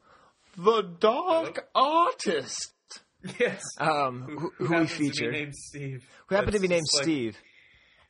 the 0.57 0.83
Dark 0.83 1.69
Artist, 1.75 2.75
Yes. 3.39 3.63
um, 3.79 4.23
who, 4.59 4.67
who, 4.67 4.75
we 4.81 4.87
to 4.87 4.99
be 4.99 5.09
featured, 5.09 5.33
named 5.33 5.55
Steve. 5.57 6.05
who 6.27 6.35
happened 6.35 6.55
to 6.55 6.61
be 6.61 6.69
named 6.69 6.87
like- 6.95 7.03
Steve. 7.03 7.37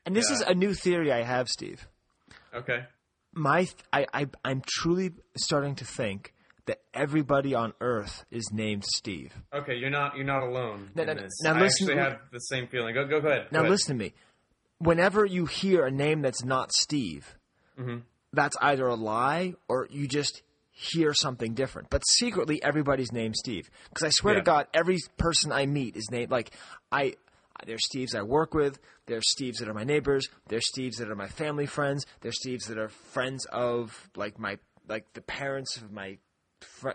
And 0.05 0.17
this 0.17 0.29
Yeah. 0.29 0.37
is 0.37 0.41
a 0.43 0.55
new 0.55 0.75
theory 0.75 1.13
I 1.13 1.23
have, 1.23 1.49
Steve. 1.49 1.87
Okay. 2.55 2.85
My, 3.33 3.61
th- 3.65 3.77
I, 3.93 4.07
I, 4.13 4.27
I'm 4.45 4.63
truly 4.67 5.13
starting 5.37 5.77
to 5.77 5.85
think 5.85 6.35
that 6.67 6.81
everybody 6.95 7.55
on 7.55 7.73
Earth 7.81 8.25
is 8.31 8.51
named 8.53 8.85
Steve. 8.95 9.33
Okay, 9.53 9.75
you're 9.77 9.91
not 9.91 10.17
you're 10.17 10.25
not 10.25 10.43
alone 10.43 10.91
Now- 10.95 11.03
in 11.03 11.09
now- 11.09 11.15
this. 11.15 11.33
now 11.43 11.55
I 11.55 11.61
listen- 11.61 11.89
actually 11.91 12.03
have 12.03 12.21
the 12.31 12.39
same 12.39 12.67
feeling. 12.69 12.95
Go 12.95 13.05
go 13.07 13.21
go 13.21 13.29
ahead. 13.29 13.49
Now 13.51 13.59
go 13.59 13.65
ahead. 13.65 13.71
listen 13.71 13.99
to 13.99 14.05
me. 14.05 14.15
Whenever 14.79 15.25
you 15.25 15.47
hear 15.47 15.87
a 15.87 15.91
name 15.91 16.23
that's 16.23 16.45
not 16.45 16.73
Steve, 16.73 17.37
Mm-hmm. 17.79 17.99
that's 18.33 18.57
either 18.61 18.87
a 18.87 18.95
lie 18.95 19.55
or 19.69 19.87
you 19.91 20.07
just 20.09 20.43
hear 20.71 21.15
something 21.15 21.55
different. 21.55 21.89
But 21.91 22.03
secretly, 22.07 22.63
everybody's 22.63 23.13
named 23.13 23.37
Steve. 23.37 23.71
Because 23.89 24.07
I 24.07 24.11
swear 24.11 24.35
to 24.35 24.41
God, 24.43 24.67
every 24.75 24.99
person 25.19 25.53
I 25.53 25.67
meet 25.67 25.97
is 25.97 26.09
named 26.11 26.31
like 26.31 26.51
I. 26.91 27.15
There's 27.65 27.83
Steves 27.95 28.15
I 28.17 28.23
work 28.23 28.55
with. 28.55 28.81
There's 29.07 29.23
Steves 29.39 29.59
that 29.61 29.69
are 29.69 29.75
my 29.75 29.85
neighbors. 29.85 30.29
There's 30.49 30.65
Steves 30.77 30.97
that 30.99 31.09
are 31.11 31.15
my 31.15 31.29
family 31.29 31.67
friends. 31.67 32.05
There's 32.23 32.37
Steves 32.45 32.67
that 32.67 32.79
are 32.79 32.89
friends 32.89 33.47
of 33.53 34.11
like 34.17 34.39
my 34.39 34.59
like 34.89 35.13
the 35.13 35.21
parents 35.23 35.77
of 35.77 35.93
my 35.93 36.19
fr- 36.65 36.91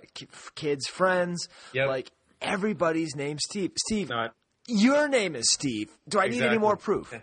kids' 0.56 0.88
friends. 0.88 1.48
Yep. 1.73 1.88
Like 1.88 2.11
everybody's 2.41 3.15
named 3.15 3.39
Steve. 3.41 3.72
Steve, 3.88 4.10
No, 4.10 4.15
I- 4.18 4.30
your 4.68 5.07
name 5.07 5.35
is 5.35 5.45
Steve. 5.52 5.89
Do 6.10 6.19
I 6.19 6.27
need 6.27 6.41
any 6.41 6.57
more 6.57 6.76
proof? 6.76 7.14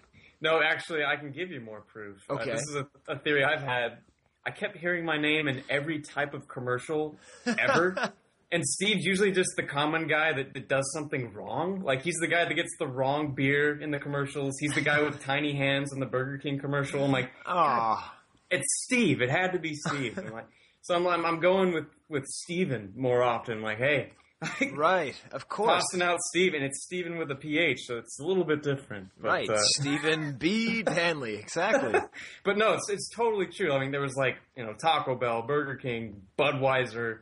No, 0.40 0.60
actually, 0.62 1.04
I 1.04 1.16
can 1.16 1.30
give 1.30 1.50
you 1.50 1.60
more 1.60 1.80
proof. 1.82 2.18
Uh, 2.28 2.34
Okay. 2.34 2.50
this 2.52 2.62
is 2.62 2.76
a, 2.76 2.86
a 3.08 3.18
theory 3.18 3.44
I've 3.44 3.60
had. 3.62 3.98
I 4.46 4.50
kept 4.50 4.76
hearing 4.76 5.04
my 5.04 5.16
name 5.18 5.48
in 5.48 5.62
every 5.70 6.00
type 6.02 6.34
of 6.34 6.46
commercial 6.48 7.16
ever. 7.46 8.12
and 8.52 8.62
Steve's 8.64 9.04
usually 9.04 9.32
just 9.32 9.50
the 9.56 9.62
common 9.62 10.06
guy 10.06 10.32
that, 10.34 10.52
that 10.52 10.68
does 10.68 10.90
something 10.92 11.32
wrong. 11.32 11.80
Like, 11.82 12.02
he's 12.02 12.16
the 12.20 12.26
guy 12.26 12.44
that 12.44 12.52
gets 12.54 12.70
the 12.78 12.86
wrong 12.86 13.34
beer 13.34 13.80
in 13.80 13.90
the 13.90 13.98
commercials. 13.98 14.54
He's 14.60 14.74
the 14.74 14.82
guy 14.82 15.00
with 15.02 15.20
tiny 15.24 15.54
hands 15.54 15.92
in 15.94 16.00
the 16.00 16.06
Burger 16.06 16.36
King 16.38 16.58
commercial. 16.58 17.02
I'm 17.04 17.10
like, 17.12 17.30
Ah, 17.46 18.14
it's 18.50 18.66
Steve. 18.84 19.22
It 19.22 19.30
had 19.30 19.52
to 19.52 19.58
be 19.58 19.74
Steve. 19.74 20.18
I'm 20.22 20.30
like, 20.32 20.48
so 20.82 20.94
I'm, 20.94 21.06
I'm, 21.06 21.24
I'm 21.24 21.40
going 21.40 21.72
with, 21.72 21.84
with 22.08 22.24
Steven 22.26 22.92
more 22.96 23.22
often. 23.22 23.62
Like, 23.62 23.78
hey, 23.78 24.12
right. 24.74 25.14
Of 25.32 25.48
course. 25.48 25.68
tossing 25.92 26.02
out 26.02 26.18
Steve, 26.30 26.54
and 26.54 26.62
it's 26.64 26.84
Steven 26.84 27.16
with 27.16 27.30
a 27.30 27.34
PH, 27.34 27.80
so 27.86 27.96
it's 27.98 28.18
a 28.20 28.24
little 28.24 28.44
bit 28.44 28.62
different. 28.62 29.08
But, 29.20 29.28
Right. 29.28 29.48
uh, 29.48 29.56
Stephen 29.78 30.36
B. 30.38 30.82
Danley. 30.86 31.36
Exactly. 31.36 31.98
But 32.44 32.58
no, 32.58 32.74
it's 32.74 32.90
it's 32.90 33.08
totally 33.14 33.46
true. 33.46 33.72
I 33.72 33.80
mean, 33.80 33.90
there 33.90 34.02
was 34.02 34.16
like 34.16 34.36
you 34.56 34.64
know 34.64 34.74
Taco 34.74 35.14
Bell, 35.14 35.42
Burger 35.46 35.76
King, 35.76 36.22
Budweiser, 36.38 37.20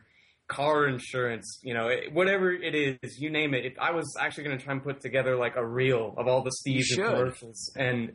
car 0.48 0.86
insurance, 0.88 1.60
you 1.62 1.74
know, 1.74 1.86
it, 1.88 2.12
whatever 2.12 2.50
it 2.52 2.74
is, 2.74 3.18
you 3.20 3.30
name 3.30 3.54
it. 3.54 3.64
If 3.64 3.74
I 3.80 3.92
was 3.92 4.12
actually 4.20 4.44
going 4.44 4.59
to 4.59 4.64
try 4.64 4.72
and 4.74 4.82
put 4.82 5.00
together 5.00 5.36
like 5.36 5.54
a 5.56 5.64
reel 5.64 6.14
of 6.16 6.26
all 6.26 6.42
the 6.42 6.50
Steves 6.66 6.94
commercials, 6.94 7.72
and 7.76 8.14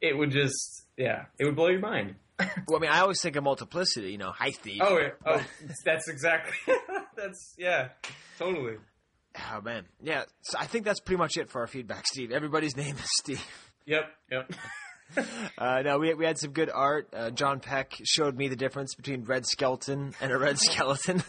it 0.00 0.16
would 0.16 0.30
just 0.30 0.86
yeah, 0.96 1.26
it 1.38 1.44
would 1.44 1.56
blow 1.56 1.68
your 1.68 1.80
mind. 1.80 2.14
well, 2.68 2.76
I 2.76 2.80
mean, 2.80 2.90
I 2.90 3.00
always 3.00 3.20
think 3.22 3.36
of 3.36 3.44
multiplicity. 3.44 4.10
You 4.10 4.18
know, 4.18 4.30
hi 4.30 4.50
Steve. 4.50 4.80
Oh, 4.82 4.98
yeah. 4.98 5.10
oh, 5.24 5.42
that's 5.84 6.08
exactly 6.08 6.74
that's 7.16 7.54
yeah, 7.56 7.88
totally. 8.38 8.76
Oh 9.52 9.60
man, 9.60 9.84
yeah. 10.02 10.24
So 10.42 10.58
I 10.58 10.66
think 10.66 10.84
that's 10.84 11.00
pretty 11.00 11.18
much 11.18 11.36
it 11.36 11.50
for 11.50 11.60
our 11.60 11.66
feedback, 11.66 12.06
Steve. 12.06 12.32
Everybody's 12.32 12.76
name 12.76 12.96
is 12.96 13.10
Steve. 13.18 13.44
Yep, 13.86 14.10
yep. 14.30 14.52
Uh, 15.56 15.82
no, 15.82 15.98
we 15.98 16.12
we 16.14 16.24
had 16.24 16.36
some 16.36 16.50
good 16.50 16.68
art. 16.68 17.08
Uh, 17.14 17.30
John 17.30 17.60
Peck 17.60 17.94
showed 18.02 18.36
me 18.36 18.48
the 18.48 18.56
difference 18.56 18.94
between 18.94 19.24
red 19.24 19.46
skeleton 19.46 20.14
and 20.20 20.32
a 20.32 20.38
red 20.38 20.58
skeleton, 20.58 21.22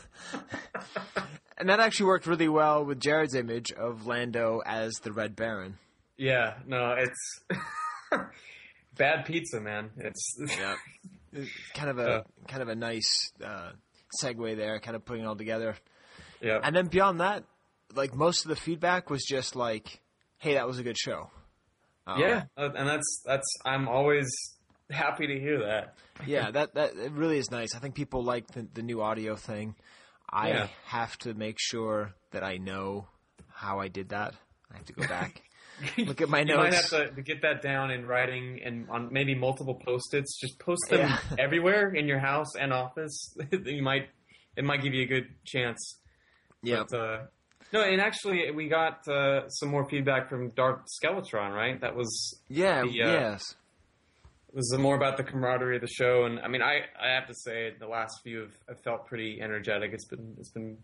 and 1.57 1.69
that 1.69 1.79
actually 1.79 2.07
worked 2.07 2.25
really 2.25 2.49
well 2.49 2.83
with 2.83 2.99
Jared's 2.99 3.35
image 3.35 3.71
of 3.71 4.07
Lando 4.07 4.61
as 4.65 4.93
the 5.03 5.11
Red 5.11 5.35
Baron. 5.35 5.77
Yeah, 6.17 6.55
no, 6.65 6.95
it's 6.97 7.43
bad 8.97 9.25
pizza, 9.25 9.59
man. 9.61 9.91
It's 9.97 10.37
Yeah, 10.57 10.75
kind 11.73 11.89
of 11.89 11.99
a 11.99 12.07
Yeah. 12.07 12.21
kind 12.47 12.61
of 12.61 12.69
a 12.69 12.75
nice 12.75 13.31
uh, 13.43 13.71
segue 14.23 14.55
there, 14.57 14.79
kind 14.79 14.95
of 14.95 15.05
putting 15.05 15.23
it 15.23 15.27
all 15.27 15.35
together. 15.35 15.75
yeah. 16.41 16.59
And 16.63 16.75
then 16.75 16.87
beyond 16.87 17.19
that, 17.21 17.43
like 17.95 18.13
most 18.15 18.45
of 18.45 18.49
the 18.49 18.55
feedback 18.55 19.09
was 19.09 19.23
just 19.23 19.55
like, 19.55 20.01
"Hey, 20.37 20.53
that 20.55 20.67
was 20.67 20.79
a 20.79 20.83
good 20.83 20.97
show." 20.97 21.29
Um, 22.05 22.21
yeah, 22.21 22.43
uh, 22.57 22.69
and 22.75 22.87
that's 22.87 23.21
that's 23.25 23.47
I'm 23.65 23.87
always 23.87 24.27
happy 24.89 25.27
to 25.27 25.39
hear 25.39 25.59
that. 25.65 25.95
yeah, 26.25 26.51
that 26.51 26.73
that 26.75 26.95
it 26.95 27.11
really 27.11 27.37
is 27.37 27.51
nice. 27.51 27.75
I 27.75 27.79
think 27.79 27.95
people 27.95 28.23
like 28.23 28.47
the, 28.47 28.67
the 28.73 28.81
new 28.81 29.01
audio 29.01 29.35
thing. 29.35 29.75
I 30.29 30.49
Yeah. 30.49 30.67
have 30.85 31.17
to 31.19 31.33
make 31.33 31.55
sure 31.59 32.13
that 32.31 32.43
I 32.43 32.57
know 32.57 33.07
how 33.49 33.79
I 33.79 33.87
did 33.87 34.09
that. 34.09 34.35
I 34.71 34.75
have 34.77 34.85
to 34.87 34.93
go 34.93 35.07
back, 35.07 35.41
look 35.97 36.21
at 36.21 36.29
my 36.29 36.41
You 36.47 36.55
might 36.57 36.73
have 36.73 36.89
to, 36.89 37.11
to 37.11 37.21
get 37.21 37.41
that 37.41 37.61
down 37.61 37.91
in 37.91 38.05
writing 38.05 38.61
and 38.63 38.89
on 38.89 39.11
maybe 39.11 39.35
multiple 39.35 39.75
post-its. 39.75 40.39
Just 40.39 40.59
post 40.59 40.81
them 40.89 40.99
Yeah. 40.99 41.19
everywhere 41.39 41.89
in 41.89 42.07
your 42.07 42.19
house 42.19 42.55
and 42.59 42.73
office. 42.73 43.35
you 43.65 43.81
might 43.83 44.09
it 44.55 44.63
might 44.63 44.81
give 44.81 44.93
you 44.93 45.03
a 45.03 45.07
good 45.07 45.27
chance. 45.45 45.99
Yeah, 46.63 46.81
uh, 46.81 47.25
no, 47.71 47.81
and 47.83 48.01
actually 48.01 48.49
we 48.51 48.67
got 48.67 49.07
uh, 49.07 49.47
some 49.49 49.69
more 49.69 49.87
feedback 49.87 50.29
from 50.29 50.49
Dark 50.49 50.85
Skeletron, 51.03 51.53
right? 51.53 51.79
That 51.79 51.95
was 51.95 52.39
yeah, 52.49 52.81
the, 52.81 53.03
uh, 53.03 53.11
yes. 53.11 53.43
It 54.49 54.55
was 54.55 54.75
more 54.79 54.95
about 54.95 55.17
the 55.17 55.23
camaraderie 55.23 55.75
of 55.75 55.81
the 55.81 55.87
show, 55.87 56.23
and 56.25 56.39
I 56.39 56.47
mean, 56.47 56.61
I, 56.63 56.79
I 56.99 57.09
have 57.13 57.27
to 57.27 57.33
say 57.35 57.73
the 57.79 57.85
last 57.87 58.21
few 58.23 58.39
have, 58.41 58.57
have 58.69 58.79
felt 58.81 59.05
pretty 59.05 59.39
energetic. 59.41 59.91
It's 59.93 60.05
been 60.05 60.35
it's 60.39 60.49
been 60.49 60.77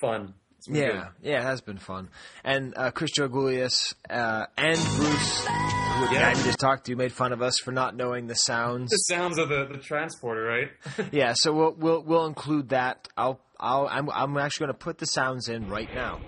fun. 0.00 0.34
Yeah, 0.66 0.86
good. 0.90 1.02
yeah, 1.30 1.40
it 1.40 1.44
has 1.44 1.60
been 1.60 1.78
fun. 1.78 2.08
And 2.44 2.74
uh, 2.76 2.90
Chris 2.90 3.10
Jorgulius 3.18 3.94
uh, 4.10 4.46
and 4.56 4.76
Bruce, 4.76 5.46
who 5.46 6.14
Yeah. 6.14 6.28
I 6.28 6.34
just 6.34 6.58
talked 6.58 6.86
to, 6.86 6.96
made 6.96 7.12
fun 7.12 7.32
of 7.32 7.42
us 7.42 7.58
for 7.58 7.72
not 7.72 7.94
knowing 7.96 8.26
the 8.26 8.34
sounds. 8.34 8.90
The 8.90 9.14
sounds 9.14 9.38
of 9.38 9.48
the, 9.48 9.66
the 9.66 9.78
transporter, 9.78 10.42
right? 10.42 10.70
yeah, 11.12 11.32
so 11.36 11.52
we'll 11.52 11.74
we'll 11.78 12.02
we'll 12.02 12.26
include 12.26 12.70
that. 12.70 13.08
I'll 13.16 13.40
I'll 13.60 13.86
I'm 13.88 14.10
I'm 14.10 14.36
actually 14.38 14.66
going 14.66 14.74
to 14.78 14.84
put 14.84 14.98
the 14.98 15.06
sounds 15.06 15.48
in 15.48 15.68
right 15.68 15.92
now. 15.94 16.20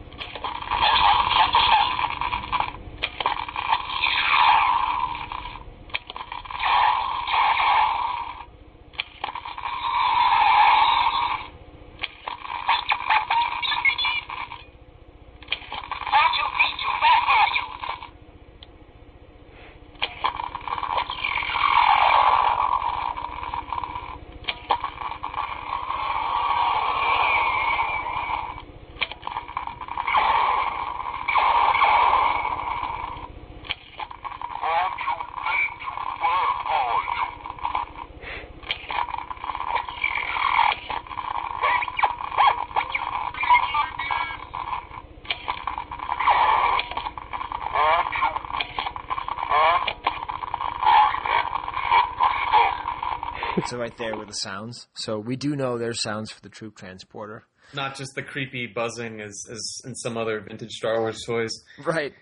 So 53.70 53.78
right 53.78 53.96
there 53.96 54.16
with 54.16 54.28
the 54.28 54.34
sounds. 54.34 54.88
So 54.94 55.18
we 55.18 55.36
do 55.36 55.56
know 55.56 55.78
there's 55.78 56.02
sounds 56.02 56.30
for 56.30 56.40
the 56.40 56.48
troop 56.48 56.76
transporter. 56.76 57.44
Not 57.72 57.96
just 57.96 58.14
the 58.16 58.22
creepy 58.22 58.66
buzzing 58.66 59.20
as, 59.20 59.44
as 59.50 59.80
in 59.84 59.94
some 59.94 60.16
other 60.16 60.40
vintage 60.40 60.72
Star 60.72 60.98
Wars 61.00 61.22
toys. 61.26 61.52
Right. 61.84 62.12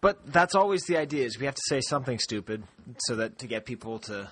But 0.00 0.30
that's 0.32 0.54
always 0.54 0.82
the 0.86 0.96
idea 0.98 1.24
is 1.24 1.38
we 1.38 1.46
have 1.46 1.54
to 1.54 1.62
say 1.68 1.80
something 1.80 2.18
stupid 2.18 2.64
so 2.98 3.16
that 3.16 3.38
to 3.38 3.46
get 3.46 3.64
people 3.64 4.00
to 4.00 4.28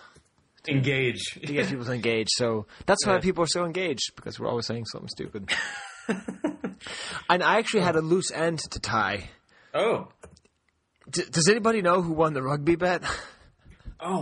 Engage. 0.69 1.23
to 1.35 1.53
get 1.53 1.69
people 1.69 1.85
to 1.85 1.93
engage. 1.93 2.29
So 2.31 2.67
that's 2.87 3.07
why 3.07 3.15
Yeah. 3.15 3.21
people 3.21 3.45
are 3.45 3.49
so 3.49 3.65
engaged 3.65 4.17
because 4.17 4.41
we're 4.41 4.49
always 4.49 4.67
saying 4.67 4.87
something 4.87 5.09
stupid. 5.09 5.51
and 7.29 7.43
I 7.43 7.59
actually 7.59 7.83
had 7.83 7.97
a 7.97 8.01
loose 8.01 8.31
end 8.33 8.59
to 8.71 8.81
tie. 8.81 9.31
Oh. 9.73 10.09
D- 11.11 11.23
does 11.31 11.49
anybody 11.49 11.83
know 11.83 12.01
who 12.03 12.13
won 12.15 12.33
the 12.33 12.43
rugby 12.43 12.77
bet? 12.77 13.03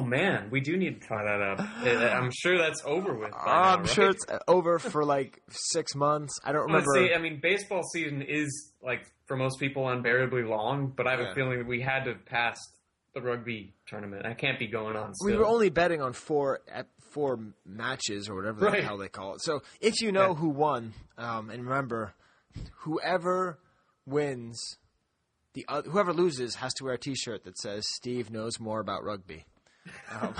Oh 0.02 0.06
man, 0.06 0.48
we 0.50 0.60
do 0.60 0.76
need 0.76 1.00
to 1.00 1.08
tie 1.08 1.24
that 1.24 1.40
up. 1.40 1.60
Uh, 1.86 1.88
I'm 2.08 2.30
sure 2.30 2.58
that's 2.58 2.82
over 2.84 3.14
with. 3.14 3.32
I'm 3.34 3.80
right? 3.80 3.88
sure 3.88 4.10
it's 4.10 4.24
over 4.48 4.78
for 4.78 5.04
like 5.04 5.40
six 5.48 5.94
months. 5.94 6.32
I 6.44 6.52
don't 6.52 6.66
remember. 6.66 6.92
say, 6.94 7.14
I 7.14 7.18
mean, 7.18 7.40
baseball 7.42 7.82
season 7.92 8.22
is 8.22 8.72
like 8.82 9.06
for 9.26 9.36
most 9.36 9.58
people 9.60 9.88
unbearably 9.88 10.42
long, 10.44 10.92
but 10.96 11.06
I 11.06 11.12
have 11.12 11.20
Yeah. 11.20 11.30
a 11.32 11.34
feeling 11.34 11.58
that 11.58 11.66
we 11.66 11.80
had 11.80 12.04
to 12.04 12.14
passed 12.14 12.60
the 13.14 13.20
rugby 13.20 13.74
tournament. 13.88 14.24
I 14.26 14.34
can't 14.34 14.58
be 14.58 14.66
going 14.66 14.96
on. 14.96 15.14
Still. 15.14 15.30
we 15.32 15.36
were 15.36 15.44
only 15.46 15.68
betting 15.70 16.00
on 16.00 16.12
four 16.14 16.60
at 16.70 16.86
four 17.10 17.38
matches 17.66 18.28
or 18.28 18.34
whatever 18.34 18.64
Right. 18.66 18.80
the 18.80 18.86
hell 18.86 18.96
they 18.96 19.08
call 19.08 19.34
it. 19.34 19.42
So 19.42 19.60
if 19.80 20.00
you 20.00 20.12
know 20.12 20.34
who 20.34 20.48
won, 20.48 20.94
um, 21.18 21.50
and 21.50 21.62
remember, 21.64 22.14
whoever 22.78 23.58
wins, 24.06 24.58
the 25.54 25.66
oth- 25.68 25.86
whoever 25.86 26.12
loses 26.14 26.54
has 26.56 26.72
to 26.74 26.84
wear 26.84 26.94
a 26.94 26.98
T-shirt 26.98 27.44
that 27.44 27.58
says 27.58 27.84
"Steve 27.96 28.30
knows 28.30 28.58
more 28.58 28.80
about 28.80 29.04
rugby." 29.04 29.44
Um, 30.10 30.34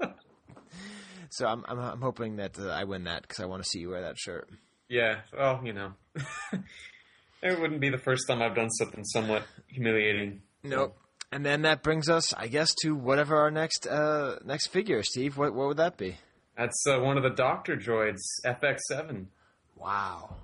so 1.30 1.46
I'm, 1.46 1.64
I'm 1.68 1.78
I'm 1.78 2.00
hoping 2.00 2.36
that 2.36 2.58
uh, 2.58 2.68
I 2.68 2.84
win 2.84 3.04
that 3.04 3.22
because 3.22 3.40
I 3.40 3.46
want 3.46 3.62
to 3.62 3.68
see 3.68 3.80
you 3.80 3.90
wear 3.90 4.02
that 4.02 4.18
shirt. 4.18 4.48
Yeah. 4.88 5.20
Well, 5.36 5.60
you 5.64 5.72
know, 5.72 5.92
it 7.42 7.60
wouldn't 7.60 7.80
be 7.80 7.90
the 7.90 7.98
first 7.98 8.26
time 8.28 8.42
I've 8.42 8.54
done 8.54 8.70
something 8.70 9.04
somewhat 9.04 9.44
humiliating. 9.68 10.42
Nope. 10.62 10.96
And 11.32 11.44
then 11.44 11.62
that 11.62 11.82
brings 11.82 12.08
us, 12.08 12.32
I 12.34 12.46
guess, 12.46 12.72
to 12.82 12.94
whatever 12.94 13.36
our 13.36 13.50
next 13.50 13.86
uh, 13.86 14.38
next 14.44 14.68
figure, 14.68 15.02
Steve. 15.02 15.36
What 15.36 15.54
what 15.54 15.68
would 15.68 15.78
that 15.78 15.96
be? 15.96 16.16
That's 16.56 16.84
uh, 16.88 17.00
one 17.00 17.16
of 17.16 17.24
the 17.24 17.30
Doctor 17.30 17.76
droids, 17.76 18.20
FX7. 18.46 19.26
Wow. 19.74 20.36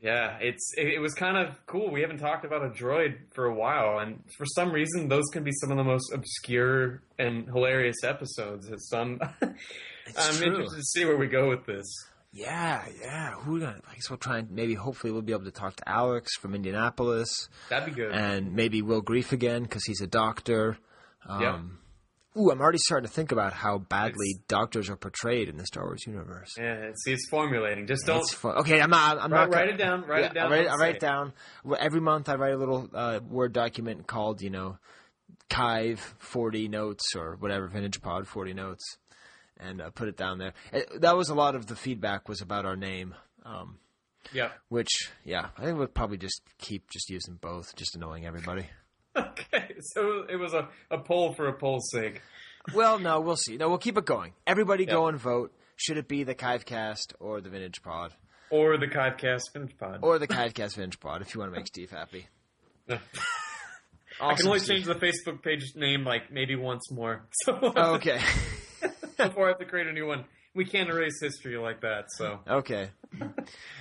Yeah, 0.00 0.38
it's 0.40 0.72
it, 0.76 0.86
it 0.86 0.98
was 1.00 1.12
kind 1.14 1.36
of 1.36 1.54
cool. 1.66 1.90
We 1.90 2.02
haven't 2.02 2.18
talked 2.18 2.44
about 2.44 2.64
a 2.64 2.68
droid 2.68 3.16
for 3.32 3.46
a 3.46 3.54
while, 3.54 3.98
and 3.98 4.22
for 4.36 4.46
some 4.46 4.70
reason, 4.70 5.08
those 5.08 5.24
can 5.32 5.42
be 5.42 5.50
some 5.52 5.70
of 5.72 5.76
the 5.76 5.82
most 5.84 6.12
obscure 6.14 7.02
and 7.18 7.46
hilarious 7.46 7.96
episodes. 8.04 8.68
It's 8.72 8.92
um, 8.92 9.18
I'm 10.16 10.34
true. 10.36 10.46
interested 10.46 10.76
to 10.76 10.82
see 10.84 11.04
where 11.04 11.16
we 11.18 11.26
go 11.26 11.48
with 11.50 11.66
this. 11.66 11.84
Yeah, 12.32 12.84
yeah. 13.02 13.32
Who? 13.32 13.62
I 13.64 13.72
guess 13.94 14.08
we'll 14.08 14.16
try 14.18 14.38
and 14.38 14.50
maybe, 14.50 14.74
hopefully, 14.74 15.12
we'll 15.12 15.22
be 15.22 15.32
able 15.32 15.44
to 15.44 15.50
talk 15.50 15.76
to 15.76 15.88
Alex 15.88 16.36
from 16.36 16.54
Indianapolis, 16.54 17.48
That'd 17.68 17.94
be 17.94 18.00
good. 18.00 18.12
and 18.12 18.54
maybe 18.54 18.80
Will 18.82 19.00
Grief 19.02 19.32
again 19.32 19.62
because 19.64 19.84
he's 19.84 20.00
a 20.00 20.06
doctor. 20.06 20.78
Um, 21.26 21.42
Yeah. 21.42 21.58
Ooh, 22.38 22.50
I'm 22.50 22.60
already 22.60 22.78
starting 22.78 23.08
to 23.08 23.12
think 23.12 23.32
about 23.32 23.52
how 23.52 23.78
badly 23.78 24.36
doctors 24.46 24.88
are 24.88 24.96
portrayed 24.96 25.48
in 25.48 25.56
the 25.56 25.66
Star 25.66 25.84
Wars 25.84 26.04
universe. 26.06 26.50
yeah, 26.56 26.90
see, 27.04 27.12
it's 27.12 27.28
formulating. 27.28 27.86
Just 27.86 28.06
don't 28.06 28.18
It's 28.18 28.32
fun. 28.34 28.56
Okay, 28.58 28.80
I'm 28.80 28.90
not. 28.90 29.18
I'm 29.20 29.32
Write- 29.32 29.48
not. 29.48 29.50
gonna- 29.50 29.56
write 29.56 29.68
it 29.70 29.76
down, 29.78 30.04
write 30.06 30.24
it 30.26 30.34
down, 30.34 30.52
I 30.52 30.56
write, 30.56 30.68
I 30.68 30.74
write 30.76 30.94
it 30.96 31.00
down. 31.00 31.32
Well, 31.64 31.78
Every 31.80 32.00
month, 32.00 32.28
I 32.28 32.34
write 32.36 32.52
a 32.52 32.56
little 32.56 32.88
uh, 32.94 33.20
word 33.28 33.52
document 33.52 34.06
called, 34.06 34.40
you 34.42 34.50
know, 34.50 34.78
Kive 35.48 35.98
40 36.18 36.68
notes 36.68 37.16
or 37.16 37.36
whatever, 37.36 37.66
Vintage 37.68 38.00
Pod 38.02 38.28
40 38.28 38.54
notes, 38.54 38.84
and 39.58 39.80
uh, 39.80 39.90
put 39.90 40.08
it 40.08 40.16
down 40.16 40.38
there. 40.38 40.52
It, 40.72 41.00
that 41.00 41.16
was 41.16 41.30
a 41.30 41.34
lot 41.34 41.54
of 41.54 41.66
the 41.66 41.74
feedback 41.76 42.28
was 42.28 42.40
about 42.40 42.66
our 42.66 42.76
name. 42.76 43.14
Um, 43.44 43.78
Yeah. 44.32 44.50
Which, 44.68 45.10
yeah, 45.24 45.48
I 45.56 45.64
think 45.64 45.78
we'll 45.78 45.86
probably 45.86 46.18
just 46.18 46.42
keep 46.58 46.90
just 46.90 47.08
using 47.08 47.34
both, 47.40 47.74
just 47.76 47.96
annoying 47.96 48.26
everybody. 48.26 48.66
Okay, 49.16 49.67
so 49.94 50.24
it 50.28 50.36
was 50.36 50.54
a, 50.54 50.68
a 50.90 50.98
poll 50.98 51.32
for 51.34 51.48
a 51.48 51.52
poll's 51.52 51.90
sake. 51.92 52.20
well, 52.74 52.98
no, 52.98 53.20
we'll 53.20 53.36
see. 53.36 53.56
No, 53.56 53.68
we'll 53.68 53.78
keep 53.78 53.96
it 53.98 54.04
going. 54.04 54.32
Everybody 54.46 54.84
Yeah. 54.84 54.92
go 54.92 55.06
and 55.08 55.18
vote. 55.18 55.52
Should 55.76 55.96
it 55.96 56.08
be 56.08 56.24
the 56.24 56.34
Kivecast 56.34 57.14
or 57.20 57.40
the 57.40 57.48
Vintage 57.50 57.82
Pod? 57.82 58.12
Or 58.50 58.76
the 58.78 58.88
Kivecast 58.88 59.42
Vintage 59.52 59.76
Pod. 59.78 60.00
Or 60.02 60.18
the 60.18 60.26
Kivecast 60.26 60.74
Vintage 60.76 60.98
Pod 61.00 61.22
if 61.22 61.34
you 61.34 61.40
want 61.40 61.52
to 61.52 61.56
make 61.58 61.66
Steve 61.68 61.90
happy. 61.90 62.26
I 64.20 64.34
can 64.34 64.46
only 64.46 64.58
Steve. 64.58 64.84
change 64.84 64.86
the 64.86 64.94
Facebook 64.94 65.42
page 65.42 65.62
name 65.76 66.04
like 66.04 66.32
maybe 66.32 66.56
once 66.56 66.90
more. 66.90 67.26
So 67.44 67.58
Oh, 67.76 67.94
okay. 67.94 68.20
before 69.16 69.46
I 69.46 69.48
have 69.48 69.58
to 69.58 69.64
create 69.64 69.86
a 69.86 69.92
new 69.92 70.06
one. 70.06 70.24
We 70.54 70.64
can't 70.64 70.88
erase 70.88 71.20
history 71.20 71.56
like 71.56 71.82
that, 71.82 72.06
so 72.16 72.40
Okay. 72.48 72.90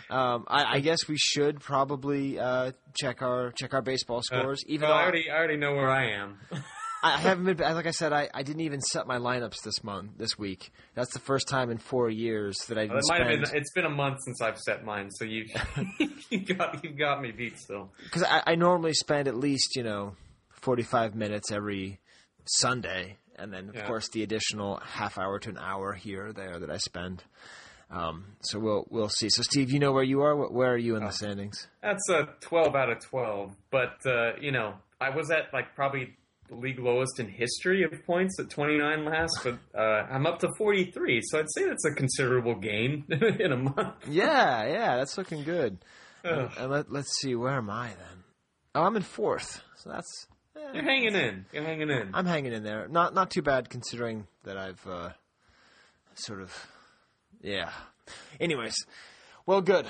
Um, 0.09 0.45
I, 0.47 0.75
I 0.75 0.79
guess 0.79 1.07
we 1.07 1.17
should 1.17 1.59
probably 1.59 2.39
uh, 2.39 2.71
check 2.95 3.21
our 3.21 3.51
check 3.51 3.73
our 3.73 3.81
baseball 3.81 4.21
scores. 4.21 4.63
Uh, 4.63 4.71
even 4.73 4.87
well, 4.87 4.97
though 4.97 5.01
I 5.01 5.03
already 5.03 5.29
I 5.29 5.35
already 5.37 5.57
know 5.57 5.73
where 5.75 5.89
I 5.89 6.11
am. 6.11 6.37
I 7.03 7.17
haven't 7.17 7.45
been, 7.45 7.57
like 7.75 7.85
I 7.85 7.91
said, 7.91 8.11
I, 8.11 8.27
I 8.33 8.41
didn't 8.41 8.61
even 8.61 8.81
set 8.81 9.05
my 9.05 9.19
lineups 9.19 9.61
this 9.63 9.83
month, 9.83 10.13
this 10.17 10.35
week. 10.37 10.71
That's 10.95 11.13
the 11.13 11.19
first 11.19 11.47
time 11.47 11.69
in 11.69 11.77
four 11.77 12.09
years 12.09 12.57
that 12.69 12.77
I 12.79 12.81
It 12.81 12.87
didn't 12.87 13.03
might 13.07 13.19
have 13.21 13.27
spend. 13.29 13.41
been. 13.43 13.55
It's 13.55 13.71
been 13.73 13.85
a 13.85 13.89
month 13.89 14.17
since 14.25 14.41
I've 14.41 14.57
set 14.57 14.83
mine, 14.83 15.11
so 15.11 15.23
you 15.25 15.45
you 16.29 16.39
got 16.55 16.83
you 16.83 16.91
got 16.91 17.21
me 17.21 17.31
beat 17.31 17.59
still. 17.59 17.91
Because 18.03 18.23
I, 18.23 18.43
I 18.47 18.55
normally 18.55 18.93
spend 18.93 19.27
at 19.27 19.35
least 19.35 19.75
you 19.75 19.83
know 19.83 20.15
forty 20.61 20.83
five 20.83 21.13
minutes 21.15 21.51
every 21.51 21.99
Sunday, 22.45 23.17
and 23.37 23.51
then 23.53 23.69
of 23.69 23.75
Yeah. 23.75 23.87
course 23.87 24.09
the 24.09 24.23
additional 24.23 24.77
half 24.77 25.17
hour 25.17 25.39
to 25.39 25.49
an 25.49 25.57
hour 25.57 25.93
here 25.93 26.27
or 26.27 26.33
there 26.33 26.59
that 26.59 26.69
I 26.69 26.77
spend. 26.77 27.23
Um, 27.89 28.25
so 28.41 28.59
we'll 28.59 28.85
we'll 28.89 29.09
see. 29.09 29.29
So 29.29 29.41
Steve, 29.43 29.71
you 29.71 29.79
know 29.79 29.93
where 29.93 30.03
you 30.03 30.21
are. 30.21 30.35
Where 30.35 30.73
are 30.73 30.77
you 30.77 30.95
in 30.97 31.03
the 31.05 31.11
standings? 31.11 31.67
That's 31.81 32.09
a 32.09 32.27
twelve 32.41 32.75
out 32.75 32.89
of 32.89 32.99
twelve. 32.99 33.55
But 33.71 34.05
uh, 34.05 34.33
you 34.41 34.51
know, 34.51 34.75
I 34.99 35.09
was 35.15 35.31
at 35.31 35.53
like 35.53 35.73
probably 35.75 36.15
the 36.49 36.55
league 36.55 36.79
lowest 36.79 37.19
in 37.19 37.27
history 37.29 37.83
of 37.83 37.91
points 38.05 38.39
at 38.39 38.49
twenty 38.49 38.77
nine 38.77 39.05
last, 39.05 39.39
but 39.43 39.57
uh, 39.77 40.05
I'm 40.11 40.25
up 40.25 40.39
to 40.39 40.49
forty 40.57 40.91
three. 40.91 41.21
So 41.23 41.39
I'd 41.39 41.45
say 41.55 41.65
that's 41.65 41.85
a 41.85 41.93
considerable 41.93 42.55
gain 42.55 43.05
in 43.09 43.53
a 43.53 43.57
month. 43.57 44.05
Yeah, 44.09 44.65
yeah, 44.65 44.95
that's 44.97 45.17
looking 45.17 45.43
good. 45.45 45.77
And, 46.25 46.49
and 46.57 46.69
let, 46.71 46.91
let's 46.91 47.21
see, 47.21 47.35
where 47.35 47.53
am 47.53 47.69
I 47.69 47.87
then? 47.87 48.23
Oh, 48.75 48.83
I'm 48.83 48.97
in 48.97 49.01
fourth, 49.03 49.61
so 49.77 49.89
that's 49.91 50.27
You're 50.73 50.83
hanging 50.83 51.15
in. 51.15 51.45
You're 51.51 51.63
hanging 51.63 51.89
in. 51.89 52.11
I'm 52.13 52.25
hanging 52.25 52.53
in 52.53 52.63
there. 52.63 52.87
Not 52.87 53.13
not 53.13 53.31
too 53.31 53.41
bad 53.41 53.69
considering 53.69 54.27
that 54.43 54.57
I've 54.57 54.85
uh, 54.87 55.09
sort 56.15 56.41
of 56.41 56.67
yeah. 57.41 57.69
Anyways, 58.39 58.75
well, 59.45 59.61
good. 59.61 59.85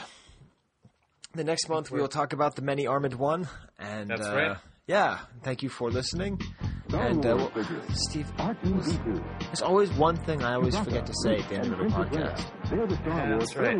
The 1.33 1.43
next 1.43 1.69
month 1.69 1.91
we 1.91 1.99
will 1.99 2.07
talk 2.07 2.33
about 2.33 2.55
the 2.55 2.61
many 2.61 2.87
armored 2.87 3.13
one, 3.13 3.47
and 3.77 4.09
That's 4.09 4.25
uh, 4.25 4.35
right. 4.35 4.57
Yeah, 4.87 5.19
thank 5.43 5.61
you 5.63 5.69
for 5.69 5.91
listening. 5.91 6.39
And 6.93 7.25
uh, 7.25 7.35
well. 7.53 7.65
Steve, 7.93 8.31
R2D2. 8.37 9.23
there's 9.41 9.61
always 9.61 9.91
one 9.91 10.15
thing 10.15 10.41
I 10.41 10.53
always 10.53 10.77
forget 10.77 11.05
to 11.05 11.13
say 11.23 11.37
at 11.39 11.49
the 11.49 11.55
end 11.55 11.73
of 11.73 11.73
every 11.73 11.89
podcast. 11.89 12.69
They're 12.69 12.87
the 12.87 12.95
Star 12.95 13.09
Yeah, 13.09 13.29
Wars 13.31 13.49
that's 13.53 13.55
right. 13.57 13.77